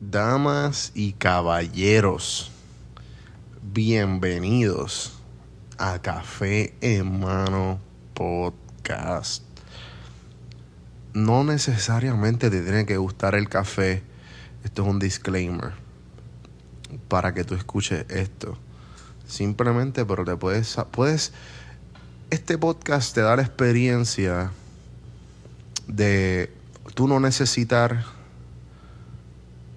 Damas 0.00 0.92
y 0.94 1.14
caballeros, 1.14 2.52
bienvenidos 3.60 5.18
a 5.76 6.00
Café 6.00 6.72
en 6.80 7.18
Mano 7.18 7.80
Podcast. 8.14 9.42
No 11.14 11.42
necesariamente 11.42 12.48
te 12.48 12.62
tiene 12.62 12.86
que 12.86 12.96
gustar 12.96 13.34
el 13.34 13.48
café. 13.48 14.04
Esto 14.62 14.82
es 14.82 14.88
un 14.88 15.00
disclaimer 15.00 15.72
para 17.08 17.34
que 17.34 17.42
tú 17.42 17.56
escuches 17.56 18.06
esto. 18.08 18.56
Simplemente, 19.26 20.04
pero 20.04 20.24
te 20.24 20.36
puedes, 20.36 20.76
puedes. 20.92 21.32
Este 22.30 22.56
podcast 22.56 23.16
te 23.16 23.22
da 23.22 23.34
la 23.34 23.42
experiencia 23.42 24.52
de 25.88 26.52
tú 26.94 27.08
no 27.08 27.18
necesitar 27.18 28.17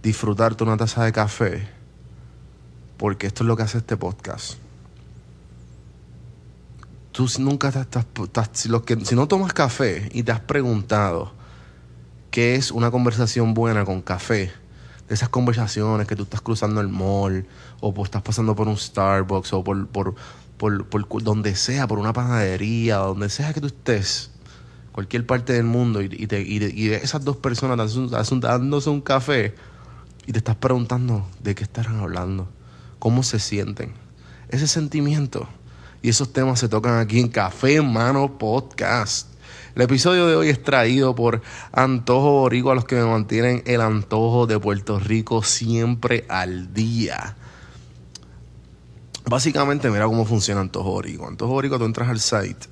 disfrutarte 0.02 0.64
una 0.64 0.78
taza 0.78 1.04
de 1.04 1.12
café, 1.12 1.68
porque 2.98 3.28
esto 3.28 3.44
es 3.44 3.48
lo 3.48 3.56
que 3.56 3.64
hace 3.64 3.80
este 3.80 3.98
podcast. 3.98 4.56
Tú 7.12 7.28
nunca 7.40 7.70
estás, 7.70 8.06
si, 8.54 8.70
que, 8.86 9.06
si 9.06 9.16
no 9.16 9.28
tomas 9.28 9.54
café 9.54 10.10
y 10.14 10.24
te 10.24 10.32
has 10.32 10.40
preguntado 10.40 11.34
qué 12.32 12.56
es 12.56 12.72
una 12.72 12.90
conversación 12.90 13.54
buena 13.54 13.84
con 13.86 14.02
café, 14.02 14.52
de 15.08 15.16
esas 15.16 15.30
conversaciones 15.30 16.08
que 16.08 16.16
tú 16.16 16.24
estás 16.24 16.40
cruzando 16.40 16.80
el 16.80 16.88
mall, 16.88 17.46
o 17.82 17.94
por, 17.94 18.06
estás 18.06 18.22
pasando 18.22 18.56
por 18.56 18.70
un 18.70 18.78
Starbucks, 18.78 19.52
o 19.54 19.64
por, 19.64 19.88
por, 19.88 20.16
por, 20.58 21.24
donde 21.24 21.56
sea, 21.56 21.86
por 21.86 22.00
una 22.00 22.14
panadería, 22.14 22.98
donde 22.98 23.30
sea 23.30 23.54
que 23.54 23.60
tú 23.60 23.68
estés, 23.68 24.32
cualquier 24.94 25.26
parte 25.26 25.52
del 25.52 25.66
mundo, 25.66 26.02
y, 26.02 26.28
te, 26.28 26.42
y, 26.42 26.92
esas 26.94 27.26
dos 27.26 27.36
personas 27.36 27.94
dándose 28.40 28.90
un 28.90 29.02
café, 29.02 29.54
y 30.26 30.32
te 30.32 30.38
estás 30.40 30.56
preguntando 30.56 31.28
de 31.42 31.56
qué 31.56 31.64
estarán 31.64 32.00
hablando, 32.00 32.48
cómo 33.00 33.24
se 33.24 33.40
sienten. 33.40 33.94
Ese 34.50 34.68
sentimiento 34.68 35.48
y 36.02 36.10
esos 36.10 36.34
temas 36.34 36.60
se 36.60 36.70
tocan 36.70 37.00
aquí 37.00 37.20
en 37.20 37.30
Café 37.30 37.82
Mano 37.82 38.38
Podcast. 38.38 39.28
El 39.76 39.84
episodio 39.84 40.28
de 40.28 40.36
hoy 40.36 40.50
es 40.50 40.62
traído 40.62 41.16
por 41.16 41.42
Antojo 41.72 42.42
Borico, 42.42 42.72
a 42.72 42.76
los 42.76 42.86
que 42.86 42.96
me 42.96 43.06
mantienen 43.06 43.64
el 43.66 43.80
antojo 43.82 44.46
de 44.48 44.60
Puerto 44.60 45.00
Rico 45.00 45.44
siempre 45.44 46.26
al 46.28 46.74
día. 46.74 47.38
Básicamente, 49.26 49.90
mira 49.90 50.08
cómo 50.08 50.26
funciona 50.26 50.60
Antojo 50.62 50.92
Borico. 50.92 51.28
Antojo 51.28 51.54
Borico, 51.54 51.80
tú 51.80 51.86
entras 51.86 52.10
al 52.10 52.20
site 52.20 52.68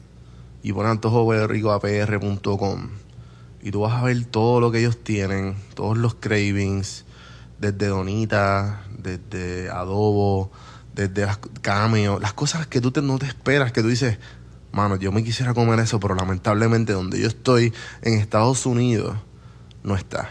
y 0.62 0.74
pones 0.74 0.92
antojoboricoapr.com 0.92 2.90
y 3.62 3.72
tú 3.72 3.82
vas 3.82 3.94
a 3.94 4.04
ver 4.04 4.26
todo 4.26 4.60
lo 4.60 4.72
que 4.72 4.80
ellos 4.80 4.98
tienen, 5.04 5.56
todos 5.74 5.98
los 5.98 6.16
cravings, 6.16 7.06
desde 7.60 7.88
donita, 7.88 8.84
desde 8.98 9.70
adobo, 9.70 10.52
desde 10.94 11.28
cameo, 11.62 12.20
las 12.20 12.34
cosas 12.34 12.68
que 12.68 12.82
tú 12.82 12.92
no 13.02 13.18
te 13.20 13.26
esperas, 13.26 13.72
que 13.72 13.82
tú 13.82 13.88
dices, 13.88 14.18
mano, 14.72 14.96
yo 14.96 15.12
me 15.12 15.24
quisiera 15.24 15.54
comer 15.54 15.80
eso, 15.80 16.00
pero 16.00 16.16
lamentablemente 16.16 16.94
donde 16.94 17.20
yo 17.20 17.28
estoy, 17.28 17.74
en 18.02 18.16
Estados 18.16 18.66
Unidos, 18.66 19.18
no 19.84 19.96
está. 19.96 20.30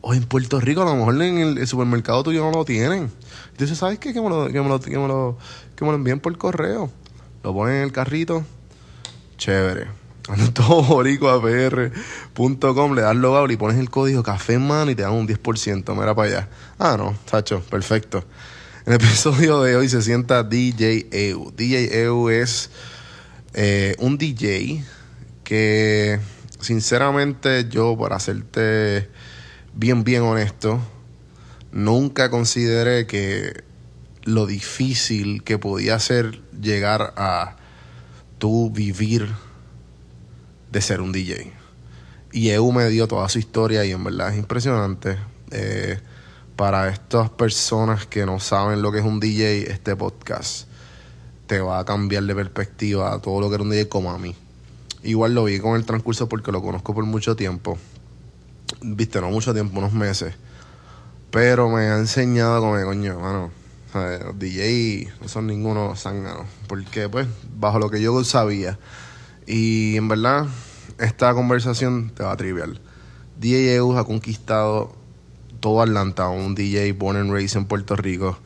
O 0.00 0.14
en 0.14 0.24
Puerto 0.24 0.60
Rico, 0.60 0.82
a 0.82 0.84
lo 0.84 0.94
mejor 0.94 1.20
en 1.22 1.38
el, 1.38 1.66
supermercado 1.66 2.22
tuyo 2.22 2.44
no 2.44 2.52
lo 2.52 2.64
tienen. 2.64 3.10
Entonces, 3.50 3.78
¿sabes 3.78 3.98
qué? 3.98 4.12
Que 4.12 4.20
lo, 4.20 4.46
que 4.46 4.60
me 4.60 4.68
lo, 4.68 4.80
que 4.80 4.98
me 4.98 5.08
lo, 5.08 5.36
que 5.74 5.84
me 5.84 5.90
lo 5.90 5.96
envíen 5.96 6.20
por 6.20 6.36
correo. 6.38 6.90
Lo 7.42 7.52
ponen 7.52 7.76
en 7.76 7.82
el 7.82 7.92
carrito. 7.92 8.44
Chévere 9.36 9.97
com 12.74 12.94
le 12.94 13.02
das 13.02 13.16
logout 13.16 13.50
y 13.50 13.56
pones 13.56 13.78
el 13.78 13.88
código 13.88 14.22
café 14.22 14.54
en 14.54 14.66
mano 14.66 14.90
y 14.90 14.94
te 14.94 15.02
dan 15.02 15.12
un 15.12 15.26
10%. 15.26 15.94
Mira 15.94 16.14
para 16.14 16.28
allá. 16.28 16.48
Ah, 16.78 16.96
no, 16.98 17.16
Tacho, 17.30 17.62
perfecto. 17.62 18.24
En 18.84 18.92
el 18.92 19.00
episodio 19.00 19.62
de 19.62 19.76
hoy 19.76 19.88
se 19.88 20.02
sienta 20.02 20.42
DJ 20.42 21.08
EU. 21.10 21.50
DJ 21.56 22.04
EU 22.04 22.28
es 22.28 22.70
eh, 23.54 23.96
un 23.98 24.18
DJ 24.18 24.84
que, 25.44 26.20
sinceramente, 26.60 27.66
yo, 27.68 27.96
para 27.96 28.16
hacerte 28.16 29.08
bien, 29.74 30.04
bien 30.04 30.22
honesto, 30.22 30.78
nunca 31.72 32.30
consideré 32.30 33.06
que 33.06 33.64
lo 34.24 34.46
difícil 34.46 35.42
que 35.42 35.58
podía 35.58 35.98
ser 35.98 36.42
llegar 36.60 37.14
a 37.16 37.56
tú 38.38 38.70
vivir 38.70 39.28
de 40.70 40.80
ser 40.80 41.00
un 41.00 41.12
DJ. 41.12 41.52
Y 42.32 42.50
EU 42.50 42.72
me 42.72 42.88
dio 42.88 43.08
toda 43.08 43.28
su 43.28 43.38
historia 43.38 43.84
y 43.84 43.92
en 43.92 44.04
verdad 44.04 44.32
es 44.32 44.38
impresionante. 44.38 45.16
Eh, 45.50 45.98
para 46.56 46.88
estas 46.88 47.30
personas 47.30 48.06
que 48.06 48.26
no 48.26 48.40
saben 48.40 48.82
lo 48.82 48.90
que 48.92 48.98
es 48.98 49.04
un 49.04 49.20
DJ, 49.20 49.70
este 49.70 49.96
podcast 49.96 50.66
te 51.46 51.60
va 51.60 51.78
a 51.78 51.84
cambiar 51.84 52.24
de 52.24 52.34
perspectiva 52.34 53.14
a 53.14 53.20
todo 53.20 53.40
lo 53.40 53.48
que 53.48 53.54
era 53.54 53.64
un 53.64 53.70
DJ 53.70 53.88
como 53.88 54.10
a 54.10 54.18
mí. 54.18 54.34
Igual 55.02 55.34
lo 55.34 55.44
vi 55.44 55.60
con 55.60 55.76
el 55.76 55.86
transcurso 55.86 56.28
porque 56.28 56.52
lo 56.52 56.60
conozco 56.60 56.94
por 56.94 57.04
mucho 57.04 57.36
tiempo. 57.36 57.78
Viste, 58.82 59.20
no 59.20 59.30
mucho 59.30 59.54
tiempo, 59.54 59.78
unos 59.78 59.92
meses. 59.92 60.34
Pero 61.30 61.68
me 61.68 61.88
ha 61.88 61.96
enseñado 61.96 62.60
como, 62.60 62.82
coño, 62.84 63.18
mano, 63.18 63.50
los 63.94 64.38
DJ 64.38 65.10
no 65.20 65.28
son 65.28 65.46
ninguno 65.46 65.94
zángano. 65.96 66.44
Porque, 66.66 67.08
pues, 67.08 67.26
bajo 67.58 67.78
lo 67.78 67.88
que 67.90 68.00
yo 68.02 68.22
sabía, 68.24 68.78
y 69.48 69.96
en 69.96 70.08
verdad, 70.08 70.46
esta 70.98 71.32
conversación 71.32 72.10
te 72.10 72.22
va 72.22 72.32
a 72.32 72.36
triviar. 72.36 72.68
DJ 73.40 73.76
EU 73.76 73.96
ha 73.96 74.04
conquistado 74.04 74.94
todo 75.60 75.80
Atlanta, 75.80 76.28
un 76.28 76.54
DJ 76.54 76.92
born 76.92 77.16
and 77.16 77.32
raised 77.32 77.56
en 77.56 77.64
Puerto 77.64 77.96
Rico. 77.96 78.38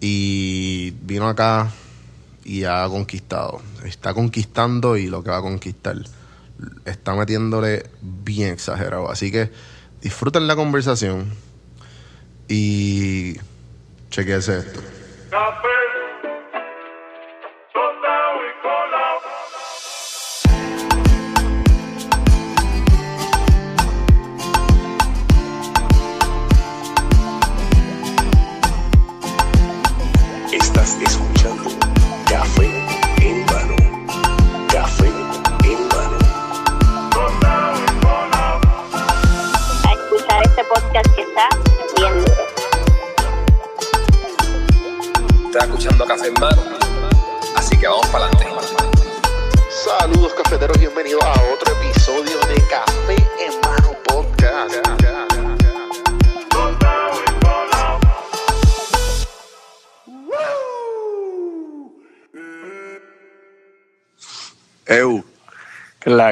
Y 0.00 0.92
vino 1.02 1.28
acá 1.28 1.70
y 2.44 2.64
ha 2.64 2.88
conquistado. 2.88 3.62
Está 3.84 4.12
conquistando 4.12 4.96
y 4.96 5.06
lo 5.06 5.22
que 5.22 5.30
va 5.30 5.38
a 5.38 5.42
conquistar. 5.42 5.96
Está 6.84 7.14
metiéndole 7.14 7.88
bien 8.02 8.52
exagerado. 8.52 9.10
Así 9.10 9.30
que 9.30 9.52
disfruten 10.02 10.48
la 10.48 10.56
conversación 10.56 11.32
y 12.48 13.36
chequense 14.10 14.58
esto. 14.58 14.80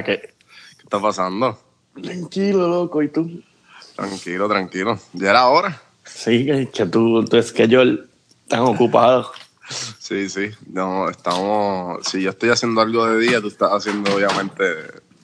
Que. 0.05 0.21
¿Qué 0.21 0.83
está 0.83 1.01
pasando? 1.01 1.59
Tranquilo, 2.01 2.69
loco, 2.69 3.03
¿y 3.03 3.09
tú? 3.09 3.43
Tranquilo, 3.95 4.49
tranquilo. 4.49 4.99
¿Ya 5.15 5.31
era 5.31 5.47
hora? 5.47 5.81
Sí, 6.05 6.47
que, 6.47 6.87
tú, 6.87 7.25
tu 7.25 7.43
schedule 7.43 8.05
tan 8.49 8.61
ocupado. 8.61 9.32
Sí, 9.99 10.29
sí. 10.29 10.50
No, 10.67 11.09
estamos. 11.09 12.06
Si 12.06 12.23
yo 12.23 12.31
estoy 12.31 12.50
haciendo 12.50 12.81
algo 12.81 13.06
de 13.06 13.19
día, 13.19 13.41
tú 13.41 13.49
estás 13.49 13.73
haciendo, 13.73 14.15
obviamente, 14.15 14.65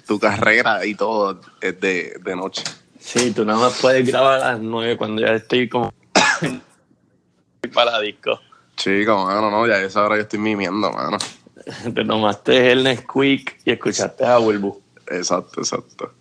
tu 0.07 0.19
carrera 0.19 0.85
y 0.85 0.95
todo 0.95 1.41
es 1.61 1.81
de, 1.81 2.19
de 2.25 2.37
noche. 2.37 2.65
Sí, 2.99 3.33
tú 3.33 3.45
nada 3.45 3.59
más 3.59 3.79
puedes 3.81 4.07
grabar 4.07 4.41
a 4.41 4.53
las 4.53 4.61
nueve 4.61 4.97
cuando 4.97 5.23
ya 5.23 5.35
estoy 5.35 5.69
como. 5.69 5.93
para 7.75 7.93
la 7.93 8.01
disco. 8.01 8.41
Chico, 8.77 9.25
mano, 9.25 9.51
no, 9.51 9.67
ya 9.67 9.75
a 9.75 9.83
esa 9.83 10.03
hora 10.03 10.17
yo 10.17 10.23
estoy 10.23 10.39
mimiendo, 10.39 10.91
mano. 10.91 11.19
Te 11.95 12.05
tomaste 12.05 12.73
el 12.73 12.85
Nesquik 12.85 13.61
y 13.65 13.73
escuchaste 13.73 14.25
a 14.25 14.39
Wilbu. 14.39 14.81
Exacto, 15.09 15.61
exacto. 15.61 16.13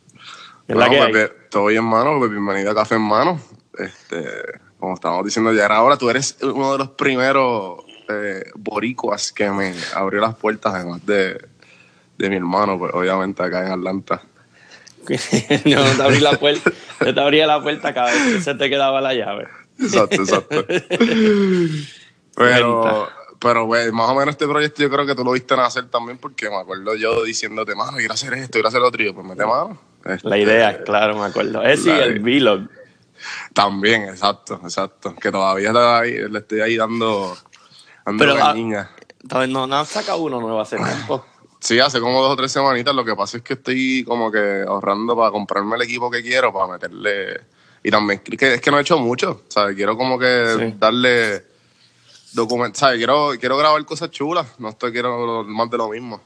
Bueno, 0.68 1.30
todo 1.50 1.66
bien, 1.66 1.84
mano. 1.84 2.18
Pues 2.20 2.32
bienvenido 2.32 2.72
a 2.72 2.76
Café 2.76 2.96
en 2.96 3.02
Mano. 3.02 3.42
Este, 3.78 4.26
como 4.80 4.94
estábamos 4.94 5.26
diciendo 5.26 5.54
ya 5.54 5.66
ahora, 5.68 5.98
tú 5.98 6.10
eres 6.10 6.38
uno 6.42 6.74
de 6.74 6.78
los 6.80 6.90
primeros 6.90 7.84
eh, 8.10 8.44
boricuas 8.56 9.32
que 9.32 9.50
me 9.50 9.74
abrió 9.96 10.22
las 10.22 10.36
puertas, 10.36 10.74
además 10.74 11.06
de, 11.06 11.46
de 12.18 12.30
mi 12.30 12.36
hermano, 12.36 12.78
pues 12.78 12.94
obviamente 12.94 13.44
acá 13.44 13.66
en 13.66 13.74
Atlanta. 13.74 14.22
yo 15.66 15.84
no 15.84 15.92
te 15.96 16.04
abrí 16.04 16.20
la 16.20 16.38
puerta, 16.38 16.72
te 17.00 17.20
abría 17.20 17.48
la 17.48 17.62
puerta 17.62 17.94
cada 17.94 18.12
vez 18.12 18.36
que 18.36 18.42
se 18.42 18.56
te 18.56 18.70
quedaba 18.70 19.02
la 19.02 19.14
llave. 19.14 19.48
Exacto, 19.80 20.22
exacto. 20.22 20.66
pero, 22.36 23.10
pero, 23.42 23.66
güey, 23.66 23.92
más 23.92 24.08
o 24.08 24.14
menos 24.14 24.34
este 24.34 24.48
proyecto 24.48 24.84
yo 24.84 24.90
creo 24.92 25.04
que 25.04 25.16
tú 25.16 25.24
lo 25.24 25.32
viste 25.32 25.56
nacer 25.56 25.90
también 25.90 26.20
porque 26.20 26.48
me 26.48 26.58
acuerdo 26.58 26.94
yo 26.96 27.24
diciéndote, 27.24 27.74
mano, 27.74 27.98
quiero 27.98 28.14
hacer 28.14 28.32
esto, 28.36 28.52
quiero 28.52 28.68
hacer 28.68 28.82
lo 28.82 28.88
otro. 28.88 29.02
Y 29.02 29.08
yo, 29.08 29.16
pues 29.16 29.26
mete 29.26 29.44
mano. 29.44 29.82
Este, 30.06 30.30
la 30.30 30.38
idea, 30.38 30.84
claro, 30.84 31.18
me 31.18 31.26
acuerdo. 31.26 31.64
Es 31.64 31.82
sí, 31.82 31.90
el 31.90 32.20
vlog. 32.20 32.70
También, 33.52 34.04
exacto, 34.04 34.62
exacto. 34.64 35.16
Que 35.16 35.32
todavía 35.32 35.74
le, 35.74 36.38
estoy 36.38 36.62
ahí 36.62 36.78
dando, 36.78 37.36
dando 38.06 38.24
Pero, 38.24 38.36
ah, 38.40 39.48
no, 39.48 39.66
no 39.66 39.76
han 39.76 39.86
sacado 39.88 40.20
uno 40.20 40.40
nuevo 40.40 40.62
hace 40.62 40.78
tiempo. 40.78 41.26
Sí, 41.64 41.80
hace 41.80 42.00
como 42.00 42.24
dos 42.24 42.32
o 42.32 42.36
tres 42.36 42.52
semanitas. 42.52 42.96
Lo 42.96 43.06
que 43.06 43.16
pasa 43.16 43.38
es 43.38 43.44
que 43.44 43.54
estoy 43.54 44.04
como 44.04 44.32
que 44.32 44.66
ahorrando 44.68 45.16
para 45.16 45.30
comprarme 45.30 45.76
el 45.76 45.84
equipo 45.84 46.10
que 46.10 46.24
quiero, 46.24 46.52
para 46.52 46.66
meterle. 46.66 47.40
Y 47.84 47.92
también 47.92 48.20
es 48.26 48.62
que 48.62 48.72
no 48.72 48.80
he 48.80 48.82
hecho 48.82 48.98
mucho. 48.98 49.44
¿sabes? 49.48 49.76
Quiero 49.76 49.96
como 49.96 50.18
que 50.18 50.74
darle 50.80 51.50
documentos. 52.33 52.80
¿sabes? 52.80 52.98
Quiero, 52.98 53.31
quiero 53.39 53.57
grabar 53.57 53.83
cosas 53.86 54.12
chulas. 54.12 54.48
No 54.60 54.69
estoy 54.69 54.92
quiero 54.92 55.44
más 55.44 55.69
de 55.69 55.78
lo 55.78 55.89
mismo. 55.89 56.22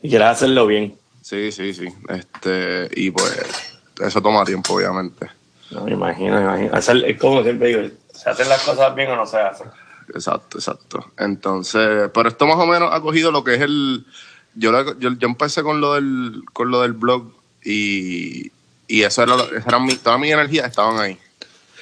Y 0.00 0.08
quieres 0.08 0.28
hacerlo 0.28 0.66
bien. 0.66 0.96
Sí, 1.22 1.52
sí, 1.52 1.74
sí. 1.74 1.88
Este, 2.08 2.88
y 2.94 3.10
pues 3.10 3.70
eso 4.00 4.22
toma 4.22 4.44
tiempo, 4.44 4.74
obviamente. 4.74 5.28
No, 5.70 5.84
me 5.84 5.92
imagino, 5.92 6.36
me 6.36 6.42
imagino. 6.42 7.06
es 7.06 7.18
como 7.18 7.42
siempre 7.42 7.68
digo, 7.68 7.94
¿se 8.12 8.30
hacen 8.30 8.48
las 8.48 8.62
cosas 8.62 8.94
bien 8.94 9.10
o 9.10 9.16
no 9.16 9.26
se 9.26 9.38
hacen? 9.38 9.68
Exacto, 10.14 10.58
exacto. 10.58 11.12
Entonces, 11.18 12.10
pero 12.14 12.28
esto 12.28 12.46
más 12.46 12.56
o 12.56 12.66
menos 12.66 12.90
ha 12.92 13.00
cogido 13.00 13.30
lo 13.30 13.44
que 13.44 13.56
es 13.56 13.60
el 13.60 14.06
yo, 14.54 14.72
yo, 14.98 15.12
yo, 15.12 15.28
empecé 15.28 15.62
con 15.62 15.80
lo 15.80 15.94
del, 15.94 16.42
con 16.52 16.70
lo 16.70 16.82
del 16.82 16.92
blog 16.92 17.30
y, 17.62 18.50
y 18.86 19.02
eso 19.02 19.22
era, 19.22 19.36
era 19.66 19.78
mi, 19.78 19.94
toda 19.96 20.18
mi 20.18 20.32
energía 20.32 20.66
estaban 20.66 20.98
ahí. 20.98 21.18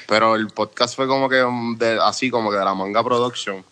Pero 0.07 0.37
el 0.37 0.49
podcast 0.49 0.95
fue 0.95 1.07
como 1.07 1.29
que 1.29 1.45
de, 1.79 1.99
así, 2.03 2.31
como 2.31 2.51
que 2.51 2.57
de 2.57 2.65
la 2.65 2.75
manga 2.75 3.03
production. 3.03 3.65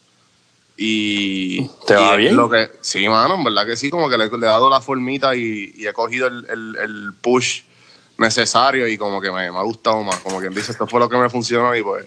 Y. 0.77 1.69
¿Te 1.87 1.95
va 1.95 2.17
bien? 2.17 2.37
Lo 2.37 2.51
que, 2.51 2.71
sí, 2.81 3.09
mano, 3.09 3.37
en 3.37 3.45
verdad 3.45 3.67
que 3.67 3.77
sí, 3.77 3.91
como 3.91 4.09
que 4.09 4.19
le, 4.19 4.25
he 4.25 4.39
dado 4.39 4.69
la 4.69 4.81
formita 4.81 5.37
y, 5.37 5.73
y 5.77 5.87
he 5.87 5.93
cogido 5.93 6.27
el, 6.27 6.47
el, 6.51 6.77
el, 6.81 7.15
push 7.21 7.63
necesario 8.19 8.89
y 8.89 8.99
como 8.99 9.21
que 9.21 9.31
me, 9.31 9.51
me 9.53 9.59
ha 9.59 9.63
gustado 9.63 10.03
más. 10.03 10.19
Como 10.21 10.41
quien 10.41 10.53
dice, 10.53 10.73
esto 10.73 10.87
fue 10.87 10.99
lo 10.99 11.09
que 11.09 11.17
me 11.17 11.31
funcionó 11.31 11.75
y 11.77 11.83
pues 11.83 12.07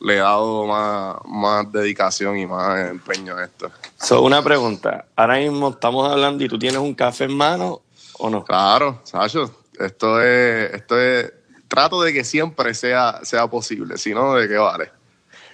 le 0.00 0.16
he 0.16 0.18
dado 0.18 0.66
más, 0.66 1.16
más 1.24 1.72
dedicación 1.72 2.36
y 2.36 2.46
más 2.46 2.90
empeño 2.90 3.36
a 3.36 3.44
esto. 3.44 3.70
So, 3.98 4.22
una 4.22 4.42
pregunta. 4.42 5.06
Ahora 5.16 5.36
mismo 5.36 5.70
estamos 5.70 6.10
hablando 6.10 6.44
y 6.44 6.48
tú 6.48 6.58
tienes 6.58 6.80
un 6.80 6.94
café 6.94 7.24
en 7.24 7.36
mano 7.36 7.80
o 8.18 8.30
no? 8.30 8.44
Claro, 8.44 9.00
Sacho. 9.04 9.50
Esto 9.78 10.22
es, 10.22 10.72
esto 10.74 11.00
es, 11.00 11.32
trato 11.68 12.02
de 12.02 12.12
que 12.12 12.24
siempre 12.24 12.74
sea, 12.74 13.20
sea 13.22 13.46
posible, 13.48 13.96
si 13.96 14.14
no, 14.14 14.34
¿de 14.34 14.48
qué 14.48 14.56
vale? 14.56 14.90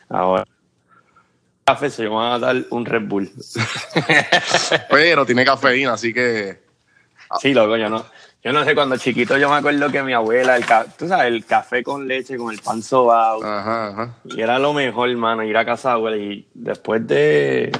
Ahora, 0.08 0.44
café 1.64 1.90
se 1.90 2.04
llama 2.04 2.34
a 2.34 2.38
dar 2.38 2.64
un 2.70 2.84
Red 2.84 3.06
Bull. 3.06 3.30
Pero 4.90 5.24
tiene 5.24 5.44
cafeína, 5.44 5.94
así 5.94 6.12
que... 6.12 6.62
Sí, 7.40 7.54
loco, 7.54 7.76
yo 7.76 7.88
no, 7.88 8.04
yo 8.42 8.52
no 8.52 8.64
sé, 8.64 8.74
cuando 8.74 8.96
chiquito 8.96 9.36
yo 9.36 9.50
me 9.50 9.56
acuerdo 9.56 9.90
que 9.90 10.02
mi 10.02 10.14
abuela, 10.14 10.56
el 10.56 10.64
tú 10.98 11.06
sabes, 11.06 11.26
el 11.26 11.44
café 11.44 11.82
con 11.82 12.08
leche, 12.08 12.38
con 12.38 12.52
el 12.52 12.58
pan 12.60 12.82
sobao. 12.82 13.44
Ajá, 13.44 13.88
ajá. 13.88 14.14
Y 14.24 14.40
era 14.40 14.58
lo 14.58 14.72
mejor, 14.72 15.10
hermano, 15.10 15.44
ir 15.44 15.56
a 15.58 15.64
casa 15.64 15.92
abuela. 15.92 16.16
Y 16.16 16.48
después 16.54 17.06
de, 17.06 17.70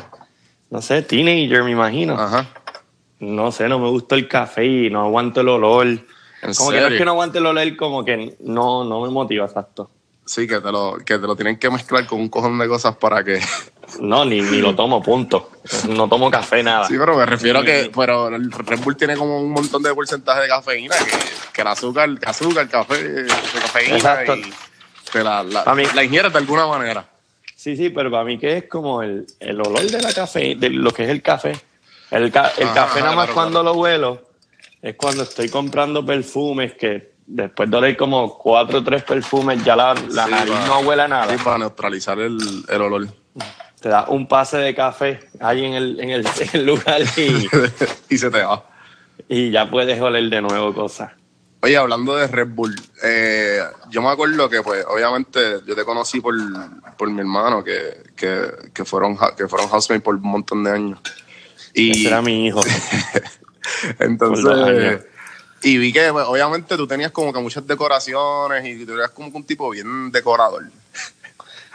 no 0.69 0.83
sé, 0.83 1.01
teenager, 1.01 1.65
me 1.65 1.71
imagino. 1.71 2.15
Ajá. 2.15 2.47
No 3.21 3.51
sé, 3.53 3.69
no 3.69 3.79
me 3.79 3.89
gustó 3.89 4.17
el 4.17 4.29
café 4.29 4.67
y 4.67 4.91
no 4.91 5.01
aguanto 5.01 5.41
el 5.41 5.49
olor. 5.49 5.87
Como 6.57 6.71
que 6.71 6.81
no 6.81 6.87
es 6.87 6.99
que 6.99 7.05
no 7.05 7.11
aguante 7.13 7.39
el 7.39 7.47
olor, 7.47 7.77
como 7.77 8.05
que 8.05 8.37
no, 8.41 8.85
no 8.85 9.03
me 9.03 9.11
motiva, 9.11 9.45
exacto. 9.45 9.91
Sí, 10.25 10.47
que 10.47 10.61
te, 10.61 10.71
lo, 10.71 10.97
que 11.05 11.19
te 11.19 11.27
lo 11.27 11.35
tienen 11.35 11.59
que 11.59 11.69
mezclar 11.71 12.07
con 12.07 12.21
un 12.21 12.29
cojón 12.29 12.57
de 12.57 12.69
cosas 12.69 12.95
para 12.97 13.25
que 13.25 13.41
no, 14.01 14.25
ni, 14.25 14.41
ni 14.41 14.59
lo 14.59 14.77
tomo, 14.77 15.03
punto. 15.03 15.51
No 15.89 16.09
tomo 16.09 16.31
café, 16.31 16.63
nada. 16.63 16.87
Sí, 16.87 16.95
pero 16.97 17.17
me 17.17 17.27
refiero 17.27 17.59
a 17.59 17.65
que 17.65 17.91
pero 17.95 18.29
el 18.29 18.51
Red 18.53 18.79
Bull 18.79 18.97
tiene 18.97 19.17
como 19.17 19.41
un 19.41 19.51
montón 19.51 19.83
de 19.83 19.93
porcentaje 19.93 20.43
de 20.43 20.49
cafeína, 20.49 20.95
que, 20.97 21.19
que 21.53 21.61
el 21.63 21.67
azúcar, 21.67 22.09
el 22.09 22.19
azúcar, 22.25 22.63
el 22.63 22.71
café, 22.71 23.03
de 23.03 23.27
cafeína 23.27 23.97
Exacto. 23.97 24.37
y 24.37 24.55
te 25.13 25.25
la, 25.25 25.43
la, 25.43 25.75
mí, 25.75 25.83
la 25.95 26.05
ingieres 26.05 26.33
de 26.33 26.39
alguna 26.39 26.67
manera. 26.67 27.05
Sí, 27.57 27.77
sí, 27.77 27.91
pero 27.91 28.11
para 28.11 28.23
mí 28.23 28.39
que 28.39 28.59
es 28.59 28.65
como 28.69 29.03
el, 29.03 29.27
el 29.41 29.61
olor 29.61 29.83
de 29.83 30.01
la 30.01 30.13
café, 30.13 30.55
de 30.55 30.71
lo 30.71 30.93
que 30.93 31.03
es 31.03 31.11
el 31.11 31.23
café. 31.23 31.61
El, 32.13 32.23
el 32.23 32.33
café 32.33 33.01
nada 33.01 33.17
más 33.17 33.31
cuando 33.31 33.65
lo 33.65 33.73
huelo 33.75 34.30
es 34.83 34.97
cuando 34.97 35.23
estoy 35.25 35.49
comprando 35.49 36.05
perfumes 36.05 36.75
que 36.75 37.13
después 37.27 37.71
de 37.71 37.77
oler 37.77 37.97
como 37.97 38.37
cuatro 38.39 38.79
o 38.79 38.85
tres 38.85 39.05
perfumes 39.05 39.63
ya 39.65 39.77
la, 39.77 39.95
la 40.11 40.27
nariz 40.27 40.55
no 40.67 40.81
huele 40.81 41.03
a 41.03 41.09
nada. 41.09 41.37
Sí, 41.37 41.43
para 41.45 41.59
neutralizar 41.59 42.19
el, 42.19 42.39
el 42.69 42.83
olor 42.83 43.09
te 43.81 43.89
da 43.89 44.07
un 44.09 44.29
pase 44.29 44.59
de 44.59 44.75
café 44.75 45.21
ahí 45.41 45.65
en 45.65 45.73
el, 45.73 46.01
en 46.01 46.11
el, 46.11 46.67
lugar 46.67 47.01
y, 47.17 47.49
y 48.15 48.19
se 48.19 48.31
te 48.31 48.43
va. 48.43 48.65
Y 49.29 49.51
ya 49.51 49.71
puedes 49.71 50.01
oler 50.01 50.29
de 50.29 50.43
nuevo 50.43 50.75
cosas. 50.75 51.13
Oye, 51.63 51.77
hablando 51.77 52.17
de 52.17 52.27
Red 52.27 52.49
Bull, 52.49 52.75
eh, 53.03 53.61
yo 53.91 54.01
me 54.01 54.09
acuerdo 54.09 54.49
que, 54.49 54.63
pues, 54.63 54.85
obviamente, 54.89 55.61
yo 55.67 55.75
te 55.75 55.85
conocí 55.85 56.21
por, 56.21 56.35
por 56.97 57.11
mi 57.11 57.21
hermano, 57.21 57.63
que, 57.63 58.03
que, 58.17 58.51
que, 58.73 58.85
fueron, 58.85 59.19
que 59.37 59.47
fueron 59.47 59.69
housemates 59.69 60.03
por 60.03 60.15
un 60.15 60.23
montón 60.23 60.65
de 60.65 60.71
años. 60.71 61.01
Y, 61.75 61.91
Ese 61.91 62.09
era 62.09 62.23
mi 62.23 62.47
hijo. 62.47 62.63
Entonces, 63.99 65.05
y 65.63 65.77
vi 65.79 65.93
que, 65.93 66.11
pues, 66.13 66.27
obviamente, 66.27 66.77
tú 66.77 66.87
tenías 66.87 67.11
como 67.11 67.33
que 67.33 67.41
muchas 67.41 67.67
decoraciones 67.67 68.65
y 68.67 68.87
tú 68.87 68.95
eras 68.95 69.11
como 69.11 69.29
un 69.29 69.45
tipo 69.45 69.71
bien 69.71 70.11
decorador. 70.11 70.65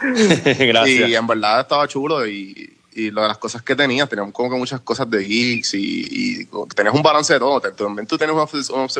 Gracias. 0.00 1.08
Y 1.08 1.14
en 1.14 1.26
verdad 1.26 1.60
estaba 1.60 1.86
chulo 1.86 2.26
y, 2.26 2.76
y 2.92 3.10
lo 3.10 3.22
de 3.22 3.28
las 3.28 3.38
cosas 3.38 3.62
que 3.62 3.76
tenías, 3.76 4.08
teníamos 4.08 4.32
como 4.32 4.50
que 4.50 4.56
muchas 4.56 4.80
cosas 4.80 5.08
de 5.08 5.22
geeks 5.22 5.74
y, 5.74 6.40
y 6.40 6.48
tenías 6.74 6.94
un 6.94 7.02
balance 7.02 7.32
de 7.32 7.38
todo. 7.38 7.60
También 7.60 8.06
tú 8.06 8.18
tienes 8.18 8.34
una, 8.34 8.46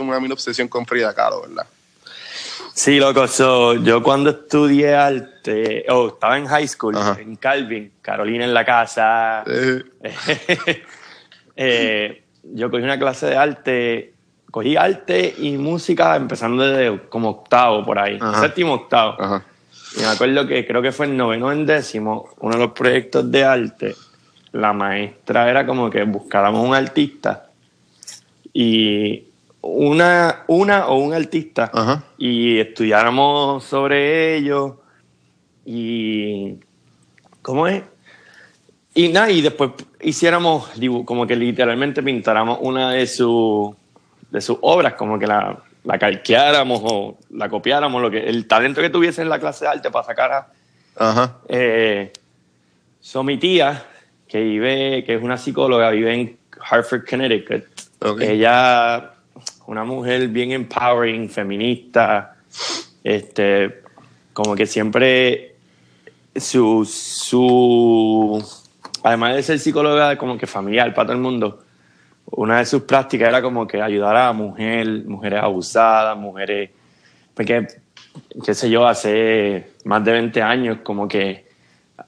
una, 0.03 0.19
una 0.19 0.35
obsesión 0.35 0.69
con 0.69 0.87
Frida 0.87 1.15
Kahlo, 1.15 1.43
¿verdad? 1.43 1.67
Sí, 2.77 2.99
loco. 2.99 3.25
yo 3.83 4.03
cuando 4.03 4.31
estudié 4.31 4.95
arte, 4.95 5.87
oh, 5.89 6.09
estaba 6.09 6.37
en 6.37 6.47
high 6.47 6.69
school, 6.69 6.95
en 7.19 7.37
Calvin, 7.37 7.91
Carolina 8.03 8.45
en 8.45 8.53
la 8.53 8.67
casa. 8.67 9.45
eh, 11.57 12.23
yo 12.55 12.71
cogí 12.71 12.83
una 12.83 12.99
clase 12.99 13.27
de 13.27 13.37
arte, 13.37 14.15
cogí 14.51 14.77
arte 14.77 15.35
y 15.39 15.57
música 15.57 16.17
empezando 16.17 16.67
desde 16.67 17.09
como 17.09 17.31
octavo 17.31 17.85
por 17.85 17.99
ahí, 17.99 18.19
séptimo 18.41 18.75
octavo. 18.75 19.17
Ajá. 19.19 19.45
Y 19.97 20.01
me 20.01 20.07
acuerdo 20.07 20.47
que 20.47 20.67
creo 20.67 20.83
que 20.83 20.93
fue 20.93 21.07
en 21.07 21.17
noveno 21.17 21.51
en 21.51 21.65
décimo, 21.65 22.29
uno 22.41 22.57
de 22.57 22.63
los 22.63 22.73
proyectos 22.73 23.31
de 23.31 23.45
arte, 23.45 23.95
la 24.53 24.73
maestra 24.73 25.49
era 25.49 25.67
como 25.67 25.89
que 25.89 26.03
buscáramos 26.05 26.67
un 26.67 26.75
artista 26.75 27.51
y 28.53 29.25
una, 29.63 30.45
una 30.47 30.87
o 30.89 30.99
un 30.99 31.15
artista 31.15 31.71
y 32.19 32.59
estudiáramos 32.59 33.65
sobre 33.65 34.37
ello 34.37 34.81
y 35.65 36.59
¿cómo 37.43 37.67
es? 37.67 37.83
Y 38.97 39.09
nada, 39.11 39.31
y 39.31 39.41
después 39.43 39.71
hiciéramos 40.01 40.71
como 41.05 41.27
que 41.27 41.37
literalmente 41.37 42.03
pintáramos 42.03 42.59
una 42.61 42.91
de, 42.91 43.07
su, 43.07 43.77
de 44.31 44.41
sus 44.41 44.59
obras, 44.61 44.95
como 44.95 45.19
que 45.19 45.29
la 45.29 45.63
la 45.87 45.99
calqueáramos 45.99 46.81
o 46.85 47.17
la 47.31 47.49
copiáramos, 47.49 48.03
lo 48.03 48.11
que, 48.11 48.19
el 48.19 48.47
talento 48.47 48.83
que 48.83 48.91
tuviese 48.91 49.23
en 49.23 49.29
la 49.29 49.39
clase 49.39 49.65
de 49.65 49.71
arte 49.71 49.91
para 49.91 50.05
sacar 50.05 50.33
a... 50.33 50.47
Ajá. 50.97 51.39
Eh, 51.49 52.13
mi 53.23 53.37
tía, 53.39 53.85
que 54.27 54.41
vive, 54.41 55.05
que 55.05 55.15
es 55.15 55.23
una 55.23 55.39
psicóloga, 55.39 55.91
vive 55.91 56.13
en 56.13 56.37
Hartford, 56.61 57.09
Connecticut. 57.09 57.65
Ella, 58.21 59.13
una 59.67 59.85
mujer 59.85 60.27
bien 60.29 60.51
empowering, 60.51 61.31
feminista, 61.31 62.37
este, 63.05 63.83
como 64.33 64.57
que 64.57 64.67
siempre 64.67 65.55
su, 66.35 66.85
su, 66.85 68.45
además 69.07 69.37
de 69.37 69.43
ser 69.45 69.59
psicóloga, 69.61 70.19
como 70.19 70.37
que 70.37 70.49
familiar 70.49 70.93
para 70.93 71.07
todo 71.07 71.17
el 71.17 71.23
mundo, 71.23 71.61
una 72.33 72.59
de 72.59 72.67
sus 72.67 72.83
prácticas 72.83 73.29
era 73.29 73.41
como 73.41 73.65
que 73.65 73.81
ayudar 73.81 74.17
a 74.17 74.33
mujeres, 74.33 75.07
mujeres 75.07 75.41
abusadas, 75.41 76.19
mujeres, 76.19 76.71
porque, 77.33 77.69
qué 78.45 78.53
sé 78.53 78.69
yo, 78.69 78.85
hace 78.85 79.75
más 79.85 80.05
de 80.05 80.11
20 80.11 80.43
años 80.43 80.79
como 80.83 81.07
que 81.07 81.47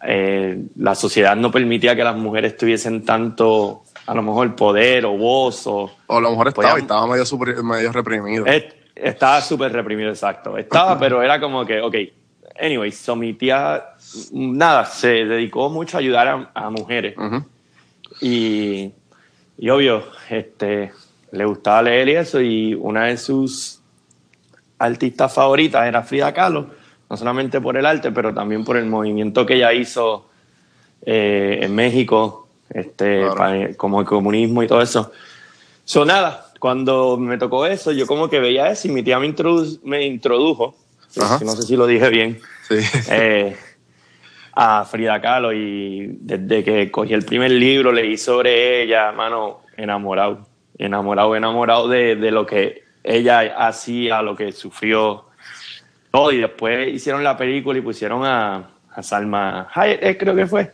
eh, 0.03 0.61
la 0.75 0.97
sociedad 0.97 1.37
no 1.37 1.53
permitía 1.53 1.95
que 1.95 2.03
las 2.03 2.17
mujeres 2.17 2.57
tuviesen 2.57 3.05
tanto, 3.05 3.85
a 4.07 4.15
lo 4.15 4.23
mejor, 4.23 4.57
poder 4.57 5.07
o 5.07 5.17
voz. 5.17 5.69
O, 5.69 5.89
o 6.09 6.17
a 6.17 6.21
lo 6.21 6.31
mejor 6.31 6.49
estaba, 6.49 6.79
estaba 6.81 7.07
medio, 7.07 7.63
medio 7.63 7.93
reprimido. 7.93 8.45
estaba 8.93 9.41
súper 9.41 9.73
reprimido, 9.73 10.09
exacto. 10.11 10.59
Estaba, 10.59 10.99
pero 10.99 11.23
era 11.23 11.39
como 11.39 11.65
que, 11.65 11.81
ok, 11.81 11.95
anyway, 12.61 12.93
so 12.93 13.17
mi 13.17 13.35
tía, 13.35 13.85
nada, 14.33 14.85
se 14.85 15.25
dedicó 15.25 15.69
mucho 15.69 15.97
a 15.97 16.01
ayudar 16.01 16.51
a, 16.55 16.71
mujeres. 16.71 17.15
Y 18.21 18.93
y 19.59 19.71
obvio, 19.71 20.05
este, 20.31 20.93
le 21.33 21.45
gustaba 21.45 21.83
leer 21.83 22.09
y 22.09 22.15
eso, 22.15 22.41
y 22.41 22.75
una 22.75 23.07
de 23.07 23.17
sus 23.17 23.81
artistas 24.79 25.35
favoritas 25.35 25.85
era 25.85 26.05
Frida 26.05 26.33
Kahlo, 26.33 26.71
no 27.11 27.17
solamente 27.17 27.61
por 27.61 27.77
el 27.77 27.85
arte, 27.85 28.13
pero 28.13 28.33
también 28.33 28.65
por 28.65 28.77
el 28.77 28.87
movimiento 28.87 29.45
que 29.45 29.57
ella 29.57 29.73
hizo 29.73 30.29
eh, 31.03 31.59
en 31.63 31.75
México, 31.75 32.49
este, 32.71 33.27
como 33.77 34.01
el 34.01 34.07
comunismo 34.07 34.63
y 34.63 34.69
todo 34.69 34.81
eso. 34.81 35.11
So, 35.85 36.05
nada, 36.05 36.53
cuando 36.61 37.17
me 37.17 37.37
tocó 37.37 37.67
eso, 37.67 37.91
yo 37.91 38.07
como 38.07 38.31
que 38.31 38.39
veía 38.39 38.71
eso 38.71 38.87
y 38.87 38.93
mi 38.93 39.03
tía 39.03 39.19
me, 39.19 39.35
me 39.83 40.07
introdujo, 40.07 40.77
no 41.17 41.57
sé 41.57 41.63
si 41.63 41.77
lo 41.77 41.87
dije 41.87 42.09
bien, 42.11 42.41
eh, 43.11 43.57
a 44.53 44.85
Frida 44.85 45.21
Kahlo 45.21 45.53
y 45.53 46.19
desde 46.21 46.65
que 46.65 46.91
cogí 46.91 47.15
el 47.15 47.25
primer 47.25 47.51
libro 47.51 47.93
leí 47.93 48.19
sobre 48.19 48.83
ella, 48.83 49.13
mano, 49.13 49.61
enamorado, 49.77 50.47
enamorado, 50.77 51.37
enamorado 51.37 51.89
de, 51.89 52.17
de 52.17 52.31
lo 52.31 52.45
que 52.45 52.85
ella 53.05 53.41
hacía, 53.67 54.21
lo 54.23 54.37
que 54.37 54.53
sufrió, 54.53 55.27
todo. 56.11 56.33
Y 56.33 56.39
después 56.39 56.89
hicieron 56.89 57.25
la 57.25 57.37
película 57.37 57.79
y 57.79 57.83
pusieron 57.83 58.25
a, 58.25 58.71
a 58.91 59.03
Salma 59.03 59.69
Hayek, 59.73 60.03
eh, 60.03 60.19
creo 60.19 60.35
que 60.35 60.47
fue. 60.47 60.73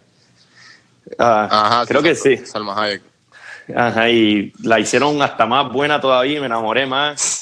Ah, 1.19 1.49
Ajá, 1.51 1.87
creo 1.87 2.03
que 2.03 2.15
sí. 2.15 2.39
Salma 2.39 2.83
Hayek. 2.83 3.03
Ajá, 3.75 4.11
y 4.11 4.53
la 4.63 4.79
hicieron 4.79 5.21
hasta 5.23 5.47
más 5.47 5.73
buena 5.73 6.01
todavía 6.01 6.41
me 6.41 6.47
enamoré 6.47 6.87
más. 6.87 7.34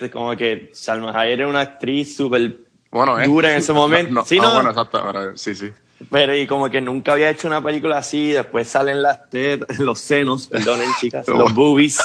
Que 0.00 0.10
como 0.10 0.36
que 0.36 0.70
Salma 0.72 1.18
Hayek 1.18 1.38
era 1.40 1.48
una 1.48 1.60
actriz 1.60 2.16
súper 2.16 2.58
bueno, 2.90 3.18
dura 3.24 3.52
en 3.52 3.58
ese 3.58 3.72
momento. 3.74 4.24
sí, 4.24 4.38
no, 4.38 4.52
bueno, 4.54 4.70
exacto. 4.70 5.36
Sí, 5.36 5.54
sí. 5.54 5.70
Pero 6.10 6.36
y 6.36 6.46
como 6.46 6.70
que 6.70 6.80
nunca 6.80 7.12
había 7.12 7.30
hecho 7.30 7.48
una 7.48 7.62
película 7.62 7.98
así, 7.98 8.30
después 8.30 8.68
salen 8.68 9.02
las 9.02 9.28
tetas, 9.30 9.78
los 9.80 9.98
senos, 9.98 10.46
perdonen 10.46 10.88
chicas, 11.00 11.26
los 11.28 11.52
boobies. 11.54 11.98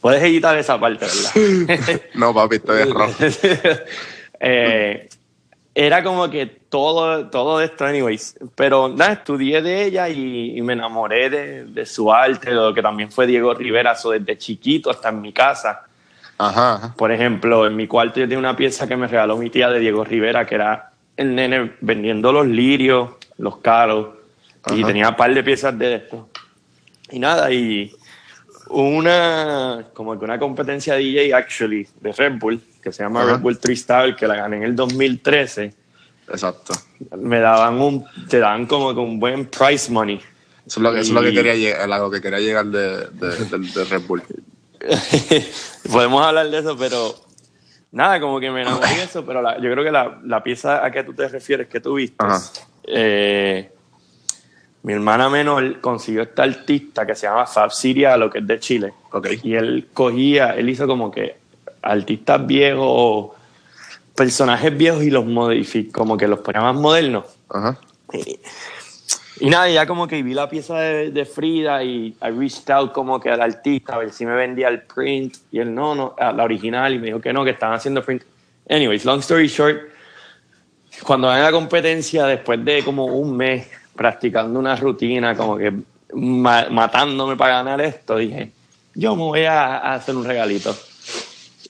Puedes 0.00 0.22
editar 0.22 0.58
esa 0.58 0.78
parte, 0.78 1.06
¿verdad? 1.06 2.00
no, 2.14 2.34
papi, 2.34 2.56
estoy 2.56 2.82
errado. 2.82 3.14
eh, 4.40 5.08
era 5.74 6.02
como 6.02 6.28
que 6.30 6.46
todo, 6.74 7.26
todo 7.26 7.60
esto, 7.60 7.84
anyways. 7.84 8.34
Pero 8.56 8.88
nada, 8.88 9.12
estudié 9.12 9.62
de 9.62 9.84
ella 9.84 10.08
y, 10.08 10.60
me 10.60 10.72
enamoré 10.72 11.30
de, 11.30 11.64
de, 11.66 11.86
su 11.86 12.12
arte, 12.12 12.50
de 12.50 12.56
lo 12.56 12.74
que 12.74 12.82
también 12.82 13.12
fue 13.12 13.28
Diego 13.28 13.54
Rivera, 13.54 13.92
eso 13.92 14.10
desde 14.10 14.36
chiquito 14.36 14.90
hasta 14.90 15.10
en 15.10 15.20
mi 15.20 15.32
casa. 15.32 15.84
Ajá, 16.36 16.92
Por 16.96 17.12
ejemplo, 17.12 17.64
en 17.68 17.76
mi 17.76 17.86
cuarto 17.86 18.18
yo 18.18 18.26
tenía 18.26 18.40
una 18.40 18.56
pieza 18.56 18.88
que 18.88 18.96
me 18.96 19.06
regaló 19.06 19.36
mi 19.36 19.50
tía 19.50 19.70
de 19.70 19.78
Diego 19.78 20.02
Rivera, 20.02 20.44
que 20.46 20.56
era 20.56 20.90
el 21.16 21.32
nene 21.36 21.74
vendiendo 21.80 22.32
los 22.32 22.44
lirios, 22.44 23.10
los 23.38 23.58
caros, 23.58 24.08
y 24.74 24.82
tenía 24.82 25.10
un 25.10 25.16
par 25.16 25.32
de 25.32 25.44
piezas 25.44 25.78
de 25.78 25.94
esto. 25.94 26.28
Y 27.08 27.20
nada, 27.20 27.52
y 27.52 27.94
una, 28.70 29.84
como 29.94 30.18
que 30.18 30.24
una 30.24 30.40
competencia 30.40 30.96
DJ, 30.96 31.32
actually, 31.32 31.86
de 32.00 32.10
Red 32.10 32.32
Bull, 32.40 32.60
que 32.82 32.90
se 32.90 33.04
llama 33.04 33.24
Red 33.24 33.38
Bull 33.38 33.60
Tristal, 33.60 34.16
que 34.16 34.26
la 34.26 34.34
gané 34.34 34.56
en 34.56 34.62
el 34.64 34.74
2013. 34.74 35.83
Exacto. 36.28 36.74
Me 37.16 37.40
daban 37.40 37.80
un, 37.80 38.04
te 38.28 38.38
daban 38.38 38.66
como 38.66 38.90
un 38.90 39.20
buen 39.20 39.46
price 39.46 39.90
money. 39.90 40.20
Eso 40.66 40.80
es 40.80 40.82
lo, 40.82 40.92
que, 40.92 41.00
es 41.00 41.10
lo 41.10 41.20
que 41.20 41.32
quería 41.32 41.54
llegar, 41.54 41.88
lo 41.88 42.10
que 42.10 42.20
quería 42.20 42.40
llegar 42.40 42.66
de, 42.66 43.08
de, 43.10 43.84
Red 43.84 44.02
Bull. 44.06 44.22
Podemos 45.92 46.24
hablar 46.24 46.48
de 46.48 46.58
eso, 46.58 46.76
pero 46.76 47.14
nada, 47.92 48.18
como 48.18 48.40
que 48.40 48.50
me 48.50 48.62
enamoré 48.62 48.88
de 48.96 49.02
eso, 49.04 49.24
pero 49.26 49.42
yo 49.60 49.70
creo 49.70 49.84
que 49.84 49.92
la, 49.92 50.20
la, 50.24 50.42
pieza 50.42 50.84
a 50.84 50.90
que 50.90 51.04
tú 51.04 51.12
te 51.12 51.28
refieres 51.28 51.68
que 51.68 51.80
tú 51.80 51.94
viste, 51.94 52.16
eh, 52.84 53.70
mi 54.84 54.92
hermana 54.92 55.28
menor 55.28 55.80
consiguió 55.80 56.22
esta 56.22 56.42
artista 56.42 57.06
que 57.06 57.14
se 57.14 57.26
llama 57.26 57.46
Fab 57.46 57.70
lo 58.18 58.30
que 58.30 58.38
es 58.38 58.46
de 58.46 58.60
Chile. 58.60 58.92
Okay. 59.12 59.40
Y 59.42 59.54
él 59.54 59.88
cogía, 59.92 60.54
él 60.56 60.68
hizo 60.68 60.86
como 60.86 61.10
que 61.10 61.36
artistas 61.82 62.46
viejos, 62.46 63.32
personajes 64.14 64.76
viejos 64.76 65.02
y 65.02 65.10
los 65.10 65.26
modificó, 65.26 66.00
como 66.00 66.16
que 66.16 66.28
los 66.28 66.40
ponía 66.40 66.60
más 66.60 66.74
modernos. 66.74 67.24
Y, 69.40 69.50
nada, 69.50 69.68
ya 69.68 69.86
como 69.86 70.06
que 70.06 70.22
vi 70.22 70.32
la 70.32 70.48
pieza 70.48 70.78
de, 70.78 71.24
Frida 71.24 71.82
y 71.82 72.16
I 72.22 72.30
reached 72.30 72.70
out 72.70 72.92
como 72.92 73.18
que 73.18 73.30
al 73.30 73.40
artista 73.40 73.94
a 73.94 73.98
ver 73.98 74.12
si 74.12 74.24
me 74.24 74.34
vendía 74.34 74.68
el 74.68 74.82
print 74.82 75.36
y 75.50 75.58
él 75.58 75.74
no, 75.74 75.94
no, 75.94 76.14
la 76.18 76.44
original 76.44 76.94
y 76.94 76.98
me 76.98 77.06
dijo 77.06 77.20
que 77.20 77.32
no, 77.32 77.44
que 77.44 77.50
estaban 77.50 77.76
haciendo 77.76 78.02
print. 78.04 78.22
Anyways, 78.68 79.04
long 79.04 79.18
story 79.20 79.48
short, 79.48 79.76
cuando 81.02 81.28
a 81.28 81.38
la 81.38 81.50
competencia, 81.50 82.26
después 82.26 82.64
de 82.64 82.84
como 82.84 83.06
un 83.06 83.36
mes 83.36 83.68
practicando 83.96 84.58
una 84.58 84.76
rutina, 84.76 85.36
como 85.36 85.56
que 85.56 85.72
matándome 86.14 87.36
para 87.36 87.56
ganar 87.56 87.80
esto, 87.80 88.16
dije, 88.16 88.52
yo 88.94 89.16
me 89.16 89.22
voy 89.22 89.44
a 89.44 89.94
hacer 89.94 90.14
un 90.14 90.24
regalito. 90.24 90.74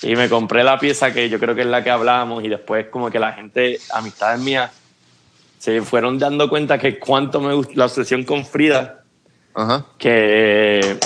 Y 0.04 0.16
me 0.16 0.28
compré 0.28 0.62
la 0.62 0.78
pieza 0.78 1.12
que 1.12 1.28
yo 1.30 1.40
creo 1.40 1.54
que 1.54 1.62
es 1.62 1.66
la 1.66 1.82
que 1.82 1.90
hablamos 1.90 2.44
y 2.44 2.48
después 2.48 2.88
como 2.88 3.10
que 3.10 3.18
la 3.18 3.32
gente, 3.32 3.80
amistades 3.92 4.38
mías, 4.38 4.70
se 5.58 5.80
fueron 5.80 6.18
dando 6.18 6.48
cuenta 6.48 6.78
que 6.78 6.98
cuánto 6.98 7.40
me 7.40 7.54
gusta 7.54 7.72
la 7.74 7.86
obsesión 7.86 8.22
con 8.24 8.44
Frida, 8.44 9.02
que 9.98 10.98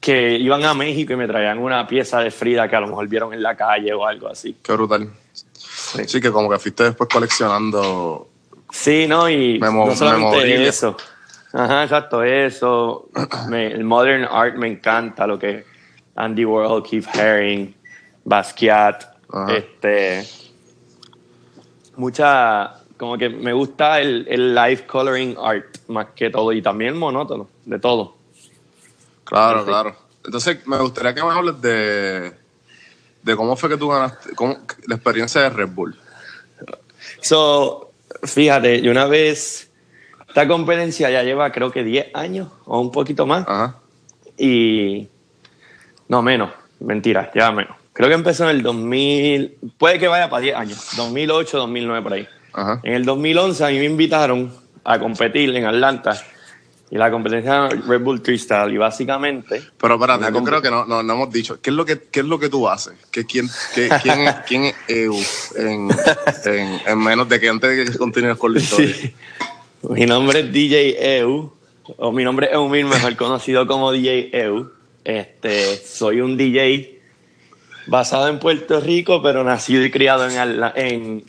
que 0.00 0.36
iban 0.36 0.64
a 0.64 0.74
México 0.74 1.12
y 1.12 1.16
me 1.16 1.28
traían 1.28 1.60
una 1.60 1.86
pieza 1.86 2.18
de 2.18 2.32
Frida 2.32 2.68
que 2.68 2.74
a 2.74 2.80
lo 2.80 2.88
mejor 2.88 3.06
vieron 3.06 3.32
en 3.32 3.40
la 3.40 3.56
calle 3.56 3.94
o 3.94 4.04
algo 4.04 4.26
así. 4.26 4.56
Qué 4.60 4.72
brutal. 4.72 5.08
Sí, 5.32 6.20
que 6.20 6.32
como 6.32 6.50
que 6.50 6.58
fuiste 6.58 6.82
después 6.82 7.08
coleccionando. 7.08 8.28
Sí, 8.72 9.06
no, 9.06 9.30
y 9.30 9.60
no 9.60 9.94
solamente 9.94 10.66
eso. 10.66 10.96
Ajá, 11.52 11.84
exacto, 11.84 12.24
eso. 12.24 13.10
el 13.52 13.84
modern 13.84 14.24
art 14.28 14.56
me 14.56 14.66
encanta, 14.66 15.24
lo 15.24 15.38
que 15.38 15.71
Andy 16.16 16.44
Warhol, 16.44 16.82
Keith 16.82 17.06
Haring, 17.14 17.74
Basquiat, 18.24 19.04
este, 19.48 20.26
mucha, 21.96 22.74
como 22.96 23.16
que 23.16 23.28
me 23.28 23.52
gusta 23.52 24.00
el, 24.00 24.26
el 24.28 24.54
live 24.54 24.86
coloring 24.86 25.36
art 25.40 25.78
más 25.88 26.08
que 26.14 26.30
todo 26.30 26.52
y 26.52 26.62
también 26.62 26.96
monótono, 26.96 27.48
de 27.64 27.78
todo. 27.78 28.16
Claro, 29.24 29.64
claro. 29.64 29.96
Entonces, 30.24 30.66
me 30.66 30.78
gustaría 30.78 31.14
que 31.14 31.22
me 31.22 31.30
hables 31.30 31.60
de, 31.60 32.32
de 33.22 33.36
cómo 33.36 33.56
fue 33.56 33.70
que 33.70 33.76
tú 33.76 33.88
ganaste, 33.88 34.34
cómo, 34.34 34.58
la 34.86 34.96
experiencia 34.96 35.40
de 35.42 35.50
Red 35.50 35.70
Bull. 35.70 35.98
So, 37.20 37.92
fíjate, 38.22 38.82
yo 38.82 38.90
una 38.90 39.06
vez, 39.06 39.70
esta 40.28 40.46
competencia 40.46 41.10
ya 41.10 41.22
lleva 41.22 41.50
creo 41.50 41.70
que 41.72 41.82
10 41.82 42.14
años 42.14 42.48
o 42.66 42.80
un 42.80 42.92
poquito 42.92 43.26
más. 43.26 43.46
Ajá. 43.48 43.78
Y 44.36 45.08
no, 46.12 46.20
menos. 46.20 46.50
Mentira, 46.80 47.30
ya 47.34 47.50
menos. 47.50 47.74
Creo 47.94 48.08
que 48.10 48.14
empezó 48.14 48.44
en 48.44 48.56
el 48.56 48.62
2000, 48.62 49.56
puede 49.78 49.98
que 49.98 50.08
vaya 50.08 50.28
para 50.28 50.42
10 50.42 50.56
años, 50.56 50.88
2008, 50.94 51.56
2009 51.56 52.02
por 52.02 52.12
ahí. 52.12 52.28
En 52.82 52.92
el 52.92 53.04
2011 53.06 53.64
a 53.64 53.68
mí 53.68 53.78
me 53.78 53.86
invitaron 53.86 54.52
a 54.84 54.98
competir 54.98 55.56
en 55.56 55.64
Atlanta 55.64 56.22
y 56.90 56.96
la 56.96 57.10
competencia 57.10 57.68
Red 57.68 58.02
Bull 58.02 58.20
Crystal 58.20 58.70
y 58.70 58.76
básicamente... 58.76 59.62
Pero 59.78 59.94
espérate, 59.94 60.30
yo 60.30 60.44
creo 60.44 60.60
que 60.60 60.70
no, 60.70 60.84
no, 60.84 61.02
no, 61.02 61.14
hemos 61.14 61.32
dicho, 61.32 61.58
¿qué 61.62 61.70
es 61.70 61.76
lo 61.76 61.86
que, 61.86 62.02
qué 62.10 62.20
es 62.20 62.26
lo 62.26 62.38
que 62.38 62.50
tú 62.50 62.68
haces? 62.68 62.92
¿Qué, 63.10 63.24
quién, 63.24 63.48
qué, 63.74 63.88
quién, 64.02 64.18
quién, 64.46 64.64
es 64.64 64.74
EU 64.88 65.16
en, 65.56 65.88
en, 66.44 66.80
en, 66.86 66.98
menos 66.98 67.26
de 67.26 67.40
que 67.40 67.48
antes 67.48 67.74
de 67.74 67.90
que 67.90 67.98
continúes 67.98 68.36
con 68.36 68.52
la 68.52 68.60
historia? 68.60 68.94
Mi 69.88 70.04
nombre 70.04 70.40
es 70.40 70.52
DJ 70.52 71.20
EU, 71.20 71.50
o 71.96 72.12
mi 72.12 72.22
nombre 72.22 72.48
es 72.48 72.52
Eumir, 72.52 72.84
mejor 72.84 73.16
conocido 73.16 73.66
como 73.66 73.90
DJ 73.90 74.30
EU. 74.32 74.81
Este, 75.04 75.76
soy 75.76 76.20
un 76.20 76.36
DJ 76.36 77.00
basado 77.86 78.28
en 78.28 78.38
Puerto 78.38 78.80
Rico, 78.80 79.22
pero 79.22 79.42
nacido 79.44 79.84
y 79.84 79.90
criado 79.90 80.28
en, 80.28 80.62
en 80.76 81.24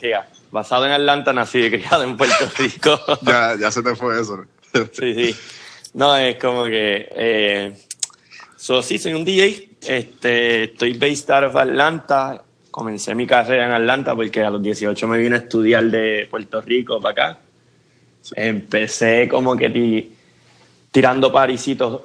basado 0.50 0.86
en 0.86 0.92
Atlanta, 0.92 1.32
nacido 1.32 1.66
y 1.66 1.70
criado 1.70 2.04
en 2.04 2.16
Puerto 2.16 2.48
Rico. 2.56 3.00
ya, 3.22 3.56
ya 3.58 3.70
se 3.70 3.82
te 3.82 3.94
fue 3.96 4.20
eso. 4.20 4.44
sí, 4.92 5.14
sí. 5.14 5.36
No, 5.94 6.16
es 6.16 6.36
como 6.36 6.64
que. 6.64 7.08
Eh, 7.14 7.76
sí, 8.56 8.98
soy 8.98 9.14
un 9.14 9.24
DJ. 9.24 9.70
Este, 9.82 10.64
estoy 10.64 10.94
based 10.94 11.30
out 11.30 11.44
of 11.44 11.56
Atlanta. 11.56 12.42
Comencé 12.70 13.14
mi 13.14 13.26
carrera 13.26 13.66
en 13.66 13.72
Atlanta 13.72 14.14
porque 14.14 14.42
a 14.42 14.50
los 14.50 14.62
18 14.62 15.06
me 15.06 15.18
vine 15.18 15.36
a 15.36 15.38
estudiar 15.38 15.84
de 15.84 16.26
Puerto 16.30 16.60
Rico 16.60 17.00
para 17.00 17.12
acá. 17.12 17.38
Empecé 18.34 19.28
como 19.28 19.56
que 19.56 20.10
tirando 20.90 21.32
parisitos 21.32 22.00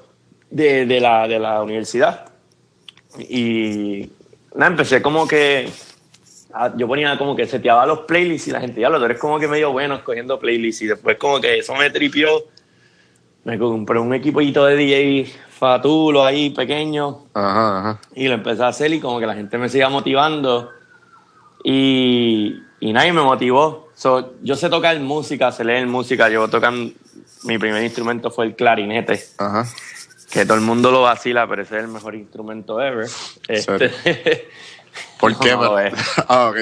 de, 0.50 0.86
de, 0.86 1.00
la, 1.00 1.28
de 1.28 1.40
la 1.40 1.62
universidad. 1.62 2.30
Y 3.18 4.10
nada, 4.56 4.72
empecé 4.72 5.02
como 5.02 5.28
que. 5.28 5.70
yo 6.76 6.88
ponía 6.88 7.18
como 7.18 7.36
que 7.36 7.48
seteaba 7.48 7.86
los 7.86 8.00
playlists 8.00 8.48
y 8.48 8.52
la 8.52 8.62
gente, 8.62 8.82
ya 8.82 8.90
lo 8.90 9.04
eres 9.04 9.20
como 9.20 9.40
que 9.40 9.48
medio 9.48 9.72
bueno 9.72 9.96
escogiendo 9.96 10.40
playlists. 10.40 10.82
Y 10.84 10.88
después, 10.88 11.18
como 11.18 11.40
que 11.40 11.60
eso 11.60 11.74
me 11.76 11.90
tripió. 11.90 12.30
Me 13.44 13.58
compré 13.58 14.00
un 14.00 14.14
equipito 14.14 14.66
de 14.66 14.76
DJ 14.76 15.32
fatulo 15.50 16.26
ahí, 16.26 16.50
pequeño. 16.52 17.26
Ajá, 17.34 18.00
Y 18.14 18.28
lo 18.28 18.36
empecé 18.36 18.64
a 18.64 18.68
hacer 18.68 18.94
y 18.94 19.00
como 19.00 19.20
que 19.20 19.26
la 19.26 19.34
gente 19.34 19.58
me 19.58 19.70
seguía 19.70 19.90
motivando. 19.90 20.70
Y, 21.64 22.56
y 22.80 22.94
nadie 22.94 23.12
me 23.12 23.22
motivó. 23.22 23.90
yo 24.42 24.56
sé 24.56 24.70
tocar 24.70 25.00
música, 25.00 25.52
sé 25.52 25.64
leer 25.64 25.88
música. 25.88 26.30
Yo 26.30 26.48
tocan. 26.48 26.94
Mi 27.44 27.58
primer 27.58 27.82
instrumento 27.84 28.30
fue 28.30 28.48
el 28.48 28.56
clarinete. 28.56 29.18
Ajá 29.38 29.66
que 30.32 30.46
todo 30.46 30.56
el 30.56 30.64
mundo 30.64 30.92
lo 30.92 31.02
vacila, 31.02 31.48
pero 31.48 31.64
ese 31.64 31.78
es 31.78 31.84
el 31.84 31.90
mejor 31.90 32.16
instrumento 32.16 32.82
ever. 32.82 33.08
Este, 33.48 34.48
¿Por 35.20 35.38
qué? 35.40 35.52
ah, 36.28 36.52
ok, 36.52 36.58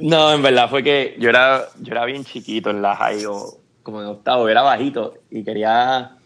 no, 0.00 0.32
en 0.32 0.42
verdad 0.42 0.70
fue 0.70 0.82
que 0.82 1.16
yo 1.18 1.28
era, 1.28 1.68
yo 1.80 1.92
era 1.92 2.04
bien 2.04 2.24
chiquito 2.24 2.70
en 2.70 2.82
la 2.82 2.94
high, 2.96 3.24
o 3.26 3.58
como 3.82 4.00
en 4.00 4.08
octavo, 4.08 4.48
era 4.48 4.62
bajito 4.62 5.14
y 5.30 5.42
quería, 5.42 6.16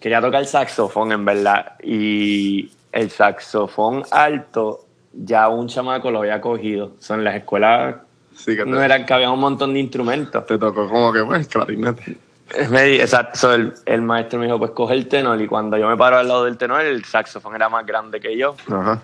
quería 0.00 0.20
tocar 0.20 0.40
el 0.40 0.46
saxofón, 0.46 1.12
en 1.12 1.24
verdad. 1.24 1.74
Y 1.82 2.70
el 2.92 3.10
saxofón 3.10 4.04
alto, 4.10 4.86
ya 5.12 5.48
un 5.48 5.68
chamaco 5.68 6.10
lo 6.10 6.20
había 6.20 6.40
cogido. 6.40 6.92
Son 6.98 7.22
las 7.22 7.36
escuelas 7.36 7.96
sí, 8.34 8.56
que 8.56 8.64
no 8.64 8.82
eran 8.82 9.06
que 9.06 9.14
había 9.14 9.30
un 9.30 9.40
montón 9.40 9.74
de 9.74 9.80
instrumentos. 9.80 10.46
Te 10.46 10.58
tocó 10.58 10.88
como 10.88 11.12
que, 11.12 11.24
pues, 11.24 11.46
clarinete. 11.48 12.16
Exacto, 12.54 13.52
el, 13.52 13.74
el, 13.86 14.02
maestro 14.02 14.38
me 14.38 14.46
dijo, 14.46 14.58
pues 14.58 14.70
coge 14.70 14.94
el 14.94 15.08
tenor 15.08 15.40
y 15.40 15.48
cuando 15.48 15.76
yo 15.76 15.88
me 15.88 15.96
paro 15.96 16.18
al 16.18 16.28
lado 16.28 16.44
del 16.44 16.56
tenor, 16.56 16.82
el 16.82 17.04
saxofón 17.04 17.54
era 17.54 17.68
más 17.68 17.84
grande 17.84 18.20
que 18.20 18.36
yo. 18.36 18.54
Ajá. 18.70 19.02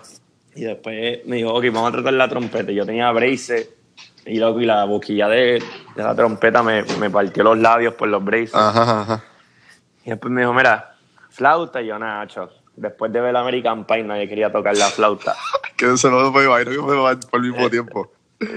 Y 0.55 0.61
después 0.61 1.25
me 1.25 1.37
dijo, 1.37 1.53
ok, 1.53 1.65
vamos 1.65 1.89
a 1.89 1.91
tratar 1.93 2.13
la 2.13 2.29
trompeta. 2.29 2.71
Y 2.71 2.75
yo 2.75 2.85
tenía 2.85 3.11
braces 3.11 3.69
y, 4.25 4.37
loco, 4.39 4.61
y 4.61 4.65
la 4.65 4.85
boquilla 4.85 5.27
de, 5.27 5.63
de 5.95 6.03
la 6.03 6.15
trompeta 6.15 6.63
me, 6.63 6.83
me, 6.99 7.09
partió 7.09 7.43
los 7.43 7.57
labios 7.57 7.95
por 7.95 8.07
los 8.07 8.23
braces. 8.23 8.55
Ajá, 8.55 9.01
ajá. 9.01 9.23
Y 10.05 10.11
después 10.11 10.31
me 10.31 10.41
dijo, 10.41 10.53
mira, 10.53 10.95
flauta. 11.29 11.81
Y 11.81 11.87
yo, 11.87 11.99
nada, 11.99 12.27
Después 12.75 13.13
de 13.13 13.21
ver 13.21 13.35
American 13.35 13.85
Pie, 13.85 14.03
nadie 14.03 14.27
quería 14.27 14.51
tocar 14.51 14.75
la 14.75 14.87
flauta. 14.87 15.35
que 15.77 15.95
se 15.97 16.09
lo 16.09 16.31
me 16.31 16.43
imagino 16.45 16.71
que 16.71 16.91
me 16.91 17.01
va 17.01 17.15
por 17.19 17.43
el 17.43 17.51
mismo 17.51 17.69
tiempo. 17.69 18.11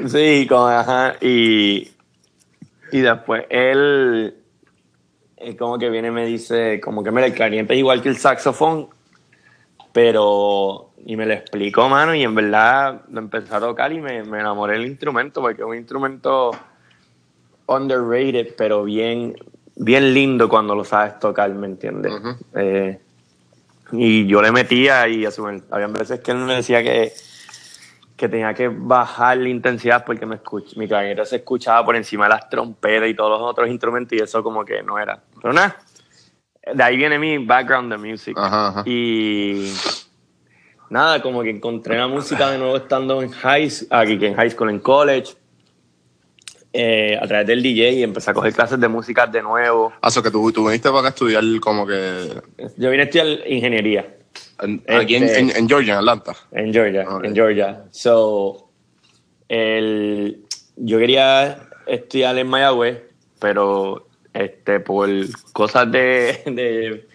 Sí, 0.09 0.47
como, 0.49 0.69
ajá. 0.69 1.17
Y, 1.21 1.91
y 2.93 3.01
después 3.01 3.45
él 3.51 4.35
como 5.59 5.79
que 5.79 5.91
viene 5.91 6.09
y 6.09 6.13
me 6.13 6.27
dice, 6.27 6.81
como 6.81 7.03
que 7.03 7.11
mira, 7.11 7.27
el 7.27 7.35
clarinete 7.35 7.75
es 7.75 7.79
igual 7.79 8.03
que 8.03 8.09
el 8.09 8.17
saxofón, 8.17 8.89
pero, 9.93 10.91
y 11.05 11.17
me 11.17 11.27
lo 11.27 11.35
explicó, 11.35 11.89
mano, 11.89 12.15
y 12.15 12.23
en 12.23 12.35
verdad 12.35 13.03
lo 13.11 13.21
empecé 13.21 13.55
a 13.55 13.61
tocar 13.61 13.93
y 13.93 14.01
me, 14.01 14.23
me 14.25 14.41
enamoré 14.41 14.75
del 14.75 14.87
instrumento, 14.87 15.41
porque 15.41 15.63
es 15.63 15.69
un 15.69 15.77
instrumento 15.77 16.53
underrated, 17.67 18.55
pero 18.57 18.85
bien, 18.85 19.37
bien 19.77 20.15
lindo 20.15 20.49
cuando 20.49 20.75
lo 20.75 20.85
sabes 20.85 21.19
tocar, 21.19 21.53
¿me 21.55 21.67
entiendes? 21.67 22.13
Eh, 22.55 22.99
y 23.93 24.27
yo 24.27 24.43
le 24.43 24.53
metía 24.53 25.07
y 25.09 25.27
había 25.71 25.87
veces 25.89 26.21
que 26.21 26.33
él 26.33 26.39
me 26.39 26.57
decía 26.57 26.83
que 26.83 27.13
que 28.17 28.29
tenía 28.29 28.55
que 28.55 28.69
bajar 28.69 29.37
la 29.37 29.49
intensidad 29.49 30.05
porque 30.05 30.25
me 30.25 30.41
mi 30.77 30.89
clarinete 30.89 31.27
se 31.27 31.37
escuchaba 31.37 31.85
por 31.85 31.97
encima 31.97 32.25
de 32.25 32.31
las 32.31 32.49
trompetas 32.49 33.09
y 33.09 33.15
todos 33.15 33.39
los 33.39 33.43
otros 33.43 33.69
instrumentos 33.69 34.19
y 34.19 34.23
eso 34.23 34.43
como 34.43 34.65
que 34.65 34.83
no 34.83 34.99
era. 34.99 35.21
Pero 35.41 35.53
nada, 35.53 35.77
de 36.75 36.83
ahí 36.83 36.97
viene 36.97 37.19
mi 37.19 37.39
background 37.39 37.93
de 37.93 37.99
music. 37.99 38.37
Y 38.87 39.71
nada, 40.89 41.21
como 41.21 41.43
que 41.43 41.51
encontré 41.51 41.99
la 41.99 42.09
música 42.09 42.51
de 42.51 42.59
nuevo 42.59 42.77
estando 42.77 43.23
en 43.23 43.31
high, 43.31 43.71
aquí 43.91 44.25
en 44.25 44.35
high 44.35 44.51
school, 44.51 44.71
en 44.71 44.81
college. 44.81 45.35
Eh, 46.79 47.19
a 47.19 47.27
través 47.27 47.47
del 47.47 47.63
DJ 47.63 47.93
y 47.93 48.03
empecé 48.03 48.31
a 48.31 48.35
coger 48.35 48.53
clases 48.53 48.79
de 48.79 48.87
música 48.87 49.27
de 49.27 49.41
nuevo. 49.41 49.95
Ah, 50.03 50.11
que 50.11 50.31
tú, 50.31 50.53
tú 50.53 50.67
viniste 50.67 50.91
para 50.91 50.99
acá 50.99 51.09
a 51.09 51.11
estudiar 51.11 51.43
como 51.59 51.87
que... 51.87 52.43
Yo 52.77 52.91
vine 52.91 53.05
a 53.05 53.07
estudiar 53.07 53.27
ingeniería. 53.49 54.16
Aquí 54.59 55.17
este, 55.17 55.39
en, 55.39 55.69
Georgia, 55.69 55.95
en 55.95 55.99
Atlanta. 55.99 56.33
En 56.53 56.73
Georgia, 56.73 57.07
en 57.23 57.35
Georgia. 57.35 57.85
So, 57.91 58.69
el, 59.49 60.45
yo 60.77 60.99
quería 60.99 61.69
estudiar 61.87 62.39
en 62.39 62.49
Mayagüez, 62.49 63.03
pero 63.39 64.07
este, 64.33 64.81
por 64.81 65.09
cosas 65.53 65.91
de, 65.91 66.43
de, 66.47 67.07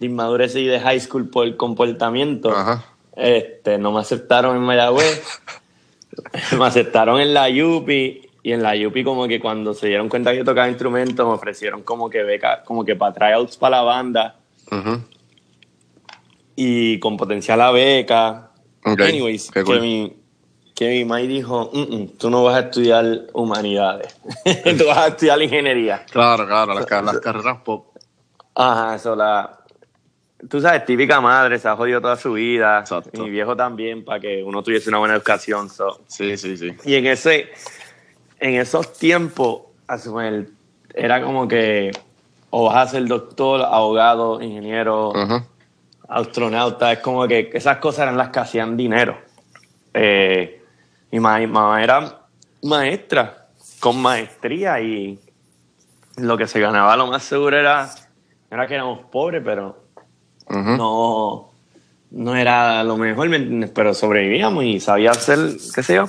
inmadurez 0.00 0.56
y 0.56 0.66
de 0.66 0.80
high 0.80 1.00
school 1.00 1.28
por 1.28 1.46
el 1.46 1.56
comportamiento, 1.56 2.54
este, 3.14 3.78
no 3.78 3.92
me 3.92 4.00
aceptaron 4.00 4.56
en 4.56 4.62
Mayagüez. 4.62 5.22
me 6.58 6.64
aceptaron 6.64 7.20
en 7.20 7.34
la 7.34 7.48
Yupi 7.48 8.22
y 8.42 8.52
en 8.52 8.62
la 8.62 8.74
Yupi 8.74 9.04
como 9.04 9.28
que 9.28 9.40
cuando 9.40 9.74
se 9.74 9.88
dieron 9.88 10.08
cuenta 10.08 10.32
que 10.32 10.38
yo 10.38 10.44
tocaba 10.44 10.68
instrumentos 10.68 11.26
me 11.26 11.34
ofrecieron 11.34 11.82
como 11.82 12.08
que 12.08 12.22
beca, 12.22 12.62
como 12.64 12.84
que 12.84 12.96
para 12.96 13.12
tryouts 13.12 13.56
para 13.56 13.78
la 13.78 13.82
banda 13.82 14.36
y 16.56 16.98
con 16.98 17.16
potencial 17.16 17.60
a 17.60 17.70
beca. 17.70 18.50
Anyways, 18.82 19.50
que, 19.50 19.62
mi, 19.80 20.16
que 20.74 20.88
mi 20.88 21.04
May 21.04 21.26
dijo, 21.26 21.70
mm, 21.72 21.94
mm, 21.94 22.08
tú 22.18 22.30
no 22.30 22.42
vas 22.42 22.56
a 22.56 22.60
estudiar 22.60 23.26
humanidades, 23.32 24.16
tú 24.78 24.86
vas 24.86 24.98
a 24.98 25.06
estudiar 25.08 25.40
ingeniería. 25.42 26.04
Claro, 26.10 26.46
claro, 26.46 26.74
las, 26.74 26.86
carreras 27.20 27.58
pop. 27.58 27.96
Ajá, 28.54 28.96
eso 28.96 29.14
la... 29.14 29.60
Tú 30.48 30.60
sabes, 30.60 30.84
típica 30.84 31.20
madre, 31.20 31.58
se 31.58 31.66
ha 31.66 31.74
jodido 31.76 32.00
toda 32.00 32.16
su 32.16 32.34
vida. 32.34 32.80
Exacto. 32.80 33.22
Mi 33.22 33.30
viejo 33.30 33.56
también, 33.56 34.04
para 34.04 34.20
que 34.20 34.42
uno 34.42 34.62
tuviese 34.62 34.88
una 34.90 34.98
buena 34.98 35.14
educación. 35.14 35.68
Sí, 36.06 36.36
sí, 36.36 36.56
sí. 36.56 36.72
Y 36.84 36.94
en 36.94 37.06
ese, 37.06 37.48
en 38.38 38.54
esos 38.54 38.92
tiempos, 38.92 39.62
era 40.94 41.22
como 41.22 41.48
que 41.48 41.90
o 42.50 42.64
vas 42.64 42.88
a 42.88 42.90
ser 42.92 43.06
doctor, 43.06 43.62
abogado, 43.62 44.40
ingeniero, 44.40 45.12
astronauta, 46.08 46.92
es 46.92 46.98
como 47.00 47.26
que 47.26 47.50
esas 47.52 47.78
cosas 47.78 48.02
eran 48.02 48.16
las 48.16 48.30
que 48.30 48.40
hacían 48.40 48.76
dinero. 48.76 49.18
Eh, 49.92 50.62
mi 51.10 51.20
mamá 51.20 51.82
era 51.82 52.20
maestra, 52.62 53.48
con 53.80 54.00
maestría, 54.00 54.80
y 54.80 55.18
lo 56.16 56.36
que 56.36 56.46
se 56.46 56.60
ganaba 56.60 56.96
lo 56.96 57.06
más 57.06 57.22
seguro 57.22 57.58
era, 57.58 57.90
era 58.50 58.66
que 58.66 58.74
éramos 58.74 59.00
pobres, 59.10 59.42
pero 59.44 59.84
no, 60.48 61.50
no 62.10 62.36
era 62.36 62.84
lo 62.84 62.96
mejor, 62.96 63.28
pero 63.74 63.94
sobrevivíamos 63.94 64.64
y 64.64 64.80
sabía 64.80 65.10
hacer, 65.12 65.38
qué 65.74 65.82
sé 65.82 65.94
yo. 65.94 66.04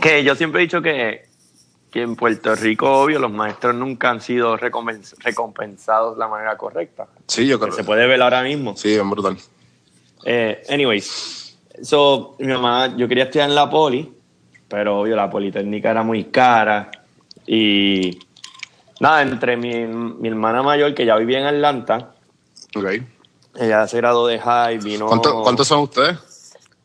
Que 0.00 0.22
yo 0.22 0.34
siempre 0.34 0.60
he 0.60 0.66
dicho 0.66 0.80
que 0.80 1.27
que 1.98 2.02
en 2.04 2.14
Puerto 2.14 2.54
Rico, 2.54 3.02
obvio, 3.02 3.18
los 3.18 3.32
maestros 3.32 3.74
nunca 3.74 4.10
han 4.10 4.20
sido 4.20 4.56
recompensados 4.56 6.14
de 6.14 6.20
la 6.20 6.28
manera 6.28 6.56
correcta. 6.56 7.08
Sí, 7.26 7.46
yo 7.46 7.58
creo. 7.58 7.70
Que 7.70 7.76
se 7.76 7.84
puede 7.84 8.06
ver 8.06 8.22
ahora 8.22 8.42
mismo. 8.42 8.76
Sí, 8.76 8.94
es 8.94 9.10
brutal. 9.10 9.36
Eh, 10.24 10.62
anyways, 10.68 11.58
so, 11.82 12.36
mi 12.38 12.52
mamá, 12.52 12.96
yo 12.96 13.08
quería 13.08 13.24
estudiar 13.24 13.48
en 13.48 13.56
la 13.56 13.68
poli, 13.68 14.12
pero 14.68 15.00
obvio, 15.00 15.16
la 15.16 15.28
politécnica 15.28 15.90
era 15.90 16.04
muy 16.04 16.24
cara. 16.24 16.90
Y 17.46 18.16
nada, 19.00 19.22
entre 19.22 19.56
mi, 19.56 19.86
mi 19.86 20.28
hermana 20.28 20.62
mayor, 20.62 20.94
que 20.94 21.04
ya 21.04 21.16
vivía 21.16 21.40
en 21.40 21.46
Atlanta. 21.46 22.14
Ok. 22.76 22.86
Ella 23.56 23.88
se 23.88 23.96
graduó 23.96 24.28
de 24.28 24.38
high, 24.38 24.78
vino. 24.78 25.06
¿Cuántos 25.06 25.66
son 25.66 25.80
ustedes? 25.80 26.16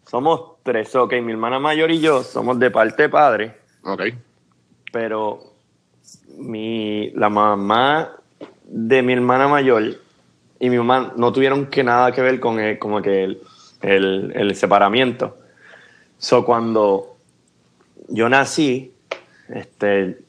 Somos 0.09 0.53
tres, 0.63 0.95
ok. 0.95 1.13
Mi 1.21 1.33
hermana 1.33 1.59
mayor 1.59 1.91
y 1.91 1.99
yo 1.99 2.23
somos 2.23 2.57
de 2.57 2.71
parte 2.71 3.09
padre. 3.09 3.59
Ok 3.83 4.01
pero 4.93 5.39
mi, 6.37 7.09
la 7.15 7.27
mamá 7.27 8.11
de 8.63 9.01
mi 9.01 9.13
hermana 9.13 9.47
mayor 9.47 9.97
y 10.59 10.69
mi 10.69 10.77
mamá 10.77 11.13
no 11.17 11.33
tuvieron 11.33 11.65
que 11.65 11.83
nada 11.83 12.11
que 12.11 12.21
ver 12.21 12.39
con 12.39 12.59
el, 12.59 12.77
como 12.77 13.01
que 13.01 13.23
el, 13.23 13.41
el, 13.81 14.55
separamiento. 14.55 15.35
So, 16.19 16.45
cuando 16.45 17.17
yo 18.07 18.29
nací, 18.29 18.93
este, 19.49 20.19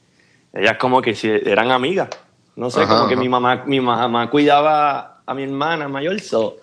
ellas 0.51 0.77
como 0.77 0.99
que 0.99 1.15
eran 1.45 1.69
amigas. 1.69 2.09
No 2.55 2.71
sé, 2.71 2.87
como 2.87 3.07
que 3.07 3.15
mi 3.15 3.29
mamá, 3.29 3.65
mi 3.67 3.79
mamá 3.79 4.31
cuidaba 4.31 5.21
a 5.27 5.33
mi 5.35 5.43
hermana 5.43 5.87
mayor, 5.87 6.19
so, 6.21 6.57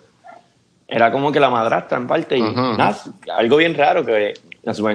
era 0.89 1.09
como 1.09 1.31
que 1.31 1.39
la 1.39 1.49
madrastra 1.49 1.97
en 1.97 2.07
parte. 2.07 2.37
Y 2.37 2.43
algo 3.31 3.57
bien 3.57 3.75
raro 3.75 4.05
que 4.05 4.33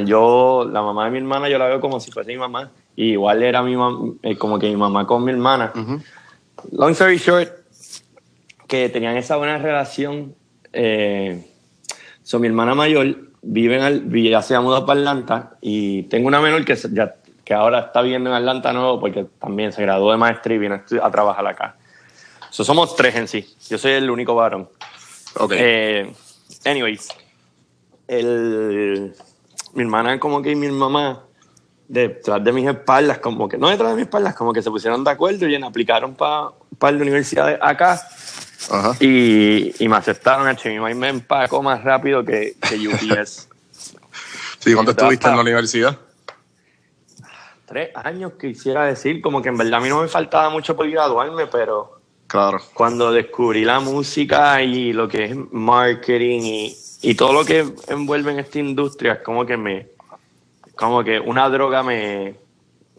yo, 0.05 0.69
la 0.71 0.83
mamá 0.83 1.07
de 1.07 1.11
mi 1.13 1.19
hermana, 1.19 1.49
yo 1.49 1.57
la 1.57 1.69
veo 1.69 1.81
como 1.81 2.01
si 2.01 2.11
fuese 2.11 2.33
mi 2.33 2.39
mamá 2.39 2.71
igual 3.07 3.43
era 3.43 3.63
mi 3.63 3.77
eh, 4.23 4.37
como 4.37 4.59
que 4.59 4.69
mi 4.69 4.77
mamá 4.77 5.07
con 5.07 5.25
mi 5.25 5.31
hermana. 5.33 5.73
Long 6.73 6.91
story 6.91 7.19
short, 7.19 7.49
que 8.67 8.89
tenían 8.89 9.17
esa 9.17 9.37
buena 9.37 9.59
relación. 9.59 10.35
Eh, 10.73 11.45
mi 12.39 12.47
hermana 12.47 12.75
mayor 12.75 13.17
vive 13.41 13.77
en 13.77 14.13
ya 14.13 14.43
se 14.43 14.55
ha 14.55 14.61
mudado 14.61 14.85
para 14.85 15.01
Atlanta 15.01 15.57
y 15.61 16.03
tengo 16.05 16.29
una 16.29 16.41
menor 16.41 16.65
que, 16.65 16.77
ya, 16.93 17.15
que 17.45 17.55
ahora 17.55 17.79
está 17.79 18.03
viviendo 18.03 18.29
en 18.31 18.37
Atlanta 18.37 18.73
nuevo 18.73 19.01
porque 19.01 19.27
también 19.39 19.73
se 19.73 19.83
graduó 19.83 20.11
de 20.11 20.19
maestría 20.19 20.57
y 20.57 20.59
viene 20.59 20.83
a 21.03 21.11
trabajar 21.11 21.47
acá. 21.47 21.77
So, 22.51 22.65
somos 22.65 22.97
tres 22.97 23.15
en 23.15 23.29
sí. 23.29 23.49
Yo 23.69 23.79
soy 23.79 23.93
el 23.93 24.11
único 24.11 24.35
varón. 24.35 24.69
Okay. 25.39 25.59
Eh, 25.61 26.13
anyways, 26.65 27.09
el, 28.09 29.15
mi 29.75 29.83
hermana 29.83 30.19
como 30.19 30.43
que 30.43 30.57
mi 30.57 30.69
mamá 30.69 31.28
detrás 31.89 32.45
de 32.45 32.53
mis 32.53 32.69
espaldas, 32.69 33.19
como 33.19 33.49
que, 33.49 33.57
no 33.57 33.71
detrás 33.71 33.91
de 33.91 33.97
mis 33.97 34.05
espaldas, 34.05 34.35
como 34.35 34.53
que 34.53 34.63
se 34.63 34.71
pusieron 34.71 35.03
de 35.03 35.11
acuerdo 35.11 35.49
y 35.49 35.55
aplicaron 35.57 36.15
para 36.15 36.49
un 36.49 36.79
par 36.79 36.95
de 36.95 37.03
universidades 37.03 37.59
acá. 37.61 38.01
Y, 39.01 39.73
y, 39.83 39.89
me 39.89 39.97
aceptaron, 39.97 40.55
mi 40.65 40.95
me 40.95 41.09
empacó 41.09 41.63
más 41.63 41.83
rápido 41.83 42.23
que, 42.25 42.57
que 42.61 42.89
UPS. 42.89 43.49
sí, 44.59 44.75
¿cuánto 44.75 44.91
estuviste 44.91 45.27
en 45.29 45.37
la 45.37 45.41
universidad? 45.41 45.99
Tres 47.65 47.91
años 47.95 48.33
quisiera 48.39 48.85
decir, 48.85 49.23
como 49.23 49.41
que 49.41 49.49
en 49.49 49.57
verdad 49.57 49.75
a 49.75 49.81
mí 49.81 49.89
no 49.89 50.03
me 50.03 50.09
faltaba 50.09 50.51
mucho 50.51 50.77
por 50.77 50.89
graduarme, 50.91 51.47
pero 51.47 51.99
Claro. 52.29 52.61
Cuando 52.75 53.11
descubrí 53.11 53.65
la 53.65 53.81
música 53.81 54.63
y 54.63 54.93
lo 54.93 55.09
que 55.09 55.25
es 55.25 55.37
marketing 55.51 56.43
y, 56.43 56.77
y 57.01 57.15
todo 57.15 57.33
lo 57.33 57.43
que 57.43 57.67
envuelve 57.89 58.33
en 58.33 58.39
esta 58.41 58.59
industria, 58.59 59.15
es 59.15 59.21
como 59.21 59.47
que 59.47 59.57
me, 59.57 59.87
como 60.79 61.03
que 61.03 61.19
una 61.19 61.51
droga 61.51 61.83
me, 61.83 62.37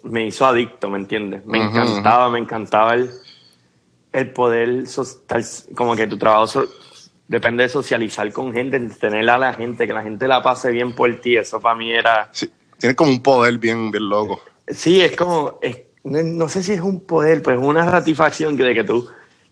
me 0.04 0.28
hizo 0.28 0.46
adicto, 0.46 0.90
¿me 0.90 0.98
entiendes? 1.00 1.46
Me 1.46 1.64
encantaba, 1.64 2.30
me 2.30 2.38
encantaba 2.38 2.94
el, 2.96 3.10
el 4.12 4.32
poder, 4.32 4.84
como 5.74 5.96
que 5.96 6.06
tu 6.06 6.18
trabajo 6.18 6.66
depende 7.30 7.64
de 7.64 7.70
socializar 7.70 8.30
con 8.34 8.52
gente, 8.52 8.78
tener 9.00 9.30
a 9.30 9.38
la 9.38 9.54
gente, 9.54 9.88
que 9.88 9.94
la 9.94 10.04
gente 10.04 10.28
la 10.28 10.44
pase 10.44 10.72
bien 10.72 10.94
por 10.94 11.16
ti, 11.22 11.38
eso 11.38 11.62
para 11.62 11.76
mí 11.76 11.92
era... 11.92 12.28
Sí, 12.34 12.52
tiene 12.78 12.96
como 12.96 13.12
un 13.12 13.24
poder 13.24 13.58
bien, 13.58 13.92
bien 13.92 14.10
loco. 14.10 14.42
Sí, 14.68 15.00
es 15.00 15.16
como, 15.16 15.58
no, 16.04 16.50
sé 16.50 16.64
si 16.64 16.74
es 16.74 16.82
un 16.82 17.00
poder, 17.06 17.42
pues 17.42 17.58
una 17.58 17.90
satisfacción 17.90 18.58
de 18.58 18.74
que 18.74 18.84
tú, 18.84 19.10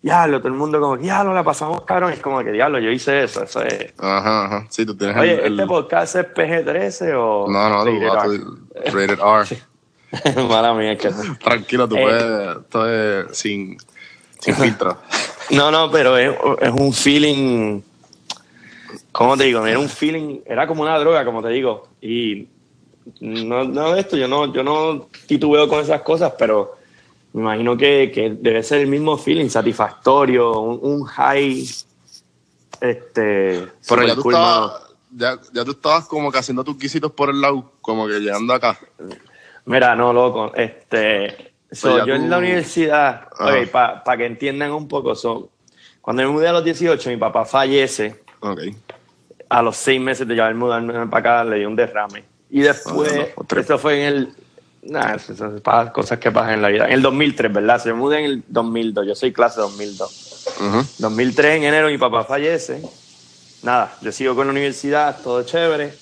diablo, 0.08 0.38
todo 0.38 0.48
el 0.48 0.54
mundo 0.54 0.80
como, 0.80 0.96
diablo, 0.96 1.34
la 1.34 1.44
pasamos 1.44 1.82
cabrón, 1.82 2.12
es 2.12 2.20
como 2.20 2.42
que, 2.42 2.52
diablo, 2.52 2.78
yo 2.78 2.90
hice 2.90 3.24
eso, 3.24 3.44
eso 3.44 3.62
es... 3.62 3.92
Ajá, 3.98 4.46
ajá, 4.46 4.66
sí, 4.70 4.86
tú 4.86 4.96
tienes 4.96 5.16
Oye, 5.16 5.46
¿este 5.46 5.66
podcast 5.66 6.16
es 6.16 6.26
PG-13 6.34 7.12
o...? 7.14 7.46
No, 7.50 7.68
no, 7.68 7.84
rated 7.84 8.42
R. 8.84 8.90
Rated 8.92 9.18
R. 9.20 10.42
Mala 10.48 10.72
mía, 10.74 10.92
es 10.92 10.98
que... 10.98 11.10
Tranquilo, 11.38 11.86
tú 11.86 11.96
eh, 11.96 12.02
puedes, 12.02 12.56
esto 12.56 12.88
es 12.88 13.38
sin 13.38 13.76
sin 14.40 14.54
filtro. 14.56 14.98
No, 15.50 15.70
no, 15.70 15.90
pero 15.90 16.16
es, 16.16 16.36
un 16.72 16.92
feeling. 16.92 17.82
¿Cómo 19.12 19.36
te 19.36 19.44
digo? 19.44 19.66
Era 19.66 19.78
un 19.78 19.88
feeling, 19.88 20.40
era 20.46 20.66
como 20.66 20.82
una 20.82 20.98
droga, 20.98 21.24
como 21.24 21.42
te 21.42 21.48
digo. 21.48 21.88
Y 22.00 22.48
no, 23.20 23.64
no 23.64 23.96
esto, 23.96 24.16
yo 24.16 24.28
no, 24.28 24.52
yo 24.52 24.62
no 24.62 25.08
titubeo 25.26 25.68
con 25.68 25.80
esas 25.80 26.02
cosas, 26.02 26.32
pero 26.38 26.77
me 27.32 27.42
imagino 27.42 27.76
que, 27.76 28.36
debe 28.40 28.62
ser 28.62 28.80
el 28.80 28.86
mismo 28.86 29.16
feeling, 29.16 29.48
satisfactorio, 29.48 30.60
un, 30.60 31.04
high. 31.04 31.68
Este. 32.80 33.68
Pero 33.88 34.06
ya 34.06 34.14
tú, 34.14 34.30
estabas, 34.30 34.82
ya, 35.10 35.38
ya 35.52 35.64
tú 35.64 35.72
estabas 35.72 36.06
como 36.06 36.30
que 36.30 36.38
haciendo 36.38 36.64
tus 36.64 36.76
quisitos 36.76 37.12
por 37.12 37.30
el 37.30 37.40
lado, 37.40 37.72
como 37.80 38.06
que 38.06 38.18
llegando 38.20 38.54
acá. 38.54 38.78
Mira, 39.64 39.94
no, 39.94 40.12
loco. 40.12 40.52
Este, 40.54 41.48
So, 41.70 42.06
yo 42.06 42.14
en 42.14 42.30
la 42.30 42.38
universidad, 42.38 43.28
para 43.72 44.16
que 44.16 44.24
entiendan 44.24 44.72
un 44.72 44.88
poco, 44.88 45.14
so, 45.14 45.50
cuando 46.00 46.22
me 46.22 46.28
mudé 46.28 46.48
a 46.48 46.52
los 46.52 46.64
18, 46.64 47.10
mi 47.10 47.16
papá 47.18 47.44
fallece. 47.44 48.22
Okay. 48.40 48.74
A 49.50 49.62
los 49.62 49.76
seis 49.76 50.00
meses 50.00 50.26
de 50.26 50.34
llevar 50.34 50.54
mudarme 50.54 51.06
para 51.08 51.18
acá, 51.18 51.44
le 51.44 51.58
dio 51.58 51.68
un 51.68 51.76
derrame. 51.76 52.24
Y 52.50 52.60
después, 52.60 53.12
eso 53.12 53.58
esto 53.58 53.78
fue 53.78 54.00
en 54.00 54.14
el. 54.14 54.28
Nada, 54.82 55.16
esas 55.16 55.60
cosas 55.92 56.18
que 56.18 56.30
pasan 56.30 56.54
en 56.54 56.62
la 56.62 56.68
vida. 56.68 56.86
En 56.86 56.92
el 56.92 57.02
2003, 57.02 57.52
¿verdad? 57.52 57.82
Se 57.82 57.92
mudé 57.92 58.20
en 58.20 58.24
el 58.24 58.44
2002. 58.48 59.06
Yo 59.06 59.14
soy 59.14 59.32
clase 59.32 59.60
2002. 59.60 60.46
Uh 60.60 60.82
2003, 60.98 61.56
en 61.56 61.64
enero, 61.64 61.88
mi 61.88 61.98
papá 61.98 62.24
fallece. 62.24 62.82
Nada, 63.62 63.92
yo 64.00 64.12
sigo 64.12 64.34
con 64.34 64.46
la 64.46 64.52
universidad, 64.52 65.20
todo 65.22 65.42
chévere. 65.42 65.94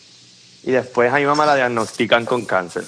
Y 0.62 0.72
después 0.72 1.12
a 1.12 1.16
mi 1.16 1.24
mamá 1.24 1.46
la 1.46 1.56
diagnostican 1.56 2.24
con 2.24 2.44
cáncer 2.44 2.84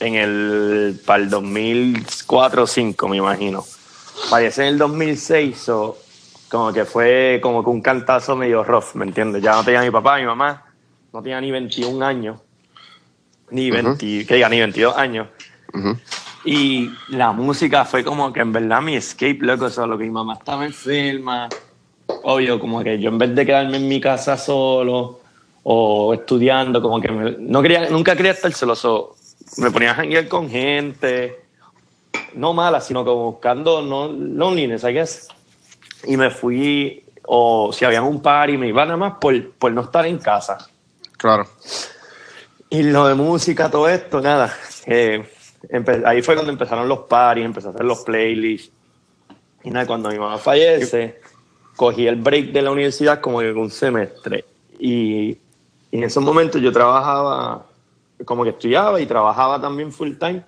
en 0.00 0.14
el, 0.14 1.00
para 1.04 1.22
el 1.22 1.30
2004 1.30 2.62
o 2.62 2.66
2005, 2.66 3.08
me 3.08 3.16
imagino. 3.18 3.64
Falleció 4.28 4.62
en 4.64 4.70
el 4.70 4.78
2006, 4.78 5.68
o 5.70 5.98
como 6.48 6.72
que 6.72 6.84
fue 6.84 7.40
como 7.42 7.62
que 7.62 7.70
un 7.70 7.80
cantazo 7.80 8.36
medio 8.36 8.64
rough, 8.64 8.94
¿me 8.94 9.04
entiendes? 9.04 9.42
Ya 9.42 9.52
no 9.52 9.64
tenía 9.64 9.82
mi 9.82 9.90
papá, 9.90 10.18
mi 10.18 10.26
mamá, 10.26 10.64
no 11.12 11.22
tenía 11.22 11.40
ni 11.40 11.50
21 11.50 12.04
años, 12.04 12.40
ni 13.50 13.70
20, 13.70 14.26
que 14.26 14.34
diga, 14.34 14.48
ni 14.48 14.58
22 14.58 14.96
años. 14.96 15.28
Y 16.44 16.90
la 17.08 17.32
música 17.32 17.84
fue 17.84 18.04
como 18.04 18.32
que 18.32 18.40
en 18.40 18.52
verdad 18.52 18.80
mi 18.80 18.96
escape, 18.96 19.38
loco, 19.40 19.66
o 19.66 19.86
lo 19.86 19.98
que 19.98 20.04
mi 20.04 20.10
mamá 20.10 20.34
estaba 20.34 20.64
enferma, 20.64 21.48
obvio, 22.22 22.58
como 22.58 22.82
que 22.82 22.98
yo 22.98 23.10
en 23.10 23.18
vez 23.18 23.34
de 23.34 23.44
quedarme 23.44 23.76
en 23.76 23.88
mi 23.88 24.00
casa 24.00 24.36
solo 24.36 25.20
o 25.62 26.14
estudiando, 26.14 26.80
como 26.80 27.00
que 27.00 27.08
no 27.38 27.60
quería, 27.60 27.90
nunca 27.90 28.16
quería 28.16 28.32
estar 28.32 28.52
solo, 28.52 29.16
me 29.58 29.70
ponía 29.70 29.90
a 29.90 29.94
janguear 29.94 30.28
con 30.28 30.48
gente, 30.48 31.40
no 32.34 32.54
mala, 32.54 32.80
sino 32.80 33.04
como 33.04 33.32
buscando 33.32 33.82
no, 33.82 34.08
loneliness, 34.08 34.84
I 34.84 34.92
guess. 34.92 35.28
Y 36.04 36.16
me 36.16 36.30
fui, 36.30 37.04
o 37.26 37.72
si 37.72 37.84
había 37.84 38.00
un 38.02 38.22
party, 38.22 38.56
me 38.56 38.68
iba 38.68 38.84
nada 38.84 38.96
más 38.96 39.14
por, 39.20 39.50
por 39.52 39.72
no 39.72 39.82
estar 39.82 40.06
en 40.06 40.18
casa. 40.18 40.58
Claro. 41.16 41.46
Y 42.70 42.82
lo 42.82 43.06
de 43.08 43.14
música, 43.14 43.70
todo 43.70 43.88
esto, 43.88 44.20
nada. 44.20 44.54
Eh, 44.86 45.24
ahí 46.04 46.22
fue 46.22 46.34
cuando 46.34 46.52
empezaron 46.52 46.88
los 46.88 47.00
parties, 47.00 47.46
empecé 47.46 47.68
a 47.68 47.70
hacer 47.70 47.84
los 47.84 48.00
playlists. 48.00 48.72
Y 49.64 49.70
nada, 49.70 49.86
cuando 49.86 50.10
mi 50.10 50.18
mamá 50.18 50.38
fallece, 50.38 51.20
cogí 51.76 52.06
el 52.06 52.16
break 52.16 52.52
de 52.52 52.62
la 52.62 52.70
universidad 52.70 53.20
como 53.20 53.40
que 53.40 53.52
un 53.52 53.70
semestre. 53.70 54.44
Y, 54.78 55.30
y 55.90 55.96
en 55.96 56.04
esos 56.04 56.22
momentos 56.22 56.60
yo 56.60 56.70
trabajaba 56.70 57.66
como 58.24 58.44
que 58.44 58.50
estudiaba 58.50 59.00
y 59.00 59.06
trabajaba 59.06 59.60
también 59.60 59.92
full 59.92 60.14
time. 60.18 60.44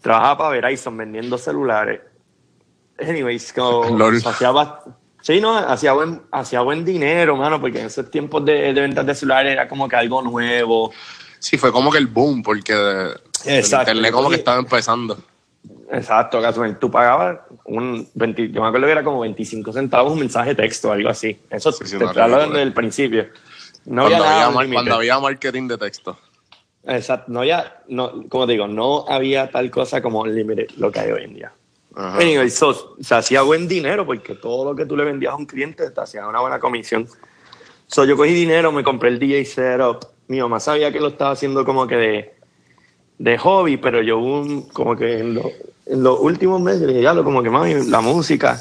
Trabajaba 0.00 0.38
para 0.38 0.60
Verizon 0.60 0.96
vendiendo 0.96 1.38
celulares. 1.38 2.00
Anyways, 2.98 3.52
como 3.52 4.04
hacía, 4.26 4.52
sí, 5.20 5.40
no, 5.40 5.56
hacía 5.56 5.92
buen, 5.92 6.22
hacía 6.30 6.60
buen 6.60 6.84
dinero, 6.84 7.36
mano, 7.36 7.60
porque 7.60 7.80
en 7.80 7.86
esos 7.86 8.10
tiempos 8.10 8.44
de, 8.44 8.72
de 8.72 8.80
ventas 8.80 9.06
de 9.06 9.14
celulares 9.14 9.52
era 9.52 9.68
como 9.68 9.88
que 9.88 9.96
algo 9.96 10.22
nuevo. 10.22 10.92
Sí, 11.42 11.58
fue 11.58 11.72
como 11.72 11.90
que 11.90 11.98
el 11.98 12.06
boom, 12.06 12.40
porque 12.40 12.72
Exacto. 13.44 13.90
el 13.90 13.96
internet 13.96 14.12
como 14.12 14.30
que 14.30 14.36
estaba 14.36 14.60
empezando. 14.60 15.18
Exacto, 15.90 16.40
tú 16.78 16.88
pagabas 16.88 17.40
un 17.64 18.08
20, 18.14 18.50
yo 18.50 18.62
me 18.62 18.68
acuerdo 18.68 18.86
que 18.86 18.92
era 18.92 19.02
como 19.02 19.20
25 19.20 19.72
centavos 19.72 20.12
un 20.12 20.20
mensaje 20.20 20.50
de 20.50 20.54
texto, 20.54 20.92
algo 20.92 21.08
así. 21.08 21.36
Eso 21.50 21.72
sí, 21.72 21.98
te 21.98 22.04
hablando 22.04 22.50
desde 22.50 22.62
el 22.62 22.72
principio. 22.72 23.26
No 23.84 24.04
había, 24.04 24.20
nada 24.20 24.52
cuando 24.52 24.94
había 24.94 25.18
marketing 25.18 25.66
de 25.66 25.78
texto. 25.78 26.16
Exacto, 26.84 27.32
no 27.32 27.44
ya, 27.44 27.82
no, 27.88 28.28
como 28.28 28.46
digo, 28.46 28.68
no 28.68 29.04
había 29.08 29.50
tal 29.50 29.68
cosa 29.68 30.00
como 30.00 30.24
Limited, 30.24 30.68
lo 30.76 30.92
que 30.92 31.00
hay 31.00 31.10
hoy 31.10 31.24
en 31.24 31.34
día. 31.34 31.52
Anyway, 31.96 32.50
se 32.50 33.14
hacía 33.14 33.42
buen 33.42 33.66
dinero 33.66 34.06
porque 34.06 34.36
todo 34.36 34.64
lo 34.64 34.76
que 34.76 34.86
tú 34.86 34.96
le 34.96 35.04
vendías 35.04 35.32
a 35.32 35.36
un 35.36 35.46
cliente 35.46 35.90
te 35.90 36.00
hacía 36.00 36.24
una 36.28 36.40
buena 36.40 36.60
comisión. 36.60 37.08
So, 37.88 38.04
yo 38.04 38.16
cogí 38.16 38.32
dinero, 38.32 38.70
me 38.70 38.84
compré 38.84 39.08
el 39.08 39.18
DJ 39.18 39.44
Setup. 39.44 40.11
Mi 40.28 40.40
mamá 40.40 40.60
sabía 40.60 40.92
que 40.92 41.00
lo 41.00 41.08
estaba 41.08 41.32
haciendo 41.32 41.64
como 41.64 41.86
que 41.86 41.96
de, 41.96 42.34
de 43.18 43.38
hobby, 43.38 43.76
pero 43.76 44.02
yo 44.02 44.18
un, 44.18 44.62
como 44.68 44.96
que 44.96 45.18
en, 45.18 45.40
en 45.86 46.02
los 46.02 46.18
últimos 46.20 46.60
meses 46.60 46.82
le 46.82 46.88
dije, 46.88 47.02
ya, 47.02 47.14
lo, 47.14 47.24
como 47.24 47.42
que 47.42 47.50
mami, 47.50 47.74
la 47.86 48.00
música, 48.00 48.58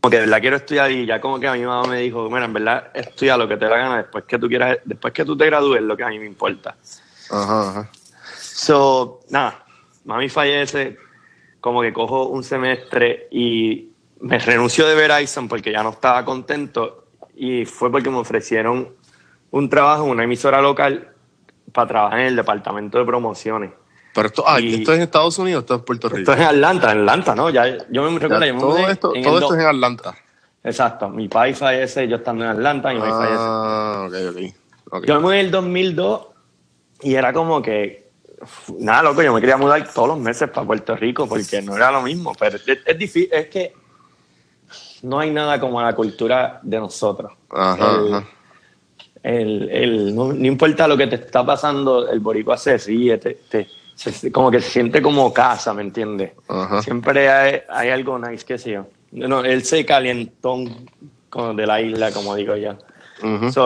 como 0.00 0.10
que 0.10 0.16
de 0.16 0.22
verdad 0.22 0.40
quiero 0.40 0.56
estudiar 0.56 0.90
y 0.90 1.06
ya 1.06 1.20
como 1.20 1.40
que 1.40 1.48
a 1.48 1.54
mi 1.54 1.64
mamá 1.64 1.88
me 1.88 2.00
dijo, 2.00 2.28
mira, 2.28 2.44
en 2.44 2.52
verdad 2.52 2.90
estudia 2.94 3.36
lo 3.36 3.48
que 3.48 3.56
te 3.56 3.64
da 3.66 3.76
gana 3.76 3.96
después 3.98 4.24
que 4.24 4.38
tú 4.38 4.48
quieras, 4.48 4.78
después 4.84 5.14
que 5.14 5.24
tú 5.24 5.36
te 5.36 5.46
gradúes, 5.46 5.82
lo 5.82 5.96
que 5.96 6.04
a 6.04 6.08
mí 6.08 6.18
me 6.18 6.26
importa. 6.26 6.76
Ajá, 7.30 7.70
ajá. 7.70 7.90
So, 8.36 9.20
nada, 9.30 9.64
mami 10.04 10.28
fallece, 10.28 10.98
como 11.60 11.80
que 11.80 11.92
cojo 11.92 12.26
un 12.26 12.44
semestre 12.44 13.28
y 13.30 13.88
me 14.20 14.38
renuncio 14.38 14.86
de 14.86 14.94
Verizon 14.94 15.48
porque 15.48 15.72
ya 15.72 15.82
no 15.82 15.90
estaba 15.90 16.24
contento 16.24 17.06
y 17.34 17.64
fue 17.64 17.90
porque 17.90 18.10
me 18.10 18.18
ofrecieron 18.18 18.94
un 19.54 19.68
trabajo 19.68 20.04
en 20.04 20.10
una 20.10 20.24
emisora 20.24 20.60
local 20.60 21.12
para 21.72 21.86
trabajar 21.86 22.18
en 22.18 22.26
el 22.26 22.36
departamento 22.36 22.98
de 22.98 23.04
promociones. 23.04 23.70
Pero 24.12 24.26
esto, 24.26 24.44
ah, 24.44 24.58
¿esto 24.58 24.92
es 24.92 24.96
en 24.96 25.02
Estados 25.02 25.38
Unidos 25.38 25.62
esto 25.62 25.74
es 25.74 25.78
en 25.78 25.84
Puerto 25.84 26.08
Rico? 26.08 26.18
Esto 26.18 26.32
es 26.32 26.40
en 26.40 26.46
Atlanta, 26.46 26.90
en 26.90 26.98
Atlanta, 26.98 27.34
¿no? 27.36 27.50
Ya, 27.50 27.78
yo 27.88 28.10
me 28.10 28.18
recuerdo, 28.18 28.44
ya, 28.44 28.58
todo 28.58 28.88
esto, 28.88 29.12
todo 29.22 29.38
esto 29.38 29.54
es 29.54 29.60
en 29.60 29.66
Atlanta. 29.66 30.16
Exacto, 30.64 31.08
mi 31.08 31.28
país 31.28 31.56
fallece, 31.56 32.08
yo 32.08 32.16
estando 32.16 32.44
en 32.44 32.50
Atlanta, 32.50 32.92
mi 32.92 32.98
país 32.98 33.14
fallece. 33.14 33.36
Ah, 33.38 34.08
ok, 34.08 34.14
ok. 34.90 35.04
Yo 35.06 35.14
me 35.14 35.20
mudé 35.20 35.38
en 35.38 35.46
el 35.46 35.52
2002 35.52 36.26
y 37.02 37.14
era 37.14 37.32
como 37.32 37.62
que, 37.62 38.10
nada, 38.80 39.04
loco, 39.04 39.22
yo 39.22 39.32
me 39.32 39.40
quería 39.40 39.56
mudar 39.56 39.86
todos 39.94 40.08
los 40.08 40.18
meses 40.18 40.50
para 40.50 40.66
Puerto 40.66 40.96
Rico 40.96 41.28
porque 41.28 41.62
no 41.62 41.76
era 41.76 41.92
lo 41.92 42.02
mismo, 42.02 42.32
pero 42.36 42.56
es, 42.56 42.98
difícil, 42.98 43.28
es 43.30 43.46
que 43.46 43.72
no 45.02 45.20
hay 45.20 45.30
nada 45.30 45.60
como 45.60 45.80
la 45.80 45.94
cultura 45.94 46.58
de 46.60 46.80
nosotros. 46.80 47.30
Ajá, 47.50 48.00
ajá. 48.08 48.24
El, 49.24 49.70
el, 49.70 50.14
no, 50.14 50.34
importa 50.34 50.86
lo 50.86 50.98
que 50.98 51.06
te 51.06 51.14
está 51.14 51.44
pasando, 51.44 52.10
el 52.10 52.20
boricua 52.20 52.58
se 52.58 52.76
ríe, 52.76 53.16
te, 53.16 53.38
te 53.48 53.66
como 54.30 54.50
que 54.50 54.60
se 54.60 54.68
siente 54.68 55.00
como 55.00 55.32
casa, 55.32 55.72
¿me 55.72 55.80
entiendes? 55.80 56.32
Siempre 56.82 57.30
hay, 57.30 57.62
hay, 57.70 57.88
algo 57.88 58.18
nice, 58.18 58.44
que 58.44 58.58
yo. 58.58 58.86
No, 59.12 59.42
él 59.42 59.64
se 59.64 59.86
calentó 59.86 60.58
como 61.30 61.54
de 61.54 61.66
la 61.66 61.80
isla, 61.80 62.12
como 62.12 62.34
digo 62.36 62.54
yo. 62.56 62.76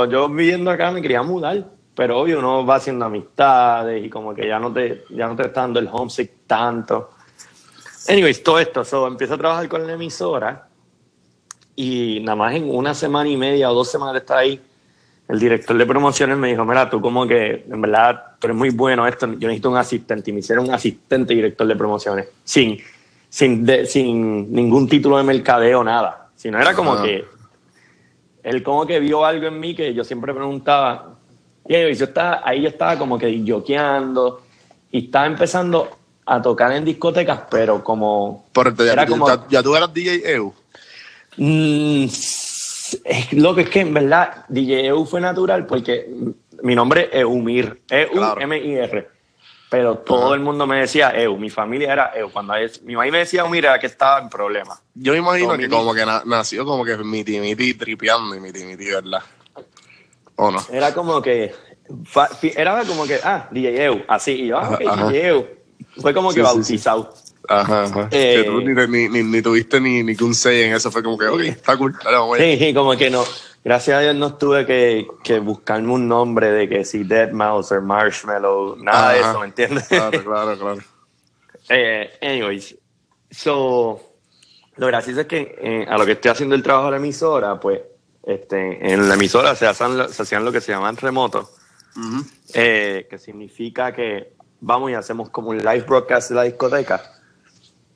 yo 0.07 0.29
viviendo 0.29 0.71
acá 0.71 0.93
me 0.93 1.03
quería 1.03 1.25
mudar, 1.25 1.65
pero 1.93 2.21
obvio 2.21 2.39
uno 2.39 2.65
va 2.65 2.77
haciendo 2.77 3.07
amistades 3.07 4.05
y 4.05 4.09
como 4.09 4.33
que 4.33 4.47
ya 4.47 4.61
no 4.61 4.73
te, 4.73 5.07
ya 5.11 5.27
no 5.27 5.35
te 5.35 5.43
está 5.43 5.63
dando 5.63 5.81
el 5.81 5.89
homesick 5.91 6.47
tanto. 6.47 7.11
Anyways, 8.07 8.45
todo 8.45 8.61
esto, 8.61 8.85
so, 8.85 9.09
empiezo 9.09 9.35
a 9.35 9.39
trabajar 9.39 9.69
con 9.69 9.85
la 9.85 9.95
emisora 9.95 10.69
y 11.75 12.21
nada 12.21 12.37
más 12.37 12.55
en 12.55 12.73
una 12.73 12.95
semana 12.95 13.29
y 13.29 13.37
media 13.37 13.71
o 13.71 13.75
dos 13.75 13.91
semanas 13.91 14.15
de 14.15 14.19
estar 14.21 14.39
ahí, 14.39 14.61
el 15.29 15.39
director 15.39 15.77
de 15.77 15.85
promociones 15.85 16.39
me 16.39 16.49
dijo, 16.49 16.65
mira, 16.65 16.89
tú 16.89 17.01
como 17.01 17.27
que, 17.27 17.67
en 17.71 17.81
verdad, 17.83 18.37
tú 18.39 18.47
eres 18.47 18.57
muy 18.57 18.71
bueno 18.71 19.07
esto, 19.07 19.27
yo 19.27 19.49
necesito 19.49 19.71
un 19.71 19.77
asistente. 19.77 20.31
Y 20.31 20.33
me 20.33 20.41
hicieron 20.41 20.67
un 20.67 20.75
asistente 20.75 21.35
director 21.35 21.67
de 21.67 21.77
promociones, 21.77 22.29
sin, 22.45 22.79
sin, 23.29 23.67
sin 23.87 24.51
ningún 24.53 24.89
título 24.89 25.19
de 25.19 25.25
mercadeo, 25.25 25.85
nada. 25.85 26.31
Sino 26.35 26.59
era 26.59 26.73
como 26.73 27.03
que 27.03 27.25
él 28.43 28.63
como 28.63 28.87
que 28.87 29.01
vio 29.01 29.25
algo 29.25 29.47
en 29.49 29.61
mí 29.61 29.75
que 29.75 29.93
yo 29.93 30.03
siempre 30.03 30.33
preguntaba. 30.33 31.17
Y 31.69 31.95
yo 31.95 32.05
estaba, 32.07 32.41
ahí 32.43 32.63
yo 32.63 32.69
estaba 32.69 32.97
como 32.97 33.19
que 33.19 33.43
yoqueando 33.43 34.43
y 34.91 35.07
estaba 35.07 35.27
empezando 35.27 35.91
a 36.25 36.41
tocar 36.41 36.73
en 36.73 36.85
discotecas, 36.85 37.41
pero 37.51 37.85
como... 37.85 38.47
era 38.81 39.07
como 39.07 39.29
ya, 39.49 39.63
tú 39.63 39.77
eras 39.77 39.93
DJ 39.93 40.35
EU. 40.35 40.55
Mm, 41.37 42.07
es, 43.05 43.33
lo 43.33 43.55
que 43.55 43.63
es 43.63 43.71
que 43.71 43.81
en 43.81 43.95
verdad 43.95 44.45
DJ 44.49 44.87
EU 44.87 45.05
fue 45.05 45.21
natural 45.21 45.67
porque 45.67 46.09
mi 46.63 46.75
nombre 46.75 47.09
es 47.13 47.21
Eumir, 47.21 47.83
E-U-M-I-R. 47.89 49.09
Pero 49.71 49.99
todo 49.99 50.33
el 50.33 50.41
mundo 50.41 50.67
me 50.67 50.81
decía 50.81 51.11
EU, 51.11 51.37
mi 51.37 51.51
familia 51.51 51.93
era 51.93 52.13
EU. 52.15 52.31
Cuando 52.31 52.55
mi 52.85 52.95
mamá 52.95 53.11
me 53.11 53.19
decía 53.19 53.43
Eumir 53.43 53.67
era 53.67 53.79
que 53.79 53.87
estaba 53.87 54.19
en 54.19 54.31
problema. 54.31 54.81
Yo 54.95 55.13
me 55.13 55.19
imagino 55.19 55.59
que 55.59 55.69
como 55.69 55.93
que 55.93 56.07
nació 56.25 56.65
como 56.65 56.85
que 56.85 56.97
miti 56.97 57.39
miti 57.39 57.75
tripeando 57.75 58.35
y 58.35 58.41
miti 58.41 58.65
miti, 58.65 58.87
¿verdad? 58.87 59.23
¿O 60.37 60.51
no? 60.51 60.65
Era 60.71 60.95
como 60.95 61.21
que, 61.21 61.55
era 62.57 62.85
como 62.85 63.07
que, 63.07 63.21
ah, 63.23 63.49
DJ 63.51 63.85
EU, 63.85 64.03
así, 64.09 64.33
y 64.33 64.47
yo, 64.47 64.59
ah, 64.59 64.79
DJ 65.11 65.27
EU. 65.27 65.47
Fue 66.01 66.15
como 66.15 66.33
que 66.33 66.41
bautizado. 66.41 67.13
Ajá, 67.49 67.85
ajá. 67.85 68.09
que 68.11 68.45
tú 68.45 68.61
eh, 68.61 68.89
ni, 68.89 69.09
ni, 69.09 69.23
ni, 69.23 69.43
tuviste 69.43 69.81
ni, 69.81 70.03
ni 70.03 70.15
un 70.21 70.35
say 70.35 70.65
en 70.65 70.75
eso, 70.75 70.91
fue 70.91 71.03
como 71.03 71.17
que, 71.17 71.27
ok, 71.27 71.41
está 71.41 71.77
cool, 71.79 71.97
Sí, 72.37 72.59
sí, 72.59 72.75
como 72.75 72.95
que 72.97 73.09
no. 73.09 73.25
Gracias 73.65 73.97
a 73.97 74.01
Dios 74.01 74.15
no 74.15 74.35
tuve 74.35 74.67
que, 74.67 75.07
que 75.25 75.41
buscarme 75.41 75.93
un 75.93 76.07
nombre 76.07 76.51
de 76.53 76.69
que 76.69 76.85
si 76.85 77.05
Dead 77.05 77.33
Mouse 77.33 77.73
o 77.73 77.81
Marshmallow, 77.81 78.77
nada 78.77 79.13
de 79.13 79.21
eso, 79.21 79.41
¿me 79.41 79.47
entiendes? 79.47 79.89
Claro, 79.89 80.23
claro, 80.23 80.59
claro. 80.59 80.79
eh, 81.71 82.11
anyways, 82.21 82.77
so, 83.31 84.01
lo 84.77 84.87
gracioso 84.87 85.23
es 85.23 85.27
que 85.27 85.57
eh, 85.61 85.87
a 85.89 85.97
lo 85.97 86.05
que 86.05 86.13
estoy 86.13 86.31
haciendo 86.31 86.55
el 86.55 86.63
trabajo 86.63 86.87
de 86.87 86.91
la 86.93 86.97
emisora, 86.99 87.59
pues, 87.59 87.81
este, 88.25 88.93
en 88.93 89.09
la 89.09 89.15
emisora 89.15 89.55
se, 89.55 89.67
hacían, 89.67 90.13
se 90.13 90.23
hacían 90.23 90.45
lo 90.45 90.53
que 90.53 90.61
se 90.61 90.73
llaman 90.73 90.99
remotos, 90.99 91.49
eh, 92.53 93.07
que 93.09 93.19
significa 93.19 93.93
que 93.95 94.35
vamos 94.61 94.91
y 94.91 94.95
hacemos 94.95 95.31
como 95.31 95.49
un 95.49 95.59
live 95.59 95.85
broadcast 95.87 96.29
de 96.29 96.35
la 96.37 96.43
discoteca. 96.43 97.18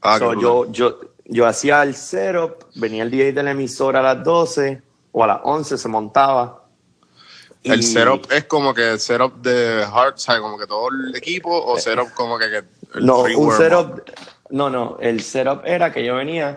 Ah, 0.03 0.19
yo, 0.19 0.71
yo, 0.73 1.01
yo 1.27 1.47
hacía 1.47 1.83
el 1.83 1.95
setup, 1.95 2.65
venía 2.75 3.05
el 3.05 3.11
DJ 3.11 3.33
de 3.33 3.43
la 3.43 3.53
emisora 3.53 4.01
a 4.01 4.15
las 4.15 4.25
12 4.25 4.83
o 5.13 5.25
a 5.25 5.27
las 5.27 5.41
11 5.45 5.79
se 5.79 5.89
montaba. 5.89 6.65
¿El 7.63 7.85
setup 7.85 8.31
es 8.33 8.45
como 8.47 8.75
que 8.75 8.93
el 8.93 8.99
setup 8.99 9.41
de 9.41 9.85
hard, 9.85 10.15
¿sabes? 10.17 10.41
Como 10.41 10.59
que 10.59 10.67
todo 10.67 10.89
el 10.89 11.15
equipo 11.15 11.51
o 11.51 11.79
setup 11.79 12.13
como 12.15 12.37
que... 12.37 12.65
no, 13.01 13.21
un 13.21 13.53
setup... 13.53 14.01
No, 14.51 14.69
no, 14.69 14.99
el 15.01 15.23
setup 15.23 15.63
era 15.65 15.93
que 15.93 16.05
yo 16.05 16.17
venía, 16.17 16.57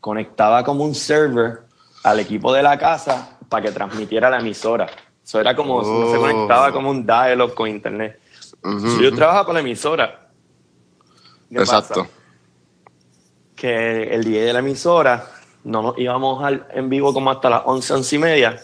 conectaba 0.00 0.62
como 0.62 0.84
un 0.84 0.94
server 0.94 1.62
al 2.04 2.20
equipo 2.20 2.52
de 2.52 2.62
la 2.62 2.78
casa 2.78 3.36
para 3.48 3.64
que 3.64 3.72
transmitiera 3.72 4.30
la 4.30 4.38
emisora. 4.38 4.86
Eso 5.22 5.40
era 5.40 5.56
como, 5.56 5.82
se 5.82 6.16
conectaba 6.18 6.68
oh. 6.68 6.72
como 6.72 6.90
un 6.90 7.04
dialog 7.04 7.54
con 7.54 7.68
internet. 7.68 8.20
yo 9.00 9.12
trabajaba 9.14 9.46
para 9.46 9.54
la 9.54 9.60
emisora. 9.60 10.28
Exacto. 11.50 12.06
Que 13.64 14.14
el 14.14 14.22
día 14.24 14.44
de 14.44 14.52
la 14.52 14.58
emisora 14.58 15.26
no 15.64 15.80
nos 15.80 15.98
íbamos 15.98 16.44
al, 16.44 16.66
en 16.74 16.90
vivo 16.90 17.14
como 17.14 17.30
hasta 17.30 17.48
las 17.48 17.62
11, 17.64 17.94
11 17.94 18.16
y 18.16 18.18
media, 18.18 18.60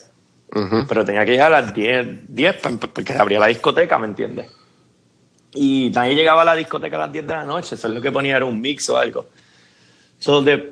pero 0.86 1.06
tenía 1.06 1.24
que 1.24 1.30
llegar 1.30 1.54
a 1.54 1.62
las 1.62 1.72
10, 1.72 2.28
10 2.28 2.56
porque 2.92 3.14
abría 3.14 3.40
la 3.40 3.46
discoteca, 3.46 3.98
¿me 3.98 4.08
entiendes? 4.08 4.50
Y 5.54 5.90
nadie 5.94 6.14
llegaba 6.14 6.42
a 6.42 6.44
la 6.44 6.54
discoteca 6.54 6.96
a 6.96 7.00
las 7.06 7.12
10 7.12 7.26
de 7.26 7.32
la 7.32 7.44
noche, 7.46 7.76
eso 7.76 7.88
es 7.88 7.94
lo 7.94 8.02
que 8.02 8.12
ponía 8.12 8.36
era 8.36 8.44
un 8.44 8.60
mix 8.60 8.90
o 8.90 8.98
algo. 8.98 9.24
So 10.18 10.42
de, 10.42 10.70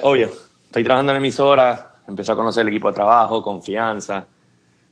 obvio, 0.00 0.30
estoy 0.64 0.82
trabajando 0.82 1.12
en 1.12 1.16
la 1.16 1.20
emisora, 1.20 1.96
empecé 2.08 2.32
a 2.32 2.36
conocer 2.36 2.62
el 2.62 2.68
equipo 2.68 2.88
de 2.88 2.94
trabajo, 2.94 3.42
confianza, 3.42 4.24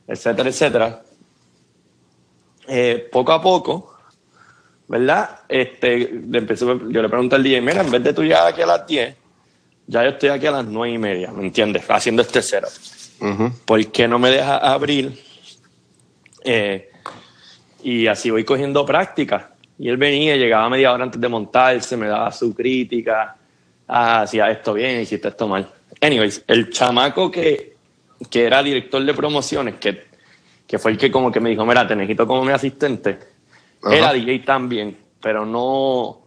etcétera, 0.07 0.49
etcétera. 0.49 1.01
Eh, 2.67 3.09
poco 3.11 3.31
a 3.31 3.41
poco, 3.41 3.96
¿verdad? 4.87 5.41
Este, 5.49 6.21
yo 6.29 7.01
le 7.01 7.09
pregunto 7.09 7.35
al 7.35 7.43
DJ, 7.43 7.61
mira, 7.61 7.81
en 7.81 7.91
vez 7.91 8.03
de 8.03 8.13
tú 8.13 8.23
llegar 8.23 8.47
aquí 8.47 8.61
a 8.61 8.65
las 8.65 8.87
10, 8.87 9.15
ya 9.87 10.03
yo 10.03 10.09
estoy 10.09 10.29
aquí 10.29 10.45
a 10.47 10.51
las 10.51 10.65
9 10.65 10.93
y 10.93 10.97
media, 10.97 11.31
¿me 11.31 11.43
entiendes? 11.43 11.83
Haciendo 11.89 12.21
este 12.21 12.41
cero. 12.41 12.67
¿Por 13.65 13.85
qué 13.87 14.07
no 14.07 14.19
me 14.19 14.29
deja 14.29 14.57
abrir? 14.57 15.19
Eh, 16.43 16.89
y 17.83 18.07
así 18.07 18.29
voy 18.29 18.43
cogiendo 18.43 18.85
práctica. 18.85 19.51
Y 19.79 19.89
él 19.89 19.97
venía, 19.97 20.35
llegaba 20.35 20.69
media 20.69 20.91
hora 20.91 21.03
antes 21.03 21.19
de 21.19 21.27
montarse, 21.27 21.97
me 21.97 22.07
daba 22.07 22.31
su 22.31 22.53
crítica. 22.53 23.35
Ah, 23.87 24.21
hacía 24.21 24.49
esto 24.49 24.73
bien, 24.73 25.01
hiciste 25.01 25.29
esto 25.29 25.47
mal. 25.47 25.71
Anyways, 26.01 26.43
el 26.47 26.69
chamaco 26.69 27.31
que, 27.31 27.75
que 28.29 28.45
era 28.45 28.61
director 28.61 29.03
de 29.03 29.13
promociones, 29.13 29.75
que, 29.75 30.07
que 30.67 30.77
fue 30.77 30.91
el 30.91 30.97
que 30.97 31.11
como 31.11 31.31
que 31.31 31.39
me 31.39 31.49
dijo, 31.49 31.65
mira, 31.65 31.87
te 31.87 31.95
necesito 31.95 32.27
como 32.27 32.43
mi 32.43 32.51
asistente, 32.51 33.19
era 33.83 34.13
DJ 34.13 34.39
también, 34.39 34.97
pero 35.21 35.45
no, 35.45 36.21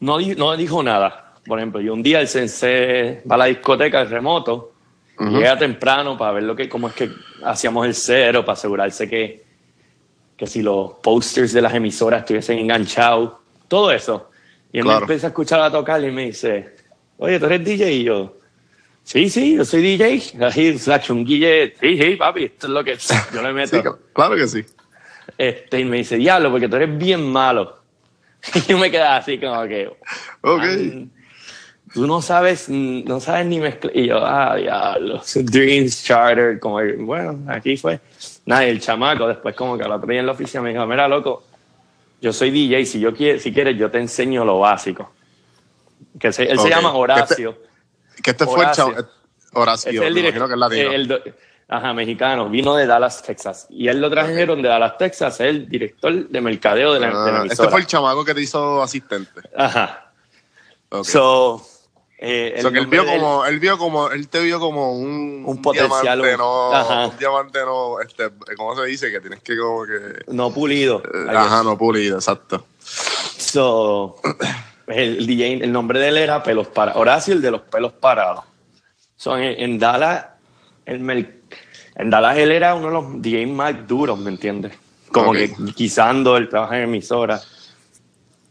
no, 0.00 0.18
no 0.20 0.56
dijo 0.56 0.82
nada. 0.82 1.34
Por 1.44 1.58
ejemplo, 1.58 1.80
yo 1.80 1.92
un 1.94 2.02
día 2.02 2.20
el 2.20 2.28
sensei 2.28 3.20
va 3.28 3.34
a 3.34 3.38
la 3.38 3.44
discoteca 3.46 4.04
de 4.04 4.10
remoto, 4.10 4.72
llega 5.18 5.58
temprano 5.58 6.16
para 6.16 6.32
ver 6.32 6.42
lo 6.44 6.54
que, 6.54 6.68
cómo 6.68 6.88
es 6.88 6.94
que 6.94 7.10
hacíamos 7.44 7.86
el 7.86 7.94
cero, 7.94 8.44
para 8.44 8.54
asegurarse 8.54 9.08
que, 9.08 9.44
que 10.36 10.46
si 10.46 10.62
los 10.62 10.94
posters 11.02 11.52
de 11.52 11.62
las 11.62 11.74
emisoras 11.74 12.20
estuviesen 12.20 12.58
enganchados, 12.58 13.32
todo 13.68 13.90
eso. 13.90 14.30
Y 14.72 14.78
él 14.78 14.84
me 14.84 14.94
empieza 14.94 15.26
a 15.26 15.30
escuchar 15.30 15.60
a 15.60 15.70
tocar 15.70 16.02
y 16.02 16.10
me 16.10 16.26
dice, 16.26 16.76
oye, 17.18 17.38
¿tú 17.38 17.46
eres 17.46 17.64
DJ? 17.64 17.92
Y 17.92 18.04
yo, 18.04 18.36
Sí, 19.04 19.28
sí, 19.28 19.56
yo 19.56 19.64
soy 19.64 19.82
DJ. 19.82 20.22
Ahí, 20.40 20.80
la 20.86 21.00
chunguille. 21.00 21.74
Sí, 21.80 21.98
sí, 22.00 22.16
papi, 22.16 22.44
esto 22.44 22.66
es 22.66 22.72
lo 22.72 22.84
que 22.84 22.96
yo 23.34 23.42
le 23.42 23.52
meto. 23.52 23.98
claro 24.12 24.36
que 24.36 24.46
sí. 24.46 24.64
Este, 25.38 25.80
y 25.80 25.84
me 25.84 25.98
dice, 25.98 26.16
diablo, 26.16 26.50
porque 26.50 26.68
tú 26.68 26.76
eres 26.76 26.96
bien 26.96 27.22
malo. 27.30 27.80
Y 28.54 28.60
yo 28.62 28.78
me 28.78 28.90
quedaba 28.90 29.16
así 29.16 29.38
como 29.38 29.62
que. 29.64 29.88
Ok. 30.40 30.62
tú 31.94 32.06
no 32.06 32.20
sabes, 32.20 32.68
no 32.68 33.20
sabes 33.20 33.46
ni 33.46 33.60
mezclar. 33.60 33.96
Y 33.96 34.08
yo, 34.08 34.24
ah, 34.24 34.56
diablo. 34.56 35.22
Dreams 35.34 36.04
Charter, 36.04 36.58
como, 36.58 36.80
bueno, 36.98 37.38
aquí 37.48 37.76
fue. 37.76 38.00
Nada, 38.44 38.64
el 38.64 38.80
chamaco, 38.80 39.28
después 39.28 39.54
como 39.54 39.78
que 39.78 39.84
lo 39.84 39.94
otro 39.94 40.10
en 40.12 40.26
la 40.26 40.32
oficina 40.32 40.62
me 40.62 40.70
dijo, 40.70 40.84
mira, 40.86 41.06
loco, 41.06 41.44
yo 42.20 42.32
soy 42.32 42.50
DJ, 42.50 42.86
si, 42.86 43.00
yo 43.00 43.14
quiero, 43.14 43.38
si 43.38 43.52
quieres 43.52 43.76
yo 43.76 43.90
te 43.90 43.98
enseño 43.98 44.44
lo 44.44 44.60
básico. 44.60 45.12
Que 46.18 46.28
él 46.28 46.34
se 46.34 46.68
llama 46.68 46.92
Horacio. 46.92 47.58
Que 48.22 48.30
este 48.32 48.44
fue 48.46 48.64
el 48.64 49.06
Horacio, 49.54 49.90
es 49.90 50.00
el 50.00 50.14
director, 50.14 50.46
que 50.46 50.54
es 50.54 50.58
latino. 50.58 50.92
El, 50.92 51.34
ajá, 51.68 51.92
mexicano, 51.92 52.48
vino 52.48 52.74
de 52.74 52.86
Dallas, 52.86 53.22
Texas. 53.22 53.66
Y 53.70 53.88
él 53.88 54.00
lo 54.00 54.10
trajeron 54.10 54.62
de 54.62 54.68
Dallas, 54.68 54.98
Texas, 54.98 55.34
es 55.40 55.46
el 55.48 55.68
director 55.68 56.28
de 56.28 56.40
mercadeo 56.40 56.92
de 56.92 57.00
la, 57.00 57.08
ah, 57.08 57.44
Este 57.48 57.68
fue 57.68 57.80
el 57.80 57.86
chamaco 57.86 58.24
que 58.24 58.34
te 58.34 58.42
hizo 58.42 58.82
asistente. 58.82 59.40
Ajá. 59.56 60.12
So, 61.04 61.64
eh, 62.18 62.62
que 62.62 62.78
él 62.78 62.86
vio 62.86 63.04
como, 63.04 63.44
él 63.46 63.58
vio 63.58 63.76
como, 63.78 64.10
él 64.10 64.28
te 64.28 64.40
vio 64.42 64.60
como 64.60 64.92
un, 64.92 65.42
un 65.44 65.60
potencial, 65.60 66.20
diamante, 66.20 66.36
no, 66.36 66.72
ajá. 66.72 67.06
un 67.06 67.18
diamante 67.18 67.58
no, 67.64 68.00
este, 68.00 68.30
¿cómo 68.56 68.76
se 68.76 68.84
dice? 68.84 69.10
Que 69.10 69.20
tienes 69.20 69.40
que 69.40 69.58
como 69.58 69.84
que... 69.84 70.22
No 70.28 70.52
pulido. 70.52 71.02
Eh, 71.02 71.26
ajá, 71.34 71.64
no 71.64 71.76
pulido, 71.76 72.18
exacto. 72.18 72.64
So, 72.78 74.20
el 74.86 75.26
DJ, 75.26 75.64
el 75.64 75.72
nombre 75.72 75.98
de 75.98 76.08
él 76.08 76.16
era 76.18 76.44
Pelos 76.44 76.68
Parados, 76.68 77.00
Horacio, 77.00 77.34
el 77.34 77.42
de 77.42 77.50
los 77.50 77.62
pelos 77.62 77.92
parados. 77.92 78.44
Son 79.16 79.40
en, 79.40 79.78
Dallas, 79.80 80.26
el, 80.86 81.34
en 81.96 82.10
Dallas 82.10 82.38
él 82.38 82.52
era 82.52 82.74
uno 82.74 82.86
de 82.86 82.92
los 82.92 83.22
DJs 83.22 83.48
más 83.48 83.86
duros, 83.86 84.18
¿me 84.18 84.30
entiendes? 84.30 84.72
Como 85.10 85.32
que 85.32 85.52
guisando, 85.76 86.36
él 86.36 86.48
trabaja 86.48 86.78
en 86.78 86.84
emisora. 86.84 87.40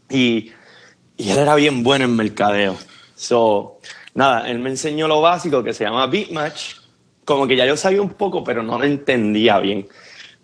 Y, 0.08 0.52
y 1.16 1.30
él 1.30 1.38
era 1.38 1.54
bien 1.56 1.82
bueno 1.82 2.04
en 2.04 2.14
mercadeo. 2.14 2.76
So, 3.14 3.78
nada, 4.14 4.48
él 4.48 4.58
me 4.58 4.70
enseñó 4.70 5.08
lo 5.08 5.20
básico 5.20 5.62
que 5.62 5.72
se 5.72 5.84
llama 5.84 6.06
Beat 6.06 6.30
Match. 6.30 6.76
Como 7.24 7.46
que 7.46 7.56
ya 7.56 7.66
yo 7.66 7.76
sabía 7.76 8.02
un 8.02 8.10
poco, 8.10 8.44
pero 8.44 8.62
no 8.62 8.78
lo 8.78 8.84
entendía 8.84 9.58
bien. 9.58 9.88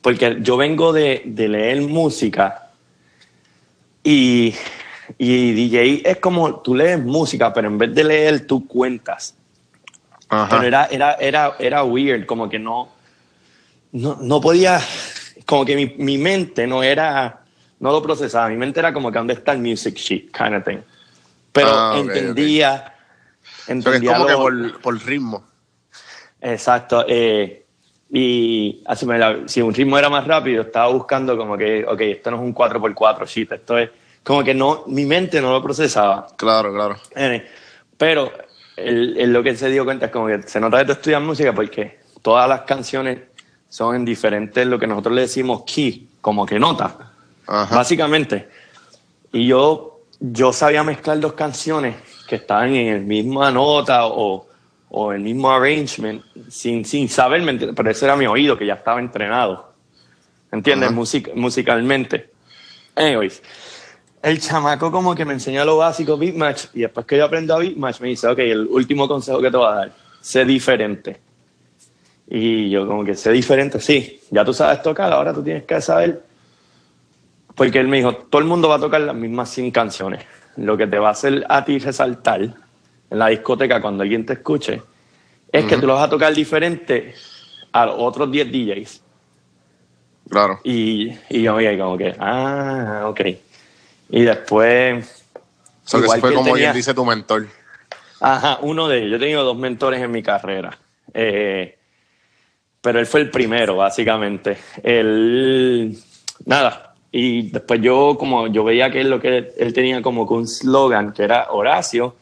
Porque 0.01 0.39
yo 0.41 0.57
vengo 0.57 0.93
de, 0.93 1.23
de 1.25 1.49
leer 1.49 1.83
música 1.83 2.71
y 4.03 4.55
y 5.17 5.53
DJ 5.53 6.03
es 6.05 6.19
como 6.19 6.61
tú 6.61 6.75
lees 6.75 7.03
música, 7.03 7.53
pero 7.53 7.69
en 7.69 7.79
vez 7.79 7.95
de 7.95 8.05
leer, 8.05 8.47
tú 8.47 8.67
cuentas. 8.67 9.35
Pero 10.29 10.63
era, 10.63 10.87
era, 10.87 11.15
era, 11.15 11.57
era 11.59 11.85
weird, 11.85 12.27
como 12.27 12.49
que 12.49 12.59
no, 12.59 12.91
no, 13.93 14.17
no 14.21 14.41
podía, 14.41 14.81
como 15.47 15.65
que 15.65 15.75
mi, 15.75 15.87
mi, 15.97 16.19
mente 16.19 16.67
no 16.67 16.83
era, 16.83 17.41
no 17.81 17.93
lo 17.93 18.03
procesaba. 18.03 18.49
Mi 18.49 18.57
mente 18.57 18.81
era 18.81 18.93
como 18.93 19.11
que 19.11 19.19
dónde 19.19 19.35
está 19.35 19.53
el 19.53 19.59
music 19.59 19.97
sheet, 19.97 20.31
kind 20.31 20.55
of 20.55 20.65
thing. 20.65 20.81
Pero 21.53 21.69
ah, 21.71 21.97
entendía, 21.99 22.95
entendía. 23.67 24.15
como 24.15 24.27
que 24.27 24.35
por, 24.35 24.81
por, 24.81 25.07
ritmo. 25.07 25.45
Exacto. 26.41 27.05
Eh, 27.09 27.65
y 28.11 28.83
así 28.87 29.07
me 29.07 29.49
si 29.49 29.63
un 29.63 29.73
ritmo 29.73 29.99
era 29.99 30.11
más 30.11 30.27
rápido, 30.27 30.63
estaba 30.63 30.93
buscando 30.93 31.37
como 31.37 31.57
que, 31.57 31.85
ok, 31.87 32.01
esto 32.01 32.31
no 32.31 32.37
es 32.37 32.43
un 32.43 32.55
4x4 32.55 33.27
sheet, 33.27 33.53
esto 33.53 33.79
es 33.79 33.91
como 34.23 34.45
que 34.45 34.53
no, 34.53 34.85
mi 34.87 35.07
mente 35.07 35.41
no 35.41 35.53
lo 35.53 35.63
procesaba. 35.63 36.27
Claro, 36.37 36.73
claro. 36.73 36.97
Pero 37.97 38.31
él, 38.85 39.33
lo 39.33 39.43
que 39.43 39.57
se 39.57 39.71
dio 39.71 39.85
cuenta 39.85 40.07
es 40.07 40.13
como 40.13 40.27
que 40.27 40.43
se 40.43 40.61
nota 40.61 40.79
que 40.79 40.87
tú 40.87 40.93
estudias 40.93 41.23
música 41.23 41.53
porque 41.53 42.01
todas 42.23 42.49
las 42.49 42.63
canciones 42.63 43.19
son 43.69 43.97
en 43.97 44.05
diferentes, 44.05 44.67
lo 44.67 44.79
que 44.79 44.87
nosotros 44.87 45.15
le 45.15 45.23
decimos 45.23 45.63
key, 45.67 46.09
como 46.21 46.47
que 46.47 46.59
nota, 46.59 47.13
básicamente. 47.47 48.49
Y 49.33 49.47
yo, 49.47 50.01
yo 50.21 50.53
sabía 50.53 50.83
mezclar 50.83 51.21
dos 51.21 51.35
canciones 51.35 51.97
que 52.27 52.37
estaban 52.37 52.75
en 52.75 52.95
la 52.95 53.01
misma 53.01 53.51
nota 53.51 54.07
o, 54.07 54.47
o 54.89 55.13
el 55.13 55.21
mismo 55.21 55.51
arrangement 55.51 56.23
sin, 56.49 56.85
sin 56.85 57.09
saber, 57.09 57.43
pero 57.75 57.91
ese 57.91 58.07
era 58.07 58.17
mi 58.17 58.27
oído 58.27 58.57
que 58.57 58.67
ya 58.67 58.75
estaba 58.75 59.01
entrenado. 59.01 59.69
¿Entiendes? 60.51 60.91
musicalmente. 61.35 62.31
Anyways, 62.95 63.43
el 64.23 64.41
chamaco 64.41 64.91
como 64.91 65.15
que 65.15 65.25
me 65.25 65.35
enseñó 65.35 65.65
lo 65.65 65.77
básico 65.77 66.17
Beatmatch 66.17 66.67
y 66.75 66.81
después 66.81 67.07
que 67.07 67.17
yo 67.17 67.25
aprendo 67.25 67.55
a 67.55 67.59
Beatmatch 67.59 68.01
me 68.01 68.09
dice, 68.09 68.27
ok, 68.27 68.39
el 68.41 68.67
último 68.67 69.07
consejo 69.07 69.41
que 69.41 69.51
te 69.51 69.57
voy 69.57 69.67
a 69.67 69.75
dar, 69.75 69.93
sé 70.21 70.45
diferente. 70.45 71.21
Y 72.29 72.69
yo 72.69 72.87
como 72.87 73.05
que 73.05 73.15
sé 73.15 73.33
diferente, 73.33 73.81
sí, 73.81 74.21
ya 74.31 74.45
tú 74.45 74.53
sabes 74.53 74.83
tocar, 74.83 75.13
ahora 75.13 75.33
tú 75.33 75.43
tienes 75.43 75.65
que 75.65 75.81
saber. 75.81 76.23
Porque 77.55 77.79
él 77.79 77.89
me 77.89 77.97
dijo, 77.99 78.15
todo 78.15 78.41
el 78.41 78.47
mundo 78.47 78.69
va 78.69 78.77
a 78.77 78.81
tocar 78.81 79.01
las 79.01 79.15
mismas 79.15 79.49
100 79.51 79.71
canciones. 79.71 80.25
Lo 80.57 80.77
que 80.77 80.87
te 80.87 80.99
va 80.99 81.09
a 81.09 81.13
hacer 81.13 81.45
a 81.49 81.65
ti 81.65 81.79
resaltar 81.79 82.43
en 82.43 83.19
la 83.19 83.29
discoteca 83.29 83.81
cuando 83.81 84.03
alguien 84.03 84.27
te 84.27 84.35
escuche 84.35 84.83
es 85.51 85.65
que 85.65 85.77
tú 85.77 85.87
lo 85.87 85.95
vas 85.95 86.05
a 86.05 86.11
tocar 86.11 86.35
diferente 86.35 87.15
a 87.73 87.87
los 87.87 87.97
otros 87.99 88.31
10 88.31 88.53
DJs. 88.53 89.03
Claro. 90.29 90.61
Y, 90.63 91.11
y 91.31 91.43
yo 91.43 91.57
me 91.57 91.79
como 91.79 91.97
que, 91.97 92.15
ah, 92.19 93.07
ok. 93.07 93.21
Y 94.11 94.23
después. 94.23 95.25
Que 95.91 95.99
fue 96.21 96.35
como 96.35 96.53
quien 96.53 96.73
dice 96.73 96.95
tu 96.95 97.05
mentor. 97.05 97.47
Ajá, 98.21 98.59
uno 98.63 98.89
de 98.89 98.99
ellos. 98.99 99.11
Yo 99.11 99.17
he 99.17 99.21
tenido 99.21 99.45
dos 99.45 99.57
mentores 99.57 100.03
en 100.03 100.11
mi 100.11 100.23
carrera. 100.23 100.77
Eh, 101.15 101.79
pero 102.81 102.99
él 103.01 103.07
fue 103.07 103.21
el 103.21 103.31
primero, 103.31 103.77
básicamente. 103.77 104.59
Él. 104.83 105.97
Nada. 106.45 106.95
Y 107.11 107.51
después 107.51 107.81
yo, 107.81 108.17
como 108.19 108.49
yo 108.49 108.65
veía 108.65 108.91
que 108.91 109.01
él, 109.01 109.09
lo 109.11 109.21
que 109.21 109.53
él 109.57 109.73
tenía 109.73 110.03
como 110.03 110.29
que 110.29 110.35
un 110.35 110.47
slogan 110.47 111.13
que 111.13 111.25
era 111.25 111.51
Horacio, 111.51 112.17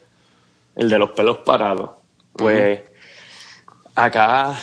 el 0.77 0.89
de 0.89 0.99
los 0.99 1.11
pelos 1.11 1.39
parados. 1.39 1.91
Pues 2.33 2.83
acá 3.95 4.57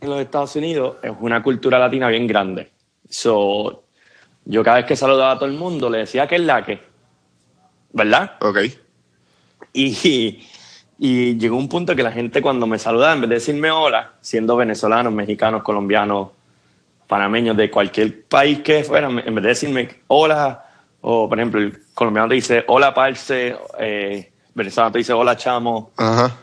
en 0.00 0.08
los 0.08 0.20
Estados 0.20 0.56
Unidos 0.56 0.96
es 1.02 1.12
una 1.20 1.42
cultura 1.42 1.78
latina 1.78 2.08
bien 2.08 2.26
grande. 2.26 2.70
So, 3.08 3.84
yo 4.46 4.62
cada 4.62 4.78
vez 4.78 4.86
que 4.86 4.96
saludaba 4.96 5.32
a 5.32 5.38
todo 5.38 5.48
el 5.48 5.56
mundo 5.56 5.90
le 5.90 5.98
decía 5.98 6.26
que 6.26 6.36
es 6.36 6.40
la 6.40 6.64
que, 6.64 6.80
¿verdad? 7.92 8.36
Ok. 8.40 8.58
Y, 9.72 10.40
y, 10.98 11.36
llegó 11.36 11.56
un 11.56 11.68
punto 11.68 11.94
que 11.96 12.02
la 12.02 12.12
gente 12.12 12.40
cuando 12.40 12.66
me 12.66 12.78
saludaba, 12.78 13.12
en 13.12 13.22
vez 13.22 13.28
de 13.28 13.34
decirme 13.34 13.70
hola, 13.70 14.12
siendo 14.20 14.56
venezolanos, 14.56 15.12
mexicanos, 15.12 15.62
colombianos, 15.62 16.28
panameños, 17.08 17.56
de 17.56 17.70
cualquier 17.70 18.22
país 18.24 18.60
que 18.60 18.84
fuera, 18.84 19.08
en 19.08 19.34
vez 19.34 19.42
de 19.42 19.48
decirme 19.48 19.88
hola, 20.06 20.64
o 21.00 21.28
por 21.28 21.38
ejemplo, 21.38 21.60
el 21.60 21.78
colombiano 21.92 22.28
te 22.28 22.36
dice 22.36 22.64
hola, 22.68 22.94
parce, 22.94 23.56
eh, 23.80 24.32
venezolano 24.54 24.92
te 24.92 24.98
dice 24.98 25.12
hola, 25.12 25.36
chamo, 25.36 25.90
Ajá. 25.96 26.36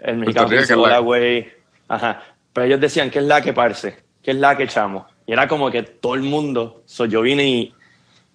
el 0.00 0.16
mexicano 0.16 0.48
te 0.48 0.58
dice 0.58 0.74
hola, 0.74 0.98
güey, 0.98 1.46
ajá. 1.88 2.22
Pero 2.52 2.66
ellos 2.66 2.80
decían, 2.80 3.10
¿qué 3.10 3.18
es 3.18 3.24
la 3.26 3.42
que, 3.42 3.52
parce? 3.52 3.98
¿Qué 4.22 4.30
es 4.32 4.36
la 4.38 4.56
que, 4.56 4.66
chamo? 4.66 5.06
Y 5.30 5.32
era 5.32 5.46
como 5.46 5.70
que 5.70 5.84
todo 5.84 6.16
el 6.16 6.22
mundo, 6.22 6.82
so, 6.86 7.04
yo 7.04 7.22
vine 7.22 7.48
y, 7.48 7.74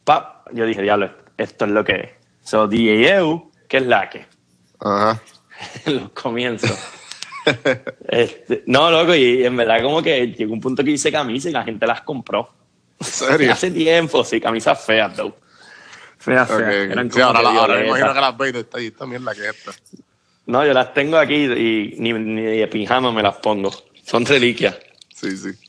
pap, 0.06 0.48
yo 0.54 0.66
dije, 0.66 0.82
diablo, 0.82 1.12
esto 1.36 1.66
es 1.66 1.72
lo 1.72 1.84
que 1.84 1.94
es. 1.94 2.10
So, 2.50 2.70
DAU, 2.70 3.52
que 3.68 3.78
es 3.80 3.86
la 3.86 4.10
que. 4.10 4.26
Ajá. 4.80 5.22
los 5.88 6.12
comienzos. 6.12 6.72
este, 8.08 8.64
no, 8.68 8.90
loco, 8.90 9.14
y 9.14 9.44
en 9.44 9.58
verdad 9.58 9.84
como 9.84 10.02
que 10.02 10.28
llegó 10.28 10.54
un 10.54 10.62
punto 10.62 10.86
que 10.86 10.92
hice 10.92 11.12
camisas 11.12 11.50
y 11.50 11.54
la 11.54 11.66
gente 11.66 11.86
las 11.86 12.00
compró. 12.00 12.50
¿En 13.02 13.06
serio? 13.06 13.52
Hace 13.52 13.72
tiempo, 13.72 14.24
sí, 14.24 14.40
camisas 14.40 14.82
feas, 14.86 15.18
though. 15.18 15.36
Feas, 16.18 16.48
feas. 16.48 16.92
Eran 16.92 17.12
sí, 17.12 17.20
ahora, 17.20 17.40
ahora 17.40 17.76
me 17.76 17.88
imagino 17.88 18.14
que 18.14 18.22
las 18.22 18.38
veis, 18.38 18.56
está 18.56 18.78
ahí 18.78 18.92
también 18.92 19.26
la 19.26 19.36
que 19.36 19.50
esta. 19.50 19.74
No, 20.46 20.66
yo 20.66 20.72
las 20.72 20.94
tengo 20.94 21.18
aquí 21.18 21.44
y 21.44 21.96
ni, 22.00 22.14
ni 22.14 22.42
de 22.42 22.68
pijama 22.68 23.12
me 23.12 23.22
las 23.22 23.36
pongo. 23.36 23.70
Son 24.06 24.26
reliquias. 24.26 24.78
Sí, 25.14 25.36
sí. 25.36 25.65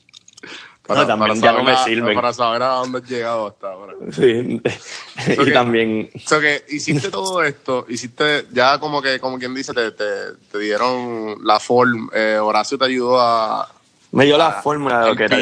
Para, 0.86 1.00
no, 1.00 1.06
también 1.06 1.40
ya 1.40 1.52
no 1.52 1.64
me 1.64 1.76
sirven. 1.78 2.14
Para 2.14 2.32
saber 2.32 2.62
a 2.62 2.68
dónde 2.68 2.98
has 2.98 3.08
llegado 3.08 3.48
hasta 3.48 3.72
ahora. 3.72 3.94
Sí, 4.12 4.62
y 5.46 5.52
también... 5.52 6.10
O 6.14 6.28
sea 6.28 6.40
que 6.40 6.64
hiciste 6.68 7.10
todo 7.10 7.42
esto, 7.42 7.86
hiciste 7.88 8.46
ya 8.52 8.78
como 8.78 9.02
que, 9.02 9.18
como 9.18 9.38
quien 9.38 9.54
dice, 9.54 9.74
te, 9.74 9.90
te, 9.90 10.34
te 10.50 10.58
dieron 10.58 11.38
la 11.44 11.58
forma, 11.58 12.08
eh, 12.14 12.38
Horacio 12.40 12.78
te 12.78 12.84
ayudó 12.84 13.20
a... 13.20 13.68
Me 14.12 14.26
dio 14.26 14.38
la 14.38 14.52
fórmula 14.62 15.00
de 15.00 15.06
lo 15.08 15.16
que 15.16 15.24
era 15.24 15.36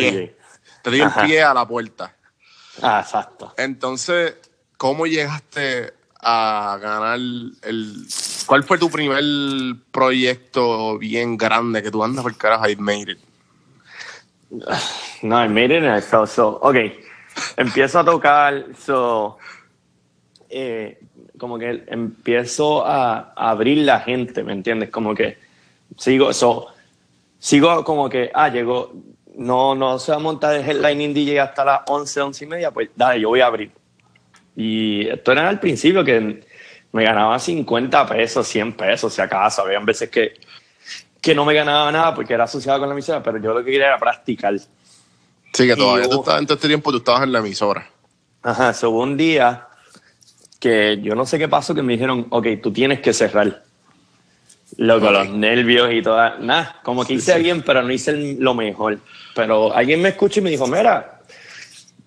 Te 0.82 0.90
dio 0.90 1.04
el 1.04 1.12
pie 1.26 1.42
a 1.42 1.52
la 1.52 1.68
puerta. 1.68 2.14
Ah, 2.80 3.00
exacto. 3.04 3.52
Entonces, 3.58 4.36
¿cómo 4.78 5.06
llegaste 5.06 5.92
a 6.20 6.78
ganar 6.80 7.18
el... 7.18 8.06
¿Cuál 8.46 8.64
fue 8.64 8.78
tu 8.78 8.90
primer 8.90 9.22
proyecto 9.90 10.98
bien 10.98 11.36
grande 11.36 11.82
que 11.82 11.90
tú 11.90 12.02
andas 12.02 12.22
por 12.22 12.34
carajo 12.36 12.68
I 12.68 12.76
made 12.76 13.12
it? 13.12 13.18
No, 15.22 15.36
I 15.36 15.48
made 15.48 15.70
it 15.70 15.82
and 15.82 15.96
I 15.96 16.00
felt 16.00 16.28
so. 16.28 16.58
Ok, 16.62 16.76
empiezo 17.56 18.00
a 18.00 18.04
tocar, 18.04 18.66
so. 18.78 19.38
Eh, 20.48 20.98
como 21.38 21.58
que 21.58 21.84
empiezo 21.88 22.86
a, 22.86 23.32
abrir 23.34 23.78
la 23.78 24.00
gente, 24.00 24.42
¿me 24.44 24.52
entiendes? 24.52 24.90
Como 24.90 25.14
que 25.14 25.38
sigo, 25.96 26.32
so, 26.32 26.68
sigo 27.38 27.82
como 27.84 28.08
que, 28.08 28.30
ah, 28.32 28.48
llegó, 28.48 28.92
no, 29.36 29.74
no 29.74 29.98
se 29.98 30.12
va 30.12 30.18
a 30.18 30.20
montar 30.20 30.54
el 30.54 30.62
headlining 30.68 31.12
DJ 31.12 31.40
hasta 31.40 31.64
las 31.64 31.80
11, 31.88 32.20
11 32.20 32.44
y 32.44 32.48
media, 32.48 32.70
pues 32.70 32.90
dale, 32.94 33.20
yo 33.20 33.30
voy 33.30 33.40
a 33.40 33.46
abrir. 33.46 33.70
Y 34.56 35.08
esto 35.08 35.32
era 35.32 35.48
al 35.48 35.58
principio 35.58 36.04
que 36.04 36.44
me 36.92 37.04
ganaba 37.04 37.38
50 37.38 38.06
pesos, 38.06 38.46
100 38.46 38.72
pesos, 38.74 39.12
si 39.12 39.20
acaso. 39.20 39.62
Habían 39.62 39.84
veces 39.84 40.08
que 40.10 40.34
que 41.24 41.34
no 41.34 41.46
me 41.46 41.54
ganaba 41.54 41.90
nada 41.90 42.14
porque 42.14 42.34
era 42.34 42.44
asociado 42.44 42.78
con 42.80 42.88
la 42.90 42.94
emisora, 42.94 43.22
pero 43.22 43.38
yo 43.38 43.54
lo 43.54 43.64
que 43.64 43.70
quería 43.70 43.86
era 43.86 43.98
practicar. 43.98 44.58
Sí, 44.58 45.66
que 45.66 45.74
todavía 45.74 46.06
tú 46.06 46.18
estabas, 46.18 46.40
en 46.40 46.46
todo 46.46 46.56
este 46.56 46.68
tiempo 46.68 46.90
tú 46.90 46.98
estabas 46.98 47.22
en 47.22 47.32
la 47.32 47.38
emisora. 47.38 47.88
Ajá, 48.42 48.74
so, 48.74 48.90
un 48.90 49.16
día 49.16 49.66
que 50.60 51.00
yo 51.00 51.14
no 51.14 51.24
sé 51.24 51.38
qué 51.38 51.48
pasó, 51.48 51.74
que 51.74 51.82
me 51.82 51.94
dijeron, 51.94 52.26
ok, 52.28 52.46
tú 52.62 52.70
tienes 52.74 53.00
que 53.00 53.14
cerrar. 53.14 53.62
Loco, 54.76 55.10
los 55.10 55.30
nervios 55.30 55.90
y 55.92 56.02
toda, 56.02 56.36
nada, 56.40 56.80
como 56.82 57.06
que 57.06 57.14
hice 57.14 57.38
bien, 57.38 57.62
pero 57.62 57.82
no 57.82 57.90
hice 57.90 58.36
lo 58.38 58.52
mejor. 58.52 58.98
Pero 59.34 59.74
alguien 59.74 60.02
me 60.02 60.10
escucha 60.10 60.40
y 60.40 60.42
me 60.42 60.50
dijo, 60.50 60.66
mira, 60.66 61.22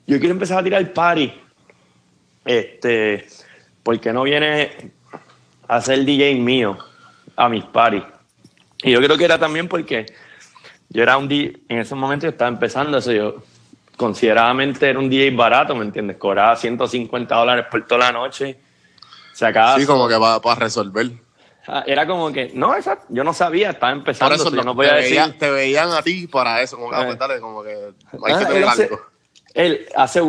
yo 0.05 0.19
quiero 0.19 0.33
empezar 0.33 0.59
a 0.59 0.63
tirar 0.63 0.79
el 0.79 0.91
party. 0.91 1.33
Este, 2.45 3.25
¿por 3.81 3.99
qué 3.99 4.13
no 4.13 4.23
viene 4.23 4.91
a 5.67 5.81
ser 5.81 6.05
DJ 6.05 6.35
mío 6.35 6.77
a 7.35 7.49
mis 7.49 7.63
parties? 7.63 8.03
Y 8.83 8.91
yo 8.91 8.99
creo 9.01 9.17
que 9.17 9.25
era 9.25 9.39
también 9.39 9.67
porque 9.67 10.05
yo 10.89 11.03
era 11.03 11.17
un 11.17 11.27
DJ, 11.27 11.61
en 11.69 11.79
ese 11.79 11.95
momento 11.95 12.25
yo 12.25 12.31
estaba 12.31 12.49
empezando 12.49 12.97
eso, 12.97 13.11
yo 13.11 13.43
consideradamente 13.95 14.89
era 14.89 14.99
un 14.99 15.09
DJ 15.09 15.31
barato, 15.31 15.75
¿me 15.75 15.83
entiendes? 15.83 16.17
Cobraba 16.17 16.55
150 16.55 17.35
dólares 17.35 17.65
por 17.69 17.85
toda 17.85 18.05
la 18.05 18.11
noche. 18.11 18.57
Sacaba 19.33 19.77
sí, 19.79 19.85
como 19.85 20.07
que 20.07 20.17
para, 20.17 20.39
para 20.39 20.61
resolver. 20.61 21.11
Ah, 21.67 21.83
era 21.85 22.07
como 22.07 22.31
que, 22.31 22.51
no, 22.53 22.75
esa, 22.75 22.99
yo 23.09 23.23
no 23.25 23.33
sabía, 23.33 23.71
estaba 23.71 23.91
empezando. 23.91 24.35
Eso 24.35 24.49
no, 24.49 24.75
te, 24.75 24.93
veían, 24.93 25.37
te, 25.37 25.51
veían, 25.51 25.91
a 25.91 26.01
ti 26.01 26.25
para 26.27 26.61
eso, 26.61 26.77
como 26.77 26.91
que, 26.91 27.15
pues, 27.17 27.39
como 27.41 27.63
que 27.63 27.71
hay 27.71 28.37
que 28.37 28.43
ah, 28.43 28.47
tener 28.47 28.63
algo. 28.63 29.01
Él 29.53 29.87
hace 29.95 30.21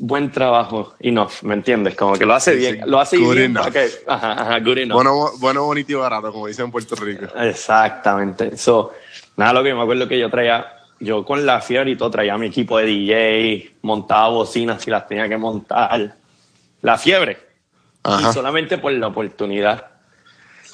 buen 0.00 0.30
trabajo 0.30 0.94
enough, 1.00 1.42
¿me 1.42 1.54
entiendes? 1.54 1.94
Como 1.94 2.14
que 2.14 2.24
lo 2.24 2.34
hace 2.34 2.54
bien, 2.54 2.80
lo 2.86 2.98
hace 2.98 3.18
bien. 3.18 3.56
Okay. 3.56 3.88
Ajá, 4.06 4.32
ajá, 4.32 4.60
good 4.60 4.78
enough. 4.78 4.94
Bueno, 4.94 5.30
bueno, 5.38 5.64
bonito 5.64 5.92
y 5.92 5.94
barato, 5.96 6.32
como 6.32 6.46
dicen 6.46 6.66
en 6.66 6.70
Puerto 6.70 6.96
Rico. 6.96 7.26
Exactamente. 7.36 8.56
So, 8.56 8.94
nada, 9.36 9.52
lo 9.52 9.62
que 9.62 9.74
me 9.74 9.82
acuerdo 9.82 10.08
que 10.08 10.18
yo 10.18 10.30
traía, 10.30 10.66
yo 10.98 11.24
con 11.24 11.44
la 11.44 11.60
fiebre 11.60 11.90
y 11.90 11.96
todo 11.96 12.10
traía 12.10 12.38
mi 12.38 12.46
equipo 12.46 12.78
de 12.78 12.86
DJ, 12.86 13.74
montaba 13.82 14.28
bocinas 14.28 14.82
si 14.82 14.90
las 14.90 15.06
tenía 15.06 15.28
que 15.28 15.36
montar. 15.36 16.16
La 16.80 16.96
fiebre. 16.96 17.38
Ajá. 18.02 18.30
Y 18.30 18.32
solamente 18.32 18.78
por 18.78 18.92
la 18.92 19.08
oportunidad. 19.08 19.88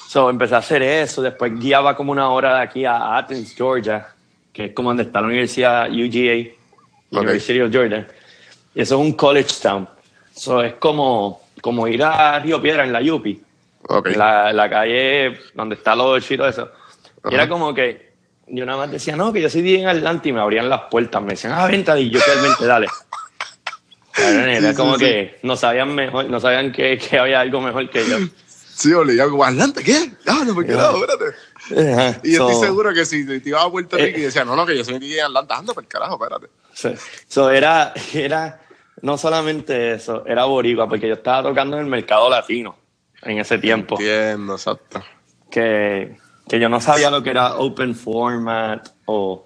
So, 0.07 0.29
empecé 0.29 0.55
a 0.55 0.59
hacer 0.59 0.81
eso, 0.81 1.21
después 1.21 1.59
guiaba 1.59 1.95
como 1.97 2.13
una 2.13 2.29
hora 2.29 2.55
de 2.57 2.61
aquí 2.63 2.85
a 2.85 3.17
Athens, 3.17 3.53
Georgia, 3.53 4.07
que 4.53 4.65
es 4.65 4.73
como 4.73 4.91
donde 4.91 5.03
está 5.03 5.19
la 5.19 5.27
Universidad 5.27 5.89
UGA, 5.89 6.53
University 7.11 7.59
of 7.59 7.71
Georgia 7.71 8.07
y 8.75 8.81
eso 8.81 8.95
es 8.95 9.01
un 9.01 9.13
college 9.13 9.55
town. 9.61 9.87
Eso 10.35 10.61
es 10.63 10.73
como, 10.75 11.41
como 11.61 11.87
ir 11.87 12.03
a 12.03 12.39
Río 12.39 12.61
Piedra 12.61 12.83
en 12.83 12.93
la 12.93 13.01
Yupi. 13.01 13.41
Okay. 13.85 14.15
La, 14.15 14.53
la 14.53 14.69
calle 14.69 15.39
donde 15.53 15.75
está 15.75 15.95
los 15.95 16.25
chitos 16.25 16.49
eso. 16.49 16.71
Y 17.29 17.33
era 17.33 17.47
como 17.47 17.73
que 17.73 18.13
yo 18.47 18.65
nada 18.65 18.79
más 18.79 18.91
decía, 18.91 19.15
no, 19.15 19.31
que 19.31 19.41
yo 19.41 19.49
soy 19.49 19.75
en 19.75 19.87
Atlanta 19.87 20.27
y 20.27 20.33
me 20.33 20.39
abrían 20.39 20.69
las 20.69 20.81
puertas. 20.89 21.21
Me 21.21 21.31
decían, 21.31 21.53
ah, 21.53 21.67
venta, 21.67 21.97
y 21.99 22.09
yo 22.09 22.19
realmente, 22.25 22.65
dale. 22.65 22.87
Era 24.15 24.73
como 24.75 24.97
que 24.97 25.39
no 25.43 25.55
sabían 25.55 25.95
mejor, 25.95 26.29
no 26.29 26.39
sabían 26.39 26.71
que, 26.71 26.97
que 26.97 27.17
había 27.17 27.39
algo 27.41 27.61
mejor 27.61 27.89
que 27.89 28.07
yo. 28.07 28.17
Sí, 28.47 28.93
obligado, 28.93 29.31
como 29.31 29.43
Atlanta, 29.43 29.81
¿qué? 29.81 30.11
Ah, 30.27 30.43
no, 30.45 30.53
porque 30.53 30.73
no, 30.73 31.03
espérate. 31.03 32.19
y 32.23 32.33
estoy 32.33 32.55
seguro 32.55 32.93
que 32.93 33.05
si 33.05 33.25
te 33.25 33.49
ibas 33.49 33.65
a 33.65 33.71
Puerto 33.71 33.97
Rico 33.97 34.17
y 34.17 34.21
eh, 34.21 34.25
decía, 34.25 34.43
no, 34.43 34.55
no, 34.55 34.65
que 34.65 34.77
yo 34.77 34.83
soy 34.83 34.99
DJ 34.99 35.19
en 35.19 35.25
Atlanta, 35.25 35.57
anda 35.57 35.73
por 35.73 35.87
carajo, 35.87 36.15
espérate. 36.15 36.47
Sí. 36.73 36.89
So, 37.27 37.49
era, 37.49 37.93
era 38.13 38.61
no 39.03 39.17
solamente 39.17 39.91
eso, 39.93 40.25
era 40.25 40.45
boricua, 40.45 40.87
porque 40.87 41.09
yo 41.09 41.15
estaba 41.15 41.49
tocando 41.49 41.75
en 41.75 41.83
el 41.83 41.89
mercado 41.89 42.29
latino 42.29 42.77
en 43.21 43.37
ese 43.37 43.57
tiempo. 43.57 43.95
Entiendo, 43.99 44.53
exacto. 44.53 45.03
Que, 45.51 46.15
que 46.47 46.57
yo 46.57 46.69
no 46.69 46.79
sabía 46.79 47.11
lo 47.11 47.21
que 47.21 47.31
era 47.31 47.55
open 47.55 47.95
format 47.95 48.87
o... 49.03 49.45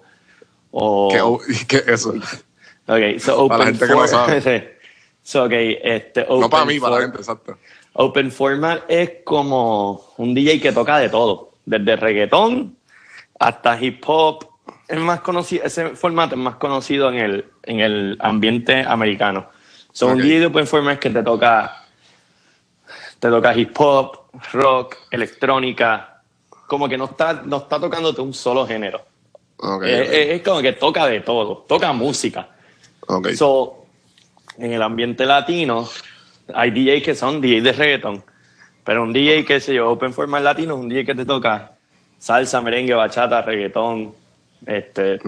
o 0.70 1.40
¿Qué, 1.44 1.66
¿Qué, 1.66 1.92
eso? 1.92 2.14
Ok, 2.86 3.18
so 3.18 3.36
open 3.36 3.48
para 3.48 3.58
la 3.58 3.66
gente 3.66 3.86
que 3.86 3.92
no 3.92 4.06
sabe. 4.06 4.78
so, 5.22 5.44
okay, 5.44 5.76
este, 5.82 6.22
open 6.22 6.40
no 6.40 6.50
para 6.50 6.64
mí, 6.64 6.78
para 6.78 6.94
la 6.94 7.02
gente, 7.02 7.18
exacto. 7.18 7.58
Open 7.94 8.30
format 8.30 8.84
es 8.86 9.10
como 9.24 10.14
un 10.18 10.34
DJ 10.34 10.60
que 10.60 10.70
toca 10.70 10.98
de 10.98 11.08
todo, 11.08 11.54
desde 11.66 11.96
reggaetón 11.96 12.76
hasta 13.40 13.82
hip 13.82 14.04
hop. 14.06 14.46
Es 14.88 14.98
más 14.98 15.20
conocido, 15.20 15.64
ese 15.64 15.90
formato 15.90 16.34
es 16.34 16.40
más 16.40 16.56
conocido 16.56 17.10
en 17.12 17.18
el, 17.18 17.44
en 17.64 17.80
el 17.80 18.16
ambiente 18.20 18.84
americano. 18.86 19.50
Son 19.92 20.12
un 20.12 20.22
DJ 20.22 20.40
de 20.40 20.46
open 20.46 20.66
format 20.66 20.98
que 20.98 21.10
te 21.10 21.22
toca, 21.22 21.84
te 23.18 23.28
toca 23.28 23.54
hip 23.54 23.78
hop, 23.78 24.30
rock, 24.52 24.96
electrónica, 25.10 26.22
como 26.66 26.88
que 26.88 26.96
no 26.96 27.06
está, 27.06 27.42
no 27.44 27.58
está 27.58 27.80
tocándote 27.80 28.20
un 28.20 28.32
solo 28.32 28.66
género. 28.66 29.04
es, 29.84 30.42
como 30.42 30.62
que 30.62 30.72
toca 30.72 31.06
de 31.06 31.20
todo, 31.20 31.64
toca 31.68 31.92
música. 31.92 32.48
Okay. 33.06 33.36
So, 33.36 33.86
en 34.56 34.72
el 34.72 34.82
ambiente 34.82 35.26
latino, 35.26 35.88
hay 36.54 36.70
DJs 36.70 37.02
que 37.02 37.14
son 37.14 37.40
DJs 37.40 37.64
de 37.64 37.72
reggaeton, 37.72 38.24
pero 38.84 39.02
un 39.02 39.12
DJ 39.12 39.44
que 39.44 39.60
se 39.60 39.74
yo, 39.74 39.90
open 39.90 40.12
format 40.12 40.42
latino, 40.42 40.74
es 40.74 40.80
un 40.80 40.88
DJ 40.88 41.04
que 41.04 41.14
te 41.14 41.24
toca 41.24 41.72
salsa, 42.18 42.60
merengue, 42.60 42.94
bachata, 42.94 43.42
reggaetón, 43.42 44.14
este, 44.66 45.18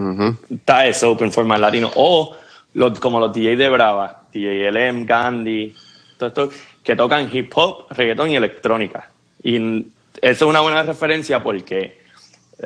está 0.49 0.85
eso, 0.87 1.11
open 1.11 1.31
format 1.31 1.59
latino, 1.59 1.91
o 1.95 2.35
los, 2.73 2.99
como 2.99 3.19
los 3.19 3.33
DJs 3.33 3.57
de 3.57 3.69
Brava, 3.69 4.23
DJ 4.31 4.71
LM, 4.71 5.05
Gandhi, 5.05 5.75
todo 6.17 6.27
esto, 6.29 6.49
que 6.83 6.95
tocan 6.95 7.29
hip 7.31 7.51
hop, 7.55 7.85
reggaetón 7.91 8.31
y 8.31 8.35
electrónica. 8.35 9.09
Y 9.43 9.57
eso 9.57 9.85
es 10.21 10.41
una 10.41 10.61
buena 10.61 10.83
referencia 10.83 11.41
porque, 11.41 12.01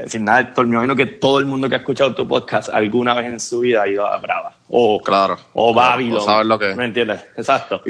sin 0.08 0.26
nada, 0.26 0.54
me 0.58 0.64
imagino 0.64 0.96
que 0.96 1.06
todo 1.06 1.40
el 1.40 1.46
mundo 1.46 1.70
que 1.70 1.76
ha 1.76 1.80
escuchado 1.80 2.14
tu 2.14 2.28
podcast 2.28 2.70
alguna 2.70 3.14
vez 3.14 3.26
en 3.26 3.40
su 3.40 3.60
vida 3.62 3.84
ha 3.84 3.88
ido 3.88 4.06
a 4.06 4.18
Brava. 4.18 4.56
O, 4.70 5.02
claro. 5.02 5.38
O 5.54 5.74
Babylon. 5.74 6.48
lo 6.48 6.60
que 6.60 6.76
¿Me 6.76 6.86
entiendes? 6.86 7.22
Exacto. 7.38 7.82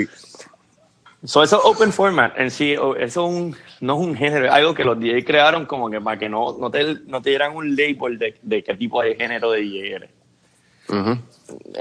So, 1.25 1.43
eso 1.43 1.59
open 1.63 1.91
format 1.91 2.37
en 2.37 2.51
sí, 2.51 2.75
eso 2.99 3.25
un, 3.25 3.55
no 3.81 3.99
es 3.99 4.07
un 4.07 4.15
género, 4.15 4.45
es 4.45 4.51
algo 4.51 4.73
que 4.73 4.83
los 4.83 4.99
DJ 4.99 5.25
crearon 5.25 5.65
como 5.65 5.89
que 5.89 5.99
para 5.99 6.19
que 6.19 6.29
no, 6.29 6.55
no, 6.59 6.69
te, 6.69 6.97
no 7.05 7.21
te 7.21 7.31
dieran 7.31 7.55
un 7.55 7.75
label 7.75 8.19
de, 8.19 8.35
de 8.41 8.63
qué 8.63 8.75
tipo 8.75 9.01
de 9.01 9.15
género 9.15 9.51
de 9.51 9.61
DJ 9.61 9.95
eres. 9.95 10.09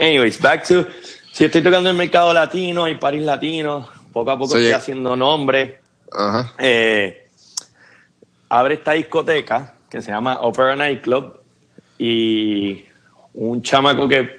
Anyways, 0.01 0.40
back 0.40 0.66
to, 0.66 0.86
si 1.32 1.45
estoy 1.45 1.62
tocando 1.62 1.90
el 1.90 1.97
mercado 1.97 2.32
latino, 2.32 2.88
y 2.88 2.95
París 2.95 3.22
latino, 3.22 3.88
poco 4.12 4.30
a 4.30 4.38
poco 4.38 4.57
estoy 4.57 4.72
haciendo 4.72 5.16
nombre. 5.16 5.80
Eh, 6.59 7.28
abre 8.49 8.74
esta 8.74 8.92
discoteca 8.92 9.74
que 9.90 10.01
se 10.01 10.11
llama 10.11 10.38
Opera 10.40 10.76
Nightclub 10.76 11.40
y 11.99 12.84
un 13.34 13.62
chamaco 13.62 14.09
que 14.09 14.38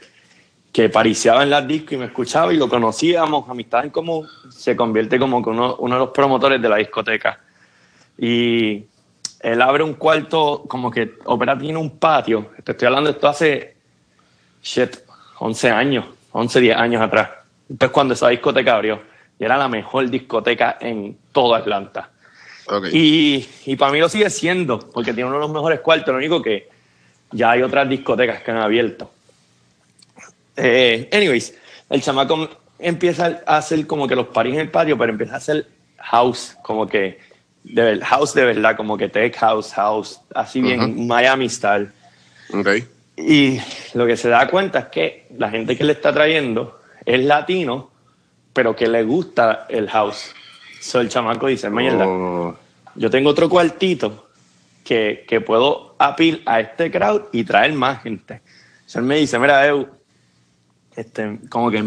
que 0.75 0.89
pariciaba 0.89 1.41
en 1.41 1.51
las 1.51 1.65
discos 1.65 1.93
y 1.93 1.95
me 1.95 2.07
escuchaba 2.07 2.53
y 2.53 2.57
lo 2.57 2.67
conocíamos, 2.67 3.49
amistad 3.49 3.85
en 3.85 3.91
común, 3.91 4.27
se 4.49 4.75
convierte 4.75 5.17
como 5.17 5.37
uno, 5.37 5.77
uno 5.79 5.95
de 5.95 5.99
los 6.01 6.09
promotores 6.09 6.61
de 6.61 6.67
la 6.67 6.75
discoteca. 6.75 7.39
Y 8.17 8.83
él 9.39 9.61
abre 9.61 9.83
un 9.83 9.93
cuarto, 9.93 10.65
como 10.67 10.91
que 10.91 11.13
Opera 11.23 11.57
tiene 11.57 11.79
un 11.79 11.97
patio. 11.97 12.51
Te 12.61 12.73
estoy 12.73 12.87
hablando 12.87 13.09
de 13.09 13.15
esto 13.15 13.29
hace, 13.29 13.77
shit, 14.61 14.97
11 15.39 15.69
años, 15.71 16.07
11, 16.33 16.59
10 16.59 16.75
años 16.75 17.01
atrás. 17.01 17.29
Entonces 17.69 17.93
cuando 17.93 18.13
esa 18.13 18.27
discoteca 18.27 18.75
abrió, 18.75 19.01
y 19.39 19.45
era 19.45 19.55
la 19.55 19.69
mejor 19.69 20.09
discoteca 20.09 20.77
en 20.81 21.17
toda 21.31 21.59
Atlanta. 21.59 22.09
Y, 22.91 23.47
y 23.65 23.77
para 23.77 23.93
mí 23.93 23.99
lo 24.01 24.09
sigue 24.09 24.29
siendo, 24.29 24.79
porque 24.79 25.13
tiene 25.13 25.29
uno 25.29 25.37
de 25.37 25.43
los 25.43 25.53
mejores 25.53 25.79
cuartos, 25.79 26.09
lo 26.09 26.17
único 26.17 26.41
que 26.41 26.67
ya 27.31 27.51
hay 27.51 27.61
otras 27.61 27.87
discotecas 27.87 28.43
que 28.43 28.51
han 28.51 28.57
abierto. 28.57 29.14
Eh, 30.57 31.09
anyways, 31.11 31.53
el 31.89 32.01
chamaco 32.01 32.49
empieza 32.79 33.41
a 33.45 33.57
hacer 33.57 33.85
como 33.87 34.07
que 34.07 34.15
los 34.15 34.27
paris 34.27 34.53
en 34.53 34.61
el 34.61 34.71
patio, 34.71 34.97
pero 34.97 35.11
empieza 35.11 35.35
a 35.35 35.37
hacer 35.37 35.67
house, 35.97 36.57
como 36.63 36.87
que 36.87 37.19
de, 37.63 37.99
house 38.01 38.33
de 38.33 38.45
verdad, 38.45 38.75
como 38.75 38.97
que 38.97 39.09
tech 39.09 39.35
house, 39.37 39.73
house, 39.73 40.19
así 40.33 40.61
bien 40.61 41.07
Miami 41.07 41.49
style. 41.49 41.91
Okay. 42.53 42.87
Y 43.17 43.59
lo 43.93 44.05
que 44.05 44.17
se 44.17 44.29
da 44.29 44.47
cuenta 44.47 44.79
es 44.79 44.85
que 44.87 45.27
la 45.37 45.49
gente 45.49 45.77
que 45.77 45.83
le 45.83 45.93
está 45.93 46.13
trayendo 46.13 46.79
es 47.05 47.23
latino, 47.23 47.91
pero 48.53 48.75
que 48.75 48.87
le 48.87 49.03
gusta 49.03 49.65
el 49.69 49.89
house. 49.89 50.33
So 50.81 51.01
el 51.01 51.09
chamaco 51.09 51.47
dice, 51.47 51.69
mierda, 51.69 52.05
oh. 52.07 52.55
yo 52.95 53.09
tengo 53.09 53.29
otro 53.29 53.49
cuartito 53.49 54.29
que, 54.83 55.25
que 55.27 55.41
puedo 55.41 55.95
apil 55.97 56.43
a 56.45 56.59
este 56.59 56.91
crowd 56.91 57.23
y 57.31 57.43
traer 57.43 57.73
más 57.73 58.03
gente. 58.03 58.41
So 58.85 58.99
él 58.99 59.05
me 59.05 59.15
dice, 59.15 59.39
mira, 59.39 59.65
Eu, 59.65 59.89
este, 60.95 61.39
como 61.49 61.69
que 61.69 61.83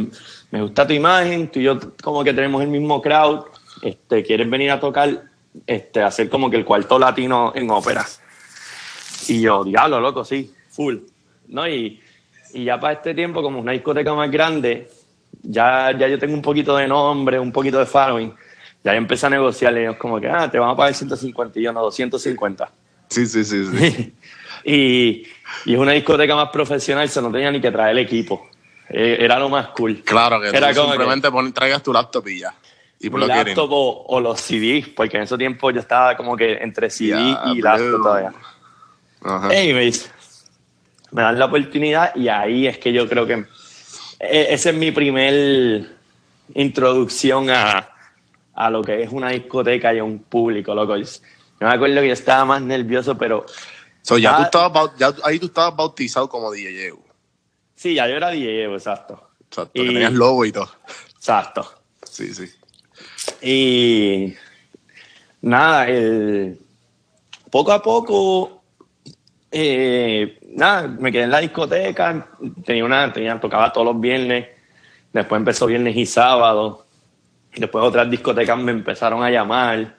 me 0.50 0.62
gusta 0.62 0.86
tu 0.86 0.92
imagen, 0.92 1.48
tú 1.48 1.60
y 1.60 1.64
yo 1.64 1.78
como 2.02 2.22
que 2.22 2.34
tenemos 2.34 2.62
el 2.62 2.68
mismo 2.68 3.00
crowd, 3.00 3.46
este, 3.82 4.22
quieres 4.22 4.48
venir 4.48 4.70
a 4.70 4.80
tocar, 4.80 5.24
este, 5.66 6.02
hacer 6.02 6.28
como 6.28 6.50
que 6.50 6.56
el 6.56 6.64
cuarto 6.64 6.98
latino 6.98 7.52
en 7.54 7.70
ópera. 7.70 8.04
Y 9.28 9.40
yo, 9.40 9.64
diablo, 9.64 10.00
loco, 10.00 10.24
sí, 10.24 10.52
full. 10.68 10.96
¿No? 11.48 11.66
Y, 11.66 12.00
y 12.52 12.64
ya 12.64 12.78
para 12.78 12.94
este 12.94 13.14
tiempo, 13.14 13.42
como 13.42 13.60
una 13.60 13.72
discoteca 13.72 14.14
más 14.14 14.30
grande, 14.30 14.88
ya, 15.42 15.92
ya 15.96 16.08
yo 16.08 16.18
tengo 16.18 16.34
un 16.34 16.42
poquito 16.42 16.76
de 16.76 16.86
nombre, 16.86 17.38
un 17.38 17.52
poquito 17.52 17.78
de 17.78 17.86
following. 17.86 18.34
Ya 18.84 18.94
empecé 18.94 19.26
a 19.26 19.30
negociar, 19.30 19.74
y 19.74 19.80
ellos 19.80 19.96
como 19.96 20.20
que, 20.20 20.28
ah, 20.28 20.50
te 20.50 20.58
vamos 20.58 20.74
a 20.74 20.76
pagar 20.76 20.94
150 20.94 21.58
y 21.58 21.62
yo 21.62 21.72
no, 21.72 21.80
250. 21.82 22.70
Sí, 23.08 23.26
sí, 23.26 23.44
sí. 23.44 23.64
sí. 23.66 24.14
y, 24.64 25.22
y 25.64 25.74
es 25.74 25.78
una 25.78 25.92
discoteca 25.92 26.34
más 26.36 26.50
profesional, 26.50 27.08
se 27.08 27.20
no 27.20 27.30
tenía 27.30 27.50
ni 27.50 27.60
que 27.60 27.70
traer 27.70 27.92
el 27.92 27.98
equipo. 27.98 28.48
Eh, 28.90 29.18
era 29.20 29.38
lo 29.38 29.48
más 29.48 29.68
cool. 29.68 30.02
Claro, 30.02 30.40
que 30.40 30.48
era 30.48 30.72
simplemente 30.72 31.28
traigas 31.52 31.82
tu 31.82 31.92
laptop 31.92 32.26
y 32.28 32.40
ya. 32.40 32.54
Y 33.00 33.10
por 33.10 33.20
lo 33.20 33.26
laptop 33.26 33.68
o, 33.70 34.20
los 34.20 34.40
CDs, 34.40 34.88
porque 34.88 35.18
en 35.18 35.22
ese 35.24 35.36
tiempo 35.38 35.70
yo 35.70 35.80
estaba 35.80 36.16
como 36.16 36.36
que 36.36 36.54
entre 36.54 36.90
CD 36.90 37.36
y 37.46 37.60
laptop 37.60 38.02
todavía. 38.02 38.32
Ajá. 39.22 39.48
Anyways, 39.48 40.10
me 41.12 41.22
dan 41.22 41.38
la 41.38 41.46
oportunidad 41.46 42.14
y 42.16 42.28
ahí 42.28 42.66
es 42.66 42.78
que 42.78 42.92
yo 42.92 43.08
creo 43.08 43.26
que 43.26 43.44
e, 44.18 44.46
esa 44.50 44.70
es 44.70 44.76
mi 44.76 44.90
primer 44.90 45.86
introducción 46.54 47.50
a, 47.50 47.88
a 48.54 48.70
lo 48.70 48.82
que 48.82 49.02
es 49.02 49.12
una 49.12 49.30
discoteca 49.30 49.94
y 49.94 49.98
a 49.98 50.04
un 50.04 50.20
público, 50.20 50.74
loco. 50.74 50.96
Yo 50.96 51.06
me 51.60 51.68
acuerdo 51.68 52.00
que 52.00 52.08
yo 52.08 52.12
estaba 52.12 52.44
más 52.44 52.62
nervioso, 52.62 53.16
pero... 53.16 53.46
ya, 54.18 54.36
tú 54.36 54.42
estabas, 54.42 54.90
ya 54.96 55.12
ahí 55.24 55.38
tú 55.38 55.46
estabas 55.46 55.76
bautizado 55.76 56.28
como 56.28 56.50
DJ 56.50 56.92
Sí, 57.78 57.94
ya 57.94 58.08
yo 58.08 58.16
era 58.16 58.30
DJ, 58.30 58.64
exacto. 58.64 59.30
Exacto, 59.46 59.70
y, 59.74 59.86
que 59.86 59.92
tenías 59.92 60.12
logo 60.12 60.44
y 60.44 60.50
todo. 60.50 60.68
Exacto. 61.14 61.74
Sí, 62.02 62.34
sí. 62.34 62.50
Y 63.40 64.34
nada, 65.42 65.86
el, 65.88 66.58
poco 67.52 67.70
a 67.70 67.80
poco, 67.80 68.64
eh, 69.52 70.40
nada, 70.56 70.88
me 70.88 71.12
quedé 71.12 71.22
en 71.22 71.30
la 71.30 71.38
discoteca, 71.38 72.28
tenía 72.64 72.84
una, 72.84 73.12
tenía, 73.12 73.38
tocaba 73.38 73.72
todos 73.72 73.86
los 73.86 74.00
viernes, 74.00 74.48
después 75.12 75.38
empezó 75.38 75.66
viernes 75.66 75.96
y 75.96 76.04
sábado, 76.04 76.84
después 77.54 77.84
otras 77.84 78.10
discotecas 78.10 78.58
me 78.58 78.72
empezaron 78.72 79.22
a 79.22 79.30
llamar, 79.30 79.96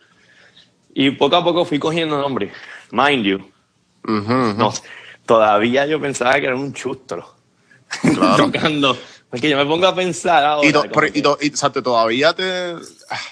y 0.94 1.12
poco 1.12 1.38
a 1.38 1.44
poco 1.46 1.64
fui 1.64 1.80
cogiendo 1.80 2.20
nombre, 2.20 2.52
mind 2.92 3.24
you. 3.24 3.52
No, 4.04 4.74
todavía 5.26 5.86
yo 5.86 6.02
pensaba 6.02 6.34
que 6.42 6.48
era 6.48 6.58
un 6.58 6.74
chustro. 6.74 7.39
tocando. 8.38 8.98
Porque 9.30 9.50
yo 9.50 9.58
me 9.58 9.66
pongo 9.66 9.88
a 9.88 9.96
pensar 9.96 10.44
ahora. 10.44 10.68
Y, 10.68 10.72
todavía 11.82 12.34
te. 12.34 12.76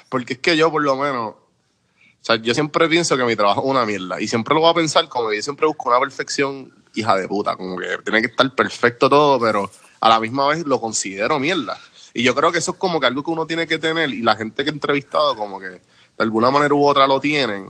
Porque 0.10 0.34
es 0.34 0.40
que 0.40 0.56
yo, 0.56 0.72
por 0.72 0.84
lo 0.84 0.96
menos. 0.96 1.32
O 1.32 2.26
sea, 2.28 2.36
yo 2.36 2.54
siempre 2.54 2.88
pienso 2.88 3.16
que 3.18 3.24
mi 3.24 3.36
trabajo 3.36 3.62
es 3.62 3.68
una 3.68 3.86
mierda. 3.86 4.22
Y 4.22 4.28
siempre 4.28 4.54
lo 4.54 4.62
voy 4.62 4.70
a 4.70 4.74
pensar 4.74 5.08
como 5.08 5.30
que 5.30 5.38
yo 5.38 5.42
siempre 5.42 5.66
busco 5.66 5.90
una 5.90 6.00
perfección 6.00 6.72
hija 6.94 7.16
de 7.16 7.28
puta. 7.28 7.56
Como 7.56 7.78
que 7.78 7.98
tiene 8.04 8.22
que 8.22 8.28
estar 8.28 8.54
perfecto 8.54 9.10
todo, 9.10 9.40
pero 9.40 9.72
a 10.02 10.10
la 10.10 10.20
misma 10.20 10.48
vez 10.50 10.66
lo 10.66 10.80
considero 10.80 11.40
mierda. 11.40 11.80
Y 12.14 12.24
yo 12.24 12.36
creo 12.36 12.52
que 12.52 12.60
eso 12.60 12.72
es 12.72 12.78
como 12.78 13.00
que 13.00 13.08
algo 13.08 13.24
que 13.24 13.32
uno 13.32 13.48
tiene 13.48 13.66
que 13.66 13.80
tener. 13.80 14.10
Y 14.10 14.22
la 14.22 14.36
gente 14.36 14.64
que 14.64 14.70
he 14.70 14.74
entrevistado, 14.74 15.36
como 15.36 15.60
que 15.60 15.68
de 15.70 15.80
alguna 16.20 16.52
manera 16.52 16.76
u 16.76 16.86
otra 16.86 17.08
lo 17.08 17.20
tienen. 17.20 17.68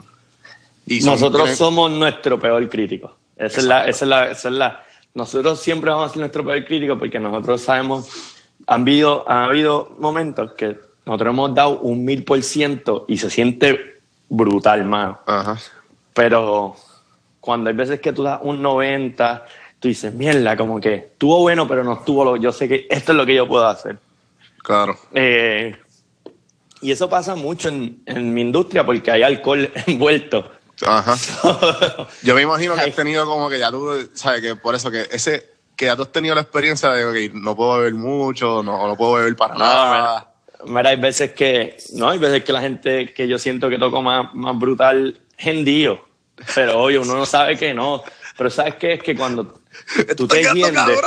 Y 0.85 1.01
Nosotros 1.01 1.51
somos 1.51 1.91
nuestro 1.91 2.39
peor 2.39 2.67
crítico. 2.67 3.15
Esa 3.35 3.59
es, 3.59 3.65
la, 3.65 3.87
esa 3.87 4.05
es 4.05 4.09
la, 4.09 4.31
esa 4.31 4.47
es 4.49 4.55
la 4.55 4.86
nosotros 5.17 5.59
siempre 5.59 5.89
vamos 5.89 6.11
a 6.11 6.13
ser 6.13 6.19
nuestro 6.19 6.45
peor 6.45 6.63
crítico 6.63 6.97
porque 6.97 7.19
nosotros 7.19 7.61
sabemos 7.61 8.35
han 8.67 8.81
habido, 8.81 9.27
ha 9.27 9.45
habido 9.45 9.95
momentos 9.97 10.53
que 10.53 10.77
nosotros 11.05 11.33
hemos 11.33 11.55
dado 11.55 11.79
un 11.79 12.05
mil 12.05 12.23
por 12.23 12.41
ciento 12.43 13.05
y 13.07 13.17
se 13.17 13.31
siente 13.31 13.99
brutal, 14.29 14.85
mano. 14.85 15.19
Ajá. 15.25 15.57
Pero 16.13 16.75
cuando 17.39 17.69
hay 17.69 17.75
veces 17.75 17.99
que 17.99 18.13
tú 18.13 18.23
das 18.23 18.39
un 18.43 18.61
90, 18.61 19.45
tú 19.79 19.87
dices, 19.87 20.13
mierda, 20.13 20.55
como 20.55 20.79
que 20.79 20.93
estuvo 20.95 21.39
bueno, 21.39 21.67
pero 21.67 21.83
no 21.83 21.93
estuvo 21.93 22.23
lo. 22.23 22.35
Yo 22.35 22.51
sé 22.51 22.67
que 22.67 22.85
esto 22.87 23.11
es 23.13 23.17
lo 23.17 23.25
que 23.25 23.35
yo 23.35 23.47
puedo 23.47 23.65
hacer. 23.65 23.97
Claro. 24.61 24.97
Eh, 25.13 25.75
y 26.81 26.91
eso 26.91 27.09
pasa 27.09 27.35
mucho 27.35 27.69
en, 27.69 28.03
en, 28.05 28.33
mi 28.33 28.41
industria 28.41 28.85
porque 28.85 29.09
hay 29.09 29.23
alcohol 29.23 29.71
envuelto. 29.87 30.51
Ajá. 30.85 31.17
yo 32.23 32.35
me 32.35 32.41
imagino 32.41 32.75
que 32.75 32.81
has 32.81 32.95
tenido 32.95 33.25
como 33.25 33.49
que 33.49 33.59
ya 33.59 33.71
tú, 33.71 34.09
sabes, 34.13 34.41
que 34.41 34.55
por 34.55 34.75
eso 34.75 34.91
que 34.91 35.07
ese, 35.11 35.57
que 35.75 35.85
ya 35.85 35.95
tú 35.95 36.03
has 36.03 36.11
tenido 36.11 36.35
la 36.35 36.41
experiencia 36.41 36.91
de, 36.91 37.13
que 37.13 37.31
no 37.33 37.55
puedo 37.55 37.77
beber 37.77 37.93
mucho, 37.93 38.61
no, 38.63 38.87
no 38.87 38.95
puedo 38.95 39.13
beber 39.13 39.35
para 39.35 39.55
nada. 39.55 40.33
Mira, 40.65 40.89
hay 40.89 40.97
veces 40.97 41.31
que, 41.33 41.77
no, 41.93 42.09
hay 42.09 42.19
veces 42.19 42.43
que 42.43 42.51
la 42.51 42.61
gente 42.61 43.13
que 43.13 43.27
yo 43.27 43.37
siento 43.37 43.69
que 43.69 43.77
toco 43.77 44.01
más, 44.01 44.33
más 44.33 44.57
brutal, 44.57 45.19
gendío. 45.37 46.05
Pero 46.55 46.79
oye, 46.79 46.99
uno 46.99 47.15
no 47.15 47.25
sabe 47.25 47.57
que 47.57 47.73
no. 47.73 48.03
Pero 48.37 48.49
¿sabes 48.49 48.75
qué? 48.75 48.93
Es 48.93 49.03
que 49.03 49.15
cuando 49.15 49.59
tú 50.17 50.27
te 50.27 50.41
entiendes, 50.41 50.99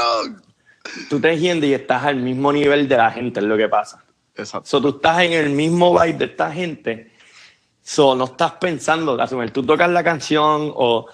tú 1.09 1.21
te 1.21 1.33
entiendes 1.33 1.71
y 1.71 1.75
estás 1.75 2.05
al 2.05 2.17
mismo 2.17 2.53
nivel 2.53 2.89
de 2.89 2.97
la 2.97 3.11
gente, 3.11 3.41
es 3.41 3.47
lo 3.47 3.57
que 3.57 3.69
pasa. 3.69 4.03
Exacto. 4.35 4.69
So, 4.69 4.81
tú 4.81 4.89
estás 4.97 5.23
en 5.23 5.33
el 5.33 5.51
mismo 5.51 5.99
vibe 5.99 6.19
de 6.19 6.25
esta 6.27 6.51
gente. 6.53 7.10
So, 7.83 8.15
no 8.15 8.25
estás 8.25 8.53
pensando, 8.53 9.19
tú 9.53 9.65
tocas 9.65 9.91
la 9.91 10.05
canción 10.05 10.73
o 10.75 11.07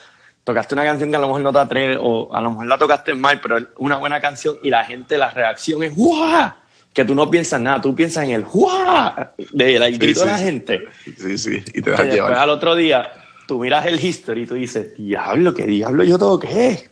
tocaste 0.45 0.75
una 0.75 0.85
canción 0.85 1.11
que 1.11 1.17
a 1.17 1.21
lo 1.21 1.27
mejor 1.27 1.43
no 1.43 1.53
te 1.53 1.59
atreves 1.59 1.99
o 2.01 2.29
a 2.33 2.41
lo 2.41 2.51
mejor 2.51 2.67
la 2.67 2.79
tocaste 2.79 3.15
mal, 3.15 3.41
pero 3.41 3.59
es 3.59 3.65
una 3.79 3.97
buena 3.97 4.21
canción 4.21 4.57
y 4.63 4.71
la 4.71 4.85
gente, 4.85 5.19
la 5.19 5.31
reacción 5.31 5.83
es 5.83 5.95
¡guau! 5.95 6.53
Que 6.93 7.05
tú 7.05 7.15
no 7.15 7.31
piensas 7.31 7.61
nada, 7.61 7.81
tú 7.81 7.95
piensas 7.95 8.25
en 8.25 8.31
el 8.31 8.45
¡guau! 8.45 9.13
De, 9.53 9.77
el 9.77 9.99
grito 9.99 10.21
de 10.21 10.27
la 10.27 10.39
gente. 10.39 10.89
Sí, 11.17 11.39
sí, 11.39 11.65
y 11.75 11.83
te 11.83 11.91
vas 11.91 12.03
llevar. 12.05 12.35
al 12.35 12.51
otro 12.51 12.75
día 12.75 13.11
tú 13.47 13.59
miras 13.59 13.87
el 13.87 14.05
history 14.05 14.43
y 14.43 14.47
tú 14.47 14.55
dices, 14.55 14.97
diablo, 14.97 15.55
¿qué 15.55 15.67
diablo 15.67 16.05
yo 16.05 16.19
toqué? 16.19 16.91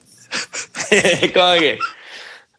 como 1.35 1.55
que, 1.55 1.79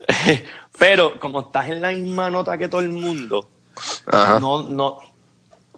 pero 0.77 1.19
como 1.19 1.41
estás 1.41 1.69
en 1.69 1.81
la 1.81 1.91
misma 1.91 2.29
nota 2.29 2.57
que 2.57 2.67
todo 2.67 2.81
el 2.81 2.89
mundo, 2.89 3.49
no, 4.39 4.63
no, 4.63 4.99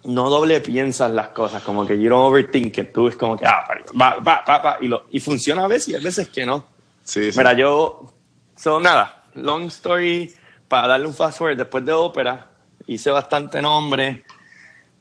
no 0.08 0.30
doble 0.30 0.60
piensas 0.60 1.10
las 1.10 1.28
cosas, 1.28 1.62
como 1.62 1.86
que 1.86 2.00
you 2.00 2.08
don't 2.08 2.32
overthink 2.32 2.92
tú 2.92 3.08
es 3.08 3.16
como 3.16 3.36
que, 3.36 3.44
ah, 3.46 3.68
va, 4.00 4.16
va, 4.16 4.42
va, 4.46 4.58
va, 4.58 4.78
y, 4.80 4.88
lo, 4.88 5.06
y 5.10 5.20
funciona 5.20 5.64
a 5.64 5.68
veces 5.68 5.88
y 5.88 5.94
a 5.96 6.00
veces 6.00 6.28
que 6.28 6.46
no. 6.46 6.64
Sí, 7.04 7.28
Mira, 7.36 7.52
yo, 7.52 8.10
so 8.56 8.80
nada, 8.80 9.24
long 9.34 9.66
story, 9.66 10.34
para 10.66 10.88
darle 10.88 11.08
un 11.08 11.14
fast 11.14 11.38
forward, 11.38 11.58
después 11.58 11.84
de 11.84 11.92
ópera, 11.92 12.46
hice 12.86 13.10
bastante 13.10 13.60
nombre, 13.60 14.24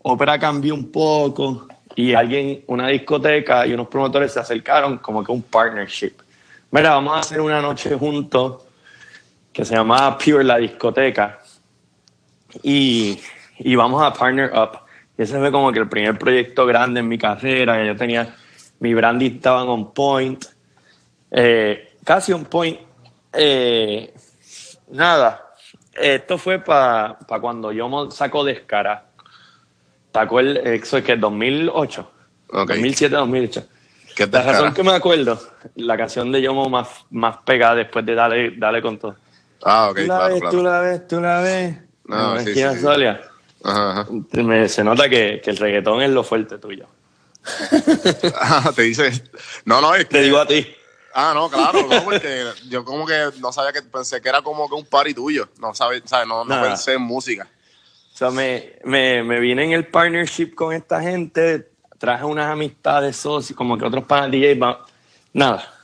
ópera 0.01 0.37
cambió 0.37 0.73
un 0.73 0.91
poco, 0.91 1.67
y 1.95 2.13
alguien, 2.13 2.63
una 2.67 2.89
discoteca 2.89 3.65
y 3.65 3.73
unos 3.73 3.87
promotores 3.87 4.33
se 4.33 4.41
acercaron 4.41 4.97
como 4.97 5.23
que 5.23 5.31
un 5.31 5.41
partnership. 5.41 6.13
Mira, 6.69 6.91
vamos 6.91 7.15
a 7.15 7.19
hacer 7.19 7.39
una 7.39 7.61
noche 7.61 7.95
juntos 7.95 8.63
que 9.53 9.63
se 9.63 9.73
llamaba 9.73 10.17
Pure 10.17 10.43
la 10.43 10.57
discoteca 10.57 11.39
y, 12.61 13.19
y 13.57 13.75
vamos 13.75 14.03
a 14.03 14.11
partner 14.11 14.51
up. 14.53 14.86
Y 15.17 15.23
ese 15.23 15.37
fue 15.39 15.51
como 15.51 15.71
que 15.71 15.79
el 15.79 15.89
primer 15.89 16.17
proyecto 16.17 16.65
grande 16.65 16.99
en 16.99 17.07
mi 17.07 17.17
carrera. 17.17 17.83
Yo 17.85 17.95
tenía, 17.95 18.35
mi 18.79 18.93
branding 18.93 19.31
estaba 19.31 19.63
on 19.63 19.93
point, 19.93 20.45
eh, 21.31 21.95
casi 22.03 22.33
on 22.33 22.45
point. 22.45 22.79
Eh, 23.33 24.13
nada, 24.91 25.53
esto 25.93 26.37
fue 26.37 26.59
para 26.59 27.17
cuando 27.41 27.71
yo 27.71 28.11
saco 28.11 28.43
Descara 28.43 29.07
sacó 30.17 30.39
el 30.39 30.57
eso 30.57 30.97
es 30.97 31.03
que 31.03 31.15
2008, 31.15 32.11
2007, 32.51 33.15
2008. 33.15 33.63
La 34.31 34.41
razón 34.41 34.73
que 34.73 34.81
me 34.81 34.93
acuerdo, 34.93 35.39
la 35.75 35.95
canción 35.95 36.31
de 36.31 36.41
Yomo 36.41 36.67
más, 36.69 36.87
más 37.11 37.37
pegada 37.45 37.75
después 37.75 38.03
de 38.03 38.15
Dale, 38.15 38.51
Dale 38.57 38.81
con 38.81 38.97
todo. 38.97 39.15
Ah, 39.63 39.89
ok, 39.91 39.99
tú 39.99 40.07
la 40.07 40.27
ves, 40.27 40.43
Tú 40.49 40.63
la 40.63 40.79
ves, 40.79 41.07
tú 41.07 41.21
la 41.21 41.41
ves. 41.41 41.77
No, 42.05 42.39
sí, 42.39 42.53
sí. 42.53 42.63
Ajá, 43.63 44.07
se 44.67 44.83
nota 44.83 45.09
que, 45.09 45.41
que, 45.43 45.49
el 45.49 45.57
reggaetón 45.57 46.01
es 46.01 46.09
lo 46.09 46.23
fuerte 46.23 46.57
tuyo. 46.57 46.87
ah, 48.35 48.71
te 48.75 48.83
dice. 48.83 49.23
No, 49.65 49.81
no, 49.81 49.95
es 49.95 50.05
que. 50.05 50.17
Te 50.17 50.21
digo 50.21 50.37
a 50.37 50.47
ti. 50.47 50.67
Ah, 51.13 51.31
no, 51.33 51.49
claro, 51.49 51.87
no, 51.87 52.03
porque 52.05 52.45
yo 52.69 52.85
como 52.85 53.05
que 53.05 53.29
no 53.39 53.51
sabía 53.51 53.73
que 53.73 53.81
pensé 53.81 54.21
que 54.21 54.29
era 54.29 54.41
como 54.41 54.69
que 54.69 54.75
un 54.75 54.85
party 54.85 55.13
tuyo. 55.13 55.49
No 55.59 55.73
sabes, 55.73 56.03
¿sabes? 56.05 56.27
No, 56.27 56.45
no 56.45 56.61
pensé 56.61 56.93
en 56.93 57.01
música. 57.01 57.47
O 58.13 58.17
sea, 58.17 58.29
me, 58.29 58.73
me, 58.83 59.23
me 59.23 59.39
vine 59.39 59.63
en 59.63 59.71
el 59.71 59.87
partnership 59.87 60.53
con 60.55 60.73
esta 60.73 61.01
gente, 61.01 61.71
traje 61.97 62.25
unas 62.25 62.51
amistades 62.51 63.15
socios, 63.15 63.55
como 63.55 63.77
que 63.77 63.85
otros 63.85 64.05
para 64.05 64.27
DJ, 64.27 64.59
nada. 65.33 65.76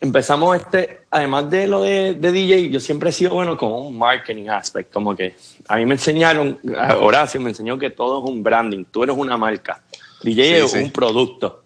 Empezamos 0.00 0.56
este, 0.56 1.00
además 1.10 1.50
de 1.50 1.66
lo 1.66 1.82
de, 1.82 2.14
de, 2.14 2.32
DJ, 2.32 2.70
yo 2.70 2.78
siempre 2.78 3.10
he 3.10 3.12
sido 3.12 3.34
bueno 3.34 3.56
con 3.56 3.72
un 3.72 3.98
marketing 3.98 4.48
aspect, 4.48 4.92
como 4.92 5.16
que 5.16 5.34
a 5.66 5.76
mí 5.76 5.86
me 5.86 5.94
enseñaron, 5.94 6.58
Horacio 7.00 7.40
me 7.40 7.50
enseñó 7.50 7.76
que 7.78 7.90
todo 7.90 8.22
es 8.22 8.30
un 8.30 8.42
branding, 8.42 8.84
tú 8.84 9.02
eres 9.02 9.16
una 9.16 9.36
marca, 9.36 9.82
DJ 10.22 10.64
es 10.64 10.74
un 10.74 10.92
producto. 10.92 11.64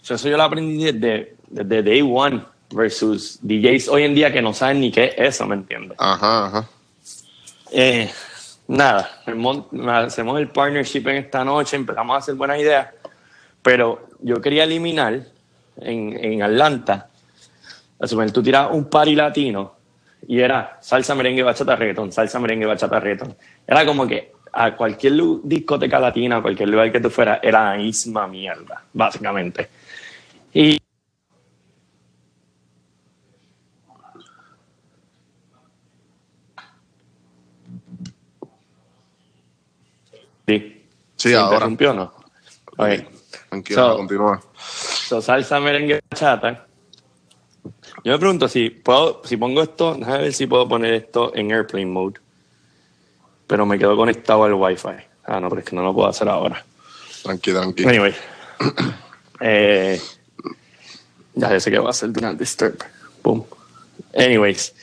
eso 0.00 0.28
yo 0.28 0.36
lo 0.36 0.44
aprendí 0.44 0.92
desde, 0.92 1.34
desde 1.48 1.82
day 1.82 2.02
one 2.02 2.44
versus 2.70 3.40
DJs 3.42 3.88
hoy 3.88 4.04
en 4.04 4.14
día 4.14 4.32
que 4.32 4.40
no 4.40 4.54
saben 4.54 4.80
ni 4.80 4.92
qué 4.92 5.06
es 5.16 5.34
eso, 5.34 5.46
¿me 5.46 5.56
entiendes? 5.56 5.96
Ajá, 5.98 6.46
ajá. 6.46 6.68
Eh, 7.72 8.08
nada, 8.68 9.10
hacemos 10.06 10.38
el 10.38 10.48
partnership 10.48 11.08
en 11.08 11.16
esta 11.16 11.44
noche, 11.44 11.74
empezamos 11.74 12.14
a 12.14 12.18
hacer 12.18 12.36
buenas 12.36 12.60
ideas, 12.60 12.88
pero 13.60 14.08
yo 14.20 14.40
quería 14.40 14.64
eliminar 14.64 15.26
en, 15.80 16.16
en 16.24 16.42
Atlanta, 16.42 17.08
tú 18.32 18.42
tiras 18.42 18.68
un 18.72 18.88
party 18.88 19.14
latino 19.14 19.74
y 20.26 20.40
era 20.40 20.78
salsa, 20.80 21.14
merengue, 21.14 21.42
bachata, 21.42 21.76
reggaeton, 21.76 22.12
salsa, 22.12 22.38
merengue, 22.38 22.66
bachata, 22.66 23.00
reggaeton. 23.00 23.36
Era 23.66 23.84
como 23.84 24.06
que 24.06 24.32
a 24.52 24.76
cualquier 24.76 25.14
discoteca 25.42 25.98
latina, 25.98 26.36
a 26.36 26.42
cualquier 26.42 26.68
lugar 26.68 26.92
que 26.92 27.00
tú 27.00 27.10
fueras, 27.10 27.40
era 27.42 27.72
la 27.72 27.76
misma 27.76 28.26
mierda, 28.26 28.82
básicamente. 28.92 29.68
Y 30.52 30.78
Sí. 40.46 40.82
Sí, 41.16 41.34
ahora. 41.34 41.66
o 41.66 41.94
no? 41.94 42.12
Okay. 42.76 43.06
Tranquilo, 43.48 43.96
continúa. 43.96 44.42
So, 44.58 45.22
salsa, 45.22 45.60
merengue, 45.60 46.00
bachata. 46.10 46.66
Yo 48.04 48.12
me 48.12 48.18
pregunto 48.18 48.48
si 48.48 48.70
puedo, 48.70 49.22
si 49.24 49.36
pongo 49.36 49.62
esto, 49.62 49.94
déjame 49.94 50.18
ver 50.18 50.32
si 50.32 50.46
puedo 50.46 50.68
poner 50.68 50.94
esto 50.94 51.32
en 51.34 51.52
airplane 51.52 51.86
mode. 51.86 52.20
Pero 53.46 53.66
me 53.66 53.78
quedo 53.78 53.96
conectado 53.96 54.44
al 54.44 54.54
wifi. 54.54 54.88
Ah, 55.24 55.38
no, 55.38 55.48
pero 55.48 55.60
es 55.60 55.66
que 55.66 55.76
no 55.76 55.82
lo 55.82 55.94
puedo 55.94 56.08
hacer 56.08 56.28
ahora. 56.28 56.64
Tranquilo, 57.22 57.60
tranquilo. 57.60 57.88
Anyway. 57.88 58.14
eh, 59.40 60.00
ya 61.34 61.60
sé 61.60 61.70
que 61.70 61.78
va 61.78 61.90
a 61.90 61.92
ser 61.92 62.10
Do 62.12 62.20
Not 62.20 62.36
Disturb. 62.36 62.82
Boom. 63.22 63.44
Anyways. 64.14 64.74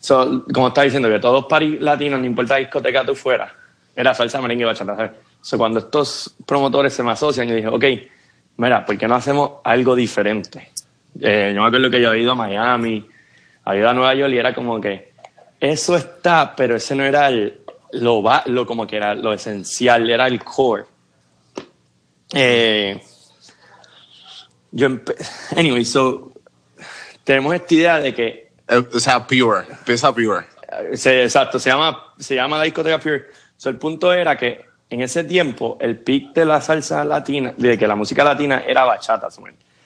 So, 0.00 0.44
como 0.52 0.68
estaba 0.68 0.86
diciendo, 0.86 1.10
que 1.10 1.18
todos 1.18 1.44
paris 1.44 1.80
latinos, 1.80 2.20
no 2.20 2.26
importa 2.26 2.56
discoteca 2.56 3.04
tú 3.04 3.14
fuera, 3.14 3.54
era 3.94 4.14
salsa, 4.14 4.40
merengue 4.40 4.62
y 4.62 4.66
bachata. 4.66 4.96
¿sabes? 4.96 5.10
So, 5.42 5.58
cuando 5.58 5.80
estos 5.80 6.34
promotores 6.46 6.94
se 6.94 7.02
me 7.02 7.10
asocian, 7.10 7.48
yo 7.48 7.54
dije, 7.54 7.68
ok, 7.68 7.84
mira, 8.56 8.84
¿por 8.84 8.96
qué 8.96 9.06
no 9.06 9.14
hacemos 9.14 9.52
algo 9.62 9.94
diferente? 9.94 10.70
Eh, 11.20 11.52
yo 11.54 11.62
me 11.62 11.68
acuerdo 11.68 11.90
que 11.90 12.00
yo 12.00 12.10
había 12.10 12.22
ido 12.22 12.32
a 12.32 12.34
Miami, 12.34 13.08
había 13.64 13.80
ido 13.80 13.88
a 13.88 13.94
Nueva 13.94 14.14
York 14.14 14.32
y 14.32 14.38
era 14.38 14.54
como 14.54 14.80
que 14.80 15.12
eso 15.58 15.96
está, 15.96 16.54
pero 16.54 16.76
ese 16.76 16.94
no 16.94 17.04
era 17.04 17.28
el, 17.28 17.60
lo, 17.92 18.22
lo 18.46 18.66
como 18.66 18.86
que 18.86 18.96
era 18.96 19.14
lo 19.14 19.32
esencial, 19.32 20.08
era 20.08 20.26
el 20.26 20.42
core. 20.42 20.84
Eh, 22.32 23.00
yo 24.70 24.88
anyway, 25.56 25.84
so 25.84 26.32
tenemos 27.24 27.54
esta 27.54 27.74
idea 27.74 28.00
de 28.00 28.14
que 28.14 28.50
eh, 28.68 28.84
o 28.92 29.00
sea, 29.00 29.26
pure, 29.26 29.64
pesa 29.84 30.14
pure. 30.14 30.46
exacto, 30.92 31.58
se 31.58 31.70
llama, 31.70 32.14
se 32.18 32.36
llama 32.36 32.58
la 32.58 32.64
discoteca 32.64 33.00
pure 33.00 33.24
el 33.68 33.76
punto 33.76 34.12
era 34.12 34.36
que 34.36 34.64
en 34.88 35.02
ese 35.02 35.24
tiempo 35.24 35.76
el 35.80 35.98
pic 35.98 36.32
de 36.32 36.44
la 36.44 36.60
salsa 36.60 37.04
latina, 37.04 37.52
de 37.56 37.76
que 37.76 37.86
la 37.86 37.94
música 37.94 38.24
latina 38.24 38.62
era 38.66 38.84
bachata. 38.84 39.28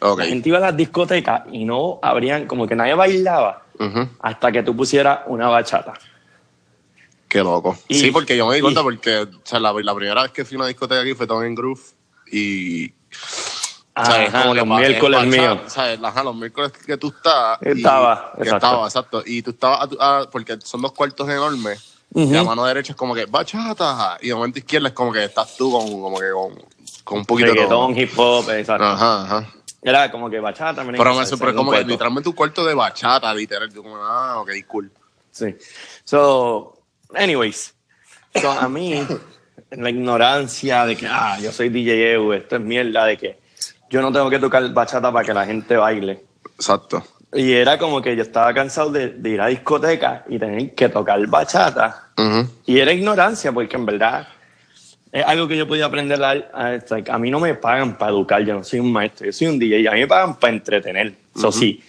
La 0.01 0.25
gente 0.27 0.49
iba 0.49 0.59
a 0.59 0.61
las 0.61 0.77
discotecas 0.77 1.43
y 1.51 1.65
no 1.65 1.99
habrían, 2.03 2.47
como 2.47 2.67
que 2.67 2.77
nadie 2.77 2.95
bailaba 2.95 3.63
hasta 4.21 4.53
que 4.53 4.63
tú 4.63 4.77
pusieras 4.77 5.21
una 5.27 5.49
bachata. 5.49 5.95
Qué 7.29 7.41
loco. 7.41 7.77
sí, 7.89 8.11
porque 8.13 8.37
yo 8.37 8.47
me 8.47 8.55
di 8.55 8.61
cuenta 8.61 8.83
porque 8.83 9.27
la, 9.53 9.75
primera 9.75 10.23
vez 10.23 10.31
que 10.31 10.45
fui 10.45 10.57
a 10.57 10.59
una 10.59 10.69
discoteca 10.69 11.01
aquí 11.01 11.15
fue 11.15 11.27
todo 11.27 11.43
en 11.43 11.55
Groove 11.55 11.81
y 12.31 12.93
¿sabes? 13.97 14.31
como 14.31 14.55
los 14.55 14.67
miércoles 14.67 15.27
míos. 15.27 15.59
¿sabes? 15.67 15.99
los 15.99 16.37
miércoles 16.37 16.73
que 16.73 16.97
tú 16.97 17.09
estás. 17.09 17.59
Estaba, 17.61 18.33
y, 18.37 18.43
exacto. 18.43 18.67
Estaba, 18.67 18.87
exacto. 18.87 19.23
Y 19.27 19.43
tú 19.43 19.51
estabas, 19.51 20.27
porque 20.29 20.59
son 20.63 20.83
dos 20.83 20.93
cuartos 20.93 21.29
enormes. 21.29 21.95
Y 22.15 22.27
la 22.27 22.45
mano 22.45 22.65
derecha 22.65 22.93
es 22.93 22.97
como 22.97 23.15
que 23.15 23.27
bachata. 23.27 24.17
Y 24.21 24.29
de 24.29 24.35
momento 24.35 24.61
izquierda 24.61 24.89
es 24.89 24.95
como 24.95 25.13
que 25.13 25.25
estás 25.25 25.57
tú 25.57 25.73
con, 25.73 25.91
como 25.91 26.21
que 26.21 26.31
con, 26.31 26.55
con 27.03 27.19
un 27.19 27.25
poquito 27.25 27.53
de 27.53 27.67
todo. 27.67 27.91
hip 27.91 28.13
hop, 28.17 28.49
exacto. 28.51 28.85
Ajá, 28.85 29.23
ajá. 29.25 29.51
Era 29.85 30.11
como 30.11 30.31
que 30.31 30.41
bachata. 30.41 30.83
Pero 30.83 31.15
me 31.15 31.27
sorprende 31.27 31.57
como 31.57 31.71
que 31.71 31.85
literalmente 31.85 32.31
un 32.31 32.35
cuarto 32.35 32.65
de 32.65 32.75
bachata, 32.75 33.35
literal. 33.35 33.71
Yo 33.71 33.83
como, 33.83 33.97
ah, 33.97 34.41
ok, 34.41 34.51
cool. 34.67 34.91
Sí. 35.31 35.55
So, 36.05 36.79
anyways. 37.15 37.75
So, 38.41 38.51
a 38.51 38.67
mí, 38.67 39.07
la 39.71 39.91
ignorancia 39.91 40.87
de 40.87 40.97
que, 40.97 41.07
ah, 41.07 41.39
yo 41.39 41.53
soy 41.53 41.69
DJ 41.69 42.15
EU, 42.15 42.33
esto 42.33 42.57
es 42.57 42.63
mierda, 42.63 43.05
de 43.05 43.19
que 43.19 43.39
yo 43.91 44.01
no 44.01 44.11
tengo 44.11 44.31
que 44.31 44.39
tocar 44.39 44.67
bachata 44.73 45.13
para 45.13 45.27
que 45.27 45.35
la 45.35 45.45
gente 45.45 45.77
baile. 45.77 46.25
Exacto. 46.55 47.05
Y 47.35 47.53
era 47.53 47.77
como 47.77 48.01
que 48.01 48.17
yo 48.17 48.23
estaba 48.23 48.55
cansado 48.55 48.91
de, 48.91 49.15
ir 49.23 49.41
a 49.41 49.49
discoteca 49.49 50.25
y 50.29 50.39
tener 50.39 50.75
que 50.75 50.89
tocar 50.89 51.25
bachata. 51.27 52.09
Y 52.65 52.79
era 52.79 52.93
ignorancia, 52.93 53.53
porque 53.53 53.77
en 53.77 53.85
verdad 53.85 54.29
es 55.15 55.25
algo 55.25 55.47
que 55.47 55.57
yo 55.57 55.69
podía 55.69 55.87
aprender. 55.87 56.21
A, 56.25 56.81
a, 57.09 57.19
mí 57.19 57.31
no 57.31 57.39
me 57.39 57.55
pagan 57.55 57.97
para 57.97 58.11
educar, 58.11 58.45
yo 58.45 58.55
no 58.55 58.65
soy 58.65 58.81
un 58.81 58.93
maestro, 58.93 59.27
yo 59.27 59.33
soy 59.33 59.47
un 59.47 59.61
DJ, 59.61 59.89
a 59.89 59.93
mí 59.93 60.01
me 60.01 60.07
pagan 60.09 60.35
para 60.35 60.53
entretener. 60.53 61.15
Eso 61.37 61.53
sí, 61.53 61.81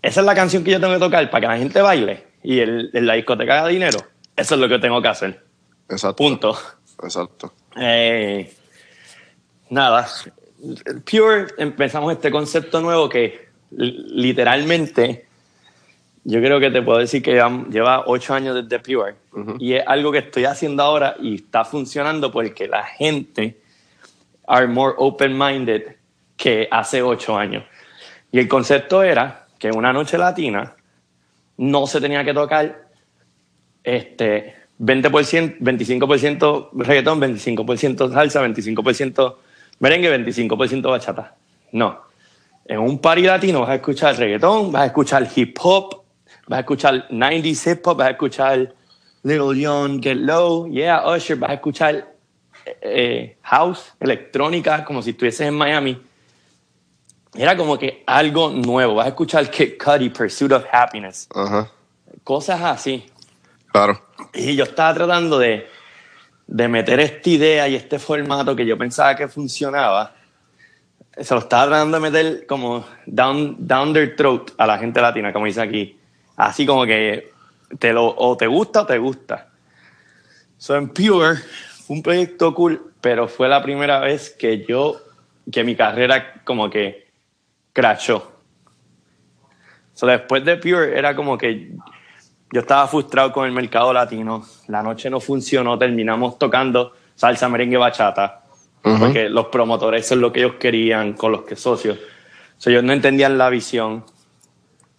esa 0.00 0.20
es 0.20 0.26
la 0.26 0.34
canción 0.34 0.64
que 0.64 0.70
yo 0.70 0.80
tengo 0.80 0.94
que 0.94 0.98
tocar 0.98 1.30
para 1.30 1.40
que 1.42 1.46
la 1.48 1.58
gente 1.58 1.82
baile 1.82 2.24
y 2.42 2.60
el, 2.60 2.88
la 2.94 3.12
discoteca 3.12 3.58
haga 3.58 3.68
dinero. 3.68 3.98
Eso 4.34 4.54
es 4.54 4.60
lo 4.60 4.70
que 4.70 4.78
tengo 4.78 5.02
que 5.02 5.08
hacer. 5.08 5.44
Exacto. 5.86 6.16
Punto. 6.16 6.58
Exacto. 7.02 7.52
Eh, 7.76 8.50
nada, 9.68 10.08
Pure 11.04 11.48
empezamos 11.58 12.10
este 12.14 12.30
concepto 12.30 12.80
nuevo 12.80 13.06
que 13.06 13.48
literalmente 13.70 15.26
yo 16.24 16.40
creo 16.40 16.60
que 16.60 16.70
te 16.70 16.82
puedo 16.82 16.98
decir 16.98 17.22
que 17.22 17.32
lleva 17.70 18.04
ocho 18.06 18.34
años 18.34 18.54
desde 18.54 18.78
Pure 18.78 19.16
y 19.58 19.74
es 19.74 19.84
algo 19.86 20.12
que 20.12 20.18
estoy 20.18 20.44
haciendo 20.44 20.82
ahora 20.82 21.16
y 21.20 21.36
está 21.36 21.64
funcionando 21.64 22.30
porque 22.30 22.68
la 22.68 22.84
gente 22.84 23.60
are 24.46 24.66
more 24.66 24.94
open-minded 24.98 25.96
que 26.36 26.68
hace 26.70 27.02
ocho 27.02 27.36
años. 27.36 27.64
Y 28.30 28.38
el 28.38 28.48
concepto 28.48 29.02
era 29.02 29.46
que 29.58 29.70
una 29.70 29.92
noche 29.92 30.16
latina 30.16 30.74
no 31.56 31.86
se 31.86 32.00
tenía 32.00 32.24
que 32.24 32.34
tocar 32.34 32.88
este 33.82 34.56
20%, 34.78 35.58
25% 35.58 36.70
reggaetón, 36.74 37.20
25% 37.20 38.12
salsa, 38.12 38.42
25% 38.42 39.36
merengue, 39.80 40.24
25% 40.24 40.90
bachata. 40.90 41.36
No. 41.72 42.00
En 42.64 42.78
un 42.78 43.00
party 43.00 43.22
latino 43.22 43.60
vas 43.60 43.70
a 43.70 43.74
escuchar 43.76 44.16
reggaetón, 44.16 44.70
vas 44.70 44.82
a 44.82 44.86
escuchar 44.86 45.28
hip 45.34 45.56
hop, 45.60 46.01
vas 46.46 46.58
a 46.58 46.60
escuchar 46.60 47.08
90s 47.08 47.70
hip 47.70 47.86
hop, 47.86 47.98
vas 47.98 48.08
a 48.08 48.10
escuchar 48.10 48.74
Little 49.22 49.58
Young, 49.58 50.02
Get 50.02 50.16
Low, 50.16 50.68
Yeah, 50.68 51.06
Usher, 51.08 51.36
vas 51.36 51.50
a 51.50 51.54
escuchar 51.54 52.14
eh, 52.80 53.36
house, 53.42 53.92
electrónica, 54.00 54.84
como 54.84 55.02
si 55.02 55.10
estuvieses 55.10 55.48
en 55.48 55.54
Miami. 55.54 56.00
Era 57.34 57.56
como 57.56 57.78
que 57.78 58.02
algo 58.06 58.50
nuevo. 58.50 58.96
Vas 58.96 59.06
a 59.06 59.08
escuchar 59.10 59.50
Kid 59.50 59.74
Cudi, 59.82 60.10
Pursuit 60.10 60.52
of 60.52 60.64
Happiness. 60.70 61.28
Cosas 62.22 62.60
así. 62.60 63.06
Claro. 63.72 64.00
Y 64.34 64.54
yo 64.54 64.64
estaba 64.64 64.92
tratando 64.92 65.38
de 65.38 65.66
de 66.52 66.68
meter 66.68 67.00
esta 67.00 67.30
idea 67.30 67.68
y 67.68 67.76
este 67.76 67.98
formato 67.98 68.54
que 68.54 68.66
yo 68.66 68.76
pensaba 68.76 69.16
que 69.16 69.26
funcionaba, 69.26 70.14
se 71.16 71.32
lo 71.34 71.40
estaba 71.40 71.66
tratando 71.66 71.98
de 71.98 72.10
meter 72.10 72.46
como 72.46 72.84
down, 73.06 73.56
down 73.58 73.92
their 73.94 74.14
throat 74.16 74.50
a 74.58 74.66
la 74.66 74.78
gente 74.78 75.00
latina, 75.00 75.32
como 75.32 75.46
dice 75.46 75.62
aquí. 75.62 75.98
Así 76.36 76.66
como 76.66 76.86
que 76.86 77.32
te 77.78 77.92
lo, 77.92 78.06
o 78.06 78.36
te 78.36 78.46
gusta 78.46 78.82
o 78.82 78.86
te 78.86 78.98
gusta. 78.98 79.48
So 80.56 80.76
en 80.76 80.88
Pure 80.88 81.36
fue 81.86 81.96
un 81.96 82.02
proyecto 82.02 82.54
cool, 82.54 82.92
pero 83.00 83.28
fue 83.28 83.48
la 83.48 83.62
primera 83.62 84.00
vez 84.00 84.30
que 84.30 84.64
yo, 84.64 85.00
que 85.50 85.64
mi 85.64 85.74
carrera 85.74 86.42
como 86.44 86.70
que 86.70 87.08
crashó. 87.72 88.32
So 89.94 90.06
después 90.06 90.44
de 90.44 90.56
Pure 90.56 90.96
era 90.98 91.14
como 91.14 91.36
que 91.36 91.72
yo 92.52 92.60
estaba 92.60 92.86
frustrado 92.86 93.32
con 93.32 93.46
el 93.46 93.52
mercado 93.52 93.92
latino. 93.92 94.44
La 94.68 94.82
noche 94.82 95.08
no 95.08 95.20
funcionó, 95.20 95.78
terminamos 95.78 96.38
tocando 96.38 96.92
salsa, 97.14 97.48
merengue, 97.48 97.78
bachata. 97.78 98.42
Porque 98.82 99.28
los 99.28 99.46
promotores 99.46 100.04
eso 100.04 100.14
es 100.14 100.20
lo 100.20 100.32
que 100.32 100.40
ellos 100.40 100.56
querían 100.58 101.12
con 101.12 101.32
los 101.32 101.42
que 101.42 101.56
socios. 101.56 101.98
O 102.64 102.70
ellos 102.70 102.82
no 102.82 102.92
entendían 102.92 103.38
la 103.38 103.48
visión. 103.48 104.04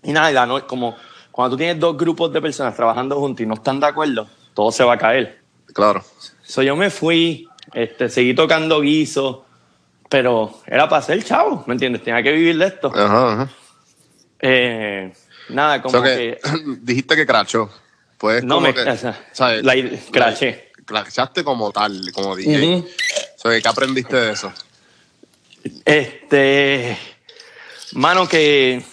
Y 0.01 0.13
nada, 0.13 0.47
como 0.67 0.95
cuando 1.33 1.55
tú 1.55 1.57
tienes 1.57 1.79
dos 1.79 1.97
grupos 1.97 2.31
de 2.31 2.39
personas 2.39 2.75
trabajando 2.75 3.19
juntos 3.19 3.41
y 3.41 3.47
no 3.47 3.55
están 3.55 3.79
de 3.79 3.87
acuerdo, 3.87 4.27
todo 4.53 4.71
se 4.71 4.83
va 4.83 4.93
a 4.93 4.97
caer. 4.99 5.41
Claro. 5.73 6.05
So, 6.43 6.61
yo 6.61 6.75
me 6.75 6.91
fui, 6.91 7.49
este, 7.73 8.07
seguí 8.07 8.35
tocando 8.35 8.81
guiso, 8.81 9.43
pero 10.09 10.59
era 10.67 10.87
para 10.87 11.01
ser 11.01 11.23
chavo, 11.23 11.63
¿me 11.65 11.73
entiendes? 11.73 12.03
Tenía 12.03 12.21
que 12.21 12.33
vivir 12.33 12.55
de 12.59 12.67
esto. 12.67 12.91
Ajá, 12.93 13.33
ajá. 13.33 13.49
Eh, 14.39 15.11
Nada, 15.49 15.81
como 15.81 16.03
que, 16.03 16.39
Dijiste 16.81 17.15
que 17.15 17.25
crachó. 17.25 17.67
Pues 18.19 18.43
no 18.43 18.61
me... 18.61 18.71
Que, 18.71 18.95
¿sabes? 19.31 19.63
La, 19.63 19.73
craché. 20.11 20.71
Crachaste 20.85 21.43
como 21.43 21.71
tal, 21.71 22.11
como 22.13 22.35
DJ. 22.35 22.85
¿Qué 23.43 23.67
aprendiste 23.67 24.15
de 24.15 24.31
eso? 24.33 24.53
Este... 25.83 26.95
Mano, 27.93 28.27
que... 28.27 28.85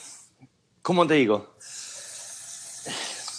¿Cómo 0.81 1.07
te 1.07 1.15
digo? 1.15 1.50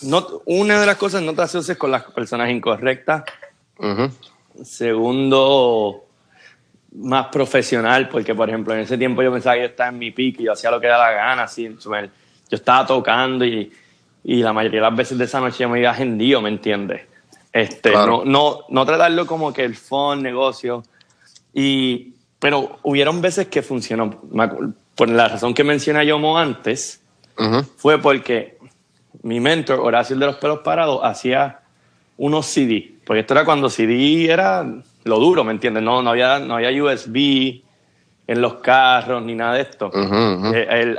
No, 0.04 0.42
una 0.46 0.80
de 0.80 0.86
las 0.86 0.98
cosas, 0.98 1.22
no 1.22 1.34
te 1.34 1.42
asocies 1.42 1.78
con 1.78 1.92
las 1.92 2.04
personas 2.04 2.50
incorrectas. 2.50 3.24
Segundo, 4.64 6.06
más 6.94 7.28
profesional, 7.28 8.10
porque 8.10 8.36
por 8.36 8.50
ejemplo 8.50 8.74
en 8.74 8.82
ese 8.82 8.98
tiempo 8.98 9.24
yo 9.24 9.32
pensaba 9.32 9.56
que 9.56 9.62
yo 9.62 9.68
estaba 9.68 9.90
en 9.90 9.98
mi 9.98 10.14
y 10.16 10.44
yo 10.44 10.54
hacía 10.54 10.72
lo 10.72 10.80
que 10.80 10.88
da 10.88 10.98
la 10.98 11.12
gana, 11.12 11.44
así, 11.44 11.76
yo 11.82 12.56
estaba 12.58 12.86
tocando 12.86 13.46
y, 13.46 13.72
y, 14.24 14.44
la 14.44 14.54
mayoría 14.54 14.82
de 14.82 14.88
las 14.88 14.96
veces 14.96 15.18
de 15.18 15.26
esa 15.26 15.40
noche 15.40 15.60
yo 15.60 15.70
me 15.70 15.80
iba 15.80 15.92
agendido, 15.92 16.42
¿me 16.42 16.50
entiendes? 16.50 17.02
Este, 17.54 17.92
no, 17.92 18.24
no, 18.24 18.60
no 18.70 18.86
tratarlo 18.86 19.26
como 19.26 19.52
que 19.52 19.64
el 19.64 19.76
fun, 19.76 20.22
negocio. 20.22 20.84
Y, 21.54 22.14
pero 22.40 22.80
hubieron 22.84 23.22
veces 23.22 23.48
que 23.48 23.62
funcionó. 23.62 24.10
Por 24.96 25.10
la 25.10 25.28
razón 25.28 25.54
que 25.54 25.64
mencioné 25.64 26.06
yo 26.06 26.38
antes, 26.38 27.02
fue 27.78 27.98
porque 27.98 28.58
mi 29.24 29.40
mentor, 29.40 29.80
Horacio 29.80 30.16
de 30.18 30.26
los 30.26 30.38
pelos 30.38 30.60
parados, 30.60 31.02
hacía 31.04 31.60
unos 32.18 32.46
CD. 32.46 32.96
Porque 33.06 33.22
esto 33.22 33.34
era 33.34 33.46
cuando 33.46 33.70
CD 33.70 34.32
era 34.32 34.66
lo 35.04 35.20
duro, 35.20 35.44
¿me 35.44 35.52
entiendes? 35.52 35.84
No, 35.84 36.02
no, 36.02 36.12
había, 36.12 36.40
no 36.40 36.56
había 36.56 36.84
USB 36.84 37.62
en 38.28 38.42
los 38.42 38.56
carros 38.56 39.24
ni 39.24 39.36
nada 39.36 39.56
de 39.56 39.62
esto. 39.62 39.92
Eh, 40.54 40.96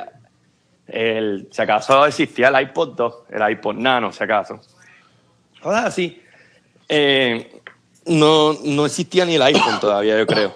el, 0.88 1.48
si 1.50 1.62
acaso 1.62 2.04
existía 2.04 2.48
el 2.48 2.60
iPod 2.60 2.94
2, 2.96 3.14
el 3.30 3.50
iPod 3.52 3.76
Nano, 3.76 4.12
si 4.12 4.22
acaso. 4.22 4.60
Ahora 5.62 5.90
sí, 5.90 6.20
eh, 6.88 7.60
no, 8.06 8.52
no 8.64 8.86
existía 8.86 9.24
ni 9.24 9.36
el 9.36 9.42
iPhone 9.42 9.80
todavía, 9.80 10.18
yo 10.18 10.26
creo. 10.26 10.54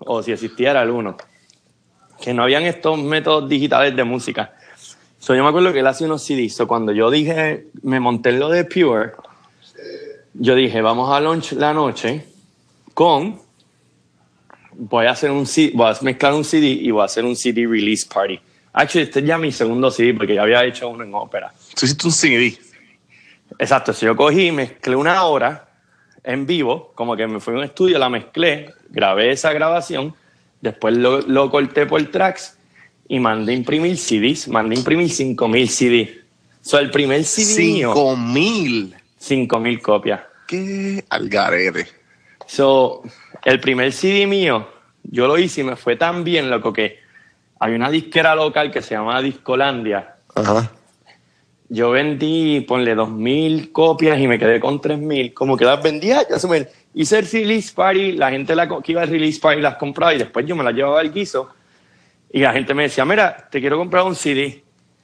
O 0.00 0.22
si 0.22 0.32
existía 0.32 0.72
era 0.72 0.82
el 0.82 0.90
1. 0.90 1.16
Que 2.20 2.34
no 2.34 2.42
habían 2.42 2.64
estos 2.64 2.98
métodos 2.98 3.48
digitales 3.48 3.94
de 3.94 4.04
música. 4.04 4.52
So, 5.20 5.34
yo 5.34 5.42
me 5.42 5.50
acuerdo 5.50 5.70
que 5.74 5.80
él 5.80 5.86
hacía 5.86 6.06
unos 6.06 6.24
CDs. 6.24 6.56
So, 6.56 6.66
cuando 6.66 6.92
yo 6.92 7.10
dije, 7.10 7.66
me 7.82 8.00
monté 8.00 8.32
lo 8.32 8.48
de 8.48 8.64
Pure, 8.64 9.12
yo 10.32 10.54
dije, 10.54 10.80
vamos 10.80 11.12
a 11.12 11.20
lunch 11.20 11.52
la 11.52 11.74
noche 11.74 12.24
con. 12.94 13.38
Voy 14.72 15.04
a 15.04 15.10
hacer 15.10 15.30
un 15.30 15.46
voy 15.74 15.90
a 15.90 15.98
mezclar 16.00 16.32
un 16.32 16.42
CD 16.42 16.68
y 16.68 16.90
voy 16.90 17.02
a 17.02 17.04
hacer 17.04 17.26
un 17.26 17.36
CD 17.36 17.66
release 17.66 18.08
party. 18.12 18.40
Actually, 18.72 19.08
este 19.08 19.20
es 19.20 19.26
ya 19.26 19.36
mi 19.36 19.52
segundo 19.52 19.90
CD 19.90 20.14
porque 20.14 20.34
ya 20.34 20.42
había 20.42 20.64
hecho 20.64 20.88
uno 20.88 21.04
en 21.04 21.14
ópera. 21.14 21.52
¿Tú 21.78 21.84
hiciste 21.84 22.06
un 22.06 22.12
CD? 22.12 22.58
Exacto, 23.58 23.92
si 23.92 24.06
yo 24.06 24.16
cogí, 24.16 24.50
mezclé 24.50 24.96
una 24.96 25.22
hora 25.24 25.68
en 26.24 26.46
vivo, 26.46 26.92
como 26.94 27.14
que 27.14 27.26
me 27.26 27.40
fui 27.40 27.52
a 27.52 27.58
un 27.58 27.64
estudio, 27.64 27.98
la 27.98 28.08
mezclé, 28.08 28.72
grabé 28.88 29.32
esa 29.32 29.52
grabación, 29.52 30.14
después 30.62 30.96
lo, 30.96 31.20
lo 31.20 31.50
corté 31.50 31.84
por 31.84 32.02
tracks 32.06 32.56
y 33.10 33.18
mandé 33.18 33.54
imprimir 33.54 33.98
CDs, 33.98 34.46
mandé 34.46 34.76
imprimir 34.76 35.10
5000 35.10 35.68
CDs. 35.68 36.10
So, 36.62 36.78
el 36.78 36.92
primer 36.92 37.24
CD 37.24 37.60
mío. 37.60 37.92
5000. 37.92 38.94
5000 39.18 39.82
copias. 39.82 40.20
Qué 40.46 41.04
algarete. 41.10 41.88
So, 42.46 43.02
el 43.44 43.58
primer 43.58 43.92
CD 43.92 44.28
mío, 44.28 44.68
yo 45.02 45.26
lo 45.26 45.38
hice 45.38 45.62
y 45.62 45.64
me 45.64 45.74
fue 45.74 45.96
tan 45.96 46.22
bien, 46.22 46.50
loco, 46.50 46.72
que 46.72 47.00
hay 47.58 47.74
una 47.74 47.90
disquera 47.90 48.36
local 48.36 48.70
que 48.70 48.80
se 48.80 48.94
llama 48.94 49.20
Discolandia. 49.20 50.14
Ajá. 50.36 50.70
yo 51.68 51.90
vendí, 51.90 52.60
ponle 52.60 52.94
2.000 52.94 53.72
copias 53.72 54.20
y 54.20 54.28
me 54.28 54.38
quedé 54.38 54.60
con 54.60 54.80
3.000. 54.80 55.34
Como 55.34 55.56
que 55.56 55.64
las 55.64 55.82
vendía, 55.82 56.24
ya 56.28 56.38
se 56.38 56.46
me... 56.46 56.68
Hice 56.94 57.18
el 57.18 57.26
release 57.28 57.72
party, 57.74 58.12
la 58.12 58.30
gente 58.30 58.54
la, 58.54 58.68
que 58.68 58.92
iba 58.92 59.02
al 59.02 59.08
release 59.08 59.40
party 59.40 59.60
las 59.60 59.76
compraba 59.76 60.14
y 60.14 60.18
después 60.18 60.46
yo 60.46 60.54
me 60.54 60.62
las 60.62 60.74
llevaba 60.74 61.00
al 61.00 61.12
guiso 61.12 61.50
y 62.32 62.40
la 62.40 62.52
gente 62.52 62.74
me 62.74 62.84
decía, 62.84 63.04
mira, 63.04 63.48
te 63.50 63.60
quiero 63.60 63.76
comprar 63.76 64.04
un 64.04 64.14
CD. 64.14 64.62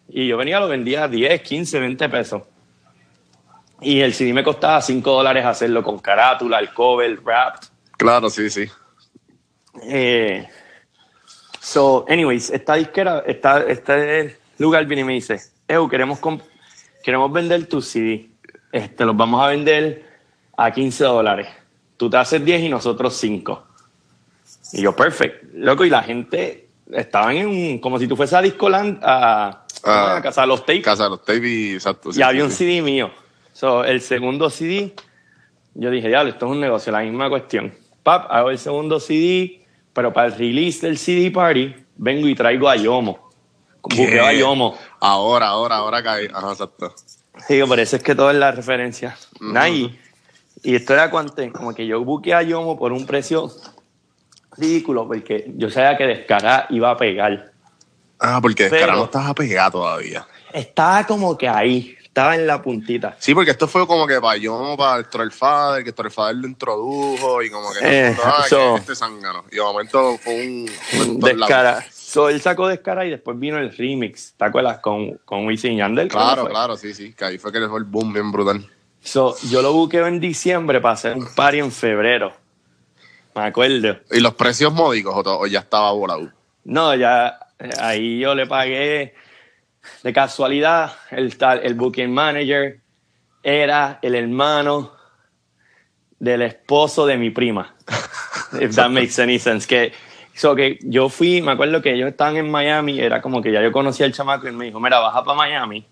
Y 0.08 0.28
yo 0.28 0.36
venía, 0.36 0.60
lo 0.60 0.68
vendía 0.68 1.04
a 1.04 1.08
10, 1.08 1.42
15, 1.42 1.80
20 1.80 2.08
pesos. 2.08 2.42
Y 3.80 4.00
el 4.00 4.14
CD 4.14 4.32
me 4.32 4.44
costaba 4.44 4.80
5 4.80 5.10
dólares 5.10 5.44
hacerlo 5.44 5.82
con 5.82 5.98
carátula, 5.98 6.60
el 6.60 6.72
cover, 6.72 7.20
rap. 7.24 7.56
Claro, 7.96 8.30
sí, 8.30 8.48
sí. 8.48 8.66
Eh, 9.82 10.48
so, 11.60 12.04
anyways, 12.08 12.50
esta 12.50 12.74
disquera, 12.74 13.24
esta, 13.26 13.60
este 13.66 14.38
lugar 14.58 14.86
viene 14.86 15.02
y 15.02 15.04
me 15.04 15.12
dice, 15.14 15.40
Eu, 15.66 15.88
queremos, 15.88 16.20
queremos 17.02 17.32
vender 17.32 17.66
tu 17.66 17.82
CD. 17.82 18.30
Este, 18.70 19.04
los 19.04 19.16
vamos 19.16 19.42
a 19.42 19.48
vender 19.48 20.04
a 20.56 20.70
15 20.70 21.04
dólares. 21.04 21.48
Tú 21.96 22.08
te 22.08 22.18
haces 22.18 22.44
10 22.44 22.62
y 22.62 22.68
nosotros 22.68 23.16
5. 23.16 23.66
Y 24.74 24.82
yo, 24.82 24.94
perfecto. 24.94 25.46
Loco, 25.54 25.84
y 25.84 25.90
la 25.90 26.02
gente 26.02 26.65
estaban 26.92 27.36
en 27.36 27.48
un, 27.48 27.78
como 27.78 27.98
si 27.98 28.06
tú 28.06 28.16
fueses 28.16 28.34
a 28.34 28.42
Discoland, 28.42 28.98
a, 29.02 29.64
a, 29.82 30.20
Casa 30.22 30.42
de 30.42 30.46
los 30.46 30.60
Tapes. 30.60 30.82
Casa 30.82 31.04
de 31.04 31.10
los 31.10 31.24
Tapes 31.24 31.44
y 31.44 31.74
exacto. 31.74 32.10
y 32.14 32.22
había 32.22 32.44
un 32.44 32.50
CD 32.50 32.82
mío. 32.82 33.10
So, 33.52 33.84
el 33.84 34.00
segundo 34.00 34.50
CD, 34.50 34.94
yo 35.74 35.90
dije, 35.90 36.10
ya, 36.10 36.22
esto 36.22 36.46
es 36.46 36.52
un 36.52 36.60
negocio, 36.60 36.92
la 36.92 37.00
misma 37.00 37.28
cuestión. 37.28 37.74
Pap, 38.02 38.30
hago 38.30 38.50
el 38.50 38.58
segundo 38.58 39.00
CD, 39.00 39.64
pero 39.92 40.12
para 40.12 40.28
el 40.28 40.34
release 40.34 40.86
del 40.86 40.98
CD 40.98 41.30
Party, 41.30 41.74
vengo 41.96 42.28
y 42.28 42.34
traigo 42.34 42.68
a 42.68 42.76
Yomo. 42.76 43.30
Buqueo 43.82 44.24
a 44.24 44.32
Yomo. 44.32 44.76
Ahora, 45.00 45.48
ahora, 45.48 45.76
ahora 45.76 46.02
cae. 46.02 46.28
Ajá, 46.32 46.50
exacto. 46.50 46.94
Sí, 47.46 47.60
por 47.66 47.78
eso 47.78 47.96
es 47.96 48.02
que 48.02 48.14
todo 48.14 48.30
es 48.30 48.36
la 48.36 48.50
referencia. 48.52 49.16
y, 49.70 49.98
esto 50.62 50.94
era 50.94 51.10
cuando, 51.10 51.34
como 51.52 51.74
que 51.74 51.86
yo 51.86 52.02
buqueé 52.02 52.34
a 52.34 52.42
Yomo 52.42 52.78
por 52.78 52.92
un 52.92 53.06
precio 53.06 53.50
ridículo, 54.58 55.06
porque 55.06 55.52
yo 55.56 55.70
sabía 55.70 55.96
que 55.96 56.06
Descará 56.06 56.66
iba 56.70 56.90
a 56.90 56.96
pegar. 56.96 57.52
Ah, 58.18 58.38
porque 58.40 58.68
Descará 58.68 58.94
no 58.94 59.04
estaba 59.04 59.34
pegado 59.34 59.72
todavía. 59.72 60.26
Estaba 60.52 61.06
como 61.06 61.36
que 61.36 61.48
ahí, 61.48 61.96
estaba 62.02 62.34
en 62.34 62.46
la 62.46 62.62
puntita. 62.62 63.14
Sí, 63.18 63.34
porque 63.34 63.50
esto 63.50 63.68
fue 63.68 63.86
como 63.86 64.06
que 64.06 64.20
para 64.20 64.38
yo, 64.38 64.74
para 64.78 65.04
el 65.22 65.32
Father, 65.32 65.84
que 65.84 65.94
el 66.02 66.10
Father 66.10 66.36
lo 66.36 66.46
introdujo 66.46 67.42
y 67.42 67.50
como 67.50 67.72
que, 67.72 67.80
eh, 67.82 68.16
este 68.76 68.96
zángano. 68.96 69.44
Y 69.52 69.56
de 69.56 69.62
momento 69.62 70.16
fue 70.18 70.46
un... 70.46 71.20
Descara. 71.20 71.84
So, 71.90 72.30
él 72.30 72.40
sacó 72.40 72.68
Descara 72.68 73.04
y 73.04 73.10
después 73.10 73.38
vino 73.38 73.58
el 73.58 73.76
remix, 73.76 74.32
¿te 74.38 74.44
acuerdas? 74.46 74.78
Con, 74.78 75.18
con 75.24 75.44
Wisin 75.44 75.72
y 75.72 75.76
Yandel. 75.78 76.08
Claro, 76.08 76.48
claro, 76.48 76.76
sí, 76.76 76.94
sí. 76.94 77.12
Que 77.12 77.26
ahí 77.26 77.38
fue 77.38 77.52
que 77.52 77.60
le 77.60 77.68
fue 77.68 77.78
el 77.78 77.84
boom 77.84 78.12
bien 78.14 78.32
brutal. 78.32 78.66
So, 79.02 79.36
yo 79.50 79.60
lo 79.60 79.72
buqueo 79.72 80.06
en 80.06 80.18
diciembre 80.18 80.80
para 80.80 80.94
hacer 80.94 81.14
un 81.14 81.26
party 81.34 81.58
en 81.58 81.70
febrero. 81.70 82.32
Me 83.36 83.42
acuerdo. 83.42 83.98
¿Y 84.10 84.20
los 84.20 84.34
precios 84.34 84.72
módicos 84.72 85.14
o, 85.14 85.46
ya 85.46 85.60
estaba 85.60 85.92
volado? 85.92 86.30
No, 86.64 86.94
ya 86.94 87.38
eh, 87.58 87.70
ahí 87.78 88.18
yo 88.18 88.34
le 88.34 88.46
pagué 88.46 89.14
de 90.02 90.12
casualidad, 90.12 90.92
el, 91.10 91.36
tal, 91.36 91.60
el 91.62 91.74
booking 91.74 92.12
manager 92.12 92.80
era 93.42 93.98
el 94.00 94.14
hermano 94.14 94.92
del 96.18 96.42
esposo 96.42 97.06
de 97.06 97.18
mi 97.18 97.28
prima. 97.28 97.74
If 98.60 98.74
that 98.74 98.90
makes 98.90 99.20
any 99.20 99.38
sense. 99.38 99.66
Que, 99.66 99.92
so 100.34 100.56
que 100.56 100.78
yo 100.80 101.10
fui, 101.10 101.42
me 101.42 101.52
acuerdo 101.52 101.82
que 101.82 101.92
ellos 101.92 102.08
estaban 102.08 102.36
en 102.38 102.50
Miami, 102.50 103.00
era 103.00 103.20
como 103.20 103.42
que 103.42 103.52
ya 103.52 103.62
yo 103.62 103.70
conocía 103.70 104.06
al 104.06 104.12
chamaco 104.12 104.48
y 104.48 104.52
me 104.52 104.64
dijo, 104.64 104.80
mira, 104.80 104.98
baja 104.98 105.22
para 105.22 105.36
Miami 105.36 105.86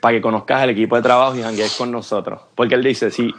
para 0.00 0.16
que 0.16 0.22
conozcas 0.22 0.62
el 0.64 0.70
equipo 0.70 0.96
de 0.96 1.02
trabajo 1.02 1.36
y 1.36 1.42
janguees 1.42 1.76
con 1.76 1.90
nosotros. 1.90 2.40
Porque 2.54 2.74
él 2.74 2.82
dice, 2.82 3.10
si, 3.10 3.32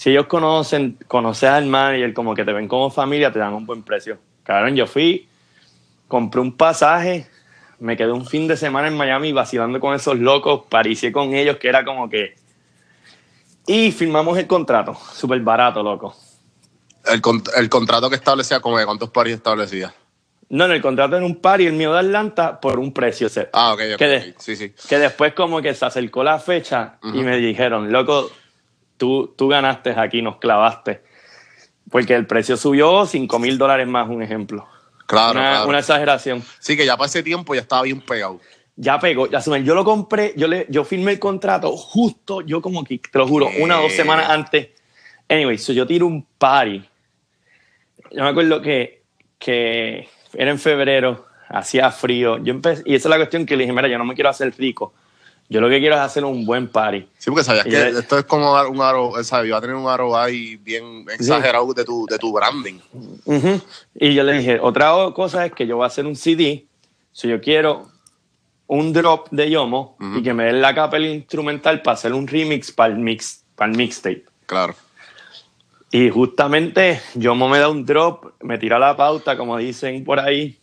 si 0.00 0.08
ellos 0.08 0.28
conocen, 0.28 0.96
conoces 1.08 1.50
al 1.50 1.66
manager, 1.66 2.14
como 2.14 2.34
que 2.34 2.42
te 2.42 2.54
ven 2.54 2.66
como 2.66 2.90
familia, 2.90 3.30
te 3.30 3.38
dan 3.38 3.52
un 3.52 3.66
buen 3.66 3.82
precio. 3.82 4.16
Cabrón, 4.44 4.74
yo 4.74 4.86
fui, 4.86 5.28
compré 6.08 6.40
un 6.40 6.56
pasaje, 6.56 7.26
me 7.80 7.98
quedé 7.98 8.10
un 8.10 8.24
fin 8.24 8.48
de 8.48 8.56
semana 8.56 8.88
en 8.88 8.96
Miami 8.96 9.30
vacilando 9.34 9.78
con 9.78 9.94
esos 9.94 10.18
locos, 10.18 10.62
paricié 10.70 11.12
con 11.12 11.34
ellos, 11.34 11.58
que 11.58 11.68
era 11.68 11.84
como 11.84 12.08
que... 12.08 12.34
Y 13.66 13.92
firmamos 13.92 14.38
el 14.38 14.46
contrato, 14.46 14.96
súper 15.12 15.40
barato, 15.40 15.82
loco. 15.82 16.16
El, 17.04 17.20
el, 17.56 17.68
contrato 17.68 18.08
que 18.08 18.16
establecía, 18.16 18.58
como 18.60 18.78
de 18.78 18.86
cuántos 18.86 19.10
paris 19.10 19.34
establecía? 19.34 19.92
No, 20.48 20.64
en 20.64 20.70
el 20.70 20.80
contrato 20.80 21.18
en 21.18 21.24
un 21.24 21.42
par 21.42 21.60
y 21.60 21.66
el 21.66 21.74
mío 21.74 21.92
de 21.92 21.98
Atlanta 21.98 22.58
por 22.58 22.78
un 22.78 22.94
precio. 22.94 23.28
Ah, 23.52 23.74
ok, 23.74 23.80
okay. 23.96 24.34
sí, 24.38 24.56
sí. 24.56 24.72
Que 24.88 24.98
después 24.98 25.34
como 25.34 25.60
que 25.60 25.74
se 25.74 25.84
acercó 25.84 26.24
la 26.24 26.38
fecha 26.38 26.94
y 27.02 27.20
me 27.20 27.36
dijeron, 27.36 27.92
loco, 27.92 28.30
tú, 29.00 29.34
tú 29.36 29.48
ganaste 29.48 29.94
aquí, 29.96 30.20
nos 30.20 30.36
clavaste. 30.36 31.02
Porque 31.90 32.14
el 32.14 32.26
precio 32.26 32.56
subió 32.56 33.06
5 33.06 33.38
mil 33.38 33.58
dólares 33.58 33.88
más, 33.88 34.08
un 34.08 34.22
ejemplo. 34.22 34.68
Claro 35.06 35.66
una, 35.66 35.78
exageración. 35.80 36.44
Sí, 36.60 36.76
que 36.76 36.86
ya 36.86 36.96
para 36.96 37.06
ese 37.06 37.22
tiempo 37.24 37.52
ya 37.54 37.62
estaba 37.62 37.82
bien 37.82 38.00
pegado. 38.00 38.38
Ya 38.76 39.00
pegó, 39.00 39.28
ya 39.28 39.40
Yo 39.40 39.74
lo 39.74 39.84
compré, 39.84 40.34
yo, 40.36 40.46
le, 40.46 40.66
yo 40.68 40.84
firmé 40.84 41.12
el 41.12 41.18
contrato 41.18 41.76
justo, 41.76 42.42
yo 42.42 42.62
como 42.62 42.84
que, 42.84 42.98
te 42.98 43.18
lo 43.18 43.26
juro, 43.26 43.48
una 43.58 43.80
o 43.80 43.82
dos 43.82 43.92
semanas 43.92 44.30
antes. 44.30 44.68
Anyway, 45.28 45.58
so 45.58 45.72
yo 45.72 45.86
tiro 45.86 46.06
un 46.06 46.24
party. 46.38 46.84
Yo 48.12 48.22
me 48.22 48.28
acuerdo 48.28 48.62
que, 48.62 49.02
que 49.38 50.08
era 50.34 50.50
en 50.50 50.58
febrero, 50.58 51.26
hacía 51.48 51.90
frío. 51.90 52.38
Yo 52.38 52.52
empecé, 52.52 52.82
y 52.86 52.94
esa 52.94 53.08
es 53.08 53.10
la 53.10 53.16
cuestión 53.16 53.44
que 53.46 53.56
le 53.56 53.64
dije, 53.64 53.72
mira, 53.72 53.88
yo 53.88 53.98
no 53.98 54.04
me 54.04 54.14
quiero 54.14 54.30
hacer 54.30 54.54
rico. 54.56 54.94
Yo 55.50 55.60
lo 55.60 55.68
que 55.68 55.80
quiero 55.80 55.96
es 55.96 56.00
hacer 56.00 56.24
un 56.24 56.46
buen 56.46 56.68
party. 56.68 57.08
Sí, 57.18 57.28
porque 57.28 57.42
sabías 57.42 57.64
que 57.64 57.88
esto 57.88 58.20
es 58.20 58.24
como 58.24 58.54
dar 58.54 58.68
un 58.68 58.80
aro, 58.80 59.12
¿sabes? 59.24 59.48
Iba 59.48 59.58
a 59.58 59.60
tener 59.60 59.74
un 59.74 59.88
aro 59.88 60.16
ahí 60.16 60.54
bien 60.54 61.04
exagerado 61.12 61.74
de, 61.74 61.84
tu, 61.84 62.06
de 62.06 62.18
tu 62.18 62.32
branding. 62.32 62.78
Y 63.96 64.14
yo 64.14 64.22
le 64.22 64.34
dije, 64.34 64.60
otra 64.62 64.92
cosa 65.12 65.44
es 65.44 65.52
que 65.52 65.66
yo 65.66 65.78
voy 65.78 65.84
a 65.84 65.86
hacer 65.88 66.06
un 66.06 66.14
CD. 66.14 66.66
Si 67.10 67.26
yo 67.26 67.40
quiero 67.40 67.88
un 68.68 68.92
drop 68.92 69.28
de 69.32 69.50
Yomo 69.50 69.96
y 70.16 70.22
que 70.22 70.32
me 70.32 70.44
den 70.44 70.62
la 70.62 70.72
capa 70.72 70.98
el 70.98 71.06
instrumental 71.06 71.82
para 71.82 71.94
hacer 71.94 72.14
un 72.14 72.28
remix 72.28 72.70
para 72.70 72.94
el 72.94 73.00
mix, 73.00 73.44
para 73.56 73.72
el 73.72 73.76
mixtape. 73.76 74.24
Claro. 74.46 74.76
Y 75.90 76.10
justamente 76.10 77.00
Yomo 77.16 77.48
me 77.48 77.58
da 77.58 77.68
un 77.68 77.84
drop, 77.84 78.34
me 78.40 78.56
tira 78.56 78.78
la 78.78 78.96
pauta, 78.96 79.36
como 79.36 79.56
dicen 79.56 80.04
por 80.04 80.20
ahí, 80.20 80.60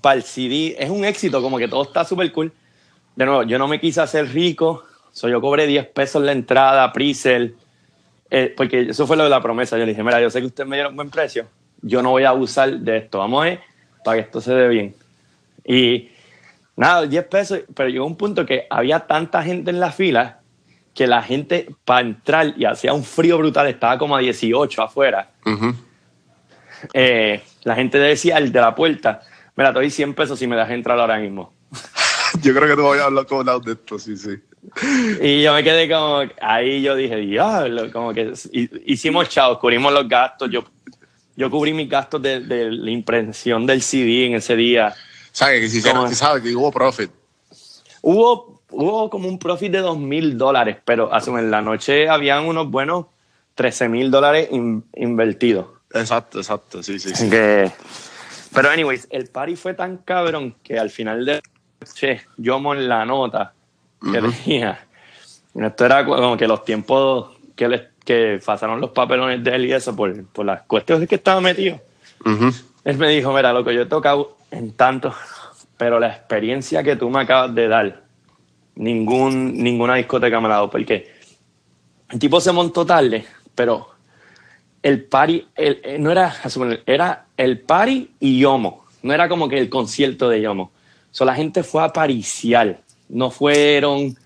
para 0.00 0.16
el 0.16 0.22
CD. 0.22 0.74
Es 0.78 0.88
un 0.88 1.04
éxito, 1.04 1.42
como 1.42 1.58
que 1.58 1.68
todo 1.68 1.82
está 1.82 2.02
súper 2.06 2.32
cool 2.32 2.50
de 3.16 3.26
nuevo, 3.26 3.42
yo 3.42 3.58
no 3.58 3.68
me 3.68 3.80
quise 3.80 4.00
hacer 4.00 4.28
rico, 4.32 4.84
so 5.12 5.28
yo 5.28 5.40
cobré 5.40 5.66
10 5.66 5.88
pesos 5.88 6.22
la 6.22 6.32
entrada, 6.32 6.92
pre 6.92 7.12
eh, 8.32 8.54
porque 8.56 8.90
eso 8.90 9.06
fue 9.06 9.16
lo 9.16 9.24
de 9.24 9.30
la 9.30 9.42
promesa. 9.42 9.76
Yo 9.76 9.84
le 9.84 9.90
dije, 9.90 10.04
mira, 10.04 10.20
yo 10.20 10.30
sé 10.30 10.40
que 10.40 10.46
usted 10.46 10.64
me 10.64 10.76
dio 10.76 10.88
un 10.88 10.96
buen 10.96 11.10
precio, 11.10 11.46
yo 11.82 12.02
no 12.02 12.10
voy 12.10 12.24
a 12.24 12.30
abusar 12.30 12.78
de 12.78 12.98
esto, 12.98 13.18
vamos 13.18 13.42
a 13.42 13.44
ver 13.46 13.60
para 14.04 14.16
que 14.16 14.22
esto 14.22 14.40
se 14.40 14.54
dé 14.54 14.68
bien. 14.68 14.94
Y 15.64 16.10
nada, 16.76 17.06
10 17.06 17.24
pesos, 17.26 17.60
pero 17.74 17.88
llegó 17.88 18.06
un 18.06 18.16
punto 18.16 18.46
que 18.46 18.66
había 18.70 19.00
tanta 19.00 19.42
gente 19.42 19.70
en 19.70 19.80
la 19.80 19.92
fila 19.92 20.40
que 20.94 21.06
la 21.06 21.22
gente 21.22 21.68
para 21.84 22.00
entrar 22.00 22.54
y 22.56 22.64
hacía 22.64 22.92
un 22.92 23.04
frío 23.04 23.38
brutal, 23.38 23.66
estaba 23.68 23.96
como 23.98 24.16
a 24.16 24.20
18 24.20 24.82
afuera. 24.82 25.30
Eh, 26.92 27.42
la 27.62 27.74
gente 27.74 27.98
decía 27.98 28.36
al 28.36 28.50
de 28.52 28.60
la 28.60 28.74
puerta, 28.74 29.22
mira, 29.56 29.72
te 29.72 29.78
doy 29.78 29.90
100 29.90 30.14
pesos 30.14 30.38
si 30.38 30.46
me 30.46 30.56
das 30.56 30.70
entrar 30.70 30.98
ahora 30.98 31.18
mismo. 31.18 31.52
yo 32.42 32.54
creo 32.54 32.68
que 32.68 32.76
tú 32.76 32.82
voy 32.82 32.98
a 32.98 33.04
hablar 33.04 33.26
con 33.26 33.46
de 33.46 33.72
esto, 33.72 33.98
sí, 33.98 34.16
sí. 34.16 34.38
Y 35.20 35.42
yo 35.42 35.54
me 35.54 35.64
quedé 35.64 35.88
como, 35.88 36.22
ahí 36.40 36.82
yo 36.82 36.94
dije, 36.94 37.16
diablo, 37.16 37.90
como 37.92 38.12
que 38.12 38.32
hicimos 38.84 39.28
chao, 39.28 39.58
cubrimos 39.58 39.92
los 39.92 40.08
gastos, 40.08 40.50
yo, 40.50 40.64
yo 41.36 41.50
cubrí 41.50 41.72
mis 41.72 41.88
gastos 41.88 42.20
de, 42.22 42.40
la 42.70 42.90
impresión 42.90 43.66
del 43.66 43.82
CD 43.82 44.26
en 44.26 44.34
ese 44.34 44.56
día. 44.56 44.94
¿Sabes? 45.32 45.60
Que 45.60 45.68
si 45.68 45.80
sabes 45.80 46.42
que 46.42 46.54
hubo 46.54 46.70
profit. 46.70 47.10
Hubo, 48.02 48.62
hubo 48.70 49.10
como 49.10 49.28
un 49.28 49.38
profit 49.38 49.72
de 49.72 49.78
dos 49.78 49.98
mil 49.98 50.36
dólares, 50.36 50.78
pero 50.84 51.10
en 51.12 51.50
la 51.50 51.62
noche 51.62 52.08
habían 52.08 52.44
unos 52.44 52.70
buenos 52.70 53.06
13 53.54 53.88
mil 53.88 54.10
dólares 54.10 54.48
invertidos. 54.94 55.66
Exacto, 55.92 56.38
exacto, 56.38 56.82
sí, 56.82 56.98
sí, 57.00 57.14
sí. 57.14 57.28
pero 58.54 58.70
anyways, 58.70 59.08
el 59.10 59.26
party 59.26 59.56
fue 59.56 59.74
tan 59.74 59.98
cabrón 59.98 60.54
que 60.62 60.78
al 60.78 60.90
final 60.90 61.24
de 61.24 61.42
che, 61.94 62.20
yo 62.36 62.58
en 62.74 62.88
la 62.88 63.04
nota 63.04 63.52
que 64.00 64.20
tenía. 64.20 64.86
Esto 65.54 65.84
era 65.84 66.04
como 66.04 66.36
que 66.36 66.46
los 66.46 66.64
tiempos 66.64 67.36
que, 67.56 67.68
le, 67.68 67.88
que 68.04 68.40
pasaron 68.44 68.80
los 68.80 68.90
papelones 68.90 69.42
de 69.42 69.54
él 69.54 69.66
y 69.66 69.72
eso 69.72 69.94
por, 69.94 70.24
por 70.26 70.46
las 70.46 70.62
cuestiones 70.62 71.08
que 71.08 71.16
estaba 71.16 71.40
metido. 71.40 71.80
Él 72.84 72.96
me 72.96 73.08
dijo, 73.08 73.32
mira, 73.32 73.52
lo 73.52 73.64
que 73.64 73.74
yo 73.74 73.82
he 73.82 73.86
tocado 73.86 74.36
en 74.50 74.72
tanto, 74.72 75.14
pero 75.76 75.98
la 75.98 76.08
experiencia 76.08 76.82
que 76.82 76.96
tú 76.96 77.10
me 77.10 77.20
acabas 77.20 77.54
de 77.54 77.68
dar, 77.68 78.02
ningún, 78.74 79.62
ninguna 79.62 79.96
discoteca 79.96 80.40
me 80.40 80.48
la 80.48 80.54
ha 80.54 80.58
dado, 80.58 80.70
porque 80.70 81.12
el 82.10 82.18
tipo 82.18 82.40
se 82.40 82.52
montó 82.52 82.84
tarde, 82.86 83.26
pero 83.54 83.90
el 84.82 85.04
party, 85.04 85.46
el, 85.54 85.80
eh, 85.84 85.98
no 85.98 86.10
era, 86.10 86.34
era 86.86 87.26
el 87.36 87.60
party 87.60 88.10
y 88.20 88.38
Yomo, 88.38 88.84
no 89.02 89.12
era 89.12 89.28
como 89.28 89.48
que 89.48 89.58
el 89.58 89.68
concierto 89.68 90.28
de 90.28 90.40
Yomo. 90.40 90.72
So, 91.10 91.24
la 91.24 91.34
gente 91.34 91.62
fue 91.62 91.82
a 91.82 91.88
pariciar, 91.88 92.80
no 93.08 93.30
fueron 93.30 94.16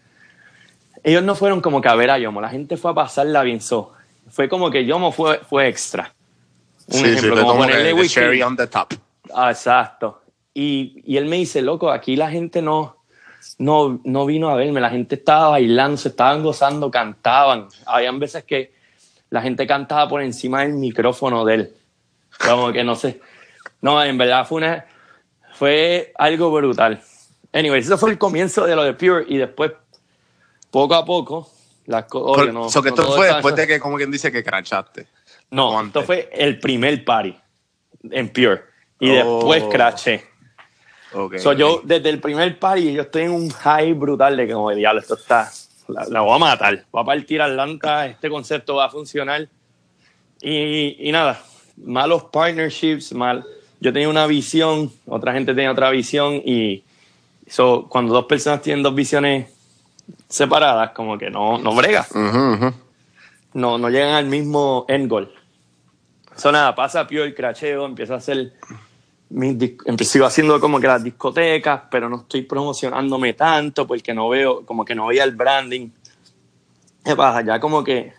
ellos 1.05 1.23
no 1.23 1.35
fueron 1.35 1.61
como 1.61 1.83
que 1.83 1.89
a 1.89 1.95
ver 1.95 2.11
a 2.11 2.19
Yomo, 2.19 2.41
la 2.41 2.49
gente 2.49 2.79
fue 2.79 2.91
a 2.91 2.95
pasarla 2.95 3.43
bien. 3.43 3.61
So, 3.61 3.93
fue 4.31 4.49
como 4.49 4.71
que 4.71 4.87
Yomo 4.87 5.13
fue, 5.13 5.39
fue 5.39 5.69
extra. 5.69 6.13
Un 6.87 7.01
sí, 7.01 7.05
ejemplo, 7.05 7.43
como 7.43 7.59
ponerle 7.59 8.09
cherry 8.09 8.43
on 8.43 8.57
the 8.57 8.67
top. 8.67 8.95
Ah, 9.35 9.51
exacto. 9.51 10.23
Y, 10.55 11.03
y, 11.05 11.19
él 11.19 11.27
me 11.27 11.37
dice, 11.37 11.61
loco, 11.61 11.91
aquí 11.91 12.17
la 12.17 12.31
gente 12.31 12.63
no, 12.63 12.97
no, 13.59 14.01
no 14.05 14.25
vino 14.25 14.49
a 14.49 14.55
verme, 14.55 14.81
la 14.81 14.91
gente 14.91 15.17
estaba 15.17 15.51
bailando, 15.51 15.99
se 15.99 16.09
estaban 16.09 16.43
gozando, 16.43 16.91
cantaban. 16.91 17.69
Habían 17.85 18.19
veces 18.19 18.45
que 18.45 18.73
la 19.29 19.43
gente 19.43 19.67
cantaba 19.67 20.09
por 20.09 20.23
encima 20.23 20.63
del 20.63 20.73
micrófono 20.73 21.45
de 21.45 21.55
él. 21.55 21.75
Como 22.39 22.73
que 22.73 22.83
no 22.83 22.95
sé. 22.97 23.21
No, 23.83 24.03
en 24.03 24.17
verdad 24.17 24.47
fue, 24.47 24.59
una, 24.59 24.87
fue 25.55 26.13
algo 26.17 26.51
brutal. 26.51 27.01
Anyway, 27.53 27.81
eso 27.81 27.97
fue 27.97 28.11
el 28.11 28.19
comienzo 28.19 28.67
de 28.67 28.75
lo 28.75 28.83
de 28.83 28.95
Pure 28.95 29.25
y 29.29 29.39
después, 29.39 29.73
poco 30.71 30.95
a 30.95 31.05
poco, 31.05 31.51
las 31.87 32.05
cosas. 32.05 32.53
No, 32.53 32.69
que 32.83 32.89
esto 32.89 33.13
fue 33.13 33.29
después 33.29 33.55
de 33.55 33.67
que, 33.67 33.81
como 33.81 33.97
quien 33.97 34.11
dice, 34.11 34.33
que 34.33 34.43
crachaste. 34.43 35.07
No, 35.51 35.81
esto 35.81 36.03
fue 36.03 36.29
el 36.33 36.59
primer 36.59 37.05
party 37.05 37.37
en 38.11 38.29
Pure 38.29 38.63
y 38.99 39.11
después 39.11 39.63
oh. 39.63 39.71
craché. 39.71 40.25
Okay, 41.13 41.39
yo, 41.57 41.81
desde 41.85 42.09
el 42.09 42.21
primer 42.21 42.59
party, 42.59 42.93
yo 42.93 43.03
estoy 43.03 43.23
en 43.23 43.31
un 43.31 43.49
high 43.51 43.93
brutal 43.93 44.37
de 44.37 44.49
que, 44.49 44.53
como 44.53 44.71
diablo, 44.73 45.01
esto 45.01 45.15
está. 45.15 45.49
La, 45.87 46.23
voy 46.23 46.35
a 46.35 46.39
matar. 46.39 46.85
Voy 46.91 47.03
a 47.03 47.05
partir 47.05 47.41
Atlanta, 47.41 48.07
este 48.07 48.29
concepto 48.29 48.75
va 48.75 48.87
a 48.87 48.91
funcionar. 48.91 49.49
Y, 50.41 51.09
y 51.09 51.13
nada, 51.13 51.41
malos 51.77 52.25
partnerships, 52.25 53.13
mal. 53.13 53.45
Yo 53.85 53.93
tenía 53.93 54.09
una 54.09 54.27
visión, 54.27 54.91
otra 55.05 55.35
gente 55.35 55.53
tenía 55.55 55.71
otra 55.71 55.91
visión 55.91 56.41
y 56.43 56.83
so, 57.47 57.87
cuando 57.87 58.15
dos 58.15 58.25
personas 58.25 58.63
tienen 58.63 58.83
dos 58.83 58.95
visiones 58.95 59.51
separadas, 60.27 60.93
como 60.93 61.19
que 61.19 61.29
no, 61.29 61.59
no 61.59 61.75
brega. 61.75 62.07
No, 63.53 63.77
no 63.77 63.91
llegan 63.91 64.15
al 64.15 64.25
mismo 64.25 64.87
end 64.89 65.11
goal. 65.11 65.31
Eso 66.35 66.51
nada, 66.51 66.75
pasa 66.75 67.07
pio 67.07 67.25
el 67.25 67.35
cracheo, 67.35 67.85
empieza 67.85 68.15
a 68.15 68.17
hacer 68.17 68.55
sigo 70.01 70.25
haciendo 70.25 70.59
como 70.61 70.81
que 70.81 70.87
las 70.87 71.05
discotecas, 71.05 71.83
pero 71.91 72.09
no 72.09 72.23
estoy 72.23 72.41
promocionándome 72.41 73.35
tanto 73.35 73.87
porque 73.87 74.15
no 74.15 74.31
veo, 74.31 74.65
como 74.65 74.83
que 74.87 74.95
no 74.95 75.09
veía 75.09 75.25
el 75.25 75.37
branding. 75.37 75.91
¿Qué 77.05 77.15
pasa? 77.15 77.43
Ya 77.43 77.61
como 77.61 77.85
que 77.85 78.15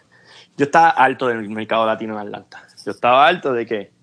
yo 0.57 0.65
estaba 0.65 0.89
alto 0.89 1.25
del 1.25 1.49
mercado 1.49 1.87
latino 1.87 2.13
en 2.13 2.27
Atlanta. 2.27 2.67
Yo 2.85 2.91
estaba 2.91 3.25
alto 3.25 3.51
de 3.51 3.65
que 3.65 3.94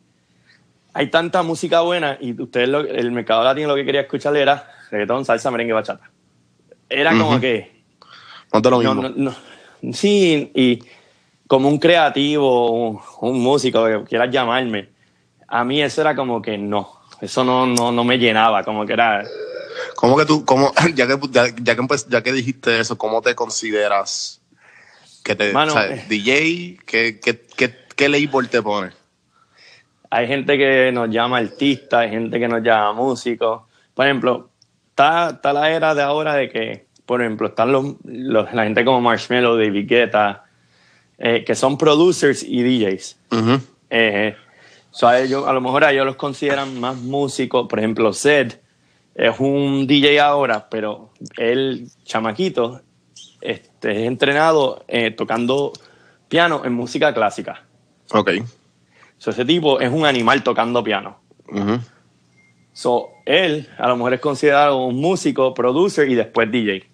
hay 0.95 1.11
tanta 1.11 1.43
música 1.43 1.81
buena 1.81 2.19
y 2.21 2.41
ustedes, 2.41 2.69
el 2.69 3.13
mercado 3.13 3.45
latino 3.45 3.69
lo 3.69 3.75
que 3.75 3.85
quería 3.85 4.03
escuchar 4.03 4.37
era 4.37 4.71
reggaetón, 4.91 5.25
salsa, 5.25 5.51
merengue, 5.51 5.73
bachata. 5.73 6.11
Era 6.89 7.17
como 7.17 7.41
que... 7.41 7.83
No 8.53 8.61
te 8.61 8.71
lo 8.71 8.79
mismo. 8.79 9.35
sí, 9.95 10.51
y 10.55 10.79
como 11.47 11.69
un 11.69 11.79
creativo, 11.79 13.01
un, 13.21 13.41
músico, 13.41 13.87
que 13.87 14.05
quieras 14.05 14.31
llamarme, 14.31 14.91
a 15.49 15.65
mí 15.65 15.83
eso 15.83 16.03
era 16.03 16.15
como 16.15 16.43
que 16.43 16.59
no, 16.59 17.01
eso 17.21 17.45
no, 17.45 17.67
no, 17.67 17.91
no 17.91 18.05
me 18.05 18.19
llenaba, 18.19 18.63
como 18.63 18.85
que 18.85 18.93
era... 18.93 19.25
¿Cómo 19.97 20.17
que 20.19 20.27
tú, 20.27 20.45
cómo, 20.45 20.73
ya, 20.95 21.07
que, 21.07 21.19
ya, 21.31 21.55
que, 21.55 21.87
ya 22.09 22.23
que 22.23 22.33
dijiste 22.33 22.81
eso, 22.81 22.99
cómo 22.99 23.23
te 23.23 23.35
consideras 23.35 24.43
que 25.25 25.37
te, 25.37 25.57
o 25.57 25.71
sea, 25.71 25.87
eh. 25.87 26.05
DJ, 26.09 26.79
¿qué, 26.85 27.21
qué, 27.21 27.41
qué, 27.57 27.75
qué 27.95 28.09
label 28.09 28.49
te 28.49 28.61
pone? 28.61 28.91
Hay 30.15 30.27
gente 30.27 30.59
que 30.59 30.93
nos 30.93 31.09
llama 31.09 31.39
artista, 31.39 32.01
hay 32.01 32.11
gente 32.11 32.39
que 32.39 32.47
nos 32.47 32.63
llama 32.63 32.93
músico. 32.93 33.69
Por 33.95 34.05
ejemplo, 34.05 34.51
está, 34.91 35.31
está 35.31 35.55
la 35.55 35.71
era 35.71 35.95
de 35.95 36.03
ahora 36.03 36.35
de 36.35 36.51
que, 36.51 36.87
por 37.07 37.23
ejemplo, 37.23 37.47
están 37.47 37.73
los, 37.73 37.97
la 38.05 38.65
gente 38.65 38.85
como 38.85 39.01
Marshmello, 39.01 39.57
David 39.57 39.89
Guetta, 39.89 40.45
eh, 41.17 41.45
que 41.47 41.55
son 41.55 41.79
producers 41.79 42.43
y 42.43 42.63
DJs. 42.63 43.17
Eh, 43.89 44.37
a, 45.01 45.19
ellos, 45.19 45.47
a 45.49 45.53
lo 45.55 45.63
mejor 45.63 45.83
a 45.83 45.93
ellos 45.93 46.05
los 46.05 46.17
consideran 46.17 46.79
más 46.79 46.97
músicos. 46.99 47.67
Por 47.67 47.79
ejemplo, 47.79 48.13
Zed 48.13 48.53
es 49.15 49.41
un 49.41 49.87
DJ 49.87 50.21
ahora, 50.21 50.69
pero 50.69 51.09
él, 51.39 51.89
chamaquito, 52.05 52.83
este, 53.41 54.03
es 54.03 54.07
entrenado 54.07 54.85
eh, 54.89 55.11
tocando 55.11 55.73
piano 56.29 56.67
en 56.67 56.75
música 56.75 57.15
clásica. 57.15 57.65
Ok. 58.11 58.33
So, 59.23 59.31
ese 59.31 59.45
tipo 59.45 59.79
es 59.79 59.89
un 59.89 60.05
animal 60.05 60.43
tocando 60.43 60.83
piano. 60.83 61.21
So, 62.73 63.11
él 63.25 63.69
a 63.79 63.87
lo 63.87 63.97
mejor 63.97 64.15
es 64.15 64.21
considerado 64.21 64.85
un 64.85 64.97
músico, 64.97 65.55
producer 65.55 66.11
y 66.11 66.17
después 66.17 66.51
DJ. 66.51 66.91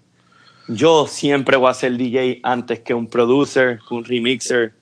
Yo 0.68 1.06
siempre 1.06 1.56
voy 1.56 1.70
a 1.70 1.72
ser 1.72 1.96
DJ 1.96 2.40
antes 2.42 2.80
que 2.80 2.92
un 2.92 3.06
producer, 3.06 3.78
un 3.90 4.04
remixer, 4.04 4.74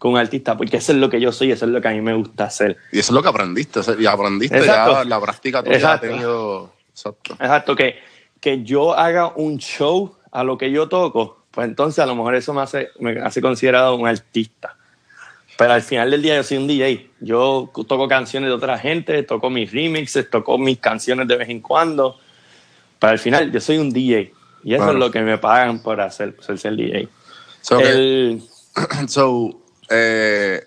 que 0.00 0.06
un 0.06 0.16
artista, 0.16 0.56
porque 0.56 0.76
eso 0.76 0.92
es 0.92 0.98
lo 0.98 1.10
que 1.10 1.20
yo 1.20 1.32
soy, 1.32 1.50
eso 1.50 1.64
es 1.64 1.72
lo 1.72 1.80
que 1.80 1.88
a 1.88 1.90
mí 1.90 2.00
me 2.00 2.14
gusta 2.14 2.44
hacer. 2.44 2.76
Y 2.92 3.00
eso 3.00 3.10
es 3.10 3.16
lo 3.16 3.22
que 3.24 3.30
aprendiste, 3.30 3.80
y 3.98 4.06
aprendiste 4.06 4.64
ya 4.64 5.02
la 5.02 5.20
práctica 5.20 5.60
tuya 5.64 5.74
Exacto. 5.74 6.06
ha 6.06 6.08
tenido... 6.08 6.72
Exacto. 6.88 7.32
Exacto, 7.32 7.74
que, 7.74 7.96
que 8.40 8.62
yo 8.62 8.96
haga 8.96 9.32
un 9.34 9.58
show 9.58 10.14
a 10.30 10.44
lo 10.44 10.56
que 10.56 10.70
yo 10.70 10.88
toco, 10.88 11.46
pues 11.50 11.66
entonces 11.66 11.98
a 11.98 12.06
lo 12.06 12.14
mejor 12.14 12.36
eso 12.36 12.54
me 12.54 12.62
hace, 12.62 12.90
me 13.00 13.18
hace 13.20 13.40
considerado 13.40 13.96
un 13.96 14.06
artista. 14.06 14.76
Pero 15.62 15.74
al 15.74 15.82
final 15.82 16.10
del 16.10 16.22
día 16.22 16.34
yo 16.34 16.42
soy 16.42 16.56
un 16.56 16.66
DJ. 16.66 17.08
Yo 17.20 17.70
toco 17.86 18.08
canciones 18.08 18.48
de 18.48 18.54
otra 18.54 18.76
gente, 18.78 19.22
toco 19.22 19.48
mis 19.48 19.70
remixes, 19.70 20.28
toco 20.28 20.58
mis 20.58 20.78
canciones 20.78 21.28
de 21.28 21.36
vez 21.36 21.48
en 21.50 21.60
cuando. 21.60 22.18
Pero 22.98 23.12
al 23.12 23.18
final 23.20 23.52
yo 23.52 23.60
soy 23.60 23.78
un 23.78 23.92
DJ. 23.92 24.34
Y 24.64 24.74
eso 24.74 24.90
es 24.90 24.96
lo 24.96 25.08
que 25.12 25.20
me 25.20 25.38
pagan 25.38 25.80
por 25.80 26.00
hacer, 26.00 26.34
por 26.34 26.58
ser 26.58 26.74
DJ. 26.74 27.08
So, 29.06 29.62
eh, 29.88 30.64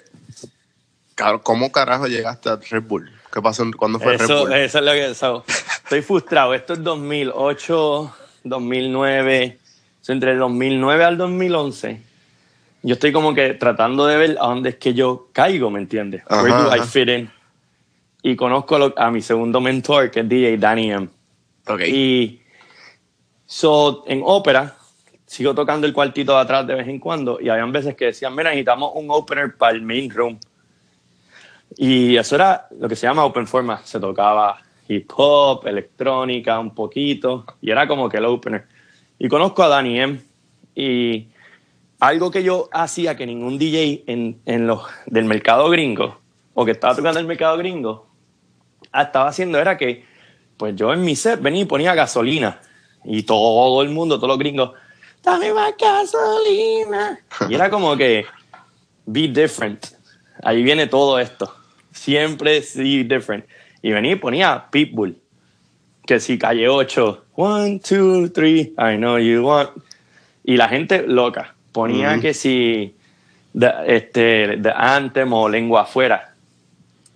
¿cómo 1.44 1.72
carajo 1.72 2.08
llegaste 2.08 2.50
a 2.50 2.56
Red 2.56 2.84
Bull? 2.84 3.12
¿Qué 3.34 3.42
pasó? 3.42 3.66
¿Cuándo 3.76 4.00
fue 4.00 4.16
Red 4.16 4.28
Bull? 4.28 4.54
Eso 4.54 4.80
es 4.80 4.86
lo 4.86 4.92
que... 4.92 5.10
estoy 5.84 6.02
frustrado. 6.04 6.54
Esto 6.54 6.74
es 6.74 6.84
2008, 6.84 8.16
2009. 8.46 9.60
entre 10.08 10.32
el 10.32 10.40
2009 10.40 11.04
al 11.04 11.18
2011 11.18 12.15
yo 12.86 12.94
estoy 12.94 13.12
como 13.12 13.34
que 13.34 13.56
tratando 13.56 14.06
de 14.06 14.16
ver 14.16 14.38
a 14.40 14.46
dónde 14.46 14.70
es 14.70 14.76
que 14.76 14.94
yo 14.94 15.30
caigo, 15.34 15.72
¿me 15.72 15.80
entiendes? 15.80 16.22
Where 16.30 16.54
do 16.54 16.76
I 16.76 16.82
fit 16.82 17.10
in? 17.10 17.32
Y 18.22 18.36
conozco 18.36 18.94
a, 18.96 19.10
mi 19.10 19.22
segundo 19.22 19.60
mentor, 19.60 20.12
que 20.12 20.20
es 20.20 20.30
DJ 20.30 20.58
Danny 20.60 20.92
M. 20.92 21.10
Okay. 21.68 21.92
Y 21.92 22.42
so, 23.48 24.04
en 24.06 24.22
ópera, 24.24 24.76
sigo 25.26 25.56
tocando 25.56 25.88
el 25.88 25.94
cuartito 25.94 26.34
de 26.34 26.42
atrás 26.42 26.68
de 26.68 26.76
vez 26.76 26.88
en 26.88 27.00
cuando, 27.00 27.42
y 27.42 27.50
habían 27.50 27.72
veces 27.72 27.96
que 27.96 28.06
decían, 28.06 28.36
mira, 28.36 28.52
necesitamos 28.52 28.92
un 28.94 29.08
opener 29.10 29.58
para 29.58 29.74
el 29.74 29.82
main 29.82 30.12
room. 30.12 30.40
Y 31.78 32.16
eso 32.18 32.36
era 32.36 32.68
lo 32.80 32.88
que 32.88 32.96
se 32.96 33.08
llama 33.08 33.26
open 33.26 33.48
format. 33.48 33.84
Se 33.84 34.00
tocaba 34.00 34.60
hip 34.88 35.10
hop, 35.16 35.66
electrónica, 35.66 36.60
un 36.60 36.76
poquito, 36.76 37.46
y 37.62 37.72
era 37.72 37.88
como 37.88 38.08
que 38.10 38.18
el 38.18 38.26
opener. 38.26 38.68
Y 39.18 39.28
conozco 39.28 39.64
a 39.64 39.70
Danny 39.70 40.00
M. 40.00 40.20
Y 40.76 41.30
algo 42.08 42.30
que 42.30 42.44
yo 42.44 42.70
hacía 42.72 43.16
que 43.16 43.26
ningún 43.26 43.58
DJ 43.58 44.04
en, 44.08 44.40
en 44.46 44.68
los, 44.68 44.84
del 45.08 45.26
mercado 45.26 45.70
gringo, 45.70 46.20
o 46.54 46.64
que 46.64 46.72
estaba 46.72 46.96
tocando 46.96 47.20
el 47.20 47.26
mercado 47.26 47.58
gringo, 47.58 48.08
estaba 48.94 49.30
haciendo 49.30 49.60
era 49.60 49.78
que, 49.78 50.06
pues 50.58 50.76
yo 50.76 50.94
en 50.94 51.04
mi 51.04 51.16
set 51.16 51.42
venía 51.42 51.64
y 51.64 51.66
ponía 51.66 51.96
gasolina. 51.96 52.62
Y 53.04 53.24
todo 53.24 53.82
el 53.82 53.90
mundo, 53.90 54.18
todos 54.18 54.30
los 54.30 54.40
gringos, 54.40 54.72
dame 55.24 55.54
más 55.54 55.74
gasolina. 55.78 57.20
Y 57.50 57.56
era 57.56 57.70
como 57.70 57.98
que, 57.98 58.26
be 59.06 59.28
different. 59.28 59.86
Ahí 60.44 60.64
viene 60.64 60.88
todo 60.88 61.20
esto. 61.20 61.54
Siempre 61.92 62.64
be 62.76 63.04
different. 63.04 63.46
Y 63.82 63.92
venía 63.92 64.12
y 64.12 64.16
ponía 64.16 64.68
Pitbull. 64.72 65.18
Que 66.06 66.20
si 66.20 66.38
calle 66.38 66.70
8, 66.70 67.26
one, 67.36 67.80
two, 67.80 68.30
three, 68.30 68.74
I 68.78 68.96
know 68.98 69.18
you 69.18 69.44
want. 69.44 69.72
Y 70.44 70.58
la 70.58 70.70
gente 70.70 71.04
loca 71.08 71.55
ponía 71.76 72.22
que 72.22 72.34
si 72.34 72.96
de, 73.52 73.70
este, 73.88 74.56
de 74.58 74.74
Anthem 74.74 75.34
o 75.34 75.50
lengua 75.50 75.82
afuera. 75.82 76.34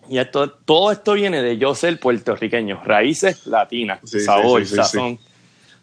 Y 0.09 0.17
esto, 0.17 0.49
todo 0.49 0.91
esto 0.91 1.13
viene 1.13 1.41
de 1.41 1.57
yo 1.57 1.73
ser 1.73 1.97
puertorriqueño, 1.97 2.81
raíces 2.83 3.47
latinas, 3.47 3.99
sabor, 4.03 4.65
sazón, 4.65 5.17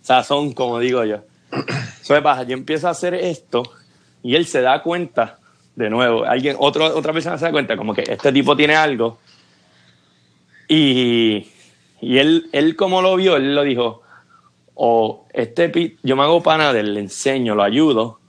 sazón, 0.02 0.52
como 0.52 0.78
digo 0.78 1.04
yo. 1.04 1.20
Eso 2.02 2.22
pasa, 2.22 2.42
yo 2.42 2.52
empiezo 2.52 2.88
a 2.88 2.90
hacer 2.90 3.14
esto 3.14 3.62
y 4.22 4.36
él 4.36 4.44
se 4.46 4.60
da 4.60 4.82
cuenta, 4.82 5.38
de 5.74 5.88
nuevo, 5.88 6.24
alguien, 6.24 6.56
otro, 6.58 6.84
otra 6.84 7.14
persona 7.14 7.38
se 7.38 7.46
da 7.46 7.52
cuenta 7.52 7.76
como 7.76 7.94
que 7.94 8.02
este 8.02 8.30
tipo 8.30 8.56
tiene 8.56 8.76
algo 8.76 9.18
y, 10.68 11.46
y 12.00 12.18
él, 12.18 12.48
él 12.52 12.76
como 12.76 13.00
lo 13.00 13.16
vio, 13.16 13.36
él 13.36 13.54
lo 13.54 13.62
dijo, 13.62 14.02
o 14.74 15.26
este, 15.32 15.96
yo 16.02 16.16
me 16.16 16.22
hago 16.24 16.42
pana 16.42 16.72
de 16.72 16.80
él, 16.80 16.94
le 16.94 17.00
enseño, 17.00 17.54
lo 17.54 17.62
ayudo, 17.62 18.20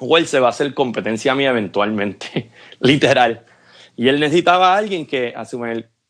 él 0.00 0.26
se 0.26 0.40
va 0.40 0.48
a 0.48 0.50
hacer 0.50 0.74
competencia 0.74 1.34
mía 1.34 1.50
eventualmente, 1.50 2.50
literal. 2.80 3.44
Y 3.96 4.08
él 4.08 4.20
necesitaba 4.20 4.74
a 4.74 4.76
alguien 4.76 5.06
que, 5.06 5.34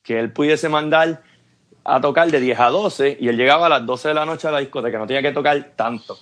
que 0.03 0.19
él 0.19 0.33
pudiese 0.33 0.69
mandar 0.69 1.23
a 1.85 2.01
tocar 2.01 2.31
de 2.31 2.39
10 2.39 2.61
a 2.61 2.69
12 2.69 3.17
y 3.21 3.29
él 3.29 3.37
llegaba 3.37 3.67
a 3.67 3.69
las 3.71 3.87
12 3.87 4.09
de 4.09 4.15
la 4.15 4.27
noche 4.27 4.47
a 4.47 4.51
la 4.51 4.59
discoteca, 4.59 4.99
no 4.99 5.07
tenía 5.07 5.23
que 5.23 5.33
tocar 5.33 5.73
tanto. 5.75 6.19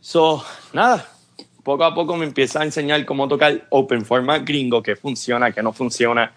So, 0.00 0.42
nada, 0.72 1.06
poco 1.62 1.84
a 1.84 1.94
poco 1.94 2.16
me 2.16 2.24
empieza 2.24 2.60
a 2.60 2.64
enseñar 2.64 3.04
cómo 3.04 3.28
tocar 3.28 3.66
open 3.70 4.04
format 4.04 4.44
gringo, 4.44 4.82
que 4.82 4.96
funciona, 4.96 5.52
que 5.52 5.62
no 5.62 5.72
funciona, 5.72 6.32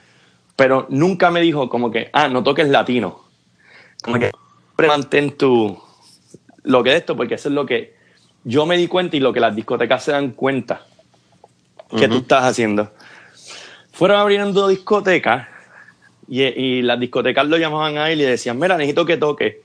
pero 0.55 0.85
nunca 0.89 1.31
me 1.31 1.41
dijo 1.41 1.69
como 1.69 1.89
que, 1.89 2.09
ah, 2.13 2.27
no 2.27 2.43
toques 2.43 2.67
latino. 2.67 3.23
Como 4.03 4.19
que 4.19 4.31
mantén 4.87 5.37
tu, 5.37 5.81
lo 6.63 6.83
que 6.83 6.91
es 6.91 6.95
esto, 6.97 7.15
porque 7.15 7.35
eso 7.35 7.49
es 7.49 7.55
lo 7.55 7.65
que 7.65 7.92
yo 8.43 8.65
me 8.65 8.77
di 8.77 8.87
cuenta 8.87 9.17
y 9.17 9.19
lo 9.19 9.33
que 9.33 9.39
las 9.39 9.55
discotecas 9.55 10.03
se 10.03 10.11
dan 10.11 10.31
cuenta 10.31 10.85
que 11.97 12.07
tú 12.07 12.17
estás 12.17 12.45
haciendo. 12.45 12.91
Fueron 13.91 14.19
abriendo 14.19 14.67
discotecas 14.67 15.47
y, 16.27 16.41
y, 16.43 16.81
las 16.81 16.99
discotecas 16.99 17.45
lo 17.47 17.57
llamaban 17.57 17.97
a 17.97 18.09
él 18.09 18.21
y 18.21 18.23
decían, 18.23 18.57
mira, 18.57 18.77
necesito 18.77 19.05
que 19.05 19.17
toque. 19.17 19.61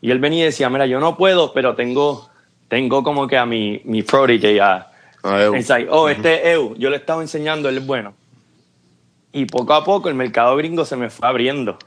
Y 0.00 0.10
él 0.10 0.18
venía 0.18 0.42
y 0.42 0.46
decía, 0.46 0.70
mira, 0.70 0.86
yo 0.86 1.00
no 1.00 1.16
puedo, 1.16 1.52
pero 1.52 1.74
tengo, 1.74 2.28
tengo 2.68 3.02
como 3.02 3.26
que 3.26 3.36
a 3.36 3.46
mi, 3.46 3.80
mi 3.84 4.02
prodigy, 4.02 4.58
a, 4.58 4.88
Oh, 5.24 6.08
este 6.10 6.52
EU, 6.52 6.74
yo 6.76 6.90
le 6.90 6.96
estaba 6.96 7.22
enseñando, 7.22 7.70
él 7.70 7.78
es 7.78 7.86
bueno. 7.86 8.12
Y 9.32 9.46
poco 9.46 9.72
a 9.72 9.82
poco 9.82 10.10
el 10.10 10.14
mercado 10.14 10.54
gringo 10.56 10.84
se 10.84 10.96
me 10.96 11.08
fue 11.08 11.26
abriendo. 11.26 11.78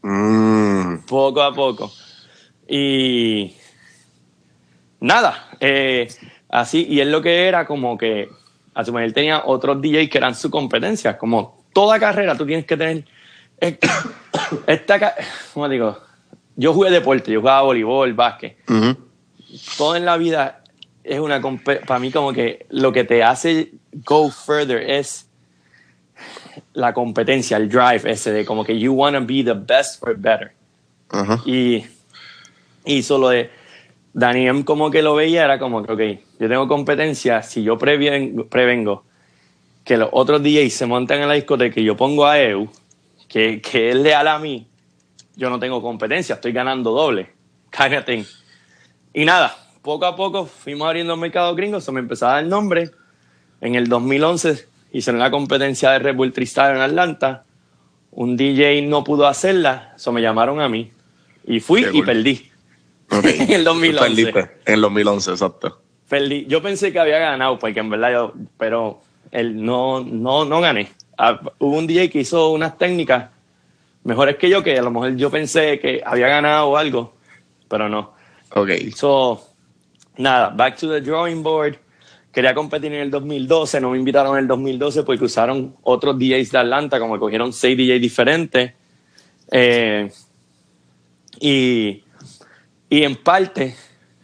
Mm. 0.00 1.00
Poco 1.06 1.42
a 1.42 1.52
poco. 1.52 1.92
Y 2.66 3.52
nada, 5.00 5.48
eh, 5.60 6.08
así, 6.48 6.86
y 6.88 7.00
él 7.00 7.12
lo 7.12 7.22
que 7.22 7.46
era 7.46 7.66
como 7.66 7.96
que, 7.96 8.28
a 8.74 8.84
su 8.84 8.96
él 8.98 9.12
tenía 9.12 9.42
otros 9.44 9.80
DJs 9.80 10.08
que 10.08 10.18
eran 10.18 10.34
su 10.34 10.50
competencia, 10.50 11.18
como 11.18 11.62
toda 11.72 11.98
carrera 11.98 12.36
tú 12.36 12.46
tienes 12.46 12.66
que 12.66 12.76
tener, 12.76 13.04
esta, 14.66 15.14
¿cómo 15.52 15.68
digo? 15.68 15.98
Yo 16.56 16.72
jugué 16.72 16.90
deporte, 16.90 17.30
yo 17.30 17.40
jugaba 17.40 17.62
voleibol, 17.62 18.12
básquet. 18.14 18.56
Todo 19.76 19.96
en 19.96 20.04
la 20.04 20.16
vida 20.16 20.62
es 21.04 21.20
una 21.20 21.40
para 21.86 22.00
mí 22.00 22.10
como 22.10 22.32
que 22.32 22.66
lo 22.70 22.92
que 22.92 23.04
te 23.04 23.22
hace 23.22 23.72
go 24.04 24.30
further 24.30 24.78
es 24.78 25.26
la 26.74 26.92
competencia, 26.92 27.56
el 27.56 27.68
drive 27.68 28.02
ese 28.10 28.32
de 28.32 28.44
como 28.44 28.64
que 28.64 28.78
you 28.78 28.92
want 28.92 29.16
to 29.16 29.24
be 29.24 29.42
the 29.42 29.54
best 29.54 30.02
or 30.02 30.16
better. 30.16 30.52
Y, 31.46 31.86
y 32.84 33.02
solo 33.02 33.28
de 33.30 33.50
Daniel 34.12 34.64
como 34.64 34.90
que 34.90 35.02
lo 35.02 35.14
veía 35.14 35.44
era 35.44 35.58
como 35.58 35.82
que, 35.82 35.92
ok, 35.92 36.20
yo 36.40 36.48
tengo 36.48 36.68
competencia, 36.68 37.42
si 37.42 37.62
yo 37.62 37.78
prevengo, 37.78 38.46
prevengo 38.46 39.04
que 39.84 39.96
los 39.96 40.08
otros 40.12 40.42
DJs 40.42 40.72
se 40.72 40.86
montan 40.86 41.22
en 41.22 41.28
la 41.28 41.34
discoteca 41.34 41.80
y 41.80 41.84
yo 41.84 41.96
pongo 41.96 42.26
a 42.26 42.40
EU, 42.40 42.68
que, 43.28 43.60
que 43.60 43.90
es 43.90 43.96
leal 43.96 44.28
a 44.28 44.38
mí, 44.38 44.66
yo 45.36 45.50
no 45.50 45.58
tengo 45.58 45.80
competencia, 45.80 46.34
estoy 46.34 46.52
ganando 46.52 46.90
doble. 46.90 47.30
Thing. 48.06 48.24
Y 49.12 49.24
nada, 49.24 49.56
poco 49.82 50.06
a 50.06 50.16
poco 50.16 50.46
fuimos 50.46 50.86
abriendo 50.86 51.14
el 51.14 51.20
mercado 51.20 51.54
gringo, 51.54 51.80
se 51.80 51.92
me 51.92 52.00
empezaba 52.00 52.32
a 52.32 52.34
dar 52.36 52.44
el 52.44 52.50
nombre. 52.50 52.90
En 53.60 53.74
el 53.74 53.88
2011 53.88 54.66
hice 54.92 55.10
una 55.10 55.30
competencia 55.30 55.90
de 55.92 55.98
Red 56.00 56.16
Bull 56.16 56.32
Tristar 56.32 56.74
en 56.74 56.82
Atlanta. 56.82 57.44
Un 58.10 58.36
DJ 58.36 58.82
no 58.82 59.04
pudo 59.04 59.26
hacerla, 59.26 59.92
eso 59.96 60.12
me 60.12 60.20
llamaron 60.20 60.60
a 60.60 60.68
mí. 60.68 60.92
Y 61.46 61.60
fui 61.60 61.86
y 61.92 62.02
perdí. 62.02 62.47
en 63.22 63.50
el 63.50 63.64
2011. 63.64 64.30
en 64.30 64.74
el 64.74 64.80
2011, 64.80 65.30
exacto. 65.30 65.80
Perdí. 66.08 66.46
Yo 66.46 66.62
pensé 66.62 66.92
que 66.92 66.98
había 66.98 67.18
ganado, 67.18 67.58
porque 67.58 67.80
en 67.80 67.90
verdad 67.90 68.12
yo, 68.12 68.32
pero 68.56 69.00
él 69.30 69.64
no, 69.64 70.00
no, 70.00 70.44
no 70.44 70.60
gané. 70.60 70.90
Ah, 71.16 71.40
hubo 71.58 71.76
un 71.76 71.86
DJ 71.86 72.10
que 72.10 72.20
hizo 72.20 72.50
unas 72.50 72.78
técnicas 72.78 73.30
mejores 74.04 74.36
que 74.36 74.48
yo, 74.48 74.62
que 74.62 74.78
a 74.78 74.82
lo 74.82 74.90
mejor 74.90 75.16
yo 75.16 75.30
pensé 75.30 75.78
que 75.78 76.02
había 76.04 76.28
ganado 76.28 76.76
algo, 76.76 77.14
pero 77.68 77.88
no. 77.88 78.14
Ok. 78.54 78.70
So, 78.94 79.42
nada, 80.16 80.48
back 80.50 80.76
to 80.78 80.88
the 80.88 81.00
drawing 81.00 81.42
board. 81.42 81.76
Quería 82.32 82.54
competir 82.54 82.92
en 82.92 83.00
el 83.00 83.10
2012, 83.10 83.80
no 83.80 83.90
me 83.90 83.98
invitaron 83.98 84.36
en 84.36 84.42
el 84.42 84.48
2012 84.48 85.02
porque 85.02 85.24
usaron 85.24 85.74
otros 85.82 86.18
DJs 86.18 86.52
de 86.52 86.58
Atlanta, 86.58 86.98
como 87.00 87.18
cogieron 87.18 87.52
seis 87.52 87.76
DJs 87.76 88.00
diferentes. 88.00 88.72
Eh, 89.50 90.10
y, 91.40 92.02
y 92.90 93.02
en 93.02 93.16
parte, 93.16 93.76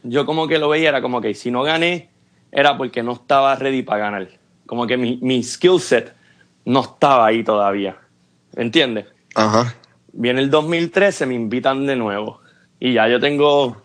yo 0.02 0.24
como 0.26 0.48
que 0.48 0.58
lo 0.58 0.68
veía, 0.68 0.88
era 0.88 1.02
como 1.02 1.20
que 1.20 1.34
si 1.34 1.50
no 1.50 1.62
gané, 1.62 2.10
era 2.50 2.76
porque 2.76 3.02
no 3.02 3.12
estaba 3.12 3.54
ready 3.56 3.82
para 3.82 3.98
ganar. 3.98 4.28
Como 4.66 4.86
que 4.86 4.96
mi, 4.96 5.18
mi 5.20 5.42
skill 5.42 5.80
set 5.80 6.14
no 6.64 6.80
estaba 6.80 7.26
ahí 7.26 7.44
todavía. 7.44 7.96
¿Entiendes? 8.56 9.06
Ajá. 9.34 9.74
Viene 10.12 10.40
el 10.40 10.50
2013, 10.50 11.26
me 11.26 11.34
invitan 11.34 11.86
de 11.86 11.96
nuevo. 11.96 12.40
Y 12.78 12.94
ya 12.94 13.08
yo 13.08 13.20
tengo 13.20 13.82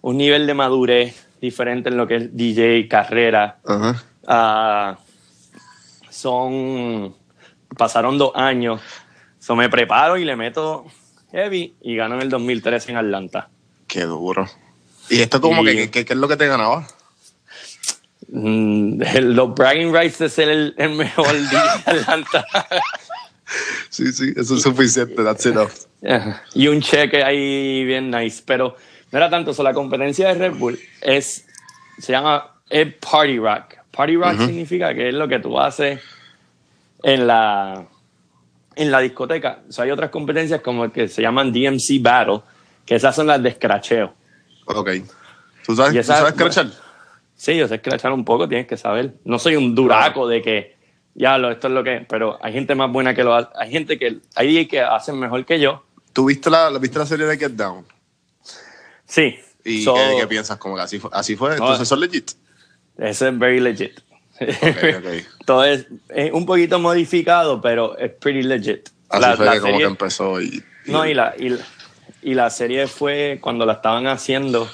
un 0.00 0.16
nivel 0.16 0.46
de 0.46 0.54
madurez 0.54 1.28
diferente 1.40 1.90
en 1.90 1.96
lo 1.96 2.06
que 2.06 2.16
es 2.16 2.36
DJ, 2.36 2.88
carrera. 2.88 3.58
Ah, 4.26 4.98
son. 6.10 7.14
Pasaron 7.76 8.18
dos 8.18 8.32
años. 8.34 8.80
So 9.38 9.54
me 9.54 9.68
preparo 9.68 10.16
y 10.16 10.24
le 10.24 10.36
meto 10.36 10.86
heavy 11.30 11.74
y 11.80 11.96
gano 11.96 12.16
en 12.16 12.22
el 12.22 12.30
2013 12.30 12.92
en 12.92 12.96
Atlanta. 12.96 13.48
Qué 13.88 14.02
duro. 14.02 14.48
¿Y 15.10 15.20
esto 15.20 15.40
como 15.40 15.64
que 15.64 15.90
qué 15.90 16.00
es 16.00 16.16
lo 16.16 16.28
que 16.28 16.36
te 16.36 16.46
ganaba? 16.46 16.86
Mm, 18.30 19.00
los 19.20 19.54
bragging 19.54 19.92
rights 19.92 20.18
de 20.18 20.28
ser 20.28 20.48
el, 20.50 20.90
mejor 20.90 21.32
DJ 21.32 21.58
de 21.86 22.00
Atlanta. 22.00 22.46
sí, 23.88 24.12
sí, 24.12 24.32
eso 24.36 24.56
es 24.56 24.62
suficiente, 24.62 25.24
that's 25.24 25.46
enough. 25.46 25.72
Y 26.54 26.68
un 26.68 26.80
cheque 26.80 27.24
ahí 27.24 27.84
bien 27.84 28.10
nice, 28.10 28.42
pero 28.44 28.76
no 29.10 29.18
era 29.18 29.30
tanto 29.30 29.52
eso. 29.52 29.62
La 29.62 29.72
competencia 29.72 30.28
de 30.28 30.34
Red 30.34 30.56
Bull 30.56 30.78
es, 31.00 31.46
se 31.98 32.12
llama 32.12 32.54
es 32.68 32.94
Party 32.94 33.38
Rock. 33.38 33.76
Party 33.90 34.16
Rock 34.16 34.38
significa 34.46 34.94
que 34.94 35.08
es 35.08 35.14
lo 35.14 35.26
que 35.26 35.38
tú 35.38 35.58
haces 35.58 36.00
en 37.02 37.26
la, 37.26 37.86
en 38.76 38.90
la 38.90 39.00
discoteca. 39.00 39.60
O 39.68 39.72
sea, 39.72 39.84
hay 39.84 39.90
otras 39.90 40.10
competencias 40.10 40.60
como 40.60 40.92
que 40.92 41.08
se 41.08 41.22
llaman 41.22 41.52
DMC 41.52 42.00
Battle, 42.00 42.40
que 42.88 42.94
esas 42.94 43.14
son 43.14 43.26
las 43.26 43.42
de 43.42 43.52
scratcheo. 43.52 44.14
Ok. 44.64 44.90
¿Tú 45.66 45.76
sabes, 45.76 46.06
scratchar? 46.06 46.68
Sí, 47.36 47.54
yo 47.54 47.68
sé 47.68 47.76
scratchar 47.76 48.12
un 48.12 48.24
poco, 48.24 48.48
tienes 48.48 48.66
que 48.66 48.78
saber. 48.78 49.12
No 49.26 49.38
soy 49.38 49.56
un 49.56 49.74
duraco 49.74 50.26
de 50.26 50.40
que, 50.40 50.76
ya, 51.14 51.36
lo, 51.36 51.50
esto 51.50 51.66
es 51.66 51.74
lo 51.74 51.84
que... 51.84 52.06
Pero 52.08 52.38
hay 52.42 52.54
gente 52.54 52.74
más 52.74 52.90
buena 52.90 53.14
que 53.14 53.24
lo 53.24 53.34
hace. 53.34 53.50
Hay 53.56 53.70
gente 53.70 53.98
que... 53.98 54.20
Hay 54.34 54.66
que 54.66 54.80
hacen 54.80 55.18
mejor 55.18 55.44
que 55.44 55.60
yo. 55.60 55.84
¿Tú 56.14 56.24
viste 56.24 56.48
la, 56.48 56.70
viste 56.78 56.98
la 56.98 57.04
serie 57.04 57.26
de 57.26 57.36
Get 57.36 57.52
Down? 57.52 57.84
Sí. 59.04 59.38
¿Y 59.64 59.84
¿qué, 59.84 60.26
piensas? 60.26 60.56
¿Como 60.56 60.74
que 60.74 60.80
así 60.80 60.98
fue? 60.98 61.10
Así 61.12 61.36
fue? 61.36 61.52
¿Entonces 61.52 61.82
eso 61.82 61.94
es 61.94 62.00
legit? 62.00 62.30
Eso 62.96 63.28
es 63.28 63.38
very 63.38 63.60
legit. 63.60 64.00
Todo 65.44 65.62
es, 65.64 65.86
un 66.32 66.46
poquito 66.46 66.78
modificado, 66.78 67.60
pero 67.60 67.98
es 67.98 68.10
pretty 68.12 68.44
legit. 68.44 68.88
Así 69.10 69.20
la, 69.20 69.36
fue 69.36 69.60
como 69.60 69.76
que 69.76 69.84
empezó 69.84 70.40
y, 70.40 70.62
No, 70.86 71.06
y 71.06 71.12
la, 71.12 71.34
y, 71.38 71.50
la 71.50 71.58
serie 72.50 72.86
fue 72.86 73.38
cuando 73.40 73.66
la 73.66 73.74
estaban 73.74 74.06
haciendo, 74.06 74.68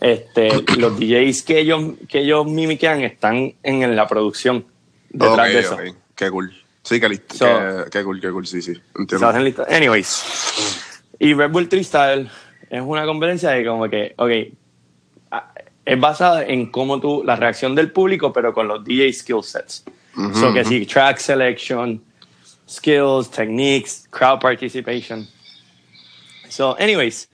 este, 0.00 0.50
los 0.76 0.98
DJs 0.98 1.42
que 1.42 1.58
ellos, 1.60 1.82
que 2.08 2.20
ellos 2.20 2.46
mimiquean 2.46 3.02
están 3.02 3.54
en, 3.62 3.96
la 3.96 4.06
producción 4.06 4.64
detrás 5.10 5.52
de 5.52 5.58
eso. 5.58 5.76
Qué 6.14 6.30
cool. 6.30 6.52
Sí, 6.82 7.00
qué, 7.00 7.08
listo, 7.08 7.46
qué, 7.90 8.02
cool, 8.02 8.20
qué 8.20 8.30
cool, 8.30 8.46
sí, 8.46 8.62
sí. 8.62 8.72
Entiendo. 8.98 9.28
Anyways. 9.68 10.82
Y 11.18 11.34
Red 11.34 11.50
Bull 11.50 11.68
Freestyle 11.68 12.30
es 12.70 12.82
una 12.82 13.04
competencia 13.04 13.50
de 13.50 13.64
como 13.66 13.88
que, 13.88 14.14
ok, 14.16 14.30
es 15.84 16.00
basada 16.00 16.44
en 16.44 16.70
cómo 16.70 17.00
tú, 17.00 17.22
la 17.24 17.36
reacción 17.36 17.74
del 17.74 17.90
público, 17.90 18.32
pero 18.32 18.52
con 18.52 18.68
los 18.68 18.84
DJ 18.84 19.12
skill 19.12 19.42
sets. 19.42 19.84
so 20.34 20.52
que 20.52 20.64
sí, 20.64 20.84
track 20.84 21.18
selection, 21.18 22.02
skills, 22.68 23.30
techniques, 23.30 24.06
crowd 24.10 24.38
participation. 24.40 25.26
So, 26.48 26.76
anyways, 26.78 27.30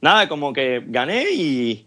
nada, 0.00 0.28
como 0.28 0.52
que 0.52 0.82
gané 0.86 1.30
y, 1.32 1.86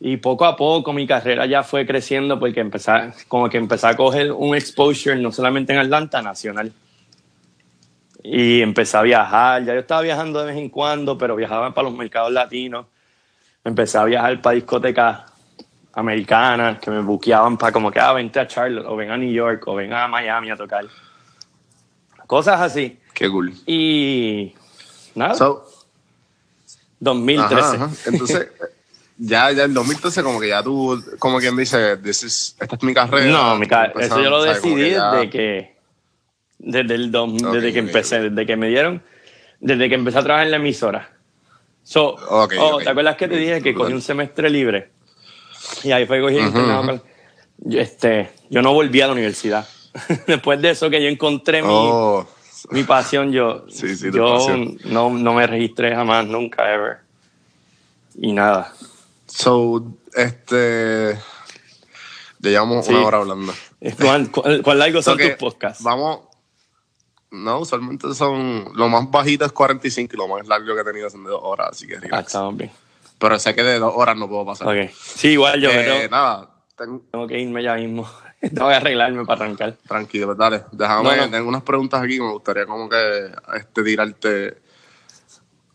y 0.00 0.16
poco 0.16 0.44
a 0.44 0.56
poco 0.56 0.92
mi 0.92 1.06
carrera 1.06 1.46
ya 1.46 1.62
fue 1.62 1.86
creciendo 1.86 2.38
porque 2.38 2.60
empecé, 2.60 2.92
como 3.28 3.48
que 3.48 3.58
empecé 3.58 3.86
a 3.86 3.96
coger 3.96 4.32
un 4.32 4.54
exposure 4.54 5.16
no 5.16 5.32
solamente 5.32 5.72
en 5.72 5.78
Atlanta, 5.78 6.22
nacional. 6.22 6.72
Y 8.22 8.60
empecé 8.60 8.96
a 8.96 9.02
viajar, 9.02 9.64
ya 9.64 9.74
yo 9.74 9.80
estaba 9.80 10.02
viajando 10.02 10.40
de 10.40 10.52
vez 10.52 10.56
en 10.56 10.68
cuando, 10.68 11.16
pero 11.16 11.36
viajaba 11.36 11.72
para 11.72 11.88
los 11.88 11.96
mercados 11.96 12.32
latinos. 12.32 12.86
Empecé 13.64 13.98
a 13.98 14.04
viajar 14.04 14.40
para 14.40 14.54
discotecas 14.54 15.22
americanas 15.92 16.78
que 16.78 16.90
me 16.90 17.00
buqueaban 17.00 17.56
para 17.56 17.72
como 17.72 17.90
que, 17.90 17.98
ah, 17.98 18.12
vente 18.12 18.38
a 18.40 18.46
Charlotte, 18.46 18.86
o 18.86 18.96
ven 18.96 19.10
a 19.10 19.16
New 19.16 19.32
York, 19.32 19.66
o 19.66 19.74
ven 19.74 19.92
a 19.92 20.06
Miami 20.06 20.50
a 20.50 20.56
tocar. 20.56 20.84
Cosas 22.26 22.60
así. 22.60 22.98
Qué 23.12 23.28
cool. 23.28 23.52
Y 23.66 24.54
nada. 25.14 25.34
2013. 27.00 27.78
Entonces, 28.06 28.48
ya, 29.18 29.50
ya 29.52 29.64
en 29.64 29.74
2013 29.74 30.22
como 30.22 30.40
que 30.40 30.48
ya 30.48 30.62
tú, 30.62 31.02
como 31.18 31.38
quien 31.38 31.56
dice, 31.56 31.98
esta 32.04 32.10
es 32.10 32.82
mi 32.82 32.94
carrera. 32.94 33.26
No, 33.26 33.56
mi 33.56 33.66
carrera, 33.66 34.06
eso 34.06 34.20
yo 34.20 34.30
lo 34.30 34.42
decidí 34.42 34.90
desde 34.90 35.30
que 35.30 35.80
desde, 36.58 36.94
el 36.94 37.10
desde 37.10 37.72
que 37.72 37.78
empecé, 37.78 38.30
desde 38.30 38.46
que 38.46 38.56
me 38.56 38.68
dieron, 38.68 39.02
desde 39.60 39.88
que 39.88 39.94
empecé 39.94 40.18
a 40.18 40.22
trabajar 40.22 40.46
en 40.46 40.50
la 40.52 40.56
emisora. 40.58 41.10
So, 41.82 42.16
oh, 42.28 42.46
¿Te 42.82 42.90
acuerdas 42.90 43.16
que 43.16 43.28
te 43.28 43.36
dije 43.36 43.62
que 43.62 43.74
cogí 43.74 43.92
un 43.92 44.02
semestre 44.02 44.50
libre? 44.50 44.90
Y 45.82 45.92
ahí 45.92 46.06
fue 46.06 46.20
que 46.20 47.00
este, 47.70 48.30
yo 48.48 48.62
no 48.62 48.72
volví 48.72 49.00
a 49.00 49.06
la 49.06 49.12
universidad. 49.12 49.66
Después 50.26 50.60
de 50.60 50.70
eso 50.70 50.88
que 50.88 51.02
yo 51.02 51.08
encontré 51.08 51.62
mi, 51.62 51.68
oh. 51.70 52.20
mi 52.22 52.28
pasión, 52.86 53.32
yo, 53.32 53.66
yo 53.66 54.48
No, 54.84 55.10
no 55.10 55.34
me 55.34 55.46
registré 55.46 55.94
jamás, 55.94 56.26
nunca, 56.26 56.72
ever. 56.72 56.98
Y 58.18 58.32
nada. 58.32 58.72
So, 59.26 59.84
este. 60.14 61.18
Llevamos 62.40 62.88
una 62.88 63.04
hora 63.04 63.18
hablando. 63.18 63.52
¿Cuál, 64.00 64.30
cuál, 64.30 64.78
largo 64.78 65.02
son 65.02 65.18
tus 65.18 65.30
podcasts? 65.32 65.82
Vamos. 65.82 66.20
No, 67.30 67.60
usualmente 67.60 68.12
son. 68.14 68.72
Lo 68.74 68.88
más 68.88 69.10
bajito 69.10 69.44
es 69.44 69.52
45 69.52 70.14
y 70.14 70.16
lo 70.16 70.26
más 70.26 70.46
largo 70.48 70.74
que 70.74 70.80
he 70.80 70.84
tenido 70.84 71.08
son 71.10 71.24
de 71.24 71.30
dos 71.30 71.40
horas, 71.42 71.68
así 71.70 71.86
que. 71.86 71.98
Ah, 72.10 72.20
estamos 72.20 72.56
bien. 72.56 72.70
Pero 73.18 73.38
sé 73.38 73.54
que 73.54 73.62
de 73.62 73.78
dos 73.78 73.92
horas 73.94 74.16
no 74.16 74.28
puedo 74.28 74.46
pasar. 74.46 74.66
Okay. 74.68 74.90
Sí, 74.94 75.28
igual 75.28 75.60
yo. 75.60 75.70
Eh, 75.70 76.08
nada. 76.10 76.50
Tengo... 76.76 77.26
que 77.28 77.38
irme 77.38 77.62
ya 77.62 77.74
mismo. 77.74 78.08
tengo 78.54 78.68
que 78.68 78.74
arreglarme 78.74 79.24
para 79.24 79.44
arrancar. 79.44 79.76
Tranquilo, 79.86 80.26
pues 80.26 80.38
dale. 80.38 80.64
Déjame. 80.72 81.28
Tengo 81.28 81.48
unas 81.48 81.62
preguntas 81.62 82.02
aquí 82.02 82.16
que 82.16 82.22
me 82.22 82.32
gustaría 82.32 82.66
como 82.66 82.88
que 82.88 83.30
este, 83.56 83.82
tirarte. 83.82 84.58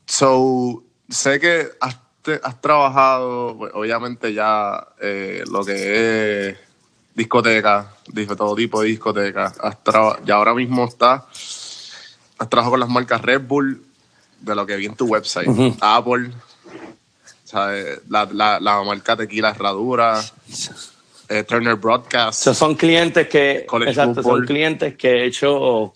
So, 0.06 0.84
sé 1.10 1.40
que 1.40 1.70
has, 1.80 2.00
has 2.44 2.62
trabajado, 2.62 3.58
pues, 3.58 3.72
obviamente 3.76 4.34
ya 4.34 4.88
eh, 5.00 5.44
lo 5.50 5.64
que 5.64 6.50
es 6.50 6.58
discoteca, 7.14 7.94
todo 8.38 8.56
tipo 8.56 8.82
de 8.82 8.90
discoteca. 8.90 9.54
Ya 10.26 10.36
ahora 10.36 10.54
mismo 10.54 10.86
está, 10.86 11.28
has 12.38 12.50
trabajado 12.50 12.72
con 12.72 12.80
las 12.82 12.90
marcas 12.90 13.22
Red 13.22 13.42
Bull, 13.42 13.84
de 14.40 14.56
lo 14.56 14.66
que 14.66 14.76
vi 14.76 14.86
en 14.86 14.96
tu 14.96 15.06
website, 15.06 15.50
Apple, 15.82 16.32
la, 18.10 18.26
la, 18.32 18.60
la, 18.60 18.84
marca 18.84 19.16
Tequila 19.16 19.52
Herradura, 19.52 20.22
eh, 21.30 21.44
Turner 21.44 21.76
Broadcast. 21.76 22.48
son 22.54 22.76
clientes 22.76 23.28
que, 23.28 23.66
exacto, 23.88 24.22
son 24.22 24.46
clientes 24.46 24.96
que 24.96 25.10
he 25.10 25.26
hecho 25.26 25.94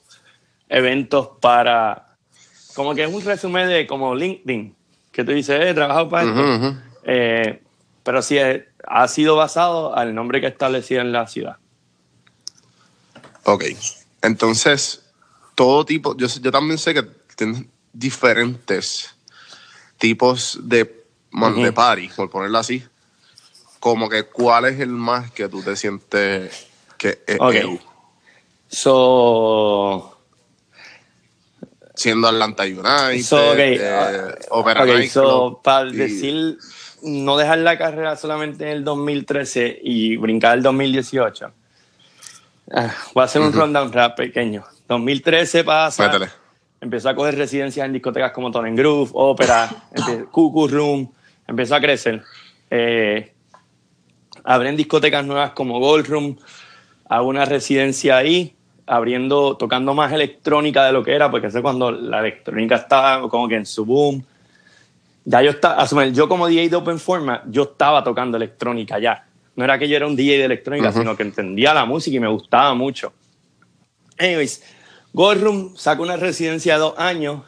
eventos 0.67 1.30
para, 1.39 2.15
como 2.75 2.95
que 2.95 3.03
es 3.03 3.13
un 3.13 3.23
resumen 3.23 3.67
de 3.67 3.88
como 3.88 4.15
LinkedIn, 4.15 4.75
que 5.11 5.23
tú 5.23 5.32
dices, 5.32 5.59
he 5.61 5.73
trabajado 5.73 6.09
para 6.09 6.30
esto. 6.30 6.82
Eh, 7.03 7.61
pero 8.03 8.21
sí 8.21 8.38
ha 8.88 9.07
sido 9.07 9.36
basado 9.36 9.95
al 9.95 10.15
nombre 10.15 10.41
que 10.41 10.47
establecía 10.47 11.01
en 11.01 11.11
la 11.11 11.27
ciudad. 11.27 11.57
Ok, 13.43 13.65
entonces, 14.21 15.03
todo 15.55 15.86
tipo, 15.86 16.15
yo, 16.17 16.27
yo 16.27 16.51
también 16.51 16.77
sé 16.77 16.93
que 16.93 17.03
tienen 17.36 17.69
diferentes 17.93 19.15
tipos 19.97 20.59
de 20.61 20.99
de 21.32 21.73
party, 21.73 22.09
por 22.15 22.30
ponerlo 22.30 22.57
así, 22.57 22.84
como 23.80 24.09
que 24.09 24.23
cuál 24.23 24.65
es 24.65 24.80
el 24.80 24.89
más 24.89 25.32
que 25.32 25.47
tú 25.47 25.61
te 25.61 25.75
sientes 25.75 26.67
que 26.97 27.21
es 27.25 27.38
okay. 27.39 27.80
So, 28.67 30.17
siendo 31.95 32.27
Atlanta 32.27 32.63
United, 32.63 33.23
so, 33.23 33.51
okay. 33.51 33.77
Eh, 33.80 34.36
okay, 34.49 35.07
so, 35.07 35.59
para 35.63 35.89
decir, 35.89 36.57
no 37.01 37.38
dejar 37.38 37.59
la 37.59 37.77
carrera 37.77 38.15
solamente 38.15 38.65
en 38.65 38.77
el 38.77 38.84
2013 38.84 39.80
y 39.82 40.17
brincar 40.17 40.57
el 40.57 40.63
2018. 40.63 41.51
Ah, 42.71 42.93
voy 43.13 43.21
a 43.21 43.25
hacer 43.25 43.41
un 43.41 43.51
rundown 43.51 43.91
rap 43.91 44.15
pequeño. 44.15 44.63
2013 44.88 45.63
pasa. 45.63 46.30
Empezó 46.82 47.09
a 47.09 47.15
coger 47.15 47.36
residencias 47.36 47.86
en 47.86 47.93
discotecas 47.93 48.32
como 48.32 48.51
Tony 48.51 48.75
Groove, 48.75 49.09
Ópera, 49.13 49.69
Cuckoo 50.32 50.67
Room, 50.67 51.11
empezó 51.47 51.75
a 51.75 51.82
crecer. 51.82 52.23
Eh, 52.69 53.34
abren 54.43 54.75
discotecas 54.75 55.25
nuevas 55.25 55.51
como 55.51 55.79
Gold 55.79 56.07
Room, 56.07 56.37
hago 57.07 57.27
una 57.27 57.45
residencia 57.45 58.17
ahí, 58.17 58.55
abriendo, 58.85 59.57
tocando 59.57 59.93
más 59.93 60.11
electrónica 60.11 60.85
de 60.85 60.93
lo 60.93 61.03
que 61.03 61.13
era, 61.13 61.29
porque 61.29 61.47
es 61.47 61.55
cuando 61.61 61.91
la 61.91 62.19
electrónica 62.19 62.75
estaba 62.75 63.27
como 63.29 63.47
que 63.47 63.55
en 63.55 63.65
su 63.65 63.85
boom. 63.85 64.23
Ya 65.25 65.41
yo 65.41 65.51
estaba, 65.51 65.85
yo 66.07 66.27
como 66.27 66.47
DJ 66.47 66.69
de 66.69 66.75
Open 66.75 66.99
Format, 66.99 67.43
yo 67.49 67.63
estaba 67.63 68.03
tocando 68.03 68.37
electrónica 68.37 68.99
ya. 68.99 69.25
No 69.55 69.63
era 69.63 69.77
que 69.77 69.87
yo 69.87 69.95
era 69.95 70.07
un 70.07 70.15
DJ 70.15 70.37
de 70.37 70.45
electrónica, 70.45 70.91
sino 70.91 71.15
que 71.15 71.23
entendía 71.23 71.73
la 71.73 71.85
música 71.85 72.15
y 72.15 72.19
me 72.19 72.29
gustaba 72.29 72.73
mucho. 72.73 73.13
Anyways, 74.17 74.63
Gold 75.13 75.43
Room 75.43 75.75
saca 75.75 76.01
una 76.01 76.15
residencia 76.15 76.75
de 76.75 76.79
dos 76.79 76.93
años 76.97 77.41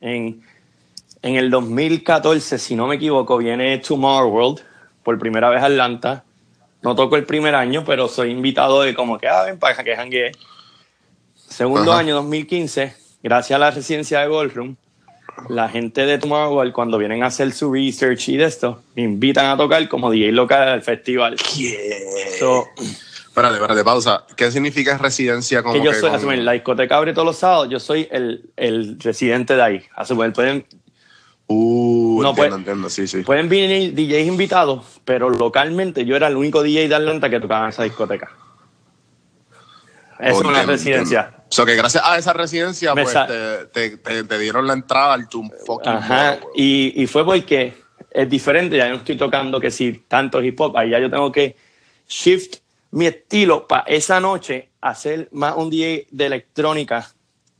en 0.00 0.42
en 1.22 1.36
el 1.36 1.50
2014, 1.50 2.58
si 2.58 2.74
no 2.74 2.88
me 2.88 2.96
equivoco, 2.96 3.38
viene 3.38 3.78
Tomorrow 3.78 4.28
World 4.28 4.60
por 5.04 5.18
primera 5.18 5.48
vez 5.50 5.62
a 5.62 5.66
Atlanta. 5.66 6.24
No 6.82 6.96
toco 6.96 7.16
el 7.16 7.24
primer 7.24 7.54
año, 7.54 7.84
pero 7.84 8.08
soy 8.08 8.30
invitado 8.30 8.82
de 8.82 8.94
como 8.94 9.18
que, 9.18 9.28
ah, 9.28 9.44
ven 9.44 9.58
para 9.58 9.82
que 9.82 9.94
janguee. 9.94 10.32
Segundo 11.34 11.92
año, 11.92 12.14
2015, 12.16 12.94
gracias 13.22 13.56
a 13.56 13.60
la 13.60 13.70
residencia 13.70 14.20
de 14.20 14.26
Goldroom, 14.26 14.76
la 15.48 15.68
gente 15.68 16.06
de 16.06 16.16
World, 16.26 16.72
cuando 16.72 16.98
vienen 16.98 17.22
a 17.22 17.26
hacer 17.26 17.52
su 17.52 17.72
research 17.72 18.28
y 18.28 18.36
de 18.36 18.44
esto, 18.44 18.82
me 18.94 19.02
invitan 19.02 19.46
a 19.46 19.56
tocar 19.56 19.86
como 19.88 20.10
DJ 20.10 20.32
local 20.32 20.66
del 20.72 20.82
festival. 20.82 21.36
Yeah. 21.36 21.84
espérate, 23.26 23.54
espérate, 23.54 23.84
pausa. 23.84 24.24
¿Qué 24.36 24.50
significa 24.50 24.98
residencia? 24.98 25.62
Como 25.62 25.74
que 25.74 25.84
yo 25.84 25.92
soy, 25.92 26.36
la 26.38 26.52
discoteca 26.52 26.96
abre 26.96 27.12
todos 27.12 27.26
los 27.26 27.38
sábados, 27.38 27.68
yo 27.70 27.78
soy 27.80 28.08
el, 28.10 28.50
el 28.56 28.98
residente 28.98 29.56
de 29.56 29.62
ahí. 29.62 29.82
Asumir, 29.94 30.32
pueden 30.32 30.66
Uh, 31.46 32.22
no, 32.22 32.34
entiendo, 32.56 32.88
sí, 32.88 33.06
sí. 33.06 33.22
Pueden 33.22 33.48
venir 33.48 33.94
DJs 33.94 34.26
invitados, 34.26 35.00
pero 35.04 35.28
localmente 35.28 36.04
yo 36.04 36.16
era 36.16 36.28
el 36.28 36.36
único 36.36 36.62
DJ 36.62 36.88
de 36.88 36.94
Atlanta 36.94 37.28
que 37.28 37.40
tocaba 37.40 37.64
en 37.64 37.70
esa 37.70 37.82
discoteca. 37.82 38.30
Es 40.18 40.34
una 40.36 40.62
residencia. 40.62 41.34
O 41.50 41.52
sea, 41.54 41.66
que 41.66 41.74
gracias 41.74 42.02
a 42.06 42.16
esa 42.16 42.32
residencia, 42.32 42.94
pues 42.94 43.14
te, 43.72 43.98
te, 43.98 44.38
dieron 44.38 44.66
la 44.66 44.72
entrada 44.72 45.14
al 45.14 45.28
tu 45.28 45.42
fucking 45.66 45.92
Ajá, 45.92 46.38
y, 46.54 47.02
y, 47.02 47.06
fue 47.06 47.24
porque 47.24 47.74
es 48.10 48.30
diferente, 48.30 48.76
ya 48.76 48.88
no 48.88 48.96
estoy 48.96 49.16
tocando 49.16 49.60
que 49.60 49.70
si 49.70 50.04
tanto 50.08 50.42
hip 50.42 50.58
hop, 50.60 50.76
ahí 50.78 50.90
ya 50.90 50.98
yo 50.98 51.10
tengo 51.10 51.30
que 51.30 51.56
shift 52.08 52.56
mi 52.92 53.06
estilo 53.06 53.66
para 53.66 53.82
esa 53.82 54.20
noche 54.20 54.70
hacer 54.80 55.28
más 55.32 55.56
un 55.56 55.70
DJ 55.70 56.06
de 56.10 56.26
electrónica, 56.26 57.08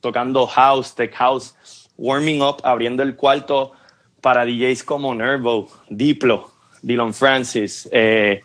tocando 0.01 0.47
house, 0.47 0.95
tech 0.95 1.12
house, 1.14 1.55
warming 1.97 2.43
up, 2.43 2.57
abriendo 2.64 3.03
el 3.03 3.16
cuarto 3.16 3.72
para 4.20 4.45
DJs 4.45 4.84
como 4.84 5.14
Nervo, 5.14 5.68
Diplo, 5.88 6.53
Dylan 6.80 7.12
Francis, 7.12 7.88
eh, 7.93 8.43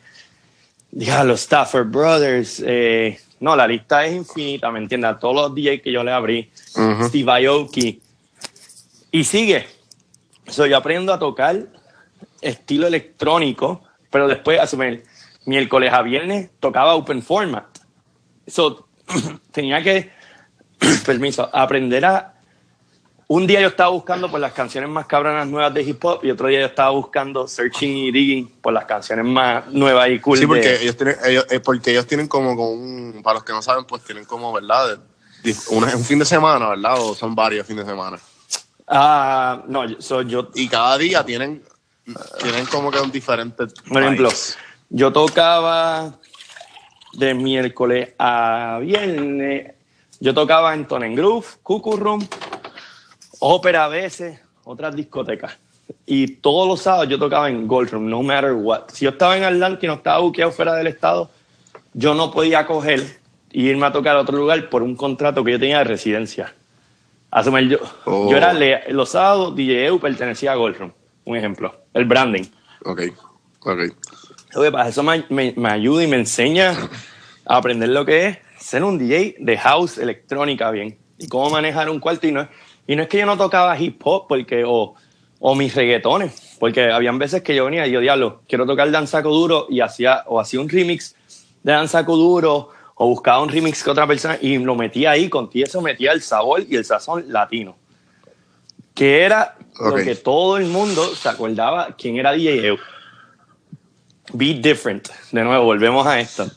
los 0.91 1.41
Stafford 1.41 1.87
Brothers. 1.87 2.61
Eh, 2.65 3.19
no, 3.39 3.55
la 3.55 3.67
lista 3.67 4.05
es 4.05 4.15
infinita, 4.15 4.71
¿me 4.71 4.79
entiendes? 4.79 5.11
A 5.11 5.19
todos 5.19 5.35
los 5.35 5.55
DJs 5.55 5.81
que 5.81 5.91
yo 5.91 6.03
le 6.03 6.11
abrí, 6.11 6.51
Steve 7.03 7.47
Aoki. 7.47 8.01
Y 9.11 9.23
sigue. 9.23 9.67
So, 10.47 10.65
yo 10.65 10.77
aprendo 10.77 11.13
a 11.13 11.19
tocar 11.19 11.67
estilo 12.41 12.87
electrónico, 12.87 13.83
pero 14.09 14.27
después, 14.27 14.59
asumir, 14.59 15.03
miércoles 15.45 15.93
a 15.93 16.01
viernes 16.01 16.49
tocaba 16.59 16.95
open 16.95 17.21
format. 17.21 17.65
So, 18.47 18.87
tenía 19.51 19.83
que, 19.83 20.11
permiso, 21.05 21.49
aprender 21.53 22.05
a 22.05 22.36
un 23.29 23.45
día 23.45 23.59
yo 23.59 23.67
estaba 23.67 23.89
buscando 23.89 24.31
por 24.31 24.39
las 24.39 24.53
canciones 24.53 24.89
más 24.89 25.05
cabronas 25.05 25.47
nuevas 25.47 25.73
de 25.73 25.83
hip 25.83 26.03
hop 26.03 26.23
y 26.23 26.31
otro 26.31 26.47
día 26.47 26.61
yo 26.61 26.65
estaba 26.67 26.91
buscando 26.91 27.47
searching 27.47 27.97
y 27.97 28.11
digging 28.11 28.47
por 28.61 28.71
las 28.71 28.85
canciones 28.85 29.25
más 29.25 29.67
nuevas 29.67 30.09
y 30.09 30.19
cool. 30.19 30.37
Sí, 30.37 30.47
porque, 30.47 30.81
ellos, 30.81 30.95
tienen, 30.95 31.17
ellos, 31.25 31.45
eh, 31.49 31.59
porque 31.59 31.91
ellos 31.91 32.07
tienen 32.07 32.27
como, 32.27 32.51
un, 32.51 33.21
para 33.21 33.35
los 33.35 33.43
que 33.43 33.51
no 33.51 33.61
saben, 33.61 33.83
pues 33.85 34.03
tienen 34.03 34.23
como, 34.23 34.53
¿verdad? 34.53 34.99
Un, 35.69 35.83
un 35.83 36.03
fin 36.05 36.19
de 36.19 36.25
semana, 36.25 36.69
¿verdad? 36.69 37.01
O 37.01 37.13
son 37.13 37.35
varios 37.35 37.67
fines 37.67 37.85
de 37.85 37.91
semana. 37.91 38.17
Ah, 38.87 39.61
no, 39.67 39.83
so 39.99 40.21
yo... 40.21 40.49
Y 40.55 40.69
cada 40.69 40.97
día 40.97 41.25
tienen, 41.25 41.61
tienen 42.41 42.65
como 42.67 42.89
que 42.89 42.99
un 42.99 43.11
diferente... 43.11 43.65
Por 43.89 44.01
ejemplo, 44.01 44.29
yo 44.89 45.11
tocaba 45.11 46.17
de 47.11 47.33
miércoles 47.33 48.13
a 48.17 48.79
viernes, 48.81 49.73
yo 50.21 50.33
tocaba 50.33 50.73
en 50.73 50.87
Tonen 50.87 51.15
Groove, 51.15 51.45
Cuckoo 51.61 51.97
Room, 51.97 52.27
ópera 53.39 53.85
a 53.85 53.87
veces, 53.87 54.39
otras 54.63 54.95
discotecas. 54.95 55.57
Y 56.05 56.27
todos 56.27 56.67
los 56.67 56.81
sábados 56.81 57.07
yo 57.09 57.19
tocaba 57.19 57.49
en 57.49 57.67
Gold 57.67 57.91
Room, 57.91 58.09
no 58.09 58.21
matter 58.21 58.53
what. 58.53 58.89
Si 58.91 59.05
yo 59.05 59.11
estaba 59.11 59.37
en 59.37 59.43
Atlanta 59.43 59.85
y 59.85 59.87
no 59.87 59.95
estaba 59.95 60.19
buqueado 60.19 60.51
fuera 60.51 60.75
del 60.75 60.87
estado, 60.87 61.29
yo 61.93 62.13
no 62.13 62.31
podía 62.31 62.65
coger 62.65 62.99
e 63.51 63.59
irme 63.59 63.85
a 63.85 63.91
tocar 63.91 64.15
a 64.17 64.21
otro 64.21 64.37
lugar 64.37 64.69
por 64.69 64.83
un 64.83 64.95
contrato 64.95 65.43
que 65.43 65.51
yo 65.51 65.59
tenía 65.59 65.79
de 65.79 65.85
residencia. 65.85 66.53
Asumir, 67.31 67.69
yo, 67.69 67.79
yo 68.05 68.37
era 68.37 68.53
oh. 68.53 68.91
los 68.91 69.09
sábados, 69.09 69.55
DJ 69.55 69.85
EU 69.87 69.99
pertenecía 69.99 70.53
a 70.53 70.55
Gold 70.55 70.77
Room, 70.77 70.93
un 71.25 71.37
ejemplo, 71.37 71.73
el 71.93 72.05
branding. 72.05 72.43
Ok, 72.85 73.01
ok. 73.61 74.71
para 74.71 74.89
eso 74.89 75.03
me, 75.03 75.25
me, 75.29 75.53
me 75.57 75.69
ayuda 75.69 76.03
y 76.03 76.07
me 76.07 76.17
enseña 76.17 76.71
a 77.45 77.57
aprender 77.57 77.89
lo 77.89 78.05
que 78.05 78.27
es 78.27 78.37
ser 78.59 78.83
un 78.83 78.97
DJ 78.97 79.35
de 79.39 79.57
house 79.57 79.97
electrónica 79.97 80.71
bien 80.71 80.97
y 81.17 81.27
cómo 81.27 81.49
manejar 81.49 81.89
un 81.89 81.99
cuarto 81.99 82.27
y 82.27 82.31
no 82.31 82.47
y 82.87 82.95
no 82.95 83.03
es 83.03 83.09
que 83.09 83.19
yo 83.19 83.25
no 83.25 83.37
tocaba 83.37 83.77
hip 83.77 84.01
hop 84.03 84.27
porque, 84.27 84.63
o, 84.65 84.95
o 85.39 85.55
mis 85.55 85.75
reggaetones. 85.75 86.55
porque 86.59 86.91
habían 86.91 87.19
veces 87.19 87.43
que 87.43 87.53
yo 87.53 87.65
venía 87.65 87.85
y 87.85 87.91
yo, 87.91 87.99
diablo, 87.99 88.41
quiero 88.47 88.65
tocar 88.65 88.89
danzaco 88.89 89.29
duro 89.29 89.67
y 89.69 89.81
hacía, 89.81 90.23
o 90.27 90.39
hacía 90.39 90.61
un 90.61 90.69
remix 90.69 91.15
de 91.63 91.73
danzaco 91.73 92.15
duro 92.15 92.69
o 92.95 93.07
buscaba 93.07 93.43
un 93.43 93.49
remix 93.49 93.83
que 93.83 93.91
otra 93.91 94.07
persona 94.07 94.39
y 94.41 94.57
lo 94.57 94.75
metía 94.75 95.11
ahí, 95.11 95.29
con 95.29 95.49
eso 95.53 95.81
metía 95.81 96.13
el 96.13 96.21
sabor 96.21 96.63
y 96.67 96.75
el 96.75 96.85
sazón 96.85 97.25
latino. 97.27 97.77
Que 98.95 99.21
era 99.21 99.55
lo 99.79 99.95
que 99.97 100.15
todo 100.15 100.57
el 100.57 100.65
mundo 100.65 101.13
se 101.13 101.29
acordaba 101.29 101.95
quién 101.95 102.17
era 102.17 102.31
DJ 102.31 102.67
EU. 102.67 102.77
Be 104.33 104.55
different. 104.55 105.09
De 105.31 105.43
nuevo, 105.43 105.65
volvemos 105.65 106.07
a 106.07 106.19
esto. 106.19 106.49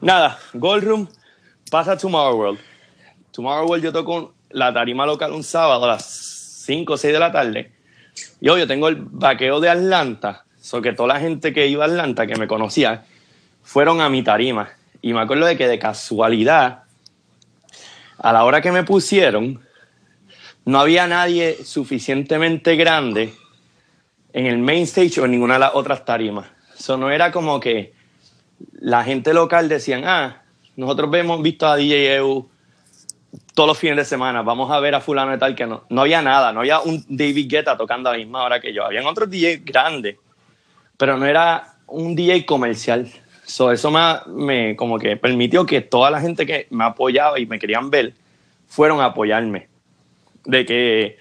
Nada, 0.00 0.38
Gold 0.54 0.84
Room 0.84 1.08
pasa 1.68 1.92
a 1.92 1.98
Tomorrow 1.98 2.38
World. 2.38 2.60
Tomorrow 3.32 3.68
World 3.68 3.84
yo 3.84 3.92
toco 3.92 4.35
la 4.50 4.72
tarima 4.72 5.06
local 5.06 5.32
un 5.32 5.42
sábado 5.42 5.84
a 5.84 5.88
las 5.88 6.04
5 6.66 6.92
o 6.92 6.96
6 6.96 7.12
de 7.12 7.18
la 7.18 7.32
tarde. 7.32 7.72
Y 8.40 8.46
yo 8.46 8.66
tengo 8.66 8.88
el 8.88 8.96
vaqueo 8.96 9.60
de 9.60 9.68
Atlanta. 9.68 10.44
So 10.60 10.82
que 10.82 10.92
toda 10.92 11.14
la 11.14 11.20
gente 11.20 11.52
que 11.52 11.66
iba 11.68 11.84
a 11.84 11.88
Atlanta, 11.88 12.26
que 12.26 12.36
me 12.36 12.48
conocía, 12.48 13.04
fueron 13.62 14.00
a 14.00 14.08
mi 14.08 14.22
tarima. 14.22 14.70
Y 15.00 15.12
me 15.12 15.20
acuerdo 15.20 15.46
de 15.46 15.56
que 15.56 15.68
de 15.68 15.78
casualidad, 15.78 16.84
a 18.18 18.32
la 18.32 18.44
hora 18.44 18.60
que 18.60 18.72
me 18.72 18.82
pusieron, 18.82 19.60
no 20.64 20.80
había 20.80 21.06
nadie 21.06 21.64
suficientemente 21.64 22.74
grande 22.74 23.32
en 24.32 24.46
el 24.46 24.58
main 24.58 24.82
stage 24.82 25.20
o 25.20 25.24
en 25.24 25.30
ninguna 25.30 25.54
de 25.54 25.60
las 25.60 25.74
otras 25.74 26.04
tarimas. 26.04 26.48
Eso 26.76 26.96
no 26.96 27.10
era 27.10 27.30
como 27.30 27.60
que 27.60 27.94
la 28.72 29.04
gente 29.04 29.32
local 29.32 29.68
decían, 29.68 30.02
ah, 30.04 30.42
nosotros 30.74 31.14
hemos 31.14 31.40
visto 31.42 31.66
a 31.66 31.76
DJ 31.76 32.16
EU 32.16 32.48
todos 33.54 33.68
los 33.68 33.78
fines 33.78 33.96
de 33.96 34.04
semana, 34.04 34.42
vamos 34.42 34.70
a 34.70 34.80
ver 34.80 34.94
a 34.94 35.00
fulano 35.00 35.34
y 35.34 35.38
tal, 35.38 35.54
que 35.54 35.66
no, 35.66 35.84
no 35.88 36.02
había 36.02 36.22
nada, 36.22 36.52
no 36.52 36.60
había 36.60 36.80
un 36.80 37.04
David 37.08 37.48
Guetta 37.50 37.76
tocando 37.76 38.08
a 38.08 38.12
la 38.12 38.18
misma 38.18 38.44
hora 38.44 38.60
que 38.60 38.72
yo, 38.72 38.84
habían 38.84 39.06
otros 39.06 39.30
DJ 39.30 39.62
grandes, 39.64 40.16
pero 40.96 41.16
no 41.16 41.26
era 41.26 41.74
un 41.86 42.14
DJ 42.14 42.44
comercial. 42.44 43.08
eso 43.46 43.90
me, 43.90 44.00
me, 44.26 44.76
como 44.76 44.98
que 44.98 45.16
permitió 45.16 45.64
que 45.64 45.80
toda 45.80 46.10
la 46.10 46.20
gente 46.20 46.46
que 46.46 46.66
me 46.70 46.84
apoyaba 46.84 47.38
y 47.38 47.46
me 47.46 47.58
querían 47.58 47.90
ver 47.90 48.14
fueron 48.68 49.00
a 49.00 49.06
apoyarme. 49.06 49.68
De 50.44 50.64
que 50.64 51.18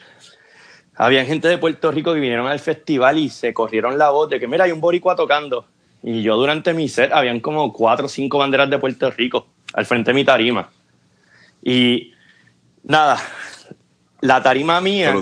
había 0.95 1.26
gente 1.26 1.48
de 1.48 1.57
Puerto 1.57 1.91
Rico 1.91 2.14
que 2.14 2.19
vinieron 2.19 2.48
al 2.48 2.60
festival 2.60 3.18
y 3.18 3.30
se 3.30 3.53
corrieron 3.53 3.98
la 3.98 4.10
voz 4.11 4.30
de 4.30 4.40
que, 4.40 4.48
mira, 4.48 4.65
hay 4.65 4.72
un 4.72 4.82
boricua 4.82 5.15
tocando. 5.15 5.65
Y 6.03 6.22
yo 6.22 6.36
durante 6.36 6.73
mi 6.73 6.88
set 6.88 7.11
habían 7.11 7.40
como 7.40 7.73
cuatro 7.73 8.06
o 8.06 8.10
cinco 8.10 8.38
banderas 8.38 8.69
de 8.69 8.77
Puerto 8.77 9.10
Rico 9.11 9.48
al 9.73 9.86
frente 9.86 10.11
de 10.11 10.15
mi 10.15 10.23
tarima. 10.23 10.69
Y 11.65 12.13
nada, 12.83 13.19
la 14.21 14.41
tarima 14.43 14.79
mía 14.79 15.15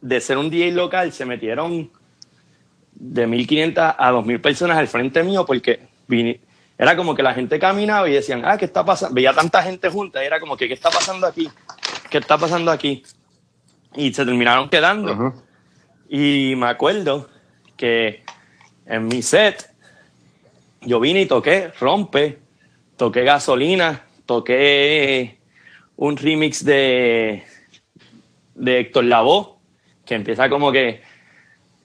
de 0.00 0.20
ser 0.20 0.38
un 0.38 0.48
DJ 0.48 0.72
local 0.72 1.12
se 1.12 1.26
metieron 1.26 1.90
de 2.94 3.28
1.500 3.28 3.94
a 3.98 4.12
2.000 4.12 4.40
personas 4.40 4.78
al 4.78 4.88
frente 4.88 5.22
mío 5.22 5.44
porque 5.44 5.80
era 6.78 6.96
como 6.96 7.14
que 7.14 7.22
la 7.22 7.34
gente 7.34 7.58
caminaba 7.58 8.08
y 8.08 8.14
decían, 8.14 8.42
ah, 8.46 8.56
¿qué 8.56 8.64
está 8.64 8.82
pasando? 8.82 9.14
Veía 9.14 9.34
tanta 9.34 9.62
gente 9.62 9.90
junta 9.90 10.22
y 10.22 10.26
era 10.26 10.40
como 10.40 10.56
que, 10.56 10.68
¿qué 10.68 10.74
está 10.74 10.90
pasando 10.90 11.26
aquí? 11.26 11.50
¿Qué 12.08 12.16
está 12.16 12.38
pasando 12.38 12.70
aquí? 12.70 13.02
Y 13.94 14.14
se 14.14 14.24
terminaron 14.24 14.70
quedando. 14.70 15.34
Y 16.08 16.54
me 16.56 16.68
acuerdo 16.68 17.28
que 17.76 18.24
en 18.86 19.06
mi 19.06 19.20
set 19.20 19.70
yo 20.80 20.98
vine 20.98 21.22
y 21.22 21.26
toqué 21.26 21.72
Rompe, 21.78 22.38
toqué 22.96 23.22
Gasolina, 23.22 24.06
toqué 24.24 25.33
un 25.96 26.16
remix 26.16 26.64
de, 26.64 27.42
de 28.54 28.80
Héctor 28.80 29.04
Lavoe, 29.04 29.56
que 30.04 30.14
empieza 30.14 30.48
como 30.48 30.72
que 30.72 31.02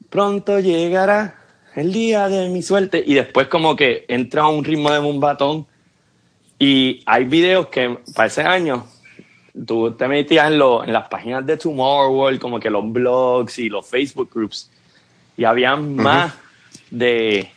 pronto 0.10 0.60
llegará 0.60 1.36
el 1.76 1.94
día 1.94 2.27
de 2.27 2.49
mi 2.49 2.61
suerte 2.61 3.03
y 3.06 3.14
después 3.14 3.48
como 3.48 3.76
que 3.76 4.06
entra 4.07 4.48
un 4.48 4.64
ritmo 4.64 4.91
de 4.91 4.99
un 4.99 5.19
batón 5.19 5.68
y 6.57 7.02
hay 7.06 7.26
videos 7.26 7.68
que 7.68 7.98
para 8.15 8.27
ese 8.27 8.41
año 8.41 8.86
tú 9.65 9.91
te 9.91 10.07
metías 10.07 10.52
en, 10.52 10.53
en 10.53 10.94
las 10.94 11.07
páginas 11.07 11.45
de 11.45 11.57
Tomorrow 11.57 12.14
World, 12.14 12.40
como 12.40 12.60
que 12.60 12.69
los 12.69 12.91
blogs 12.91 13.60
y 13.60 13.69
los 13.69 13.88
Facebook 13.88 14.30
groups 14.34 14.69
y 15.38 15.45
había 15.45 15.76
más 15.76 16.34
de, 16.91 17.49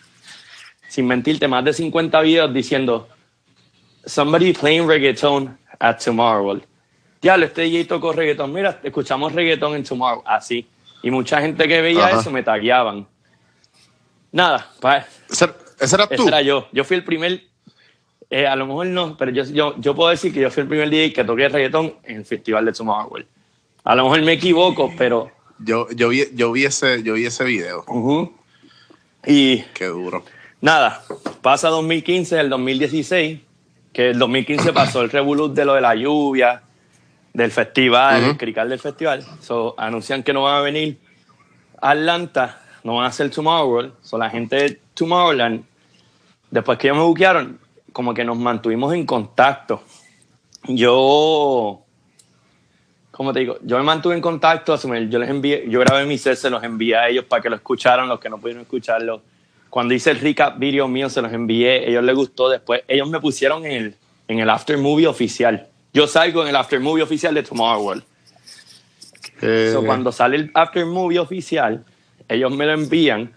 sin 0.88 1.06
mentirte, 1.06 1.48
más 1.48 1.64
de 1.64 1.72
50 1.72 2.20
videos 2.20 2.54
diciendo 2.54 3.08
somebody 4.04 4.52
playing 4.52 4.86
reggaeton 4.86 5.58
at 5.82 5.98
Tomorrowland. 5.98 6.62
Diablo, 7.20 7.46
este 7.46 7.62
DJ 7.62 7.84
tocó 7.84 8.12
reggaetón. 8.12 8.52
Mira, 8.52 8.80
escuchamos 8.82 9.32
reggaetón 9.32 9.74
en 9.74 9.84
Tomorrow. 9.84 10.22
Así. 10.24 10.66
Y 11.02 11.10
mucha 11.10 11.40
gente 11.40 11.66
que 11.66 11.82
veía 11.82 12.10
eso 12.10 12.30
me 12.30 12.42
tagueaban. 12.42 13.06
Nada, 14.30 14.70
pues. 14.80 15.04
¿Ese, 15.28 15.44
era 15.94 16.06
tú? 16.06 16.14
Ese 16.14 16.28
era 16.28 16.42
yo. 16.42 16.68
Yo 16.72 16.84
fui 16.84 16.96
el 16.96 17.04
primer. 17.04 17.42
Eh, 18.30 18.46
a 18.46 18.56
lo 18.56 18.66
mejor 18.66 18.86
no, 18.86 19.16
pero 19.16 19.30
yo, 19.30 19.44
yo, 19.44 19.74
yo 19.78 19.94
puedo 19.94 20.08
decir 20.08 20.32
que 20.32 20.40
yo 20.40 20.50
fui 20.50 20.62
el 20.62 20.68
primer 20.68 20.88
DJ 20.88 21.12
que 21.12 21.24
toqué 21.24 21.48
reggaetón 21.48 21.96
en 22.04 22.18
el 22.18 22.24
festival 22.24 22.64
de 22.64 22.72
Tomorrowland. 22.72 23.26
A 23.84 23.94
lo 23.96 24.04
mejor 24.04 24.22
me 24.22 24.32
equivoco, 24.32 24.90
pero. 24.96 25.30
Yo, 25.58 25.88
yo, 25.90 26.08
vi, 26.08 26.24
yo, 26.34 26.52
vi, 26.52 26.64
ese, 26.64 27.02
yo 27.02 27.14
vi 27.14 27.26
ese 27.26 27.44
video. 27.44 27.84
Y. 29.26 29.62
Qué 29.74 29.86
duro. 29.86 30.24
Nada, 30.60 31.02
pasa 31.40 31.68
2015, 31.68 32.38
el 32.38 32.48
2016 32.48 33.40
que 33.92 34.10
el 34.10 34.18
2015 34.18 34.72
pasó 34.74 35.02
el 35.02 35.10
revolut 35.10 35.54
de 35.54 35.64
lo 35.64 35.74
de 35.74 35.80
la 35.80 35.94
lluvia, 35.94 36.62
del 37.32 37.50
festival, 37.50 38.24
el 38.24 38.36
crical 38.36 38.68
del 38.68 38.78
festival. 38.78 39.24
So, 39.40 39.74
anuncian 39.78 40.22
que 40.22 40.32
no 40.32 40.42
van 40.42 40.56
a 40.56 40.60
venir 40.60 40.98
a 41.80 41.90
Atlanta, 41.90 42.60
no 42.84 42.96
van 42.96 43.04
a 43.04 43.08
hacer 43.08 43.30
Tomorrowland. 43.30 43.94
So, 44.02 44.18
la 44.18 44.30
gente 44.30 44.56
de 44.56 44.80
Tomorrowland, 44.94 45.64
después 46.50 46.78
que 46.78 46.88
ellos 46.88 46.98
me 46.98 47.04
buquearon, 47.04 47.58
como 47.92 48.12
que 48.12 48.24
nos 48.24 48.36
mantuvimos 48.36 48.92
en 48.94 49.06
contacto. 49.06 49.82
Yo, 50.68 51.82
¿cómo 53.10 53.32
te 53.32 53.40
digo? 53.40 53.58
Yo 53.62 53.78
me 53.78 53.82
mantuve 53.82 54.14
en 54.14 54.20
contacto, 54.20 54.76
yo 54.76 55.18
les 55.18 55.28
envié, 55.28 55.64
yo 55.68 55.80
grabé 55.80 56.06
mi 56.06 56.18
set, 56.18 56.36
se 56.36 56.50
los 56.50 56.62
envié 56.62 56.96
a 56.96 57.08
ellos 57.08 57.24
para 57.24 57.42
que 57.42 57.50
lo 57.50 57.56
escucharan, 57.56 58.08
los 58.08 58.20
que 58.20 58.28
no 58.28 58.38
pudieron 58.38 58.62
escucharlo 58.62 59.22
cuando 59.72 59.94
hice 59.94 60.10
el 60.10 60.20
recap 60.20 60.58
video 60.58 60.86
mío, 60.86 61.08
se 61.08 61.22
los 61.22 61.32
envié, 61.32 61.88
ellos 61.88 62.04
les 62.04 62.14
gustó. 62.14 62.50
Después, 62.50 62.82
ellos 62.86 63.08
me 63.08 63.18
pusieron 63.20 63.64
en 63.64 63.72
el, 63.72 63.96
en 64.28 64.40
el 64.40 64.50
after 64.50 64.76
movie 64.76 65.06
oficial. 65.06 65.66
Yo 65.94 66.06
salgo 66.06 66.42
en 66.42 66.48
el 66.48 66.56
after 66.56 66.78
movie 66.78 67.02
oficial 67.02 67.32
de 67.32 67.42
Tomorrow 67.42 67.82
World. 67.82 68.04
Eh. 69.40 69.74
cuando 69.86 70.12
sale 70.12 70.36
el 70.36 70.50
after 70.52 70.84
movie 70.84 71.18
oficial, 71.18 71.82
ellos 72.28 72.52
me 72.54 72.66
lo 72.66 72.74
envían 72.74 73.32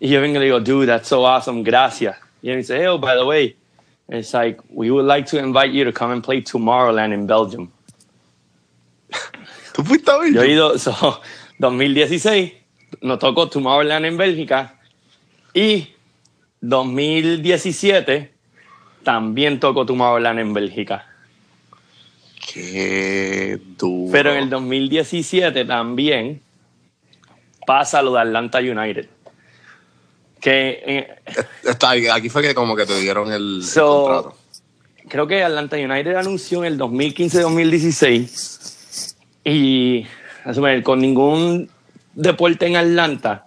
y 0.00 0.08
yo 0.08 0.20
vengo 0.20 0.38
y 0.38 0.40
le 0.40 0.44
digo, 0.46 0.58
dude, 0.58 0.88
that's 0.88 1.06
so 1.06 1.24
awesome, 1.24 1.62
gracias. 1.62 2.16
Y 2.42 2.50
él 2.50 2.56
dice, 2.56 2.76
hey, 2.76 2.86
oh, 2.88 2.98
by 2.98 3.14
the 3.14 3.24
way, 3.24 3.56
it's 4.08 4.34
like, 4.34 4.60
we 4.68 4.90
would 4.90 5.06
like 5.06 5.30
to 5.30 5.38
invite 5.38 5.72
you 5.72 5.84
to 5.84 5.92
come 5.92 6.12
and 6.12 6.24
play 6.24 6.42
Tomorrowland 6.42 7.14
in 7.14 7.24
Belgium. 7.24 7.70
¿Tú 9.72 9.84
fuiste 9.84 10.10
a 10.10 10.18
Yo 10.28 10.42
he 10.42 10.54
ido, 10.54 10.76
so, 10.76 11.20
2016, 11.60 12.52
nos 13.00 13.20
tocó 13.20 13.48
Tomorrowland 13.48 14.06
en 14.06 14.16
Bélgica 14.16 14.80
y 15.54 15.88
2017 16.60 18.32
también 19.02 19.58
tocó 19.60 19.84
Tomorrowland 19.84 20.38
en 20.38 20.54
Bélgica. 20.54 21.06
Qué 22.52 23.58
duro. 23.78 24.12
Pero 24.12 24.32
en 24.32 24.38
el 24.38 24.50
2017 24.50 25.64
también 25.64 26.42
pasa 27.66 28.02
lo 28.02 28.12
de 28.14 28.20
Atlanta 28.20 28.58
United. 28.58 29.08
Que 30.40 30.82
eh, 30.84 31.08
aquí 32.12 32.28
fue 32.28 32.42
que 32.42 32.54
como 32.54 32.76
que 32.76 32.86
te 32.86 33.00
dieron 33.00 33.32
el, 33.32 33.64
contrato. 33.74 34.36
Creo 35.08 35.26
que 35.26 35.42
Atlanta 35.42 35.76
United 35.76 36.14
anunció 36.14 36.64
en 36.64 36.72
el 36.72 36.78
2015-2016 36.78 39.16
y 39.44 40.06
con 40.82 41.00
ningún 41.00 41.68
deporte 42.14 42.66
en 42.66 42.76
Atlanta 42.76 43.46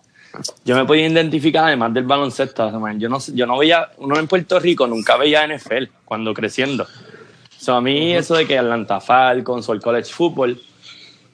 yo 0.63 0.75
me 0.75 0.85
podía 0.85 1.07
identificar 1.07 1.65
además 1.65 1.93
del 1.93 2.03
baloncesto. 2.03 2.71
Yo 2.97 3.09
no, 3.09 3.19
yo 3.19 3.45
no 3.45 3.57
veía, 3.57 3.89
uno 3.97 4.17
en 4.19 4.27
Puerto 4.27 4.59
Rico 4.59 4.87
nunca 4.87 5.17
veía 5.17 5.47
NFL 5.47 5.85
cuando 6.03 6.33
creciendo. 6.33 6.87
So, 7.57 7.73
a 7.73 7.81
mí 7.81 8.13
eso 8.13 8.35
de 8.35 8.45
que 8.45 8.57
Atlanta 8.57 8.99
Falcons 8.99 9.67
o 9.69 9.73
el 9.73 9.81
college 9.81 10.11
football 10.11 10.61